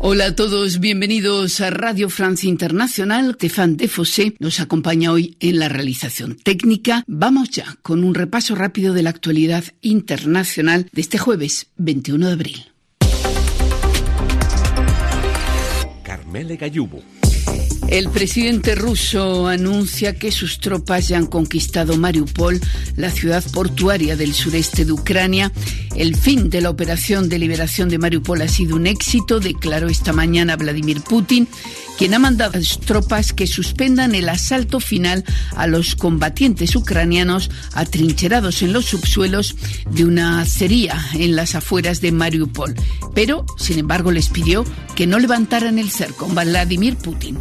Hola 0.00 0.26
a 0.26 0.36
todos, 0.36 0.80
bienvenidos 0.80 1.62
a 1.62 1.70
Radio 1.70 2.10
Francia 2.10 2.50
Internacional. 2.50 3.36
Stéphane 3.36 3.76
Defossé 3.76 4.34
nos 4.38 4.60
acompaña 4.60 5.10
hoy 5.10 5.38
en 5.40 5.58
la 5.58 5.70
realización 5.70 6.36
técnica. 6.36 7.04
Vamos 7.06 7.48
ya 7.48 7.78
con 7.80 8.04
un 8.04 8.14
repaso 8.14 8.54
rápido 8.54 8.92
de 8.92 9.02
la 9.02 9.08
actualidad 9.08 9.64
internacional 9.80 10.90
de 10.92 11.00
este 11.00 11.16
jueves 11.16 11.68
21 11.78 12.26
de 12.26 12.32
abril. 12.34 12.66
Carmele 16.02 16.58
Gallubo. 16.58 17.02
El 17.88 18.10
presidente 18.10 18.74
ruso 18.74 19.48
anuncia 19.48 20.14
que 20.14 20.30
sus 20.30 20.60
tropas 20.60 21.08
ya 21.08 21.16
han 21.16 21.26
conquistado 21.26 21.96
Mariupol, 21.96 22.60
la 22.96 23.10
ciudad 23.10 23.42
portuaria 23.50 24.14
del 24.14 24.34
sureste 24.34 24.84
de 24.84 24.92
Ucrania. 24.92 25.50
El 25.96 26.14
fin 26.14 26.50
de 26.50 26.60
la 26.60 26.68
operación 26.68 27.30
de 27.30 27.38
liberación 27.38 27.88
de 27.88 27.96
Mariupol 27.96 28.42
ha 28.42 28.48
sido 28.48 28.76
un 28.76 28.86
éxito, 28.86 29.40
declaró 29.40 29.88
esta 29.88 30.12
mañana 30.12 30.56
Vladimir 30.56 31.00
Putin, 31.00 31.48
quien 31.96 32.12
ha 32.12 32.18
mandado 32.18 32.58
a 32.58 32.62
sus 32.62 32.78
tropas 32.78 33.32
que 33.32 33.46
suspendan 33.46 34.14
el 34.14 34.28
asalto 34.28 34.80
final 34.80 35.24
a 35.56 35.66
los 35.66 35.96
combatientes 35.96 36.76
ucranianos 36.76 37.50
atrincherados 37.72 38.60
en 38.60 38.74
los 38.74 38.84
subsuelos 38.84 39.56
de 39.90 40.04
una 40.04 40.42
acería 40.42 41.02
en 41.14 41.36
las 41.36 41.54
afueras 41.54 42.02
de 42.02 42.12
Mariupol. 42.12 42.74
Pero, 43.14 43.46
sin 43.56 43.78
embargo, 43.78 44.12
les 44.12 44.28
pidió 44.28 44.66
que 44.94 45.06
no 45.06 45.18
levantaran 45.18 45.78
el 45.78 45.90
cerco. 45.90 46.26
Vladimir 46.28 46.96
Putin. 46.96 47.38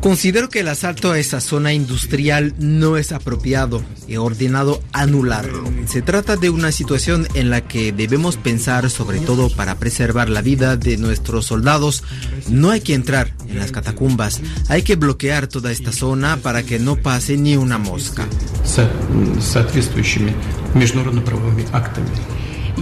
Considero 0.00 0.48
que 0.48 0.60
el 0.60 0.68
asalto 0.68 1.10
a 1.10 1.18
esa 1.18 1.40
zona 1.40 1.72
industrial 1.72 2.54
no 2.58 2.96
es 2.96 3.12
apropiado. 3.12 3.82
He 4.06 4.18
ordenado 4.18 4.80
anularlo. 4.92 5.64
Se 5.86 6.00
trata 6.00 6.36
de 6.36 6.48
una 6.50 6.70
situación 6.70 7.26
en 7.34 7.50
la 7.50 7.62
que 7.62 7.92
debemos 7.92 8.36
pensar, 8.36 8.88
sobre 8.90 9.18
todo 9.18 9.50
para 9.50 9.76
preservar 9.76 10.28
la 10.28 10.42
vida 10.42 10.76
de 10.76 10.96
nuestros 10.96 11.46
soldados. 11.46 12.04
No 12.48 12.70
hay 12.70 12.82
que 12.82 12.94
entrar 12.94 13.34
en 13.48 13.58
las 13.58 13.72
catacumbas. 13.72 14.40
Hay 14.68 14.82
que 14.82 14.96
bloquear 14.96 15.48
toda 15.48 15.72
esta 15.72 15.90
zona 15.90 16.36
para 16.36 16.62
que 16.62 16.78
no 16.78 16.96
pase 16.96 17.36
ni 17.36 17.56
una 17.56 17.78
mosca. 17.78 18.26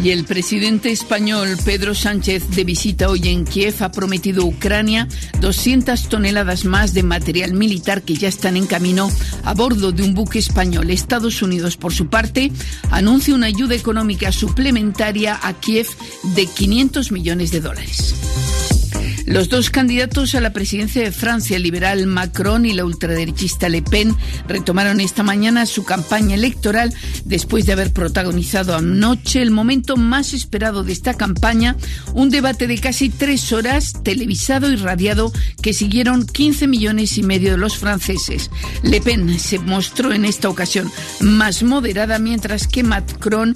Y 0.02 0.10
el 0.10 0.24
presidente 0.24 0.90
español 0.90 1.56
Pedro 1.64 1.94
Sánchez, 1.94 2.50
de 2.50 2.64
visita 2.64 3.08
hoy 3.08 3.28
en 3.28 3.44
Kiev, 3.44 3.74
ha 3.80 3.90
prometido 3.90 4.42
a 4.42 4.46
Ucrania 4.46 5.08
200 5.40 6.08
toneladas 6.08 6.64
más 6.64 6.94
de 6.94 7.02
material 7.02 7.54
militar 7.54 8.02
que 8.02 8.14
ya 8.14 8.28
están 8.28 8.56
en 8.56 8.66
camino 8.66 9.10
a 9.44 9.54
bordo 9.54 9.92
de 9.92 10.02
un 10.02 10.14
buque 10.14 10.38
español. 10.38 10.90
Estados 10.90 11.42
Unidos, 11.42 11.76
por 11.76 11.92
su 11.92 12.08
parte, 12.08 12.50
anuncia 12.90 13.34
una 13.34 13.46
ayuda 13.46 13.74
económica 13.74 14.32
suplementaria 14.32 15.38
a 15.42 15.54
Kiev 15.54 15.86
de 16.34 16.46
500 16.46 17.12
millones 17.12 17.50
de 17.50 17.60
dólares. 17.60 18.83
Los 19.26 19.48
dos 19.48 19.70
candidatos 19.70 20.34
a 20.34 20.40
la 20.42 20.52
presidencia 20.52 21.02
de 21.02 21.10
Francia, 21.10 21.56
el 21.56 21.62
liberal 21.62 22.06
Macron 22.06 22.66
y 22.66 22.74
la 22.74 22.84
ultraderechista 22.84 23.70
Le 23.70 23.80
Pen, 23.80 24.14
retomaron 24.46 25.00
esta 25.00 25.22
mañana 25.22 25.64
su 25.64 25.82
campaña 25.82 26.34
electoral 26.34 26.92
después 27.24 27.64
de 27.64 27.72
haber 27.72 27.90
protagonizado 27.90 28.76
anoche 28.76 29.40
el 29.40 29.50
momento 29.50 29.96
más 29.96 30.34
esperado 30.34 30.84
de 30.84 30.92
esta 30.92 31.14
campaña, 31.14 31.74
un 32.12 32.28
debate 32.28 32.66
de 32.66 32.78
casi 32.78 33.08
tres 33.08 33.50
horas, 33.52 33.94
televisado 34.02 34.70
y 34.70 34.76
radiado, 34.76 35.32
que 35.62 35.72
siguieron 35.72 36.26
15 36.26 36.66
millones 36.66 37.16
y 37.16 37.22
medio 37.22 37.52
de 37.52 37.58
los 37.58 37.78
franceses. 37.78 38.50
Le 38.82 39.00
Pen 39.00 39.38
se 39.38 39.58
mostró 39.58 40.12
en 40.12 40.26
esta 40.26 40.50
ocasión 40.50 40.92
más 41.20 41.62
moderada, 41.62 42.18
mientras 42.18 42.68
que 42.68 42.82
Macron 42.82 43.54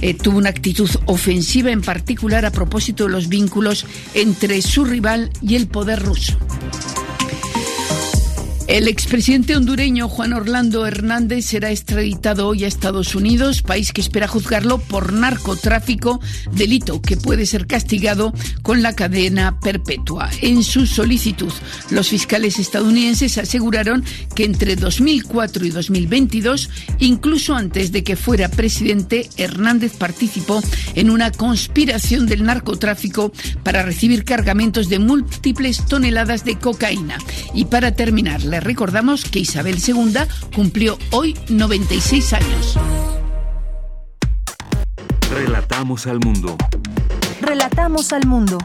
eh, 0.00 0.14
tuvo 0.14 0.38
una 0.38 0.50
actitud 0.50 0.88
ofensiva, 1.06 1.72
en 1.72 1.82
particular 1.82 2.46
a 2.46 2.52
propósito 2.52 3.04
de 3.04 3.10
los 3.10 3.28
vínculos 3.28 3.84
entre 4.14 4.62
su 4.62 4.84
rival 4.84 5.07
y 5.40 5.56
el 5.56 5.68
poder 5.68 6.02
ruso. 6.02 6.36
El 8.68 8.86
expresidente 8.86 9.56
hondureño 9.56 10.10
Juan 10.10 10.34
Orlando 10.34 10.86
Hernández 10.86 11.46
será 11.46 11.70
extraditado 11.70 12.46
hoy 12.46 12.64
a 12.64 12.68
Estados 12.68 13.14
Unidos, 13.14 13.62
país 13.62 13.94
que 13.94 14.02
espera 14.02 14.28
juzgarlo 14.28 14.76
por 14.76 15.14
narcotráfico, 15.14 16.20
delito 16.52 17.00
que 17.00 17.16
puede 17.16 17.46
ser 17.46 17.66
castigado 17.66 18.34
con 18.60 18.82
la 18.82 18.94
cadena 18.94 19.58
perpetua. 19.58 20.28
En 20.42 20.62
su 20.62 20.84
solicitud, 20.84 21.50
los 21.88 22.10
fiscales 22.10 22.58
estadounidenses 22.58 23.38
aseguraron 23.38 24.04
que 24.34 24.44
entre 24.44 24.76
2004 24.76 25.64
y 25.64 25.70
2022, 25.70 26.68
incluso 26.98 27.54
antes 27.54 27.90
de 27.90 28.04
que 28.04 28.16
fuera 28.16 28.50
presidente, 28.50 29.30
Hernández 29.38 29.96
participó 29.96 30.62
en 30.94 31.08
una 31.08 31.32
conspiración 31.32 32.26
del 32.26 32.44
narcotráfico 32.44 33.32
para 33.62 33.82
recibir 33.82 34.24
cargamentos 34.24 34.90
de 34.90 34.98
múltiples 34.98 35.86
toneladas 35.86 36.44
de 36.44 36.58
cocaína. 36.58 37.16
Y 37.54 37.64
para 37.64 37.92
terminar, 37.94 38.42
la 38.42 38.57
recordamos 38.60 39.24
que 39.24 39.40
Isabel 39.40 39.78
II 39.86 40.14
cumplió 40.54 40.98
hoy 41.10 41.36
96 41.48 42.32
años. 42.32 42.78
Relatamos 45.30 46.06
al 46.06 46.18
mundo. 46.20 46.56
Relatamos 47.40 48.12
al 48.12 48.26
mundo. 48.26 48.58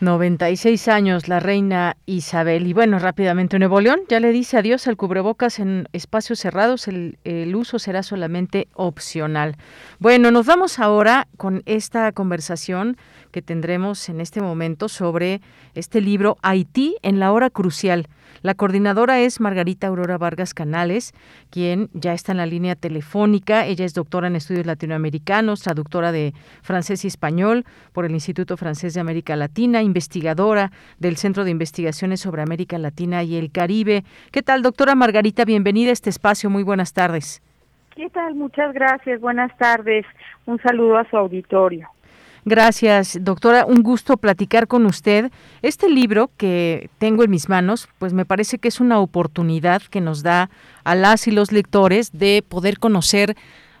96 0.00 0.86
años 0.88 1.26
la 1.26 1.40
reina 1.40 1.96
Isabel. 2.06 2.66
Y 2.68 2.72
bueno, 2.72 3.00
rápidamente 3.00 3.58
Nuevo 3.58 3.80
León 3.80 4.00
ya 4.08 4.20
le 4.20 4.30
dice 4.30 4.56
adiós 4.56 4.86
al 4.86 4.96
cubrebocas 4.96 5.58
en 5.58 5.88
espacios 5.92 6.38
cerrados. 6.38 6.86
El, 6.86 7.18
el, 7.24 7.54
uso 7.56 7.80
será 7.80 8.04
solamente 8.04 8.68
opcional. 8.74 9.56
Bueno, 9.98 10.30
nos 10.30 10.46
vamos 10.46 10.78
ahora 10.78 11.26
con 11.36 11.62
esta 11.66 12.12
conversación 12.12 12.96
que 13.32 13.42
tendremos 13.42 14.08
en 14.08 14.20
este 14.20 14.40
momento 14.40 14.88
sobre 14.88 15.40
este 15.74 16.00
libro 16.00 16.38
Haití 16.42 16.96
en 17.02 17.18
la 17.18 17.32
hora 17.32 17.50
crucial. 17.50 18.06
La 18.42 18.54
coordinadora 18.54 19.20
es 19.20 19.40
Margarita 19.40 19.88
Aurora 19.88 20.18
Vargas 20.18 20.54
Canales, 20.54 21.12
quien 21.50 21.88
ya 21.92 22.12
está 22.12 22.32
en 22.32 22.38
la 22.38 22.46
línea 22.46 22.76
telefónica. 22.76 23.66
Ella 23.66 23.84
es 23.84 23.94
doctora 23.94 24.28
en 24.28 24.36
estudios 24.36 24.66
latinoamericanos, 24.66 25.62
traductora 25.62 26.12
de 26.12 26.34
francés 26.62 27.04
y 27.04 27.08
español 27.08 27.64
por 27.92 28.04
el 28.04 28.12
Instituto 28.12 28.56
Francés 28.56 28.94
de 28.94 29.00
América 29.00 29.36
Latina, 29.36 29.82
investigadora 29.82 30.70
del 30.98 31.16
Centro 31.16 31.44
de 31.44 31.50
Investigaciones 31.50 32.20
sobre 32.20 32.42
América 32.42 32.78
Latina 32.78 33.22
y 33.22 33.36
el 33.36 33.50
Caribe. 33.50 34.04
¿Qué 34.30 34.42
tal, 34.42 34.62
doctora 34.62 34.94
Margarita? 34.94 35.44
Bienvenida 35.44 35.90
a 35.90 35.92
este 35.92 36.10
espacio. 36.10 36.50
Muy 36.50 36.62
buenas 36.62 36.92
tardes. 36.92 37.42
¿Qué 37.94 38.08
tal? 38.10 38.36
Muchas 38.36 38.72
gracias. 38.72 39.20
Buenas 39.20 39.56
tardes. 39.58 40.06
Un 40.46 40.60
saludo 40.62 40.98
a 40.98 41.10
su 41.10 41.16
auditorio. 41.16 41.88
Gracias, 42.48 43.18
doctora. 43.20 43.66
Un 43.66 43.82
gusto 43.82 44.16
platicar 44.16 44.68
con 44.68 44.86
usted. 44.86 45.30
Este 45.60 45.90
libro 45.90 46.30
que 46.38 46.88
tengo 46.96 47.22
en 47.22 47.30
mis 47.30 47.50
manos, 47.50 47.90
pues 47.98 48.14
me 48.14 48.24
parece 48.24 48.56
que 48.56 48.68
es 48.68 48.80
una 48.80 49.00
oportunidad 49.00 49.82
que 49.82 50.00
nos 50.00 50.22
da 50.22 50.48
a 50.82 50.94
las 50.94 51.28
y 51.28 51.30
los 51.30 51.52
lectores 51.52 52.10
de 52.14 52.42
poder 52.48 52.78
conocer 52.78 53.36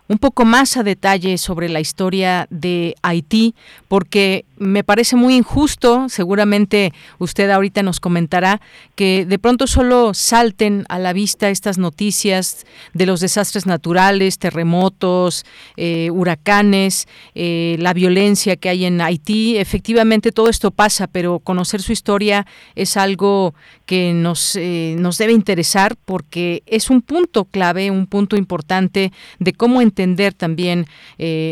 un 0.08 0.18
poco 0.18 0.44
más 0.44 0.76
a 0.76 0.82
detalle 0.82 1.36
sobre 1.36 1.68
la 1.68 1.80
historia 1.80 2.46
de 2.50 2.94
Haití, 3.02 3.54
porque 3.88 4.46
me 4.56 4.82
parece 4.82 5.14
muy 5.16 5.36
injusto, 5.36 6.08
seguramente 6.08 6.92
usted 7.18 7.50
ahorita 7.50 7.82
nos 7.82 8.00
comentará, 8.00 8.60
que 8.96 9.26
de 9.26 9.38
pronto 9.38 9.66
solo 9.66 10.14
salten 10.14 10.84
a 10.88 10.98
la 10.98 11.12
vista 11.12 11.50
estas 11.50 11.78
noticias 11.78 12.66
de 12.94 13.06
los 13.06 13.20
desastres 13.20 13.66
naturales, 13.66 14.38
terremotos, 14.38 15.44
eh, 15.76 16.10
huracanes, 16.10 17.06
eh, 17.34 17.76
la 17.78 17.92
violencia 17.92 18.56
que 18.56 18.70
hay 18.70 18.86
en 18.86 19.00
Haití. 19.00 19.58
Efectivamente 19.58 20.32
todo 20.32 20.48
esto 20.48 20.70
pasa, 20.70 21.06
pero 21.06 21.38
conocer 21.38 21.82
su 21.82 21.92
historia 21.92 22.46
es 22.74 22.96
algo 22.96 23.54
que 23.86 24.12
nos, 24.12 24.56
eh, 24.56 24.96
nos 24.98 25.18
debe 25.18 25.32
interesar 25.34 25.96
porque 26.04 26.62
es 26.66 26.90
un 26.90 27.02
punto 27.02 27.44
clave, 27.44 27.90
un 27.90 28.06
punto 28.06 28.36
importante 28.36 29.12
de 29.38 29.52
cómo 29.52 29.80
entender 29.80 29.97
también 30.34 30.86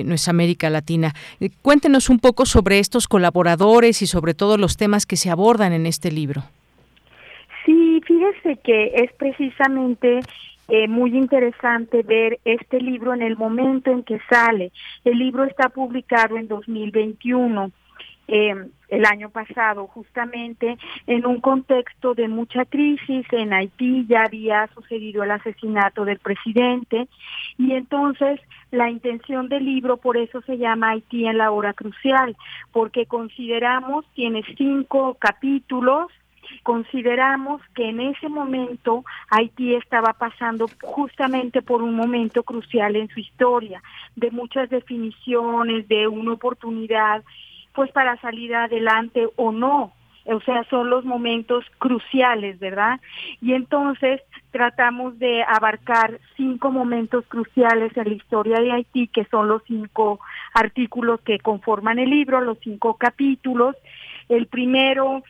nuestra 0.04 0.32
América 0.32 0.70
Latina. 0.70 1.14
cuéntenos 1.62 2.08
un 2.10 2.18
poco 2.18 2.46
sobre 2.46 2.78
esto 2.78 2.96
colaboradores 3.06 4.00
y 4.02 4.06
sobre 4.06 4.34
todo 4.34 4.56
los 4.56 4.76
temas 4.76 5.04
que 5.04 5.16
se 5.16 5.30
abordan 5.30 5.72
en 5.72 5.86
este 5.86 6.10
libro. 6.10 6.42
Sí, 7.64 8.00
fíjese 8.06 8.58
que 8.62 8.92
es 8.94 9.12
precisamente 9.14 10.20
eh, 10.68 10.88
muy 10.88 11.16
interesante 11.16 12.02
ver 12.02 12.38
este 12.44 12.80
libro 12.80 13.12
en 13.12 13.22
el 13.22 13.36
momento 13.36 13.90
en 13.90 14.02
que 14.02 14.18
sale. 14.30 14.72
El 15.04 15.18
libro 15.18 15.44
está 15.44 15.68
publicado 15.68 16.36
en 16.38 16.48
2021 16.48 17.70
eh, 18.28 18.54
el 18.88 19.04
año 19.04 19.30
pasado, 19.30 19.86
justamente 19.88 20.78
en 21.06 21.26
un 21.26 21.40
contexto 21.40 22.14
de 22.14 22.28
mucha 22.28 22.64
crisis. 22.64 23.26
En 23.32 23.52
Haití 23.52 24.06
ya 24.08 24.24
había 24.24 24.68
sucedido 24.74 25.22
el 25.24 25.30
asesinato 25.30 26.04
del 26.04 26.18
presidente 26.18 27.08
y 27.58 27.72
entonces 27.72 28.40
la 28.70 28.90
intención 28.90 29.48
del 29.48 29.64
libro, 29.64 29.96
por 29.96 30.16
eso 30.16 30.40
se 30.42 30.58
llama 30.58 30.90
Haití 30.90 31.26
en 31.26 31.38
la 31.38 31.50
hora 31.50 31.72
crucial, 31.72 32.36
porque 32.72 33.06
consideramos, 33.06 34.04
tiene 34.14 34.42
cinco 34.56 35.16
capítulos, 35.18 36.10
consideramos 36.62 37.60
que 37.74 37.88
en 37.88 38.00
ese 38.00 38.28
momento 38.28 39.04
Haití 39.30 39.74
estaba 39.74 40.12
pasando 40.12 40.68
justamente 40.82 41.62
por 41.62 41.82
un 41.82 41.94
momento 41.94 42.42
crucial 42.42 42.96
en 42.96 43.08
su 43.08 43.20
historia, 43.20 43.82
de 44.14 44.30
muchas 44.30 44.68
definiciones, 44.70 45.88
de 45.88 46.08
una 46.08 46.32
oportunidad 46.32 47.24
pues 47.76 47.92
para 47.92 48.16
salir 48.20 48.54
adelante 48.56 49.28
o 49.36 49.52
no. 49.52 49.92
O 50.28 50.40
sea, 50.40 50.64
son 50.70 50.90
los 50.90 51.04
momentos 51.04 51.64
cruciales, 51.78 52.58
¿verdad? 52.58 52.98
Y 53.40 53.52
entonces 53.52 54.20
tratamos 54.50 55.16
de 55.20 55.44
abarcar 55.44 56.18
cinco 56.36 56.72
momentos 56.72 57.24
cruciales 57.28 57.96
en 57.96 58.08
la 58.08 58.14
historia 58.14 58.58
de 58.58 58.72
Haití, 58.72 59.06
que 59.06 59.24
son 59.26 59.46
los 59.46 59.62
cinco 59.68 60.18
artículos 60.52 61.20
que 61.20 61.38
conforman 61.38 62.00
el 62.00 62.10
libro, 62.10 62.40
los 62.40 62.58
cinco 62.58 62.94
capítulos. 62.94 63.76
El 64.28 64.46
primero 64.46 65.22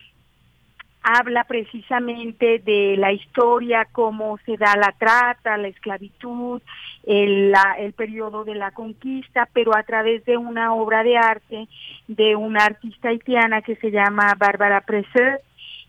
habla 1.07 1.45
precisamente 1.45 2.59
de 2.59 2.97
la 2.99 3.13
historia, 3.13 3.87
cómo 3.93 4.39
se 4.45 4.57
da 4.57 4.75
la 4.75 4.93
trata, 4.99 5.57
la 5.57 5.69
esclavitud, 5.69 6.61
el, 7.05 7.55
el 7.79 7.93
periodo 7.93 8.43
de 8.43 8.57
la 8.57 8.73
conquista, 8.73 9.49
pero 9.53 9.77
a 9.77 9.85
través 9.85 10.25
de 10.25 10.37
una 10.37 10.75
obra 10.75 11.05
de 11.05 11.17
arte 11.17 11.69
de 12.09 12.35
una 12.35 12.65
artista 12.65 13.11
haitiana 13.11 13.63
que 13.63 13.77
se 13.77 13.93
llama 13.93 14.35
Bárbara 14.37 14.81
Preser, 14.81 15.41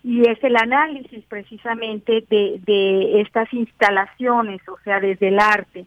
y 0.04 0.30
es 0.30 0.42
el 0.44 0.56
análisis 0.56 1.26
precisamente 1.26 2.24
de, 2.30 2.62
de 2.64 3.22
estas 3.22 3.52
instalaciones, 3.52 4.62
o 4.70 4.78
sea, 4.84 5.00
desde 5.00 5.30
el 5.30 5.40
arte. 5.40 5.86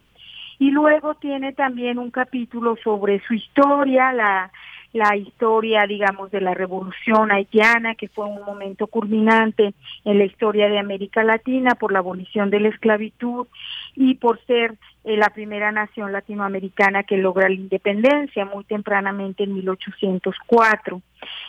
Y 0.58 0.72
luego 0.72 1.14
tiene 1.14 1.52
también 1.52 1.98
un 1.98 2.10
capítulo 2.10 2.76
sobre 2.82 3.20
su 3.20 3.34
historia, 3.34 4.12
la, 4.12 4.50
la 4.92 5.16
historia, 5.16 5.86
digamos, 5.86 6.30
de 6.30 6.40
la 6.40 6.54
revolución 6.54 7.30
haitiana, 7.30 7.94
que 7.94 8.08
fue 8.08 8.26
un 8.26 8.42
momento 8.44 8.86
culminante 8.88 9.72
en 10.04 10.18
la 10.18 10.24
historia 10.24 10.68
de 10.68 10.78
América 10.78 11.22
Latina 11.22 11.76
por 11.76 11.92
la 11.92 12.00
abolición 12.00 12.50
de 12.50 12.60
la 12.60 12.68
esclavitud 12.68 13.46
y 13.94 14.14
por 14.16 14.44
ser 14.46 14.74
eh, 15.04 15.16
la 15.16 15.30
primera 15.30 15.70
nación 15.70 16.12
latinoamericana 16.12 17.04
que 17.04 17.16
logra 17.16 17.48
la 17.48 17.54
independencia 17.54 18.44
muy 18.44 18.64
tempranamente 18.64 19.44
en 19.44 19.54
1804. 19.54 21.00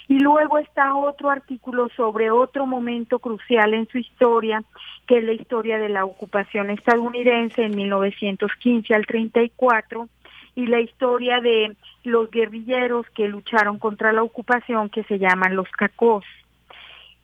Y 0.07 0.19
luego 0.19 0.57
está 0.59 0.95
otro 0.95 1.29
artículo 1.29 1.89
sobre 1.95 2.29
otro 2.29 2.67
momento 2.67 3.19
crucial 3.19 3.73
en 3.73 3.87
su 3.87 3.97
historia, 3.97 4.63
que 5.07 5.17
es 5.17 5.23
la 5.23 5.33
historia 5.33 5.79
de 5.79 5.89
la 5.89 6.05
ocupación 6.05 6.69
estadounidense 6.69 7.63
en 7.63 7.75
1915 7.75 8.93
al 8.93 9.05
34 9.05 10.07
y 10.55 10.67
la 10.67 10.79
historia 10.79 11.39
de 11.39 11.75
los 12.03 12.29
guerrilleros 12.29 13.05
que 13.11 13.27
lucharon 13.27 13.79
contra 13.79 14.11
la 14.11 14.23
ocupación 14.23 14.89
que 14.89 15.03
se 15.03 15.19
llaman 15.19 15.55
los 15.55 15.69
cacos. 15.69 16.25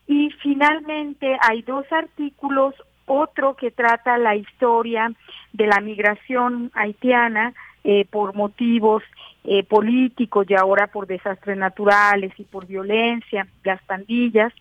Y 0.07 0.29
finalmente 0.41 1.37
hay 1.41 1.61
dos 1.63 1.85
artículos, 1.91 2.73
otro 3.05 3.55
que 3.55 3.71
trata 3.71 4.17
la 4.17 4.35
historia 4.35 5.11
de 5.53 5.67
la 5.67 5.81
migración 5.81 6.71
haitiana 6.73 7.53
eh, 7.83 8.05
por 8.09 8.35
motivos 8.35 9.03
eh, 9.43 9.63
políticos 9.63 10.45
y 10.49 10.55
ahora 10.55 10.87
por 10.87 11.07
desastres 11.07 11.57
naturales 11.57 12.33
y 12.37 12.43
por 12.43 12.65
violencia, 12.65 13.47
las 13.63 13.81
pandillas, 13.83 14.53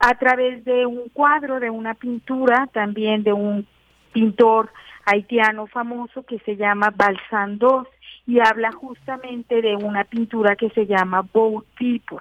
a 0.00 0.14
través 0.18 0.64
de 0.64 0.86
un 0.86 1.08
cuadro, 1.12 1.60
de 1.60 1.70
una 1.70 1.94
pintura, 1.94 2.68
también 2.72 3.22
de 3.22 3.32
un 3.32 3.66
pintor 4.12 4.70
haitiano 5.06 5.66
famoso 5.66 6.24
que 6.24 6.38
se 6.40 6.56
llama 6.56 6.92
Balsan 6.94 7.58
II 7.60 7.86
y 8.26 8.40
habla 8.40 8.72
justamente 8.72 9.60
de 9.60 9.76
una 9.76 10.04
pintura 10.04 10.56
que 10.56 10.70
se 10.70 10.86
llama 10.86 11.26
Boat 11.32 11.64
People, 11.78 12.18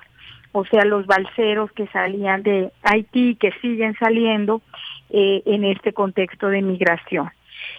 o 0.52 0.66
sea, 0.66 0.86
los 0.86 1.06
balseros 1.08 1.72
que 1.72 1.88
salían 1.88 2.44
de 2.44 2.72
Haití, 2.84 3.36
que 3.36 3.52
siguen 3.62 3.96
saliendo 3.98 4.62
eh, 5.10 5.42
en 5.46 5.64
este 5.64 5.94
contexto 5.94 6.50
de 6.50 6.62
migración. 6.62 7.30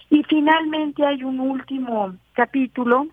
Y 0.09 0.23
finalmente 0.23 1.05
hay 1.05 1.23
un 1.23 1.39
último 1.39 2.15
capítulo 2.33 3.07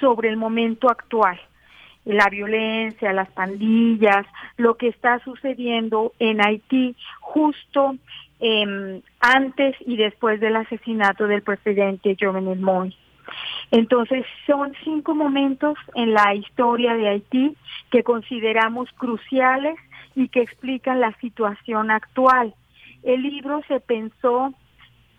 sobre 0.00 0.28
el 0.28 0.36
momento 0.36 0.90
actual, 0.90 1.40
la 2.04 2.28
violencia, 2.28 3.12
las 3.12 3.30
pandillas, 3.30 4.26
lo 4.56 4.76
que 4.76 4.88
está 4.88 5.20
sucediendo 5.20 6.12
en 6.18 6.44
Haití 6.44 6.96
justo 7.20 7.94
eh, 8.40 9.00
antes 9.20 9.76
y 9.86 9.96
después 9.96 10.40
del 10.40 10.56
asesinato 10.56 11.28
del 11.28 11.42
presidente 11.42 12.16
Jovenel 12.20 12.60
Moïse. 12.60 13.01
Entonces, 13.70 14.24
son 14.46 14.72
cinco 14.84 15.14
momentos 15.14 15.76
en 15.94 16.12
la 16.12 16.34
historia 16.34 16.94
de 16.94 17.08
Haití 17.08 17.56
que 17.90 18.02
consideramos 18.02 18.90
cruciales 18.92 19.76
y 20.14 20.28
que 20.28 20.42
explican 20.42 21.00
la 21.00 21.12
situación 21.18 21.90
actual. 21.90 22.54
El 23.02 23.22
libro 23.22 23.62
se 23.68 23.80
pensó, 23.80 24.52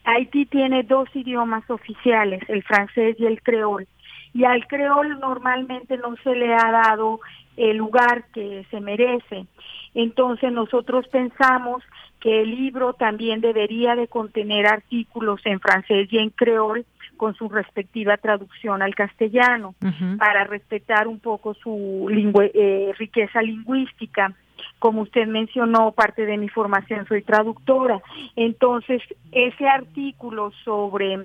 Haití 0.04 0.46
tiene 0.46 0.84
dos 0.84 1.10
idiomas 1.16 1.70
oficiales, 1.70 2.42
el 2.48 2.64
francés 2.64 3.16
y 3.20 3.26
el 3.26 3.42
creol, 3.42 3.88
y 4.34 4.46
al 4.46 4.68
creol 4.68 5.20
normalmente 5.20 5.98
no 5.98 6.16
se 6.24 6.36
le 6.36 6.54
ha 6.54 6.72
dado 6.72 7.20
el 7.58 7.78
lugar 7.78 8.26
que 8.34 8.66
se 8.72 8.80
merece. 8.80 9.46
Entonces 9.94 10.52
nosotros 10.52 11.08
pensamos 11.08 11.84
que 12.20 12.42
el 12.42 12.52
libro 12.52 12.94
también 12.94 13.42
debería 13.42 13.96
de 13.96 14.08
contener 14.08 14.66
artículos 14.66 15.42
en 15.46 15.60
francés 15.60 16.08
y 16.12 16.18
en 16.18 16.30
creol 16.30 16.86
con 17.24 17.36
su 17.36 17.48
respectiva 17.48 18.18
traducción 18.18 18.82
al 18.82 18.96
castellano 18.96 19.76
para 20.20 20.44
respetar 20.44 21.08
un 21.08 21.22
poco 21.22 21.54
su 21.54 22.10
eh, 22.54 22.92
riqueza 23.00 23.42
lingüística. 23.42 24.34
Como 24.78 25.04
usted 25.04 25.26
mencionó, 25.26 25.94
parte 25.94 26.26
de 26.26 26.38
mi 26.38 26.50
formación 26.50 27.08
soy 27.08 27.22
traductora. 27.22 28.02
Entonces, 28.36 29.02
ese 29.32 29.66
artículo 29.70 30.52
sobre 30.66 31.24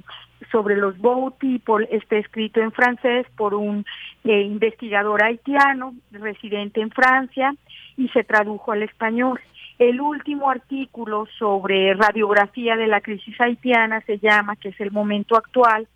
sobre 0.53 0.77
los 0.77 0.97
Bow 0.99 1.33
People 1.37 1.89
está 1.91 2.17
escrito 2.17 2.61
en 2.61 2.71
francés 2.71 3.27
por 3.37 3.55
un 3.55 3.85
eh, 4.23 4.43
investigador 4.43 5.25
haitiano 5.25 5.95
residente 6.13 6.81
en 6.81 6.93
Francia 6.93 7.57
y 7.97 8.09
se 8.11 8.23
tradujo 8.23 8.71
al 8.71 8.85
español. 8.85 9.41
El 9.79 10.01
último 10.01 10.51
artículo 10.51 11.27
sobre 11.39 11.95
radiografía 11.95 12.77
de 12.77 12.89
la 12.89 13.01
crisis 13.01 13.41
haitiana 13.41 14.01
se 14.03 14.19
llama, 14.19 14.57
que 14.57 14.71
es 14.71 14.81
el 14.81 14.91
momento 14.91 15.37
actual, 15.37 15.87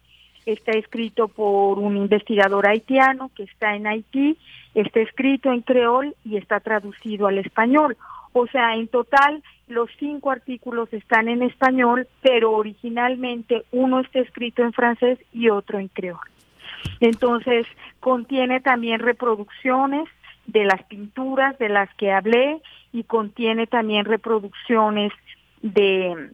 está 0.47 0.73
escrito 0.73 1.29
por 1.29 1.79
un 1.79 1.97
investigador 1.97 2.67
haitiano 2.67 3.31
que 3.35 3.45
está 3.45 3.75
en 3.75 3.87
Haití, 3.87 4.39
está 4.75 5.01
escrito 5.01 5.53
en 5.53 5.63
creol 5.63 6.15
y 6.25 6.37
está 6.37 6.61
traducido 6.61 7.27
al 7.27 7.39
español. 7.39 7.97
O 8.33 8.47
sea, 8.47 8.75
en 8.77 8.89
total 8.89 9.43
los 9.69 9.91
cinco 9.99 10.31
artículos 10.31 10.93
están 10.93 11.29
en 11.29 11.43
español, 11.43 12.07
pero 12.23 12.53
originalmente 12.53 13.65
uno 13.73 14.01
está 14.01 14.21
escrito 14.21 14.63
en 14.63 14.73
francés 14.73 15.19
y 15.33 15.49
otro 15.49 15.79
en 15.79 15.89
creol. 15.89 16.21
Entonces, 17.01 17.67
contiene 18.01 18.61
también 18.61 19.01
reproducciones 19.01 20.09
de 20.47 20.65
las 20.65 20.83
pinturas 20.85 21.59
de 21.59 21.69
las 21.69 21.93
que 21.95 22.13
hablé 22.13 22.61
y 22.93 23.05
contiene 23.05 23.67
también 23.67 24.05
reproducciones 24.05 25.13
de 25.63 26.31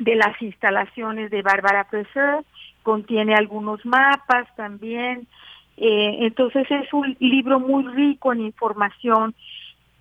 de 0.00 0.16
las 0.16 0.40
instalaciones 0.42 1.30
de 1.30 1.42
Bárbara 1.42 1.84
Preserve, 1.84 2.44
contiene 2.82 3.34
algunos 3.34 3.84
mapas 3.84 4.48
también. 4.56 5.28
Eh, 5.76 6.18
entonces 6.20 6.66
es 6.70 6.92
un 6.92 7.16
libro 7.20 7.60
muy 7.60 7.84
rico 7.84 8.32
en 8.32 8.40
información, 8.40 9.34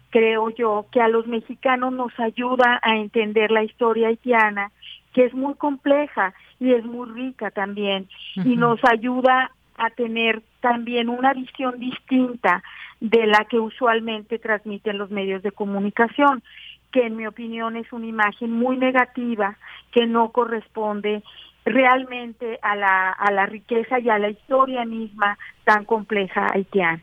creo 0.10 0.50
yo, 0.50 0.86
que 0.92 1.02
a 1.02 1.10
los 1.10 1.28
mexicanos 1.28 1.94
nos 1.94 2.18
ayuda 2.20 2.80
a 2.82 2.96
entender 2.96 3.52
la 3.52 3.64
historia 3.64 4.08
haitiana, 4.08 4.72
que 5.14 5.26
es 5.26 5.34
muy 5.34 5.54
compleja 5.56 6.34
y 6.60 6.74
es 6.74 6.86
muy 6.86 7.10
rica 7.10 7.52
también, 7.52 8.08
y 8.36 8.56
nos 8.56 8.80
ayuda 8.86 9.52
a 9.78 9.90
tener 9.92 10.42
también 10.62 11.10
una 11.10 11.34
visión 11.34 11.80
distinta 11.80 12.64
de 13.00 13.28
la 13.28 13.46
que 13.46 13.60
usualmente 13.60 14.40
transmiten 14.40 14.98
los 14.98 15.10
medios 15.10 15.42
de 15.42 15.52
comunicación 15.52 16.44
que 16.92 17.06
en 17.06 17.16
mi 17.16 17.28
opinión 17.28 17.76
es 17.76 17.92
una 17.94 18.08
imagen 18.08 18.52
muy 18.52 18.78
negativa 18.78 19.58
que 19.92 20.08
no 20.08 20.32
corresponde 20.32 21.24
realmente 21.66 22.58
a 22.62 22.76
la, 22.76 23.12
a 23.12 23.32
la 23.32 23.46
riqueza 23.46 24.00
y 24.00 24.10
a 24.10 24.18
la 24.18 24.30
historia 24.30 24.86
misma 24.86 25.38
tan 25.66 25.86
compleja 25.86 26.48
haitiana. 26.52 27.02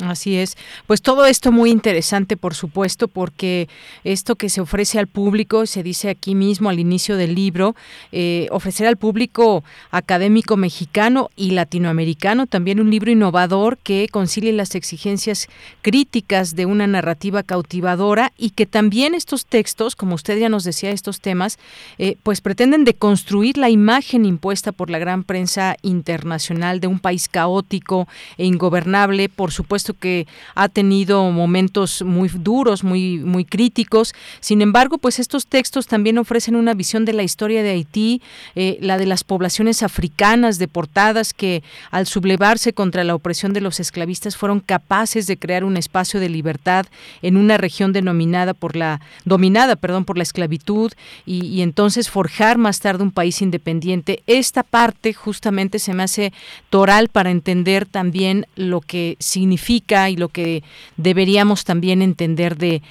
Así 0.00 0.36
es. 0.36 0.56
Pues 0.86 1.02
todo 1.02 1.26
esto 1.26 1.50
muy 1.50 1.70
interesante, 1.70 2.36
por 2.36 2.54
supuesto, 2.54 3.08
porque 3.08 3.68
esto 4.04 4.36
que 4.36 4.48
se 4.48 4.60
ofrece 4.60 5.00
al 5.00 5.08
público, 5.08 5.66
se 5.66 5.82
dice 5.82 6.08
aquí 6.08 6.36
mismo 6.36 6.70
al 6.70 6.78
inicio 6.78 7.16
del 7.16 7.34
libro, 7.34 7.74
eh, 8.12 8.46
ofrecer 8.52 8.86
al 8.86 8.96
público 8.96 9.64
académico 9.90 10.56
mexicano 10.56 11.30
y 11.34 11.50
latinoamericano 11.50 12.46
también 12.46 12.78
un 12.78 12.90
libro 12.90 13.10
innovador 13.10 13.76
que 13.76 14.06
concilie 14.08 14.52
las 14.52 14.76
exigencias 14.76 15.48
críticas 15.82 16.54
de 16.54 16.66
una 16.66 16.86
narrativa 16.86 17.42
cautivadora 17.42 18.32
y 18.38 18.50
que 18.50 18.66
también 18.66 19.14
estos 19.14 19.46
textos, 19.46 19.96
como 19.96 20.14
usted 20.14 20.38
ya 20.38 20.48
nos 20.48 20.62
decía, 20.62 20.92
estos 20.92 21.20
temas, 21.20 21.58
eh, 21.98 22.16
pues 22.22 22.40
pretenden 22.40 22.84
deconstruir 22.84 23.58
la 23.58 23.68
imagen 23.68 24.26
impuesta 24.26 24.70
por 24.70 24.90
la 24.90 25.00
gran 25.00 25.24
prensa 25.24 25.74
internacional 25.82 26.78
de 26.78 26.86
un 26.86 27.00
país 27.00 27.28
caótico 27.28 28.06
e 28.36 28.44
ingobernable, 28.44 29.28
por 29.28 29.50
supuesto 29.50 29.87
que 29.94 30.26
ha 30.54 30.68
tenido 30.68 31.30
momentos 31.30 32.02
muy 32.02 32.28
duros, 32.28 32.84
muy, 32.84 33.18
muy 33.18 33.44
críticos. 33.44 34.14
Sin 34.40 34.62
embargo, 34.62 34.98
pues 34.98 35.18
estos 35.18 35.46
textos 35.46 35.86
también 35.86 36.18
ofrecen 36.18 36.56
una 36.56 36.74
visión 36.74 37.04
de 37.04 37.12
la 37.12 37.22
historia 37.22 37.62
de 37.62 37.70
Haití, 37.70 38.22
eh, 38.54 38.78
la 38.80 38.98
de 38.98 39.06
las 39.06 39.24
poblaciones 39.24 39.82
africanas 39.82 40.58
deportadas 40.58 41.32
que 41.32 41.62
al 41.90 42.06
sublevarse 42.06 42.72
contra 42.72 43.04
la 43.04 43.14
opresión 43.14 43.52
de 43.52 43.60
los 43.60 43.80
esclavistas 43.80 44.36
fueron 44.36 44.60
capaces 44.60 45.26
de 45.26 45.36
crear 45.36 45.64
un 45.64 45.76
espacio 45.76 46.20
de 46.20 46.28
libertad 46.28 46.86
en 47.22 47.36
una 47.36 47.56
región 47.56 47.92
denominada 47.92 48.54
por 48.54 48.76
la 48.76 49.00
dominada, 49.24 49.76
por 49.76 50.16
la 50.16 50.22
esclavitud 50.22 50.92
y 51.24 51.62
entonces 51.62 52.10
forjar 52.10 52.58
más 52.58 52.80
tarde 52.80 53.02
un 53.02 53.10
país 53.10 53.42
independiente. 53.42 54.22
Esta 54.26 54.62
parte 54.62 55.12
justamente 55.12 55.78
se 55.78 55.94
me 55.94 56.02
hace 56.02 56.32
toral 56.70 57.08
para 57.08 57.30
entender 57.30 57.86
también 57.86 58.46
lo 58.56 58.80
que 58.80 59.16
significa 59.18 59.77
y 60.08 60.16
lo 60.16 60.28
que 60.28 60.62
deberíamos 60.96 61.64
también 61.64 62.02
entender 62.02 62.56
de, 62.56 62.82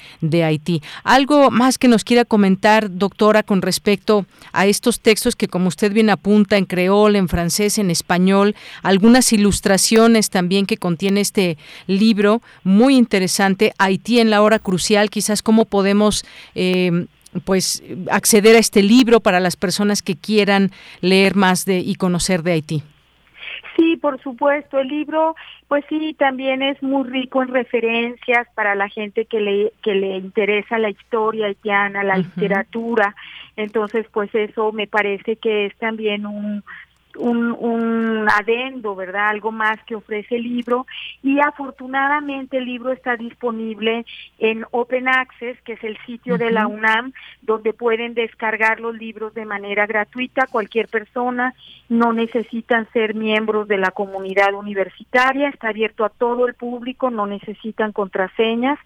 Haití. 0.44 0.82
Algo 1.04 1.52
más 1.52 1.78
que 1.78 1.88
nos 1.88 2.04
quiera 2.04 2.26
comentar, 2.26 2.98
doctora, 2.98 3.44
con 3.44 3.62
respecto 3.62 4.26
a 4.54 4.66
estos 4.66 5.00
textos 5.00 5.36
que, 5.36 5.48
como 5.48 5.68
usted 5.68 5.92
bien 5.92 6.10
apunta, 6.10 6.58
en 6.58 6.66
creol, 6.66 7.16
en 7.16 7.28
francés, 7.28 7.78
en 7.78 7.92
español, 7.92 8.56
algunas 8.84 9.34
ilustraciones 9.34 10.30
también 10.30 10.66
que 10.66 10.78
contiene 10.78 11.22
este 11.22 11.58
libro, 11.88 12.42
muy 12.64 12.96
interesante, 12.96 13.74
Haití 13.78 14.20
en 14.20 14.30
la 14.30 14.42
hora 14.42 14.60
crucial, 14.60 15.10
quizás 15.10 15.42
cómo 15.42 15.66
podemos... 15.66 16.26
Eh, 16.56 17.06
pues 17.44 17.84
acceder 18.10 18.56
a 18.56 18.60
este 18.60 18.82
libro 18.82 19.20
para 19.20 19.40
las 19.40 19.58
personas 19.58 20.02
que 20.02 20.16
quieran 20.16 20.72
leer 21.02 21.36
más 21.36 21.66
de 21.66 21.80
y 21.80 21.94
conocer 21.96 22.42
de 22.42 22.54
Haití. 22.54 22.84
Sí, 23.78 23.96
por 23.96 24.20
supuesto, 24.24 24.80
el 24.80 24.88
libro, 24.88 25.36
pues 25.68 25.86
sí, 25.88 26.16
también 26.18 26.64
es 26.64 26.82
muy 26.82 27.08
rico 27.08 27.44
en 27.44 27.50
referencias 27.50 28.48
para 28.56 28.74
la 28.74 28.90
gente 28.90 29.26
que 29.26 29.40
le, 29.40 29.72
que 29.84 29.94
le 29.94 30.18
interesa 30.18 30.80
la 30.80 30.90
historia 30.90 31.46
haitiana, 31.46 32.04
la 32.04 32.18
literatura. 32.18 33.16
Entonces, 33.56 34.08
pues 34.12 34.34
eso 34.34 34.72
me 34.72 34.88
parece 34.88 35.36
que 35.36 35.68
es 35.68 35.76
también 35.78 36.26
un, 36.26 36.64
un, 37.18 37.52
un 37.52 38.28
adendo, 38.30 38.96
¿verdad? 38.96 39.30
Algo 39.30 39.52
más 39.52 39.78
que 39.86 39.96
ofrece 39.96 40.36
el 40.36 40.44
libro. 40.44 40.86
Y 41.24 41.40
afortunadamente 41.40 42.58
el 42.58 42.66
libro 42.66 42.92
está 42.92 43.16
disponible 43.16 44.06
en 44.40 44.66
Open 44.72 45.08
Access, 45.08 45.60
que 45.62 45.74
es 45.74 45.84
el 45.84 45.98
sitio 46.06 46.38
de 46.38 46.52
la 46.52 46.68
UNAM, 46.68 47.14
donde 47.42 47.74
pueden 47.74 48.14
descargar 48.14 48.80
los 48.80 48.96
libros 48.96 49.34
de 49.34 49.46
manera 49.46 49.86
gratuita. 49.86 50.48
Cualquier 50.48 50.88
persona, 50.88 51.54
no 51.90 52.14
necesitan 52.14 52.88
ser 52.92 53.16
miembros 53.16 53.68
de 53.68 53.78
la 53.78 53.92
comunidad 53.92 54.54
universitaria, 54.54 55.50
está 55.50 55.70
abierto 55.70 56.06
a 56.06 56.10
todo 56.10 56.48
el 56.48 56.54
público, 56.54 57.10
no 57.10 57.26
necesitan 57.26 57.92
contraseñas, 57.92 58.80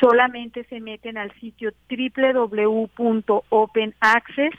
solamente 0.00 0.64
se 0.64 0.80
meten 0.80 1.18
al 1.18 1.32
sitio 1.40 1.72
www.openaccess 1.88 4.54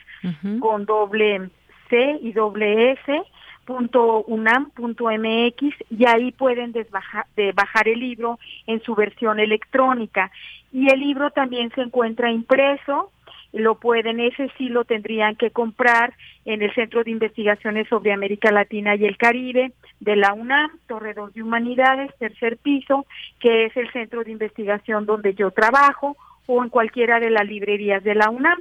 con 0.60 0.86
doble 0.86 1.50
y 1.92 2.34
.unam.mx 4.28 5.76
y 5.90 6.06
ahí 6.06 6.32
pueden 6.32 6.74
bajar 7.54 7.88
el 7.88 8.00
libro 8.00 8.40
en 8.68 8.82
su 8.82 8.96
versión 8.96 9.40
electrónica. 9.40 10.32
Y 10.74 10.92
el 10.92 11.00
libro 11.00 11.32
también 11.32 11.72
se 11.76 11.82
encuentra 11.82 12.32
impreso, 12.32 13.12
lo 13.54 13.76
pueden, 13.76 14.20
ese 14.20 14.50
sí 14.58 14.70
lo 14.70 14.86
tendrían 14.86 15.36
que 15.36 15.52
comprar 15.52 16.14
en 16.46 16.62
el 16.62 16.74
Centro 16.74 17.04
de 17.04 17.12
Investigaciones 17.12 17.88
sobre 17.90 18.14
América 18.14 18.52
Latina 18.52 18.96
y 18.96 19.06
el 19.06 19.18
Caribe 19.18 19.74
de 20.00 20.16
la 20.16 20.34
UNAM, 20.34 20.72
Torre 20.88 21.14
2 21.14 21.34
de 21.34 21.44
Humanidades, 21.44 22.12
tercer 22.18 22.58
piso, 22.58 23.06
que 23.40 23.66
es 23.66 23.76
el 23.76 23.92
centro 23.92 24.24
de 24.24 24.32
investigación 24.32 25.06
donde 25.06 25.34
yo 25.34 25.52
trabajo, 25.52 26.16
o 26.48 26.64
en 26.64 26.70
cualquiera 26.70 27.20
de 27.20 27.30
las 27.30 27.46
librerías 27.46 28.04
de 28.04 28.16
la 28.16 28.30
UNAM 28.30 28.60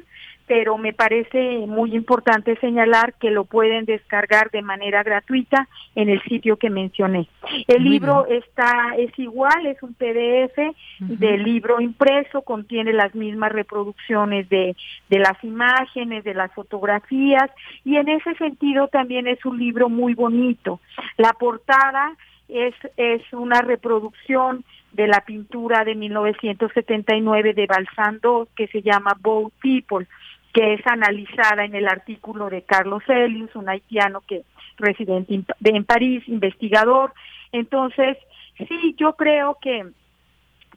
pero 0.50 0.76
me 0.78 0.92
parece 0.92 1.64
muy 1.68 1.94
importante 1.94 2.56
señalar 2.56 3.14
que 3.20 3.30
lo 3.30 3.44
pueden 3.44 3.84
descargar 3.84 4.50
de 4.50 4.62
manera 4.62 5.04
gratuita 5.04 5.68
en 5.94 6.08
el 6.08 6.20
sitio 6.22 6.56
que 6.56 6.70
mencioné. 6.70 7.28
El 7.68 7.84
libro 7.84 8.26
está 8.26 8.96
es 8.98 9.16
igual, 9.16 9.64
es 9.66 9.80
un 9.80 9.94
PDF 9.94 10.58
del 10.98 11.44
libro 11.44 11.80
impreso, 11.80 12.42
contiene 12.42 12.92
las 12.92 13.14
mismas 13.14 13.52
reproducciones 13.52 14.48
de, 14.48 14.74
de 15.08 15.18
las 15.20 15.36
imágenes, 15.44 16.24
de 16.24 16.34
las 16.34 16.52
fotografías 16.52 17.48
y 17.84 17.94
en 17.94 18.08
ese 18.08 18.34
sentido 18.34 18.88
también 18.88 19.28
es 19.28 19.44
un 19.44 19.56
libro 19.56 19.88
muy 19.88 20.14
bonito. 20.14 20.80
La 21.16 21.32
portada 21.32 22.16
es, 22.48 22.74
es 22.96 23.22
una 23.32 23.60
reproducción 23.60 24.64
de 24.94 25.06
la 25.06 25.20
pintura 25.20 25.84
de 25.84 25.94
1979 25.94 27.54
de 27.54 27.66
Balsando 27.68 28.48
que 28.56 28.66
se 28.66 28.82
llama 28.82 29.16
Bow 29.20 29.52
People 29.62 30.08
que 30.52 30.74
es 30.74 30.86
analizada 30.86 31.64
en 31.64 31.74
el 31.74 31.86
artículo 31.86 32.50
de 32.50 32.62
Carlos 32.62 33.02
Elius, 33.08 33.54
un 33.54 33.68
haitiano 33.68 34.20
que 34.26 34.42
residente 34.78 35.44
en 35.64 35.84
París, 35.84 36.22
investigador. 36.26 37.12
Entonces, 37.52 38.16
sí, 38.56 38.94
yo 38.98 39.14
creo 39.14 39.58
que 39.60 39.86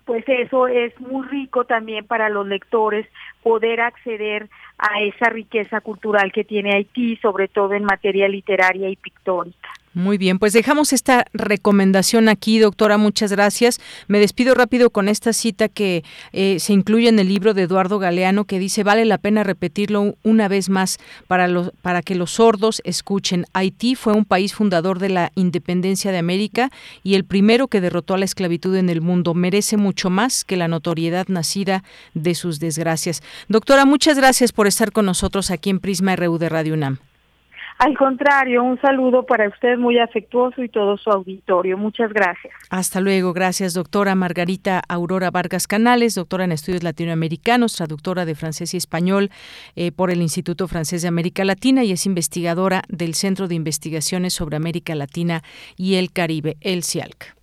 pues 0.05 0.25
eso 0.27 0.67
es 0.67 0.99
muy 0.99 1.25
rico 1.27 1.63
también 1.65 2.05
para 2.05 2.27
los 2.27 2.45
lectores 2.45 3.07
poder 3.41 3.79
acceder 3.79 4.49
a 4.77 5.01
esa 5.01 5.29
riqueza 5.29 5.79
cultural 5.79 6.31
que 6.33 6.43
tiene 6.43 6.75
Haití, 6.75 7.15
sobre 7.17 7.47
todo 7.47 7.73
en 7.73 7.85
materia 7.85 8.27
literaria 8.27 8.89
y 8.89 8.97
pictórica. 8.97 9.69
Muy 9.95 10.17
bien, 10.17 10.39
pues 10.39 10.53
dejamos 10.53 10.91
esta 10.91 11.27
recomendación 11.33 12.27
aquí, 12.27 12.57
doctora, 12.57 12.97
muchas 12.97 13.31
gracias. 13.31 13.79
Me 14.07 14.17
despido 14.17 14.55
rápido 14.55 14.89
con 14.89 15.07
esta 15.07 15.33
cita 15.33 15.69
que 15.69 16.03
eh, 16.31 16.57
se 16.59 16.73
incluye 16.73 17.09
en 17.09 17.19
el 17.19 17.27
libro 17.27 17.53
de 17.53 17.61
Eduardo 17.61 17.99
Galeano 17.99 18.45
que 18.45 18.57
dice, 18.57 18.83
vale 18.83 19.05
la 19.05 19.19
pena 19.19 19.43
repetirlo 19.43 20.15
una 20.23 20.47
vez 20.47 20.69
más 20.69 20.97
para, 21.27 21.47
los, 21.47 21.71
para 21.83 22.01
que 22.01 22.15
los 22.15 22.31
sordos 22.31 22.81
escuchen. 22.85 23.45
Haití 23.53 23.93
fue 23.93 24.13
un 24.13 24.25
país 24.25 24.55
fundador 24.55 24.97
de 24.97 25.09
la 25.09 25.31
independencia 25.35 26.11
de 26.11 26.17
América 26.17 26.71
y 27.03 27.13
el 27.13 27.23
primero 27.23 27.67
que 27.67 27.79
derrotó 27.79 28.15
a 28.15 28.17
la 28.17 28.25
esclavitud 28.25 28.75
en 28.75 28.89
el 28.89 29.01
mundo. 29.01 29.35
Merece 29.35 29.77
mucho 29.77 30.09
más 30.09 30.43
que 30.43 30.57
la 30.57 30.67
notoriedad 30.67 31.27
nacida 31.27 31.83
de 32.15 32.33
sus 32.33 32.59
desgracias. 32.59 33.21
Doctora, 33.47 33.85
muchas 33.85 34.17
gracias 34.17 34.53
por 34.53 34.65
estar 34.65 34.91
con 34.91 35.05
nosotros 35.05 35.51
aquí 35.51 35.69
en 35.69 35.79
Prisma 35.79 36.15
RU 36.15 36.39
de 36.39 36.49
Radio 36.49 36.73
UNAM. 36.73 37.12
Al 37.83 37.97
contrario, 37.97 38.63
un 38.63 38.79
saludo 38.79 39.25
para 39.25 39.49
usted 39.49 39.77
muy 39.77 39.99
afectuoso 39.99 40.63
y 40.63 40.69
todo 40.69 40.97
su 40.97 41.09
auditorio. 41.09 41.77
Muchas 41.77 42.13
gracias. 42.13 42.53
Hasta 42.69 43.01
luego. 43.01 43.33
Gracias, 43.33 43.73
doctora 43.73 44.15
Margarita 44.15 44.81
Aurora 44.87 45.31
Vargas 45.31 45.67
Canales, 45.67 46.15
doctora 46.15 46.45
en 46.45 46.53
estudios 46.53 46.81
latinoamericanos, 46.81 47.75
traductora 47.75 48.23
de 48.23 48.35
francés 48.35 48.73
y 48.73 48.77
español 48.77 49.31
eh, 49.75 49.91
por 49.91 50.11
el 50.11 50.21
Instituto 50.21 50.69
Francés 50.69 51.01
de 51.01 51.09
América 51.09 51.43
Latina 51.43 51.83
y 51.83 51.91
es 51.91 52.05
investigadora 52.05 52.83
del 52.87 53.15
Centro 53.15 53.49
de 53.49 53.55
Investigaciones 53.55 54.33
sobre 54.33 54.55
América 54.55 54.95
Latina 54.95 55.41
y 55.75 55.95
el 55.95 56.13
Caribe, 56.13 56.55
el 56.61 56.83
CIALC. 56.83 57.42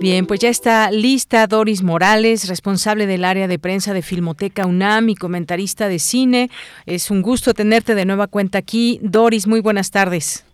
Bien, 0.00 0.26
pues 0.26 0.40
ya 0.40 0.48
está 0.48 0.90
lista 0.90 1.46
Doris 1.46 1.82
Morales, 1.82 2.48
responsable 2.48 3.06
del 3.06 3.22
área 3.22 3.48
de 3.48 3.58
prensa 3.58 3.92
de 3.92 4.00
Filmoteca 4.00 4.64
UNAM 4.64 5.10
y 5.10 5.14
comentarista 5.14 5.88
de 5.88 5.98
cine. 5.98 6.48
Es 6.86 7.10
un 7.10 7.20
gusto 7.20 7.52
tenerte 7.52 7.94
de 7.94 8.06
nueva 8.06 8.26
cuenta 8.26 8.56
aquí. 8.56 8.98
Doris, 9.02 9.46
muy 9.46 9.60
buenas 9.60 9.90
tardes. 9.90 10.46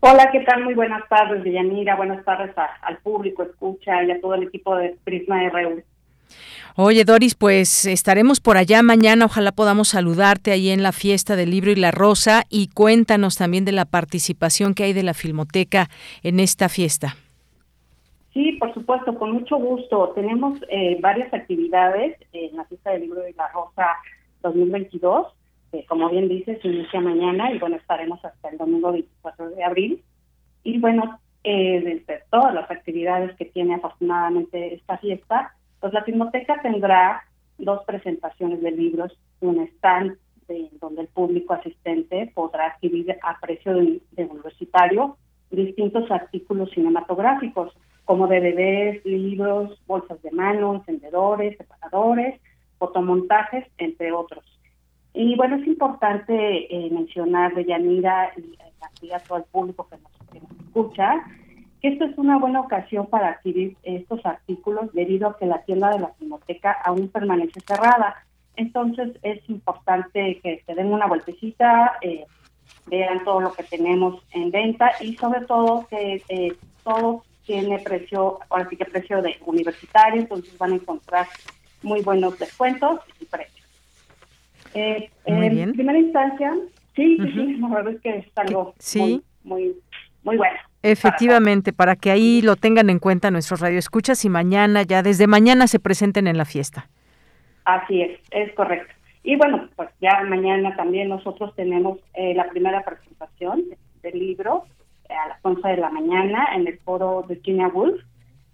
Hola, 0.00 0.30
¿qué 0.32 0.40
tal? 0.40 0.64
Muy 0.64 0.72
buenas 0.72 1.06
tardes, 1.10 1.42
Villanira. 1.42 1.96
Buenas 1.96 2.24
tardes 2.24 2.54
al 2.56 2.96
público, 2.98 3.42
escucha 3.42 4.02
y 4.04 4.10
a 4.10 4.20
todo 4.22 4.34
el 4.36 4.44
equipo 4.44 4.74
de 4.74 4.96
Prisma 5.04 5.46
RU. 5.50 5.82
Oye, 6.76 7.04
Doris, 7.04 7.34
pues 7.34 7.84
estaremos 7.84 8.40
por 8.40 8.56
allá 8.56 8.82
mañana. 8.82 9.26
Ojalá 9.26 9.52
podamos 9.52 9.88
saludarte 9.88 10.50
ahí 10.50 10.70
en 10.70 10.82
la 10.82 10.92
fiesta 10.92 11.36
del 11.36 11.50
libro 11.50 11.72
y 11.72 11.76
la 11.76 11.90
rosa 11.90 12.44
y 12.48 12.68
cuéntanos 12.68 13.36
también 13.36 13.66
de 13.66 13.72
la 13.72 13.84
participación 13.84 14.72
que 14.72 14.84
hay 14.84 14.94
de 14.94 15.02
la 15.02 15.12
Filmoteca 15.12 15.90
en 16.22 16.40
esta 16.40 16.70
fiesta. 16.70 17.16
Sí, 18.36 18.52
por 18.60 18.74
supuesto, 18.74 19.18
con 19.18 19.32
mucho 19.32 19.56
gusto. 19.56 20.12
Tenemos 20.14 20.60
eh, 20.68 20.98
varias 21.00 21.32
actividades 21.32 22.18
en 22.34 22.54
la 22.54 22.66
fiesta 22.66 22.90
del 22.90 23.00
libro 23.00 23.22
de 23.22 23.32
la 23.32 23.48
Rosa 23.48 23.86
2022. 24.42 25.28
como 25.88 26.10
bien 26.10 26.28
dices, 26.28 26.62
inicia 26.62 27.00
mañana 27.00 27.50
y 27.50 27.58
bueno, 27.58 27.76
estaremos 27.76 28.22
hasta 28.22 28.50
el 28.50 28.58
domingo 28.58 28.92
24 28.92 29.50
de 29.52 29.64
abril. 29.64 30.04
Y 30.64 30.78
bueno, 30.78 31.18
eh, 31.44 31.80
de 32.06 32.20
todas 32.28 32.52
las 32.52 32.70
actividades 32.70 33.34
que 33.36 33.46
tiene 33.46 33.76
afortunadamente 33.76 34.74
esta 34.74 34.98
fiesta, 34.98 35.54
pues 35.80 35.94
la 35.94 36.04
Filmoteca 36.04 36.60
tendrá 36.60 37.24
dos 37.56 37.84
presentaciones 37.86 38.60
de 38.60 38.70
libros, 38.70 39.18
un 39.40 39.60
stand 39.60 40.18
de, 40.46 40.68
donde 40.78 41.00
el 41.00 41.08
público 41.08 41.54
asistente 41.54 42.30
podrá 42.34 42.66
adquirir 42.66 43.16
a 43.22 43.40
precio 43.40 43.72
de 43.72 44.24
universitario 44.26 45.16
distintos 45.50 46.10
artículos 46.10 46.70
cinematográficos 46.72 47.72
como 48.06 48.26
DVDs, 48.28 49.04
libros, 49.04 49.78
bolsas 49.86 50.22
de 50.22 50.30
mano, 50.30 50.74
encendedores, 50.74 51.58
separadores, 51.58 52.40
fotomontajes, 52.78 53.66
entre 53.76 54.12
otros. 54.12 54.44
Y 55.12 55.34
bueno, 55.36 55.56
es 55.56 55.66
importante 55.66 56.34
eh, 56.34 56.90
mencionar 56.90 57.54
de 57.54 57.64
Yanira 57.64 58.32
y 59.02 59.10
a 59.10 59.18
todo 59.18 59.38
el 59.38 59.44
público 59.44 59.88
que 59.88 59.96
nos, 59.98 60.56
escucha, 60.66 61.24
que 61.80 61.88
esto 61.88 62.04
es 62.04 62.16
una 62.18 62.38
buena 62.38 62.60
ocasión 62.60 63.06
para 63.06 63.30
adquirir 63.30 63.76
estos 63.82 64.24
artículos 64.24 64.92
debido 64.92 65.28
a 65.28 65.36
que 65.36 65.46
la 65.46 65.62
tienda 65.62 65.90
de 65.90 66.00
la 66.00 66.12
Filmoteca 66.18 66.72
aún 66.84 67.08
permanece 67.08 67.60
cerrada. 67.60 68.14
Entonces 68.56 69.18
es 69.22 69.48
importante 69.48 70.38
que 70.42 70.62
se 70.64 70.74
den 70.74 70.92
una 70.92 71.06
vueltecita, 71.06 71.98
eh, 72.02 72.24
vean 72.86 73.24
todo 73.24 73.40
lo 73.40 73.52
que 73.52 73.64
tenemos 73.64 74.22
en 74.32 74.50
venta 74.50 74.92
y 75.00 75.16
sobre 75.16 75.42
todo 75.46 75.86
que 75.88 76.22
eh, 76.28 76.54
todos 76.84 77.22
tiene 77.46 77.78
precio, 77.78 78.38
ahora 78.50 78.68
sí 78.68 78.76
que 78.76 78.84
precio 78.84 79.22
de 79.22 79.36
universitario, 79.44 80.20
entonces 80.20 80.56
van 80.58 80.72
a 80.72 80.76
encontrar 80.76 81.26
muy 81.82 82.02
buenos 82.02 82.38
descuentos 82.38 83.00
y 83.20 83.24
precios. 83.24 83.66
Eh, 84.74 85.10
en 85.24 85.72
primera 85.72 85.98
instancia, 85.98 86.52
sí, 86.94 87.16
sí, 87.16 87.32
sí, 87.32 87.56
la 87.56 87.68
verdad 87.68 87.94
es 87.94 88.00
que 88.00 88.16
es 88.18 88.26
algo 88.36 88.74
muy, 88.94 89.22
muy, 89.44 89.76
muy 90.22 90.36
bueno. 90.36 90.58
Efectivamente, 90.82 91.72
para, 91.72 91.96
que 91.96 92.10
ahí 92.10 92.42
lo 92.42 92.56
tengan 92.56 92.90
en 92.90 92.98
cuenta 92.98 93.30
nuestros 93.30 93.60
radioescuchas 93.60 94.24
y 94.24 94.28
mañana, 94.28 94.82
ya 94.82 95.02
desde 95.02 95.26
mañana 95.26 95.66
se 95.66 95.80
presenten 95.80 96.26
en 96.26 96.36
la 96.36 96.44
fiesta. 96.44 96.88
Así 97.64 98.02
es, 98.02 98.20
es 98.30 98.52
correcto. 98.54 98.92
Y 99.24 99.36
bueno, 99.36 99.68
pues 99.74 99.88
ya 100.00 100.22
mañana 100.22 100.76
también 100.76 101.08
nosotros 101.08 101.54
tenemos 101.56 101.98
eh, 102.14 102.34
la 102.34 102.48
primera 102.48 102.84
presentación 102.84 103.64
del 104.02 104.18
libro 104.18 104.64
a 105.08 105.28
las 105.28 105.38
11 105.42 105.68
de 105.68 105.76
la 105.76 105.90
mañana 105.90 106.48
en 106.54 106.66
el 106.66 106.78
foro 106.80 107.24
de 107.26 107.34
Virginia 107.34 107.68
Woolf. 107.68 108.02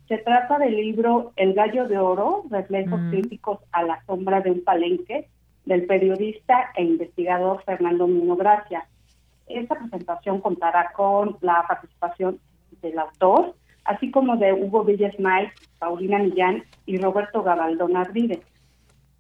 Se 0.09 0.19
trata 0.19 0.59
del 0.59 0.77
libro 0.77 1.33
El 1.37 1.55
gallo 1.55 1.89
de 1.89 1.99
oro, 1.99 2.45
reflejos 2.51 3.01
críticos 3.11 3.61
a 3.73 3.83
la 3.83 4.05
sombra 4.05 4.41
de 4.41 4.51
un 4.51 4.65
palenque, 4.65 5.29
del 5.65 5.87
periodista 5.87 6.71
e 6.77 6.83
investigador 6.83 7.63
Fernando 7.65 8.07
Mino 8.07 8.37
Gracia. 8.37 8.87
Esta 9.47 9.77
presentación 9.77 10.41
contará 10.41 10.93
con 10.93 11.37
la 11.41 11.65
participación 11.67 12.41
del 12.81 12.99
autor, 12.99 13.55
así 13.85 14.11
como 14.11 14.37
de 14.37 14.53
Hugo 14.53 14.85
Villasmay, 14.85 15.51
Paulina 15.79 16.19
Millán 16.19 16.65
y 16.87 16.99
Roberto 16.99 17.43
Gabaldón 17.43 17.97
Arvide. 17.97 18.43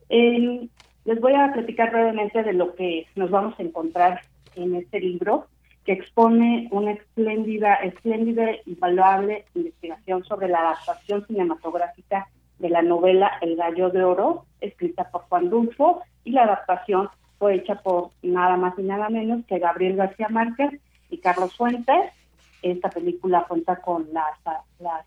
les 0.09 1.21
voy 1.21 1.35
a 1.35 1.53
platicar 1.53 1.91
brevemente 1.91 2.43
de 2.43 2.53
lo 2.53 2.75
que 2.75 3.07
nos 3.15 3.31
vamos 3.31 3.59
a 3.59 3.63
encontrar 3.63 4.21
en 4.57 4.75
este 4.75 5.01
libro 5.01 5.47
que 5.85 5.93
expone 5.93 6.69
una 6.71 6.93
espléndida, 6.93 7.75
espléndida 7.77 8.45
y 8.65 8.75
valuable 8.77 9.45
investigación 9.55 10.25
sobre 10.25 10.49
la 10.49 10.61
adaptación 10.61 11.27
cinematográfica 11.27 12.29
de 12.59 12.71
la 12.71 12.83
novela 12.83 13.33
El 13.41 13.57
Gallo 13.57 13.91
de 13.91 14.05
Oro, 14.05 14.47
escrita 14.61 15.11
por 15.11 15.23
Juan 15.23 15.51
Dulfo, 15.51 16.03
y 16.25 16.31
la 16.31 16.45
adaptación 16.45 17.09
fue 17.39 17.57
hecha 17.57 17.75
por 17.83 18.11
nada 18.23 18.57
más 18.57 18.79
y 18.79 18.83
nada 18.83 19.09
menos 19.09 19.45
que 19.47 19.59
Gabriel 19.59 19.97
García 19.97 20.29
Márquez 20.29 20.81
y 21.11 21.19
Carlos 21.19 21.57
Fuentes. 21.57 22.13
Esta 22.63 22.89
película 22.89 23.45
cuenta 23.49 23.77
con 23.77 24.07
las, 24.13 24.39
las, 24.79 25.05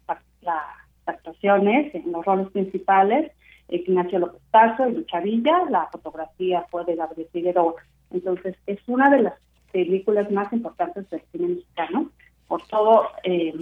actuaciones 1.06 1.94
en 1.96 2.12
los 2.12 2.26
roles 2.26 2.50
principales, 2.50 3.32
Ignacio 3.70 4.20
López 4.20 4.42
Tarso 4.52 4.88
y 4.90 4.94
Luchavilla, 4.94 5.64
la 5.70 5.88
fotografía 5.88 6.66
fue 6.70 6.84
de 6.84 6.96
Gabriel 6.96 7.30
Figueroa. 7.32 7.76
Entonces, 8.12 8.56
es 8.66 8.80
una 8.88 9.10
de 9.10 9.22
las 9.22 9.34
películas 9.76 10.32
más 10.32 10.54
importantes 10.54 11.10
del 11.10 11.22
cine 11.34 11.48
mexicano 11.50 12.10
por 12.48 12.66
todo 12.68 13.10
eh, 13.24 13.54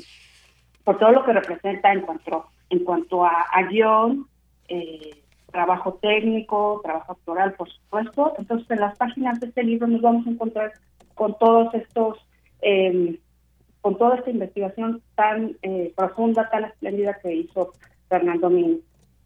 por 0.83 0.99
todo 0.99 1.11
lo 1.11 1.25
que 1.25 1.33
representa 1.33 1.91
en 1.91 2.01
cuanto 2.01 2.45
en 2.69 2.83
cuanto 2.83 3.25
a, 3.25 3.47
guion 3.67 4.27
eh, 4.67 5.23
trabajo 5.51 5.95
técnico 5.95 6.81
trabajo 6.83 7.13
actoral 7.13 7.53
por 7.53 7.67
supuesto. 7.71 8.33
Entonces 8.37 8.69
en 8.69 8.81
las 8.81 8.95
páginas 8.95 9.39
de 9.39 9.47
este 9.47 9.63
libro 9.63 9.87
nos 9.87 10.01
vamos 10.01 10.27
a 10.27 10.29
encontrar 10.29 10.73
con 11.15 11.35
todos 11.39 11.73
estos 11.73 12.19
em, 12.61 13.17
con 13.81 13.97
toda 13.97 14.17
esta 14.17 14.29
investigación 14.29 15.01
tan 15.15 15.57
eh, 15.63 15.93
profunda 15.95 16.47
tan 16.51 16.65
espléndida 16.65 17.17
que 17.23 17.33
hizo 17.33 17.73
Fernando 18.07 18.51
Min 18.51 18.81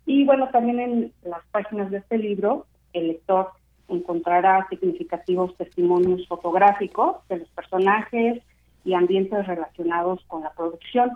y 0.06 0.24
bueno 0.24 0.48
también 0.52 0.80
en 0.80 1.14
las 1.24 1.46
páginas 1.48 1.92
de 1.92 1.98
este 1.98 2.18
libro 2.18 2.66
el 2.94 3.10
lector 3.10 3.52
encontrará 3.88 4.68
significativos 4.70 5.56
testimonios 5.56 6.28
fotográficos 6.28 7.18
de 7.30 7.38
los 7.38 7.50
personajes 7.50 8.42
y 8.84 8.94
ambientes 8.94 9.46
relacionados 9.46 10.24
con 10.28 10.44
la 10.44 10.52
producción 10.54 11.12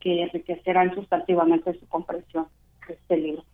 que 0.00 0.22
enriquecerán 0.22 0.94
sustantivamente 0.94 1.78
su 1.78 1.86
comprensión 1.86 2.46
de 2.88 2.94
este 2.94 3.16
libro. 3.16 3.44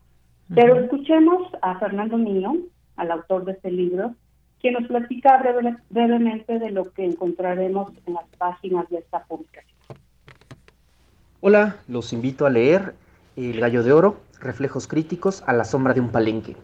Pero 0.55 0.81
escuchemos 0.81 1.53
a 1.61 1.79
Fernando 1.79 2.17
Niño, 2.17 2.57
al 2.97 3.11
autor 3.11 3.45
de 3.45 3.53
este 3.53 3.71
libro, 3.71 4.15
quien 4.61 4.75
nos 4.75 4.89
platica 4.89 5.43
brevemente 5.91 6.59
de 6.59 6.71
lo 6.71 6.91
que 6.93 7.05
encontraremos 7.05 7.93
en 8.07 8.15
las 8.15 8.25
páginas 8.39 8.89
de 8.89 8.99
esta 8.99 9.25
publicación. 9.25 9.79
Hola, 11.41 11.77
los 11.87 12.13
invito 12.13 12.47
a 12.47 12.51
leer 12.51 12.95
El 13.37 13.61
Gallo 13.61 13.83
de 13.83 13.93
Oro, 13.93 14.17
Reflejos 14.41 14.89
Críticos 14.89 15.45
a 15.47 15.53
la 15.53 15.65
Sombra 15.65 15.95
de 15.95 16.01
un 16.01 16.11
Palenque, 16.11 16.57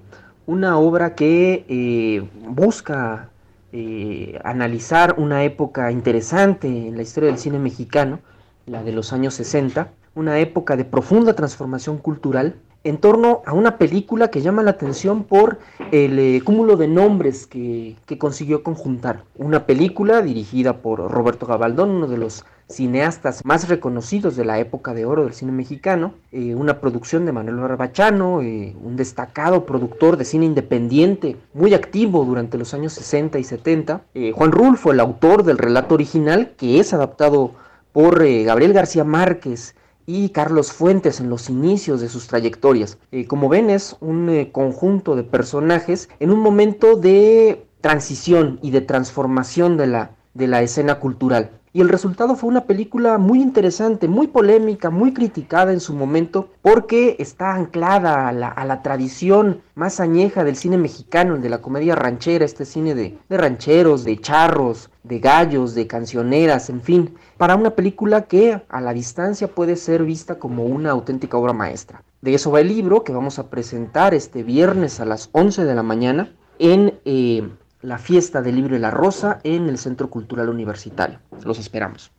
una 0.47 0.79
obra 0.79 1.15
que 1.15 1.65
eh, 1.69 2.29
busca 2.49 3.31
eh, 3.73 4.39
analizar 4.45 5.15
una 5.19 5.45
época 5.45 5.91
interesante 5.91 6.69
en 6.69 6.97
la 6.97 7.03
historia 7.03 7.31
del 7.31 7.39
cine 7.39 7.59
mexicano, 7.59 8.21
la 8.67 8.83
de 8.83 8.93
los 8.93 9.13
años 9.13 9.35
60, 9.35 9.89
una 10.15 10.39
época 10.39 10.77
de 10.77 10.85
profunda 10.85 11.35
transformación 11.35 11.99
cultural 11.99 12.57
en 12.85 12.99
torno 12.99 13.43
a 13.47 13.55
una 13.55 13.79
película 13.79 14.29
que 14.29 14.43
llama 14.43 14.63
la 14.63 14.73
atención 14.73 15.25
por 15.25 15.59
el 15.91 16.19
eh, 16.19 16.43
cúmulo 16.45 16.77
de 16.77 16.87
nombres 16.87 17.47
que, 17.47 17.97
que, 18.05 18.19
consiguió 18.19 18.63
conjuntar. 18.63 19.25
Una 19.37 19.65
película 19.65 20.21
dirigida 20.21 20.83
por 20.83 21.11
Roberto 21.11 21.47
Gabaldón, 21.47 21.91
uno 21.91 22.07
de 22.07 22.19
los 22.19 22.45
cineastas 22.69 23.45
más 23.45 23.69
reconocidos 23.69 24.37
de 24.37 24.45
la 24.45 24.59
época 24.59 24.95
de 24.95 25.05
oro 25.05 25.25
del 25.25 25.35
cine 25.35 25.53
mexicano, 25.53 26.15
eh, 26.33 26.55
una 26.55 26.81
producción 26.81 27.27
de 27.27 27.33
Manuel 27.33 27.57
Barbachano, 27.57 28.43
eh, 28.43 28.75
un 28.83 28.97
destacado 28.97 29.67
productor 29.67 30.17
de 30.17 30.25
cine 30.25 30.47
independiente, 30.47 31.37
muy 31.53 31.75
activo 31.75 32.25
durante 32.25 32.59
los 32.59 32.75
años 32.75 32.93
60 32.95 33.39
y 33.39 33.45
70. 33.45 34.03
Eh, 34.15 34.33
Juan 34.35 34.53
Rulfo, 34.53 34.93
el 34.93 35.01
autor 35.01 35.45
del 35.45 35.59
relato 35.59 35.95
original, 35.95 36.55
que 36.57 36.81
es 36.81 36.95
adaptado 36.95 37.53
por 37.93 38.25
Gabriel 38.27 38.73
García 38.73 39.05
Márquez 39.05 39.77
y 40.05 40.31
Carlos 40.31 40.73
Fuentes 40.73 41.21
en 41.21 41.31
los 41.31 41.49
inicios 41.49 42.01
de 42.01 42.09
sus 42.09 42.27
trayectorias. 42.27 42.99
como 43.29 43.49
ven, 43.49 43.71
es 43.71 43.97
un 44.01 44.49
conjunto 44.51 45.15
de 45.15 45.23
personajes 45.23 46.09
en 46.19 46.31
un 46.31 46.41
momento 46.41 46.97
de 46.97 47.65
transición 47.81 48.59
y 48.63 48.73
de 48.73 48.81
transformación 48.81 49.77
de 49.77 49.87
la 49.87 50.11
de 50.35 50.49
la 50.49 50.63
escena 50.63 50.97
cultural. 50.97 51.51
Y 51.77 51.81
el 51.81 51.89
resultado 51.89 52.37
fue 52.37 52.51
una 52.51 52.67
película 52.67 53.19
muy 53.19 53.43
interesante, 53.43 54.07
muy 54.07 54.29
polémica, 54.29 54.91
muy 54.91 55.13
criticada 55.13 55.73
en 55.73 55.81
su 55.81 55.93
momento, 55.93 56.49
porque 56.63 57.17
está 57.19 57.53
anclada 57.53 58.29
a 58.29 58.33
la, 58.33 58.83
tradición 58.83 59.61
más 59.75 59.99
añeja 59.99 60.45
del 60.45 60.55
cine 60.55 60.79
mexicano, 60.79 61.35
el 61.35 61.43
de 61.43 61.49
la 61.49 61.61
comedia 61.61 61.97
ranchera, 61.97 62.45
este 62.45 62.65
cine 62.65 62.95
de, 62.95 63.19
de 63.29 63.37
rancheros, 63.37 64.05
de 64.05 64.21
charros, 64.21 64.89
de 65.03 65.19
gallos, 65.19 65.75
de 65.75 65.89
cancioneras, 65.89 66.71
en 66.71 66.81
fin, 66.81 67.17
para 67.39 67.57
una 67.57 67.71
película 67.71 68.23
que 68.23 68.63
a 68.69 68.81
la 68.81 68.93
distancia 68.93 69.49
puede 69.49 69.75
ser 69.75 70.05
vista 70.05 70.39
como 70.39 70.67
una 70.67 70.93
auténtica 70.93 71.37
obra 71.37 71.55
maestra. 71.55 72.05
De 72.23 72.35
eso 72.35 72.53
va 72.53 72.61
el 72.61 72.69
libro 72.69 73.03
que 73.03 73.13
vamos 73.13 73.41
a 73.41 73.51
presentar 73.51 74.15
este 74.15 74.45
viernes 74.45 75.01
a 75.01 75.07
las 75.07 75.29
11 75.33 75.65
de 75.65 75.75
la 75.75 75.83
mañana 75.83 76.33
en 76.61 77.01
eh, 77.05 77.49
la 77.85 77.99
fiesta 77.99 78.41
del 78.41 78.57
libro 78.57 78.75
y 78.75 78.79
la 78.79 78.91
rosa 78.91 79.41
en 79.45 79.69
el 79.69 79.77
Centro 79.77 80.09
Cultural 80.09 80.49
Universitario. 80.49 81.19
Los 81.45 81.59
esperamos. 81.59 82.11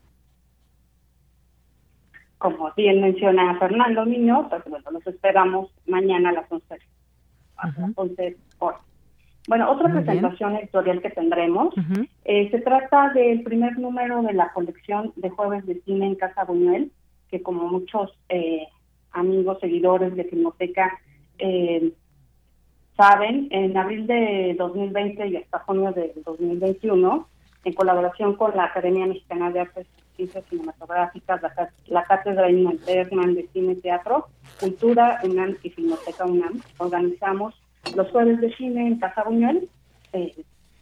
Como 2.37 2.71
bien 2.77 3.01
menciona 3.01 3.57
Fernando 3.57 4.05
Niño, 4.05 4.47
pues 4.49 4.63
bueno, 4.69 4.91
los 4.91 5.07
esperamos 5.07 5.71
mañana 5.87 6.29
a 6.29 6.33
las 6.33 6.51
11, 7.95 8.37
horas. 8.59 8.81
Bueno, 9.47 9.71
otra 9.71 9.91
presentación 9.91 10.55
editorial 10.55 11.01
que 11.01 11.09
tendremos, 11.09 11.73
eh, 12.25 12.49
se 12.51 12.59
trata 12.59 13.09
del 13.09 13.41
primer 13.43 13.79
número 13.79 14.21
de 14.21 14.33
la 14.33 14.51
colección 14.53 15.13
de 15.15 15.29
Jueves 15.29 15.65
de 15.65 15.81
Cine 15.81 16.07
en 16.07 16.15
Casa 16.15 16.43
Buñuel, 16.43 16.91
que 17.29 17.41
como 17.41 17.67
muchos 17.67 18.11
eh, 18.29 18.67
amigos, 19.11 19.59
seguidores 19.61 20.15
de 20.15 20.25
Filmoteca 20.25 20.99
eh, 21.39 21.91
saben, 22.95 23.47
en 23.51 23.76
abril 23.77 24.07
de 24.07 24.55
2020 24.57 25.27
y 25.27 25.35
hasta 25.38 25.59
junio 25.59 25.91
de 25.91 26.13
2021, 26.26 27.27
en 27.65 27.73
colaboración 27.73 28.35
con 28.35 28.55
la 28.55 28.65
Academia 28.65 29.05
Mexicana 29.05 29.51
de 29.51 29.61
Artes 29.61 29.88
y 29.97 30.15
Ciencias 30.15 30.45
Cinematográficas, 30.49 31.41
la, 31.88 32.03
Cátedra 32.03 32.49
Inman 32.49 32.80
de 32.85 33.49
Cine 33.51 33.76
Teatro, 33.76 34.27
Cultura 34.59 35.19
UNAM 35.23 35.57
y 35.63 35.69
Filmoteca 35.72 36.26
UNAM, 36.26 36.61
organizamos 36.77 37.53
los 37.95 38.09
jueves 38.11 38.39
de 38.39 38.53
cine 38.55 38.88
en 38.88 38.99
Casa 38.99 39.23
Buñuel, 39.23 39.69
eh, 40.13 40.34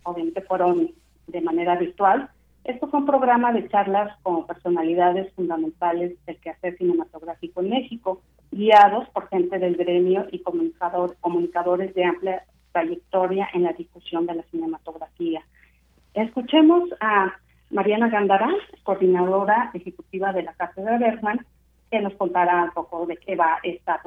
obviamente 0.04 0.42
fueron 0.42 0.92
de 1.28 1.42
manera 1.42 1.76
virtual. 1.78 2.30
Esto 2.64 2.88
fue 2.88 3.00
un 3.00 3.06
programa 3.06 3.52
de 3.52 3.68
charlas 3.70 4.16
con 4.22 4.46
personalidades 4.46 5.34
fundamentales 5.34 6.14
del 6.26 6.38
quehacer 6.38 6.78
cinematográfico 6.78 7.62
en 7.62 7.70
México, 7.72 8.22
guiados 8.54 9.10
por 9.10 9.28
gente 9.30 9.60
del 9.60 9.76
gremio 9.76 10.28
y 10.32 10.40
comunicador, 10.40 11.16
comunicadores 11.20 11.94
de 11.94 12.06
amplia 12.06 12.44
trayectoria 12.72 13.50
en 13.54 13.64
la 13.64 13.74
difusión 13.74 14.26
de 14.26 14.36
la 14.36 14.44
cinematografía. 14.44 15.44
Escuchemos 16.14 16.90
a 17.00 17.34
Mariana 17.70 18.10
Gándara, 18.10 18.50
coordinadora 18.84 19.72
ejecutiva 19.74 20.32
de 20.34 20.44
la 20.44 20.54
Cátedra 20.54 20.98
Bergman, 20.98 21.46
que 21.90 22.00
nos 22.00 22.14
contará 22.14 22.66
un 22.66 22.72
poco 22.72 23.06
de 23.06 23.18
qué 23.18 23.36
va 23.36 23.60
esta. 23.64 24.00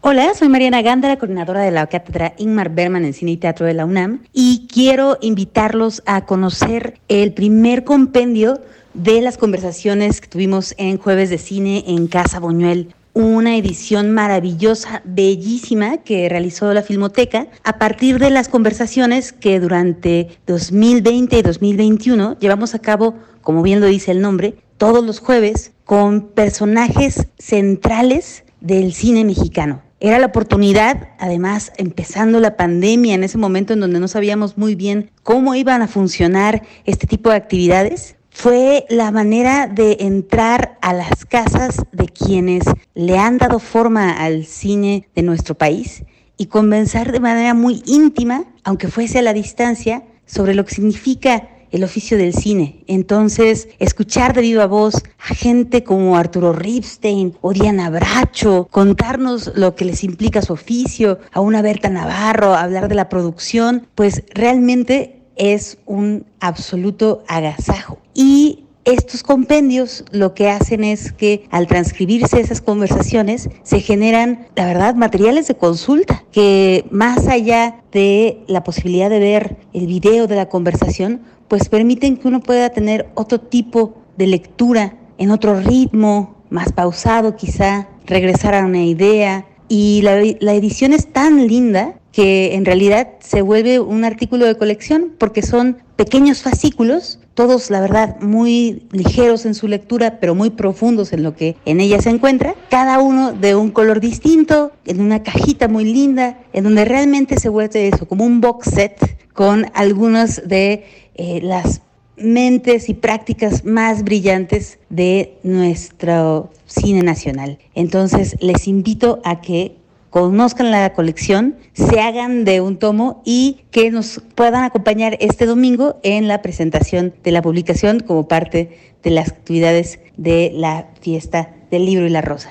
Hola, 0.00 0.34
soy 0.34 0.48
Mariana 0.48 0.82
Gándara, 0.82 1.16
coordinadora 1.16 1.60
de 1.60 1.70
la 1.70 1.86
Cátedra 1.86 2.34
Ingmar 2.38 2.70
Berman 2.70 3.04
en 3.04 3.12
Cine 3.12 3.32
y 3.32 3.36
Teatro 3.38 3.66
de 3.66 3.74
la 3.74 3.84
UNAM, 3.84 4.20
y 4.32 4.68
quiero 4.72 5.18
invitarlos 5.20 6.02
a 6.06 6.26
conocer 6.26 7.00
el 7.08 7.34
primer 7.34 7.84
compendio 7.84 8.60
de 8.96 9.20
las 9.20 9.36
conversaciones 9.36 10.20
que 10.20 10.28
tuvimos 10.28 10.74
en 10.78 10.96
Jueves 10.96 11.28
de 11.28 11.38
Cine 11.38 11.84
en 11.86 12.06
Casa 12.06 12.40
Boñuel 12.40 12.94
una 13.12 13.56
edición 13.56 14.10
maravillosa, 14.10 15.02
bellísima, 15.04 15.98
que 15.98 16.28
realizó 16.28 16.74
la 16.74 16.82
Filmoteca 16.82 17.46
a 17.64 17.78
partir 17.78 18.18
de 18.18 18.28
las 18.28 18.48
conversaciones 18.48 19.32
que 19.32 19.58
durante 19.58 20.28
2020 20.46 21.38
y 21.38 21.42
2021 21.42 22.38
llevamos 22.38 22.74
a 22.74 22.78
cabo, 22.78 23.14
como 23.40 23.62
bien 23.62 23.80
lo 23.80 23.86
dice 23.86 24.10
el 24.12 24.20
nombre, 24.20 24.56
todos 24.76 25.04
los 25.04 25.20
jueves 25.20 25.72
con 25.84 26.28
personajes 26.28 27.28
centrales 27.38 28.44
del 28.60 28.92
cine 28.92 29.24
mexicano. 29.24 29.82
Era 29.98 30.18
la 30.18 30.26
oportunidad, 30.26 31.08
además, 31.18 31.72
empezando 31.78 32.38
la 32.38 32.56
pandemia, 32.56 33.14
en 33.14 33.24
ese 33.24 33.38
momento 33.38 33.72
en 33.72 33.80
donde 33.80 33.98
no 33.98 34.08
sabíamos 34.08 34.58
muy 34.58 34.74
bien 34.74 35.10
cómo 35.22 35.54
iban 35.54 35.80
a 35.80 35.88
funcionar 35.88 36.62
este 36.84 37.06
tipo 37.06 37.30
de 37.30 37.36
actividades, 37.36 38.15
fue 38.36 38.84
la 38.90 39.10
manera 39.12 39.66
de 39.66 39.96
entrar 40.00 40.76
a 40.82 40.92
las 40.92 41.24
casas 41.24 41.78
de 41.92 42.06
quienes 42.06 42.64
le 42.94 43.16
han 43.16 43.38
dado 43.38 43.58
forma 43.58 44.12
al 44.12 44.44
cine 44.44 45.08
de 45.14 45.22
nuestro 45.22 45.54
país 45.54 46.04
y 46.36 46.46
convencer 46.46 47.12
de 47.12 47.20
manera 47.20 47.54
muy 47.54 47.82
íntima, 47.86 48.44
aunque 48.62 48.88
fuese 48.88 49.20
a 49.20 49.22
la 49.22 49.32
distancia, 49.32 50.02
sobre 50.26 50.54
lo 50.54 50.66
que 50.66 50.74
significa 50.74 51.48
el 51.70 51.82
oficio 51.82 52.18
del 52.18 52.34
cine. 52.34 52.84
Entonces, 52.86 53.68
escuchar 53.78 54.34
de 54.34 54.42
viva 54.42 54.66
voz 54.66 55.02
a 55.18 55.34
gente 55.34 55.82
como 55.82 56.18
Arturo 56.18 56.52
Ripstein 56.52 57.38
o 57.40 57.54
Diana 57.54 57.88
Bracho, 57.88 58.68
contarnos 58.70 59.52
lo 59.54 59.74
que 59.74 59.86
les 59.86 60.04
implica 60.04 60.42
su 60.42 60.52
oficio, 60.52 61.20
a 61.32 61.40
una 61.40 61.62
Berta 61.62 61.88
Navarro, 61.88 62.54
hablar 62.54 62.88
de 62.88 62.96
la 62.96 63.08
producción, 63.08 63.86
pues 63.94 64.24
realmente 64.34 65.15
es 65.36 65.78
un 65.86 66.26
absoluto 66.40 67.22
agasajo. 67.28 67.98
Y 68.14 68.64
estos 68.86 69.24
compendios 69.24 70.04
lo 70.12 70.32
que 70.32 70.48
hacen 70.48 70.84
es 70.84 71.10
que 71.10 71.44
al 71.50 71.66
transcribirse 71.66 72.40
esas 72.40 72.60
conversaciones 72.60 73.50
se 73.64 73.80
generan, 73.80 74.46
la 74.54 74.64
verdad, 74.64 74.94
materiales 74.94 75.48
de 75.48 75.56
consulta 75.56 76.24
que 76.30 76.84
más 76.90 77.26
allá 77.26 77.80
de 77.90 78.44
la 78.46 78.62
posibilidad 78.62 79.10
de 79.10 79.18
ver 79.18 79.56
el 79.72 79.88
video 79.88 80.28
de 80.28 80.36
la 80.36 80.48
conversación, 80.48 81.22
pues 81.48 81.68
permiten 81.68 82.16
que 82.16 82.28
uno 82.28 82.40
pueda 82.40 82.70
tener 82.70 83.08
otro 83.14 83.40
tipo 83.40 83.96
de 84.16 84.28
lectura 84.28 84.96
en 85.18 85.32
otro 85.32 85.60
ritmo, 85.60 86.36
más 86.50 86.72
pausado 86.72 87.34
quizá, 87.34 87.88
regresar 88.06 88.54
a 88.54 88.64
una 88.64 88.84
idea. 88.84 89.46
Y 89.68 90.02
la, 90.02 90.22
la 90.38 90.54
edición 90.54 90.92
es 90.92 91.12
tan 91.12 91.48
linda 91.48 91.98
que 92.16 92.54
en 92.54 92.64
realidad 92.64 93.08
se 93.20 93.42
vuelve 93.42 93.78
un 93.78 94.02
artículo 94.02 94.46
de 94.46 94.54
colección 94.54 95.12
porque 95.18 95.42
son 95.42 95.82
pequeños 95.96 96.40
fascículos, 96.40 97.18
todos 97.34 97.68
la 97.68 97.78
verdad 97.78 98.18
muy 98.22 98.86
ligeros 98.90 99.44
en 99.44 99.54
su 99.54 99.68
lectura, 99.68 100.18
pero 100.18 100.34
muy 100.34 100.48
profundos 100.48 101.12
en 101.12 101.22
lo 101.22 101.36
que 101.36 101.56
en 101.66 101.78
ella 101.78 102.00
se 102.00 102.08
encuentra, 102.08 102.54
cada 102.70 103.00
uno 103.00 103.34
de 103.34 103.54
un 103.54 103.70
color 103.70 104.00
distinto, 104.00 104.72
en 104.86 105.02
una 105.02 105.22
cajita 105.22 105.68
muy 105.68 105.84
linda, 105.84 106.38
en 106.54 106.64
donde 106.64 106.86
realmente 106.86 107.38
se 107.38 107.50
vuelve 107.50 107.88
eso, 107.88 108.08
como 108.08 108.24
un 108.24 108.40
box 108.40 108.70
set 108.70 109.18
con 109.34 109.66
algunas 109.74 110.48
de 110.48 110.86
eh, 111.16 111.40
las 111.42 111.82
mentes 112.16 112.88
y 112.88 112.94
prácticas 112.94 113.66
más 113.66 114.04
brillantes 114.04 114.78
de 114.88 115.36
nuestro 115.42 116.48
cine 116.64 117.02
nacional. 117.02 117.58
Entonces 117.74 118.38
les 118.40 118.66
invito 118.68 119.20
a 119.22 119.42
que 119.42 119.76
conozcan 120.16 120.70
la 120.70 120.94
colección, 120.94 121.56
se 121.74 122.00
hagan 122.00 122.46
de 122.46 122.62
un 122.62 122.78
tomo 122.78 123.20
y 123.26 123.66
que 123.70 123.90
nos 123.90 124.18
puedan 124.34 124.64
acompañar 124.64 125.18
este 125.20 125.44
domingo 125.44 126.00
en 126.02 126.26
la 126.26 126.40
presentación 126.40 127.12
de 127.22 127.32
la 127.32 127.42
publicación 127.42 128.00
como 128.00 128.26
parte 128.26 128.94
de 129.02 129.10
las 129.10 129.30
actividades 129.30 130.00
de 130.16 130.52
la 130.54 130.86
fiesta 131.02 131.54
del 131.70 131.84
libro 131.84 132.06
y 132.06 132.08
la 132.08 132.22
rosa. 132.22 132.50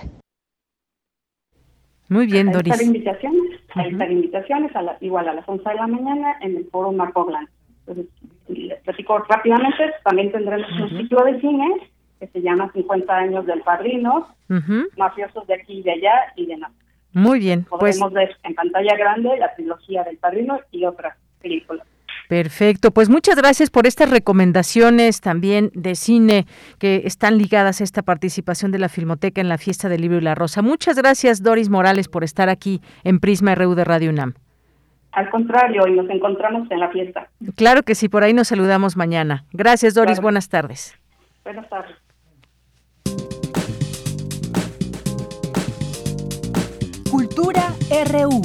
Muy 2.08 2.28
bien, 2.28 2.52
Doris. 2.52 2.80
Hay 2.80 2.86
invitaciones, 2.86 3.60
hay 3.74 3.90
invitaciones 4.12 4.72
igual 5.02 5.28
a 5.28 5.34
las 5.34 5.50
11 5.50 5.68
de 5.68 5.76
la 5.76 5.88
mañana 5.88 6.36
en 6.42 6.58
el 6.58 6.66
foro 6.66 6.92
Marco 6.92 7.26
Blanco. 7.26 7.52
Entonces, 7.80 8.06
les 8.48 8.80
platico 8.84 9.18
rápidamente, 9.28 9.92
también 10.04 10.32
tendremos 10.32 10.70
un 10.80 11.00
ciclo 11.00 11.24
de 11.24 11.42
cine 11.42 11.68
que 12.20 12.28
se 12.28 12.44
llama 12.44 12.72
50 12.74 13.12
años 13.12 13.48
del 13.48 13.62
padrino, 13.62 14.28
mafiosos 14.98 15.48
de 15.48 15.56
aquí 15.56 15.80
y 15.80 15.82
de 15.82 15.94
allá 15.94 16.14
y 16.36 16.46
de 16.46 16.58
nada. 16.58 16.72
Muy 17.16 17.40
bien. 17.40 17.64
Podemos 17.64 18.12
pues, 18.12 18.14
ver 18.14 18.38
en 18.44 18.54
pantalla 18.56 18.96
grande 18.98 19.30
la 19.40 19.56
trilogía 19.56 20.04
del 20.04 20.18
Padrino 20.18 20.60
y 20.70 20.84
otras 20.84 21.16
películas. 21.42 21.88
Perfecto, 22.28 22.92
pues 22.92 23.10
muchas 23.10 23.38
gracias 23.38 23.70
por 23.70 23.88
estas 23.88 24.10
recomendaciones 24.10 25.22
también 25.22 25.72
de 25.74 25.96
cine 25.96 26.46
que 26.78 27.04
están 27.06 27.38
ligadas 27.38 27.80
a 27.80 27.86
esta 27.86 28.02
participación 28.02 28.72
de 28.72 28.80
la 28.80 28.90
Filmoteca 28.90 29.40
en 29.40 29.48
la 29.48 29.58
Fiesta 29.58 29.88
del 29.88 30.02
Libro 30.02 30.18
y 30.18 30.22
la 30.22 30.36
Rosa. 30.36 30.62
Muchas 30.62 30.98
gracias 30.98 31.42
Doris 31.42 31.70
Morales 31.70 32.10
por 32.10 32.26
estar 32.26 32.50
aquí 32.50 32.82
en 33.06 33.20
Prisma 33.22 33.56
RU 33.56 33.76
de 33.76 33.86
Radio 33.86 34.10
UNAM. 34.10 34.34
Al 35.14 35.30
contrario, 35.30 35.88
y 35.88 35.94
nos 35.94 36.10
encontramos 36.10 36.70
en 36.70 36.82
la 36.82 36.90
fiesta. 36.90 37.30
Claro 37.56 37.84
que 37.84 37.96
sí, 37.96 38.10
por 38.10 38.24
ahí 38.24 38.34
nos 38.34 38.50
saludamos 38.50 38.98
mañana. 38.98 39.46
Gracias 39.54 39.94
Doris, 39.94 40.20
buenas 40.20 40.50
tardes. 40.50 41.00
Buenas 41.46 41.70
tardes. 41.70 41.96
Cultura 47.36 47.74
RU. 48.14 48.42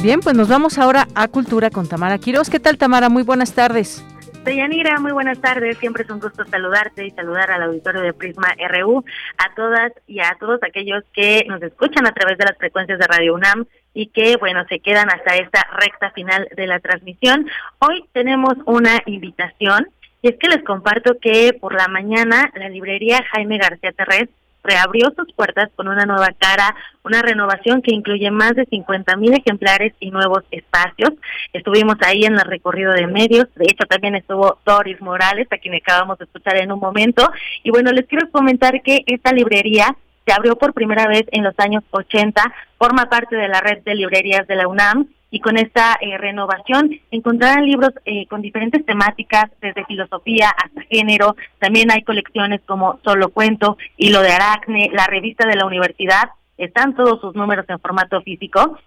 Bien, 0.00 0.20
pues 0.20 0.36
nos 0.36 0.48
vamos 0.48 0.78
ahora 0.78 1.08
a 1.16 1.26
Cultura 1.26 1.68
con 1.70 1.88
Tamara 1.88 2.18
Quiroz. 2.18 2.48
¿Qué 2.48 2.60
tal, 2.60 2.78
Tamara? 2.78 3.08
Muy 3.08 3.24
buenas 3.24 3.52
tardes. 3.52 4.04
Deyanira, 4.44 5.00
muy 5.00 5.10
buenas 5.10 5.40
tardes. 5.40 5.78
Siempre 5.78 6.04
es 6.04 6.10
un 6.10 6.20
gusto 6.20 6.44
saludarte 6.44 7.04
y 7.04 7.10
saludar 7.10 7.50
al 7.50 7.64
auditorio 7.64 8.02
de 8.02 8.12
Prisma 8.12 8.54
RU, 8.68 9.04
a 9.38 9.54
todas 9.56 9.92
y 10.06 10.20
a 10.20 10.36
todos 10.38 10.60
aquellos 10.62 11.02
que 11.12 11.44
nos 11.48 11.60
escuchan 11.60 12.06
a 12.06 12.12
través 12.12 12.38
de 12.38 12.44
las 12.44 12.56
frecuencias 12.56 13.00
de 13.00 13.06
Radio 13.08 13.34
UNAM 13.34 13.66
y 13.94 14.06
que, 14.10 14.36
bueno, 14.36 14.64
se 14.68 14.78
quedan 14.78 15.10
hasta 15.10 15.34
esta 15.34 15.66
recta 15.72 16.12
final 16.12 16.48
de 16.56 16.68
la 16.68 16.78
transmisión. 16.78 17.48
Hoy 17.80 18.04
tenemos 18.12 18.54
una 18.64 19.02
invitación 19.06 19.88
y 20.22 20.28
es 20.28 20.36
que 20.36 20.48
les 20.48 20.62
comparto 20.62 21.18
que 21.20 21.52
por 21.60 21.74
la 21.74 21.88
mañana 21.88 22.48
la 22.54 22.68
librería 22.68 23.24
Jaime 23.32 23.58
García 23.58 23.90
Terrés 23.90 24.28
reabrió 24.66 25.12
sus 25.16 25.32
puertas 25.32 25.70
con 25.76 25.88
una 25.88 26.04
nueva 26.04 26.28
cara, 26.38 26.74
una 27.04 27.22
renovación 27.22 27.82
que 27.82 27.94
incluye 27.94 28.30
más 28.30 28.54
de 28.54 28.66
50 28.66 29.16
mil 29.16 29.32
ejemplares 29.32 29.92
y 30.00 30.10
nuevos 30.10 30.42
espacios. 30.50 31.12
Estuvimos 31.52 31.96
ahí 32.04 32.24
en 32.24 32.34
el 32.34 32.40
recorrido 32.40 32.92
de 32.92 33.06
medios, 33.06 33.46
de 33.54 33.64
hecho 33.64 33.86
también 33.86 34.16
estuvo 34.16 34.58
Doris 34.64 35.00
Morales, 35.00 35.46
a 35.50 35.58
quien 35.58 35.74
acabamos 35.74 36.18
de 36.18 36.24
escuchar 36.24 36.56
en 36.56 36.72
un 36.72 36.80
momento. 36.80 37.30
Y 37.62 37.70
bueno, 37.70 37.92
les 37.92 38.06
quiero 38.06 38.30
comentar 38.30 38.82
que 38.82 39.04
esta 39.06 39.32
librería 39.32 39.96
se 40.26 40.32
abrió 40.32 40.56
por 40.56 40.74
primera 40.74 41.06
vez 41.06 41.24
en 41.30 41.44
los 41.44 41.54
años 41.58 41.84
80, 41.90 42.42
forma 42.78 43.08
parte 43.08 43.36
de 43.36 43.48
la 43.48 43.60
red 43.60 43.82
de 43.84 43.94
librerías 43.94 44.46
de 44.46 44.56
la 44.56 44.66
UNAM 44.66 45.06
y 45.30 45.40
con 45.40 45.56
esta 45.56 45.98
eh, 46.00 46.16
renovación 46.18 46.90
encontrarán 47.10 47.66
libros 47.66 47.90
eh, 48.04 48.26
con 48.26 48.42
diferentes 48.42 48.84
temáticas, 48.86 49.50
desde 49.60 49.84
filosofía 49.84 50.50
hasta 50.50 50.82
género. 50.82 51.36
También 51.58 51.90
hay 51.90 52.02
colecciones 52.02 52.60
como 52.64 53.00
Solo 53.04 53.30
Cuento, 53.30 53.76
Hilo 53.96 54.20
de 54.22 54.30
Aracne, 54.32 54.90
la 54.92 55.06
revista 55.06 55.46
de 55.46 55.56
la 55.56 55.66
universidad. 55.66 56.30
Están 56.56 56.94
todos 56.94 57.20
sus 57.20 57.34
números 57.34 57.66
en 57.68 57.80
formato 57.80 58.22
físico. 58.22 58.78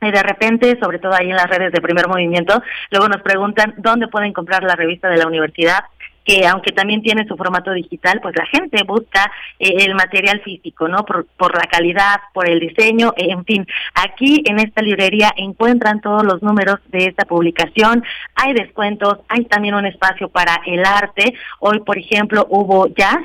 Y 0.00 0.10
de 0.10 0.22
repente, 0.22 0.78
sobre 0.80 0.98
todo 0.98 1.14
ahí 1.14 1.30
en 1.30 1.36
las 1.36 1.48
redes 1.48 1.72
de 1.72 1.80
primer 1.80 2.08
movimiento, 2.08 2.60
luego 2.90 3.08
nos 3.08 3.22
preguntan 3.22 3.74
dónde 3.78 4.08
pueden 4.08 4.32
comprar 4.32 4.64
la 4.64 4.74
revista 4.74 5.08
de 5.08 5.16
la 5.16 5.28
universidad 5.28 5.84
que 6.24 6.46
aunque 6.46 6.72
también 6.72 7.02
tiene 7.02 7.26
su 7.26 7.36
formato 7.36 7.72
digital, 7.72 8.20
pues 8.20 8.34
la 8.36 8.46
gente 8.46 8.82
busca 8.84 9.30
eh, 9.58 9.74
el 9.80 9.94
material 9.94 10.40
físico, 10.40 10.88
¿no? 10.88 11.04
Por, 11.04 11.26
por 11.36 11.54
la 11.54 11.68
calidad, 11.70 12.20
por 12.32 12.48
el 12.48 12.60
diseño, 12.60 13.12
en 13.16 13.44
fin. 13.44 13.66
Aquí 13.94 14.42
en 14.46 14.58
esta 14.58 14.82
librería 14.82 15.32
encuentran 15.36 16.00
todos 16.00 16.24
los 16.24 16.42
números 16.42 16.78
de 16.88 17.06
esta 17.06 17.24
publicación, 17.24 18.04
hay 18.34 18.52
descuentos, 18.54 19.18
hay 19.28 19.44
también 19.44 19.74
un 19.74 19.86
espacio 19.86 20.28
para 20.28 20.60
el 20.66 20.84
arte. 20.84 21.34
Hoy, 21.60 21.80
por 21.80 21.98
ejemplo, 21.98 22.46
hubo 22.50 22.88
jazz 22.88 23.20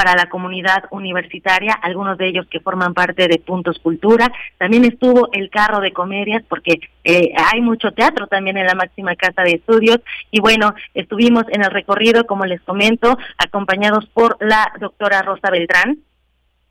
para 0.00 0.16
la 0.16 0.30
comunidad 0.30 0.84
universitaria, 0.92 1.74
algunos 1.74 2.16
de 2.16 2.26
ellos 2.26 2.46
que 2.50 2.60
forman 2.60 2.94
parte 2.94 3.28
de 3.28 3.36
Puntos 3.38 3.78
Cultura. 3.80 4.32
También 4.56 4.86
estuvo 4.86 5.28
el 5.32 5.50
carro 5.50 5.80
de 5.80 5.92
comedias, 5.92 6.42
porque 6.48 6.80
eh, 7.04 7.34
hay 7.36 7.60
mucho 7.60 7.92
teatro 7.92 8.26
también 8.26 8.56
en 8.56 8.64
la 8.64 8.74
máxima 8.74 9.14
casa 9.14 9.42
de 9.42 9.56
estudios. 9.56 9.98
Y 10.30 10.40
bueno, 10.40 10.72
estuvimos 10.94 11.44
en 11.50 11.64
el 11.64 11.70
recorrido, 11.70 12.24
como 12.24 12.46
les 12.46 12.62
comento, 12.62 13.18
acompañados 13.36 14.06
por 14.06 14.38
la 14.40 14.72
doctora 14.80 15.20
Rosa 15.20 15.50
Beltrán, 15.50 15.98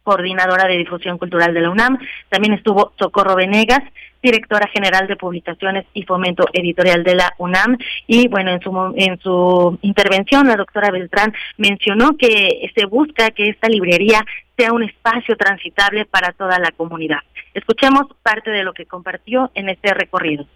coordinadora 0.09 0.67
de 0.67 0.77
difusión 0.77 1.19
cultural 1.19 1.53
de 1.53 1.61
la 1.61 1.69
UNAM. 1.69 1.99
También 2.29 2.53
estuvo 2.53 2.93
Socorro 2.97 3.35
Venegas, 3.35 3.83
directora 4.23 4.67
general 4.73 5.05
de 5.05 5.15
publicaciones 5.15 5.85
y 5.93 6.01
fomento 6.01 6.45
editorial 6.51 7.03
de 7.03 7.13
la 7.13 7.31
UNAM. 7.37 7.77
Y 8.07 8.27
bueno, 8.27 8.49
en 8.49 8.59
su, 8.59 8.93
en 8.95 9.19
su 9.19 9.77
intervención, 9.83 10.47
la 10.47 10.55
doctora 10.55 10.89
Beltrán 10.89 11.31
mencionó 11.57 12.17
que 12.17 12.71
se 12.73 12.85
busca 12.85 13.29
que 13.29 13.49
esta 13.49 13.69
librería 13.69 14.25
sea 14.57 14.73
un 14.73 14.81
espacio 14.81 15.37
transitable 15.37 16.05
para 16.05 16.31
toda 16.31 16.57
la 16.57 16.71
comunidad. 16.71 17.19
Escuchemos 17.53 18.07
parte 18.23 18.49
de 18.49 18.63
lo 18.63 18.73
que 18.73 18.87
compartió 18.87 19.51
en 19.53 19.69
este 19.69 19.93
recorrido. 19.93 20.47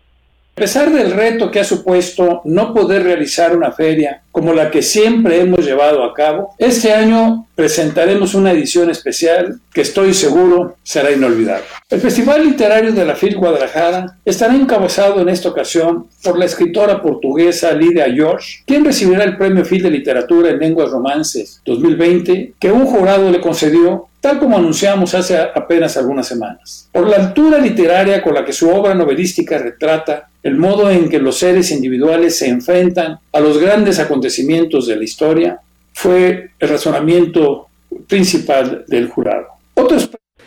A 0.56 0.62
pesar 0.62 0.94
del 0.94 1.12
reto 1.14 1.50
que 1.50 1.60
ha 1.60 1.64
supuesto 1.64 2.42
no 2.46 2.76
poder 2.76 3.02
realizar 3.02 3.58
una 3.58 3.72
feria 3.72 4.22
como 4.32 4.54
la 4.54 4.70
que 4.70 4.84
siempre 4.84 5.42
hemos 5.42 5.66
llevado 5.66 6.04
a 6.04 6.14
cabo, 6.14 6.54
este 6.60 6.94
año 6.94 7.48
presentaremos 7.56 8.36
una 8.36 8.52
edición 8.52 8.92
especial 8.92 9.60
que 9.74 9.82
estoy 9.82 10.14
seguro 10.14 10.76
será 10.84 11.12
inolvidable. 11.12 11.66
El 11.90 12.00
Festival 12.00 12.44
Literario 12.44 12.92
de 12.92 13.04
la 13.04 13.16
FIL 13.16 13.36
Guadalajara 13.36 14.20
estará 14.24 14.54
encabezado 14.54 15.20
en 15.22 15.30
esta 15.30 15.50
ocasión 15.50 16.06
por 16.24 16.38
la 16.38 16.46
escritora 16.46 17.02
portuguesa 17.02 17.74
Lidia 17.74 18.06
George, 18.14 18.62
quien 18.68 18.86
recibirá 18.86 19.24
el 19.24 19.38
Premio 19.38 19.66
FIL 19.66 19.82
de 19.82 19.90
Literatura 19.90 20.52
en 20.52 20.60
Lenguas 20.60 20.92
Romances 20.92 21.62
2020 21.66 22.54
que 22.60 22.72
un 22.72 22.86
jurado 22.86 23.32
le 23.32 23.42
concedió 23.42 24.08
tal 24.24 24.40
como 24.40 24.56
anunciamos 24.56 25.14
hace 25.16 25.38
apenas 25.38 25.98
algunas 25.98 26.26
semanas. 26.26 26.88
Por 26.94 27.10
la 27.10 27.18
altura 27.18 27.58
literaria 27.58 28.24
con 28.24 28.34
la 28.34 28.46
que 28.46 28.54
su 28.54 28.70
obra 28.70 28.96
novelística 28.96 29.58
retrata 29.58 30.30
el 30.42 30.56
modo 30.56 30.90
en 30.90 31.10
que 31.10 31.20
los 31.20 31.40
seres 31.40 31.72
individuales 31.72 32.38
se 32.38 32.48
enfrentan 32.48 33.20
a 33.34 33.40
los 33.42 33.58
grandes 33.58 34.00
acontecimientos 34.00 34.88
de 34.88 34.96
la 34.96 35.04
historia, 35.04 35.60
fue 35.92 36.52
el 36.58 36.70
razonamiento 36.70 37.68
principal 38.08 38.86
del 38.88 39.10
jurado. 39.10 39.48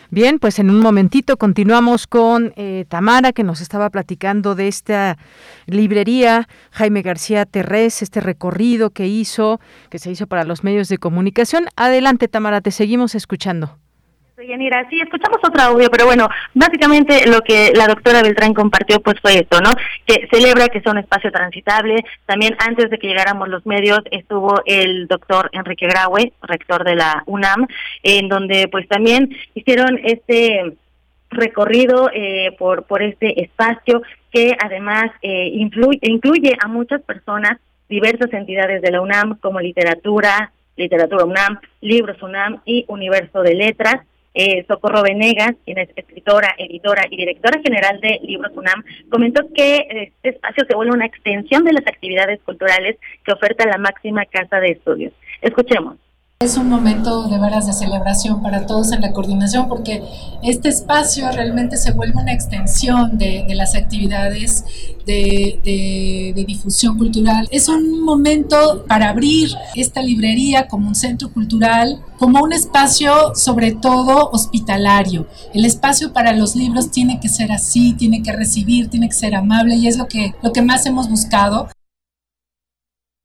Bien, 0.09 0.39
pues 0.39 0.57
en 0.59 0.69
un 0.69 0.79
momentito 0.79 1.35
continuamos 1.35 2.07
con 2.07 2.53
eh, 2.55 2.85
Tamara, 2.87 3.33
que 3.33 3.43
nos 3.43 3.59
estaba 3.59 3.89
platicando 3.89 4.55
de 4.55 4.69
esta 4.69 5.17
librería 5.65 6.47
Jaime 6.71 7.01
García 7.01 7.45
Terrés, 7.45 8.01
este 8.01 8.21
recorrido 8.21 8.91
que 8.91 9.07
hizo, 9.07 9.59
que 9.89 9.99
se 9.99 10.09
hizo 10.09 10.25
para 10.25 10.45
los 10.45 10.63
medios 10.63 10.87
de 10.87 10.97
comunicación. 10.97 11.65
Adelante, 11.75 12.29
Tamara, 12.29 12.61
te 12.61 12.71
seguimos 12.71 13.15
escuchando. 13.15 13.77
Yanira, 14.45 14.87
sí, 14.89 14.99
escuchamos 14.99 15.39
otro 15.43 15.61
audio, 15.63 15.89
pero 15.89 16.05
bueno, 16.05 16.29
básicamente 16.53 17.27
lo 17.27 17.41
que 17.41 17.71
la 17.73 17.87
doctora 17.87 18.21
Beltrán 18.21 18.53
compartió 18.53 18.99
pues 18.99 19.19
fue 19.19 19.39
esto, 19.39 19.59
¿no? 19.61 19.71
Que 20.05 20.27
celebra 20.31 20.67
que 20.67 20.79
sea 20.79 20.91
un 20.91 20.99
espacio 20.99 21.31
transitable. 21.31 22.05
También 22.27 22.55
antes 22.59 22.91
de 22.91 22.99
que 22.99 23.07
llegáramos 23.07 23.49
los 23.49 23.65
medios 23.65 24.01
estuvo 24.11 24.61
el 24.65 25.07
doctor 25.07 25.49
Enrique 25.53 25.87
Graue, 25.87 26.33
rector 26.43 26.83
de 26.83 26.95
la 26.95 27.23
UNAM, 27.25 27.65
en 28.03 28.29
donde 28.29 28.67
pues 28.67 28.87
también 28.87 29.35
hicieron 29.55 29.99
este 30.03 30.77
recorrido 31.31 32.11
eh, 32.13 32.55
por, 32.59 32.83
por 32.83 33.01
este 33.01 33.41
espacio 33.41 34.03
que 34.31 34.55
además 34.63 35.09
eh, 35.23 35.49
incluye 35.51 36.55
a 36.63 36.67
muchas 36.67 37.01
personas, 37.01 37.57
diversas 37.89 38.31
entidades 38.33 38.83
de 38.83 38.91
la 38.91 39.01
UNAM 39.01 39.39
como 39.39 39.59
literatura, 39.59 40.51
literatura 40.75 41.25
UNAM, 41.25 41.59
libros 41.81 42.21
UNAM 42.21 42.61
y 42.65 42.85
universo 42.87 43.41
de 43.41 43.55
letras 43.55 44.05
eh, 44.37 44.63
Socorro 44.67 45.01
Venegas, 45.01 45.55
quien 45.65 45.79
es 45.79 45.89
escritora, 45.95 46.53
editora 46.57 47.05
y 47.09 47.17
directora 47.17 47.59
general 47.61 47.99
de 47.99 48.19
Libros 48.23 48.51
UNAM, 48.55 48.83
comentó 49.09 49.41
que 49.53 49.87
este 49.89 50.29
espacio 50.29 50.63
se 50.67 50.75
vuelve 50.75 50.93
una 50.93 51.07
extensión 51.07 51.63
de 51.63 51.73
las 51.73 51.87
actividades 51.87 52.39
culturales 52.43 52.97
que 53.25 53.33
oferta 53.33 53.65
la 53.65 53.79
máxima 53.79 54.25
casa 54.25 54.59
de 54.59 54.71
estudios. 54.71 55.13
Escuchemos. 55.41 55.97
Es 56.39 56.55
un 56.55 56.69
momento 56.69 57.27
de 57.27 57.39
veras 57.39 57.65
de 57.65 57.73
celebración 57.73 58.43
para 58.43 58.67
todos 58.67 58.91
en 58.91 59.01
la 59.01 59.11
coordinación 59.11 59.67
porque 59.67 60.03
este 60.43 60.69
espacio 60.69 61.31
realmente 61.31 61.77
se 61.77 61.93
vuelve 61.93 62.21
una 62.21 62.31
extensión 62.31 63.17
de, 63.17 63.43
las 63.55 63.73
actividades 63.73 64.63
de, 65.07 65.59
de, 66.35 66.43
difusión 66.45 66.95
cultural. 66.95 67.47
Es 67.49 67.67
un 67.69 68.01
momento 68.01 68.85
para 68.87 69.09
abrir 69.09 69.49
esta 69.73 70.03
librería 70.03 70.67
como 70.67 70.87
un 70.87 70.93
centro 70.93 71.33
cultural, 71.33 72.03
como 72.19 72.43
un 72.43 72.53
espacio 72.53 73.33
sobre 73.33 73.71
todo 73.71 74.29
hospitalario. 74.31 75.25
El 75.55 75.65
espacio 75.65 76.13
para 76.13 76.33
los 76.33 76.55
libros 76.55 76.91
tiene 76.91 77.19
que 77.19 77.29
ser 77.29 77.51
así, 77.51 77.93
tiene 77.93 78.21
que 78.21 78.31
recibir, 78.31 78.91
tiene 78.91 79.09
que 79.09 79.15
ser 79.15 79.33
amable 79.33 79.75
y 79.75 79.87
es 79.87 79.97
lo 79.97 80.07
que, 80.07 80.35
lo 80.43 80.53
que 80.53 80.61
más 80.61 80.85
hemos 80.85 81.09
buscado. 81.09 81.67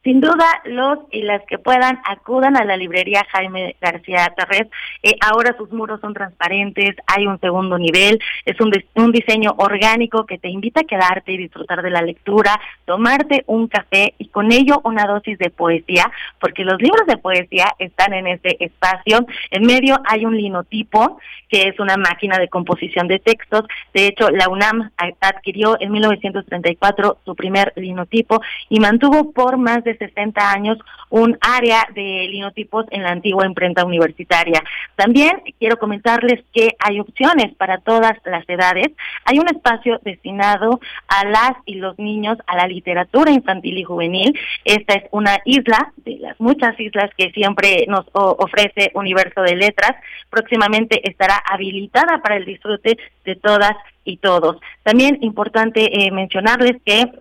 Sin 0.05 0.21
duda, 0.21 0.61
los 0.65 0.99
y 1.13 1.23
las 1.23 1.43
que 1.47 1.59
puedan 1.59 2.01
acudan 2.05 2.57
a 2.57 2.65
la 2.65 2.77
librería 2.77 3.25
Jaime 3.31 3.77
García 3.81 4.33
Tarrés. 4.37 4.67
Eh, 5.01 5.15
ahora 5.21 5.57
sus 5.57 5.71
muros 5.71 6.01
son 6.01 6.13
transparentes, 6.13 6.97
hay 7.07 7.29
un 7.29 7.39
segundo 7.39 7.79
nivel, 7.79 8.19
es 8.45 8.61
un, 8.61 8.73
un 8.97 9.13
diseño 9.13 9.55
orgánico 9.59 10.27
que 10.27 10.39
te 10.39 10.49
invita 10.49 10.81
a 10.81 10.85
quedarte 10.85 11.31
y 11.31 11.37
disfrutar 11.37 11.83
de 11.83 11.91
la 11.91 12.03
lectura, 12.03 12.61
tomarte 12.85 13.45
un 13.47 13.69
café 13.69 14.15
y 14.19 14.27
con 14.27 14.51
ello 14.51 14.81
una 14.83 15.07
dosis 15.07 15.39
de 15.39 15.51
poesía, 15.51 16.11
porque 16.41 16.65
los 16.65 16.83
libros 16.83 17.07
de 17.07 17.19
poesía 17.19 17.73
están 17.79 18.13
en 18.13 18.27
este 18.27 18.65
espacio. 18.65 19.25
En 19.53 19.65
medio 19.67 20.01
hay 20.05 20.25
un 20.25 20.37
linotipo, 20.37 21.21
que 21.49 21.69
es 21.69 21.79
una 21.79 21.97
máquina 21.97 22.39
de 22.39 22.49
composición 22.49 23.07
de 23.07 23.21
textos. 23.21 23.67
De 23.95 24.09
hecho, 24.09 24.31
la 24.31 24.49
UNAM 24.49 24.91
adquirió 25.21 25.77
en 25.79 25.93
1934 25.93 27.19
su 27.25 27.37
primer 27.37 27.73
linotipo 27.77 28.41
y 28.69 28.81
mantuvo 28.81 29.33
por 29.33 29.59
más 29.59 29.85
de 29.85 29.92
60 29.97 30.51
años 30.51 30.79
un 31.11 31.37
área 31.41 31.87
de 31.95 32.27
linotipos 32.31 32.87
en 32.91 33.03
la 33.03 33.11
antigua 33.11 33.47
imprenta 33.47 33.85
universitaria. 33.85 34.63
También 34.97 35.43
quiero 35.59 35.79
comentarles 35.79 36.43
que 36.53 36.75
hay 36.79 37.01
opciones 37.01 37.55
para 37.57 37.79
todas 37.79 38.13
las 38.25 38.49
edades. 38.49 38.89
Hay 39.25 39.39
un 39.39 39.49
espacio 39.49 40.01
destinado 40.03 40.81
a 41.09 41.25
las 41.27 41.53
y 41.67 41.75
los 41.75 41.99
niños 41.99 42.39
a 42.47 42.57
la 42.57 42.67
literatura 42.67 43.31
infantil 43.31 43.79
y 43.79 43.85
juvenil. 43.85 44.39
Esta 44.65 44.95
es 44.95 45.05
una 45.11 45.39
isla 45.45 45.93
de 45.99 46.17
las 46.19 46.41
muchas 46.41 46.79
islas 46.81 47.11
que 47.17 47.31
siempre 47.33 47.85
nos 47.89 48.07
ofrece 48.13 48.91
Universo 48.95 49.43
de 49.43 49.57
Letras. 49.57 49.93
Próximamente 50.31 51.09
estará 51.09 51.37
habilitada 51.37 52.23
para 52.23 52.37
el 52.37 52.45
disfrute 52.45 52.97
de 53.25 53.37
todas 53.37 53.73
y 54.05 54.17
todos. 54.17 54.57
También 54.83 55.19
importante 55.21 56.07
eh, 56.07 56.11
mencionarles 56.11 56.77
que 56.85 57.13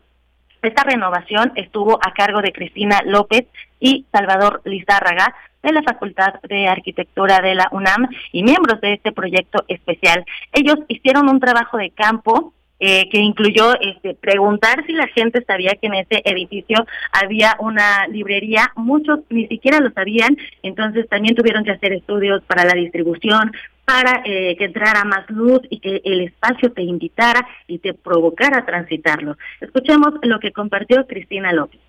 Esta 0.62 0.84
renovación 0.84 1.54
estuvo 1.56 2.00
a 2.06 2.14
cargo 2.14 2.42
de 2.42 2.52
Cristina 2.52 3.02
López 3.06 3.48
y 3.80 4.06
Salvador 4.12 4.62
Lizárraga 4.66 5.34
de 5.64 5.72
la 5.72 5.82
Facultad 5.82 6.36
de 6.48 6.68
Arquitectura 6.68 7.40
de 7.40 7.56
la 7.56 7.68
UNAM 7.72 8.08
y 8.32 8.44
miembros 8.44 8.80
de 8.82 8.94
este 8.94 9.12
proyecto 9.12 9.64
especial. 9.68 10.24
Ellos 10.54 10.78
hicieron 10.88 11.30
un 11.30 11.40
trabajo 11.40 11.78
de 11.78 11.90
campo 11.90 12.54
eh, 12.84 13.08
que 13.12 13.20
incluyó 13.20 13.80
este, 13.80 14.16
preguntar 14.16 14.84
si 14.88 14.94
la 14.94 15.06
gente 15.06 15.44
sabía 15.46 15.76
que 15.80 15.86
en 15.86 15.94
ese 15.94 16.24
edificio 16.26 16.84
había 17.12 17.56
una 17.60 18.08
librería. 18.08 18.72
Muchos 18.76 19.20
ni 19.30 19.46
siquiera 19.46 19.80
lo 19.80 19.92
sabían, 19.92 20.36
entonces 20.64 21.08
también 21.08 21.36
tuvieron 21.36 21.64
que 21.64 21.74
hacer 21.74 21.94
estudios 21.94 22.42
para 22.46 22.66
la 22.66 22.74
distribución, 22.74 23.52
para 23.86 24.24
eh, 24.26 24.56
que 24.58 24.66
entrara 24.66 25.04
más 25.04 25.30
luz 25.30 25.60
y 25.70 25.80
que 25.80 26.02
el 26.04 26.22
espacio 26.22 26.72
te 26.72 26.82
invitara 26.82 27.48
y 27.68 27.78
te 27.78 27.94
provocara 27.94 28.66
transitarlo. 28.66 29.38
Escuchemos 29.60 30.16
lo 30.24 30.40
que 30.40 30.52
compartió 30.52 31.06
Cristina 31.06 31.54
López. 31.54 31.80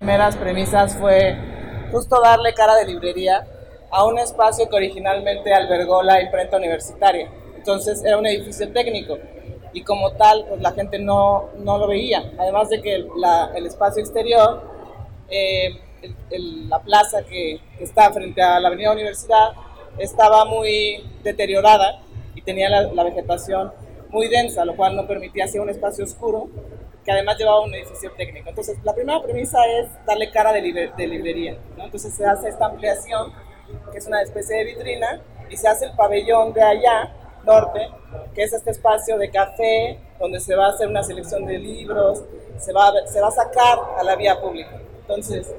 Primeras 0.00 0.36
premisas 0.36 0.98
fue 0.98 1.34
justo 1.90 2.20
darle 2.20 2.52
cara 2.52 2.74
de 2.74 2.88
librería 2.88 3.42
a 3.90 4.04
un 4.04 4.18
espacio 4.18 4.68
que 4.68 4.76
originalmente 4.76 5.54
albergó 5.54 6.02
la 6.02 6.20
imprenta 6.20 6.58
universitaria. 6.58 7.30
Entonces 7.56 8.04
era 8.04 8.18
un 8.18 8.26
edificio 8.26 8.70
técnico 8.70 9.18
y 9.72 9.82
como 9.82 10.12
tal 10.12 10.46
pues 10.48 10.60
la 10.60 10.72
gente 10.72 10.98
no, 10.98 11.50
no 11.58 11.78
lo 11.78 11.88
veía. 11.88 12.32
Además 12.38 12.68
de 12.70 12.80
que 12.80 12.94
el 12.96 13.66
espacio 13.66 14.00
exterior, 14.00 14.62
eh, 15.30 15.80
la 16.30 16.80
plaza 16.80 17.22
que, 17.22 17.60
está 17.80 18.12
frente 18.12 18.42
a 18.42 18.58
la 18.60 18.68
avenida 18.68 18.92
Universidad, 18.92 19.52
estaba 19.98 20.44
muy 20.44 21.04
deteriorada 21.22 22.00
y 22.34 22.42
tenía 22.42 22.68
la, 22.68 23.04
vegetación 23.04 23.72
muy 24.10 24.28
densa, 24.28 24.64
lo 24.64 24.76
cual 24.76 24.96
no 24.96 25.06
permitía 25.06 25.44
hacer 25.44 25.60
un 25.60 25.70
espacio 25.70 26.04
oscuro 26.04 26.48
que 27.04 27.12
además 27.12 27.38
llevaba 27.38 27.60
un 27.60 27.74
edificio 27.74 28.12
técnico. 28.12 28.50
Entonces, 28.50 28.76
la 28.84 28.94
primera 28.94 29.22
premisa 29.22 29.58
es 29.80 29.88
darle 30.04 30.30
cara 30.30 30.52
de, 30.52 30.60
librería. 30.60 31.56
Entonces, 31.78 32.12
se 32.12 32.26
hace 32.26 32.48
esta 32.48 32.66
ampliación, 32.66 33.32
que 33.90 33.98
es 33.98 34.06
una 34.06 34.20
especie 34.20 34.58
de 34.58 34.64
vitrina, 34.64 35.22
y 35.48 35.56
se 35.56 35.68
hace 35.68 35.86
el 35.86 35.92
pabellón 35.92 36.52
de 36.52 36.62
allá, 36.62 37.14
norte, 37.48 37.88
que 38.34 38.42
es 38.42 38.52
este 38.52 38.70
espacio 38.70 39.16
de 39.16 39.30
café, 39.30 39.98
donde 40.20 40.38
se 40.38 40.54
va 40.54 40.66
a 40.66 40.70
hacer 40.70 40.86
una 40.86 41.02
selección 41.02 41.46
de 41.46 41.58
libros, 41.58 42.22
se 42.58 42.72
va, 42.72 42.92
se 43.06 43.20
va 43.20 43.28
a 43.28 43.32
sacar 43.32 43.78
a 43.98 44.02
la 44.04 44.14
vía 44.16 44.40
pública. 44.40 44.78
Entonces, 45.00 45.52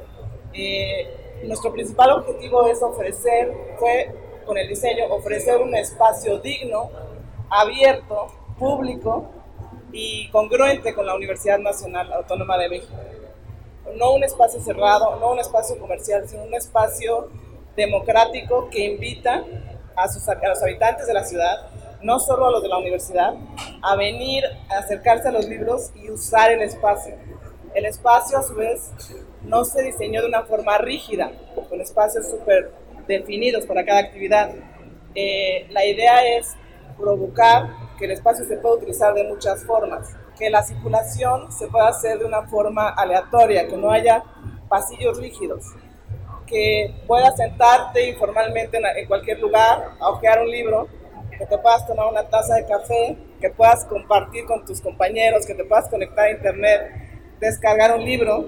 eh, 0.53 1.41
nuestro 1.43 1.73
principal 1.73 2.11
objetivo 2.11 2.67
es 2.67 2.81
ofrecer, 2.83 3.51
fue 3.79 4.13
con 4.45 4.57
el 4.57 4.67
diseño, 4.67 5.05
ofrecer 5.09 5.57
un 5.57 5.75
espacio 5.75 6.37
digno, 6.39 6.89
abierto, 7.49 8.27
público 8.57 9.25
y 9.91 10.29
congruente 10.29 10.93
con 10.93 11.05
la 11.05 11.15
Universidad 11.15 11.57
Nacional 11.57 12.11
Autónoma 12.13 12.57
de 12.57 12.69
México. 12.69 12.93
No 13.95 14.13
un 14.13 14.23
espacio 14.23 14.59
cerrado, 14.61 15.15
no 15.19 15.31
un 15.31 15.39
espacio 15.39 15.79
comercial, 15.79 16.27
sino 16.27 16.43
un 16.43 16.53
espacio 16.53 17.29
democrático 17.75 18.69
que 18.69 18.85
invita 18.85 19.43
a, 19.95 20.07
sus, 20.07 20.27
a 20.27 20.35
los 20.47 20.61
habitantes 20.61 21.07
de 21.07 21.13
la 21.13 21.23
ciudad 21.23 21.69
no 22.01 22.19
solo 22.19 22.47
a 22.47 22.51
los 22.51 22.61
de 22.61 22.69
la 22.69 22.77
universidad, 22.77 23.33
a 23.81 23.95
venir, 23.95 24.43
a 24.69 24.79
acercarse 24.79 25.27
a 25.27 25.31
los 25.31 25.47
libros 25.47 25.91
y 25.95 26.09
usar 26.09 26.51
el 26.51 26.61
espacio. 26.61 27.15
El 27.73 27.85
espacio, 27.85 28.37
a 28.37 28.43
su 28.43 28.55
vez, 28.55 28.91
no 29.43 29.63
se 29.63 29.83
diseñó 29.83 30.21
de 30.21 30.27
una 30.27 30.43
forma 30.43 30.77
rígida, 30.77 31.31
con 31.69 31.79
espacios 31.81 32.29
súper 32.29 32.71
definidos 33.07 33.65
para 33.65 33.85
cada 33.85 33.99
actividad. 33.99 34.51
Eh, 35.15 35.67
la 35.69 35.85
idea 35.85 36.37
es 36.37 36.55
provocar 36.97 37.69
que 37.97 38.05
el 38.05 38.11
espacio 38.11 38.45
se 38.45 38.57
pueda 38.57 38.75
utilizar 38.75 39.13
de 39.13 39.23
muchas 39.25 39.63
formas, 39.65 40.15
que 40.37 40.49
la 40.49 40.63
circulación 40.63 41.51
se 41.51 41.67
pueda 41.67 41.89
hacer 41.89 42.19
de 42.19 42.25
una 42.25 42.43
forma 42.43 42.89
aleatoria, 42.89 43.67
que 43.67 43.77
no 43.77 43.91
haya 43.91 44.23
pasillos 44.67 45.19
rígidos, 45.19 45.65
que 46.47 46.95
puedas 47.07 47.35
sentarte 47.35 48.09
informalmente 48.09 48.77
en, 48.77 49.07
cualquier 49.07 49.39
lugar 49.39 49.91
a 49.99 50.09
hojear 50.09 50.41
un 50.41 50.49
libro 50.49 50.87
que 51.39 51.45
te 51.45 51.57
puedas 51.57 51.87
tomar 51.87 52.11
una 52.11 52.23
taza 52.23 52.55
de 52.55 52.65
café, 52.67 53.17
que 53.39 53.49
puedas 53.49 53.85
compartir 53.85 54.43
con 54.43 54.65
tus 54.65 54.81
compañeros, 54.81 55.47
que 55.47 55.55
te 55.55 55.63
puedas 55.63 55.87
conectar 55.89 56.25
a 56.25 56.31
internet, 56.31 56.81
descargar 57.39 57.97
un 57.97 58.03
libro 58.03 58.45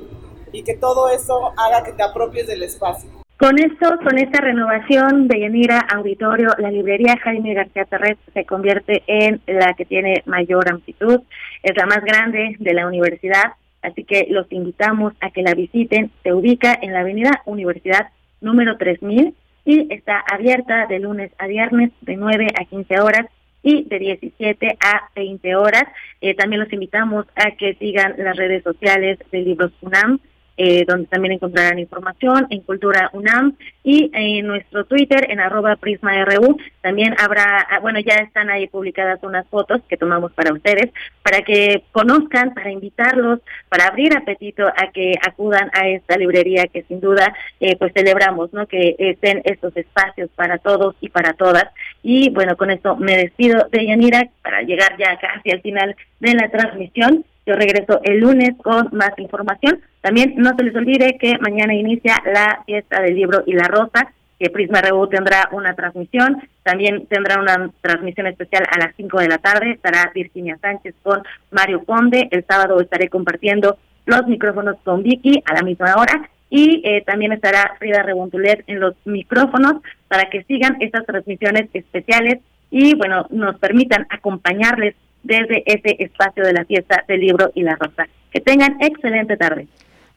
y 0.51 0.63
que 0.63 0.76
todo 0.76 1.09
eso 1.09 1.53
haga 1.57 1.84
que 1.84 1.93
te 1.93 2.03
apropies 2.03 2.47
del 2.47 2.63
espacio. 2.63 3.09
Con 3.38 3.57
esto, 3.57 3.97
con 4.03 4.19
esta 4.19 4.41
renovación 4.41 5.30
de 5.30 5.39
Yanira 5.39 5.80
Auditorio, 5.95 6.49
la 6.57 6.69
librería 6.69 7.18
Jaime 7.23 7.53
García 7.53 7.85
Terres 7.85 8.18
se 8.34 8.45
convierte 8.45 9.03
en 9.07 9.41
la 9.47 9.73
que 9.73 9.85
tiene 9.85 10.22
mayor 10.26 10.69
amplitud, 10.69 11.22
es 11.63 11.76
la 11.76 11.85
más 11.85 12.03
grande 12.03 12.57
de 12.59 12.73
la 12.73 12.85
universidad, 12.85 13.53
así 13.81 14.03
que 14.03 14.27
los 14.30 14.51
invitamos 14.51 15.13
a 15.22 15.31
que 15.31 15.41
la 15.41 15.55
visiten. 15.55 16.11
Se 16.22 16.34
ubica 16.34 16.77
en 16.80 16.93
la 16.93 16.99
avenida 16.99 17.41
Universidad 17.45 18.09
número 18.41 18.77
3000 18.77 19.34
y 19.65 19.93
está 19.93 20.23
abierta 20.31 20.88
de 20.88 20.99
lunes 20.99 21.31
a 21.38 21.47
viernes 21.47 21.91
de 22.01 22.15
9 22.15 22.47
a 22.59 22.65
15 22.65 22.99
horas 22.99 23.25
y 23.63 23.83
de 23.83 23.99
17 23.99 24.77
a 24.79 25.09
20 25.15 25.55
horas. 25.55 25.83
Eh, 26.19 26.33
también 26.35 26.61
los 26.61 26.73
invitamos 26.73 27.25
a 27.35 27.51
que 27.51 27.75
sigan 27.75 28.15
las 28.17 28.35
redes 28.35 28.63
sociales 28.63 29.19
de 29.31 29.41
Libros 29.41 29.71
UNAM, 29.81 30.19
eh, 30.57 30.86
donde 30.88 31.07
también 31.07 31.34
encontrarán 31.34 31.80
información 31.80 32.48
en 32.49 32.61
Cultura 32.61 33.10
UNAM 33.14 33.56
y 33.84 34.11
en 34.14 34.48
nuestro 34.48 34.86
Twitter 34.86 35.28
en 35.30 35.40
arroba 35.40 35.76
prisma.ru 35.76 36.57
también 36.82 37.15
habrá, 37.19 37.68
ah, 37.69 37.80
bueno, 37.80 37.99
ya 37.99 38.15
están 38.15 38.49
ahí 38.49 38.68
publicadas 38.68 39.19
unas 39.23 39.48
fotos 39.48 39.82
que 39.88 39.98
tomamos 39.98 40.32
para 40.34 40.53
ustedes, 40.53 40.91
para 41.23 41.41
que 41.41 41.84
conozcan, 41.91 42.53
para 42.53 42.72
invitarlos, 42.72 43.40
para 43.69 43.88
abrir 43.88 44.15
apetito 44.15 44.68
a 44.68 44.91
que 44.91 45.14
acudan 45.26 45.69
a 45.73 45.88
esta 45.88 46.18
librería 46.18 46.65
que 46.68 46.84
sin 46.84 46.99
duda 46.99 47.34
eh, 47.60 47.76
pues 47.78 47.94
celebramos, 47.94 48.52
¿no? 48.53 48.68
Que 48.68 48.95
estén 48.98 49.41
estos 49.45 49.76
espacios 49.78 50.30
para 50.36 50.57
todos 50.57 50.95
y 51.02 51.10
para 51.10 51.34
todas. 51.34 51.65
Y 52.03 52.30
bueno, 52.32 52.57
con 52.57 52.72
esto 52.72 52.95
me 52.95 53.18
despido 53.18 53.68
de 53.72 53.86
Yanira 53.86 54.30
para 54.41 54.64
llegar 54.64 54.98
ya 54.98 55.18
casi 55.19 55.52
al 55.52 55.61
final 55.61 55.95
de 56.19 56.34
la 56.34 56.49
transmisión. 56.49 57.26
Yo 57.45 57.56
regreso 57.56 58.02
el 58.03 58.19
lunes 58.19 58.52
con 58.64 58.90
más 58.91 59.18
información. 59.18 59.82
También 60.02 60.34
no 60.38 60.56
se 60.56 60.64
les 60.64 60.76
olvide 60.76 61.18
que 61.19 61.38
mañana 61.40 61.73
inicia 61.73 62.22
la 62.26 62.64
fiesta 62.65 63.02
del 63.02 63.15
libro 63.15 63.44
y 63.45 63.53
la 63.53 63.68
rosa, 63.68 64.11
que 64.40 64.49
Prisma 64.49 64.82
RU 64.82 65.07
tendrá 65.07 65.49
una 65.52 65.76
transmisión. 65.76 66.41
También 66.64 67.06
tendrá 67.06 67.40
una 67.40 67.69
transmisión 67.82 68.26
especial 68.26 68.65
a 68.72 68.80
las 68.80 68.95
5 68.95 69.19
de 69.19 69.28
la 69.28 69.38
tarde. 69.38 69.72
Estará 69.72 70.11
Virginia 70.14 70.57
Sánchez 70.60 70.95
con 71.03 71.22
Mario 71.52 71.84
Conde. 71.86 72.28
El 72.32 72.44
sábado 72.45 72.82
estaré 72.82 73.07
compartiendo 73.07 73.78
los 74.06 74.26
micrófonos 74.26 74.78
con 74.84 75.03
Vicky 75.03 75.44
a 75.45 75.53
la 75.53 75.61
misma 75.61 75.94
hora. 75.95 76.28
Y 76.49 76.82
eh, 76.84 77.03
también 77.06 77.32
estará 77.34 77.76
Frida 77.78 78.02
Rebontulet 78.02 78.64
en 78.65 78.80
los 78.80 78.95
micrófonos 79.06 79.76
para 80.07 80.30
que 80.32 80.44
sigan 80.44 80.78
estas 80.80 81.06
transmisiones 81.06 81.69
especiales 81.73 82.40
y, 82.72 82.95
bueno, 82.95 83.28
nos 83.30 83.60
permitan 83.60 84.07
acompañarles 84.10 84.95
desde 85.22 85.64
ese 85.65 85.98
espacio 85.99 86.44
de 86.44 86.53
la 86.53 86.65
fiesta 86.65 87.03
del 87.07 87.22
libro 87.22 87.52
y 87.53 87.61
la 87.61 87.76
rosa. 87.76 88.07
Que 88.32 88.41
tengan 88.41 88.78
excelente 88.82 89.38
tarde. 89.38 89.68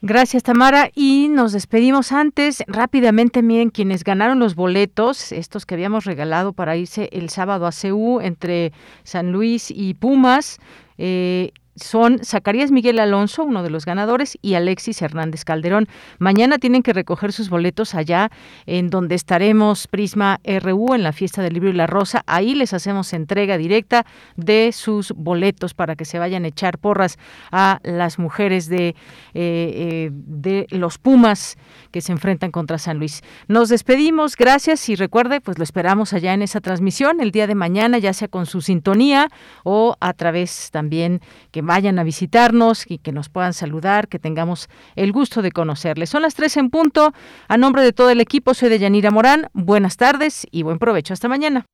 Gracias, 0.07 0.43
Tamara. 0.43 0.91
Y 0.95 1.29
nos 1.31 1.53
despedimos 1.53 2.13
antes. 2.13 2.63
Rápidamente, 2.67 3.41
miren, 3.41 3.71
quienes 3.71 4.05
ganaron 4.05 4.39
los 4.39 4.55
boletos, 4.55 5.33
estos 5.33 5.65
que 5.65 5.73
habíamos 5.73 6.05
regalado 6.05 6.53
para 6.53 6.77
irse 6.77 7.09
el 7.11 7.31
sábado 7.31 7.67
a 7.67 7.73
CEU 7.73 8.21
entre 8.21 8.75
San 9.03 9.33
Luis 9.33 9.71
y 9.71 9.95
Pumas. 9.95 10.59
Eh, 10.99 11.53
son 11.77 12.21
Zacarías 12.25 12.71
Miguel 12.71 12.99
Alonso, 12.99 13.45
uno 13.45 13.63
de 13.63 13.71
los 13.71 13.85
ganadores, 13.85 14.39
y 14.43 14.55
Alexis 14.55 15.03
Hernández 15.03 15.45
Calderón. 15.45 15.89
Mañana 16.19 16.59
tienen 16.59 16.83
que 16.83 16.93
recoger 16.93 17.33
sus 17.33 17.49
boletos 17.51 17.95
allá 17.95 18.31
en 18.67 18.91
donde 18.91 19.15
estaremos 19.15 19.87
Prisma 19.89 20.41
RU 20.45 20.95
en 20.95 21.03
la 21.03 21.13
fiesta 21.13 21.43
del 21.43 21.55
libro 21.55 21.71
y 21.71 21.73
la 21.73 21.87
rosa. 21.87 22.23
Ahí 22.27 22.55
les 22.55 22.73
hacemos 22.73 23.13
entrega 23.13 23.59
directa 23.59 24.07
de 24.37 24.71
sus 24.73 25.13
boletos 25.13 25.75
para 25.75 25.97
que 25.97 26.05
se 26.05 26.19
vayan 26.19 26.45
a 26.45 26.49
echar 26.49 26.79
porras 26.79 27.19
a 27.51 27.81
las 27.83 28.19
mujeres 28.19 28.69
de, 28.69 28.89
eh, 28.89 28.95
eh, 29.35 30.11
de 30.13 30.67
los 30.71 30.99
Pumas 30.99 31.57
que 31.91 32.01
se 32.01 32.13
enfrentan 32.13 32.51
contra 32.51 32.79
San 32.79 32.99
Luis. 32.99 33.23
Nos 33.49 33.69
despedimos, 33.69 34.37
gracias 34.37 34.89
y 34.89 34.97
recuerde, 34.97 35.41
pues 35.41 35.59
lo 35.59 35.65
esperamos 35.65 36.13
allá 36.13 36.35
en 36.35 36.43
esa 36.43 36.61
transmisión 36.61 37.21
el 37.21 37.31
día 37.31 37.47
de 37.47 37.55
mañana, 37.55 37.99
ya 37.99 38.13
sea 38.13 38.29
con 38.29 38.47
su 38.47 38.61
sintonía 38.61 39.29
o 39.65 39.97
a 40.01 40.13
través 40.13 40.71
también 40.71 41.21
que 41.51 41.64
vayan 41.65 41.99
a 41.99 42.05
visitarnos 42.05 42.85
y 42.89 42.99
que 42.99 43.13
nos 43.13 43.29
puedan 43.29 43.53
saludar, 43.53 44.09
que 44.09 44.19
tengamos 44.19 44.69
el 44.97 45.13
gusto 45.13 45.43
de 45.43 45.53
conocerles. 45.53 46.11
Son 46.11 46.23
las 46.23 46.35
tres 46.35 46.57
en 46.57 46.71
punto. 46.71 47.13
A 47.49 47.57
nombre 47.57 47.83
de 47.83 47.93
todo 47.93 48.11
el 48.11 48.21
equipo, 48.21 48.55
soy 48.55 48.69
de 48.69 48.79
Yanira 48.79 49.11
Morán. 49.11 49.49
Buenas 49.53 49.97
tardes 49.97 50.47
y 50.51 50.63
buen 50.63 50.79
provecho. 50.79 51.13
Hasta 51.15 51.29
mañana. 51.29 51.67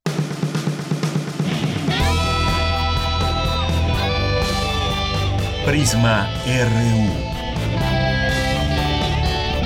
Prisma 5.66 6.28
RU. 6.46 7.30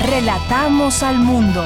Relatamos 0.07 1.03
al 1.03 1.19
mundo. 1.19 1.65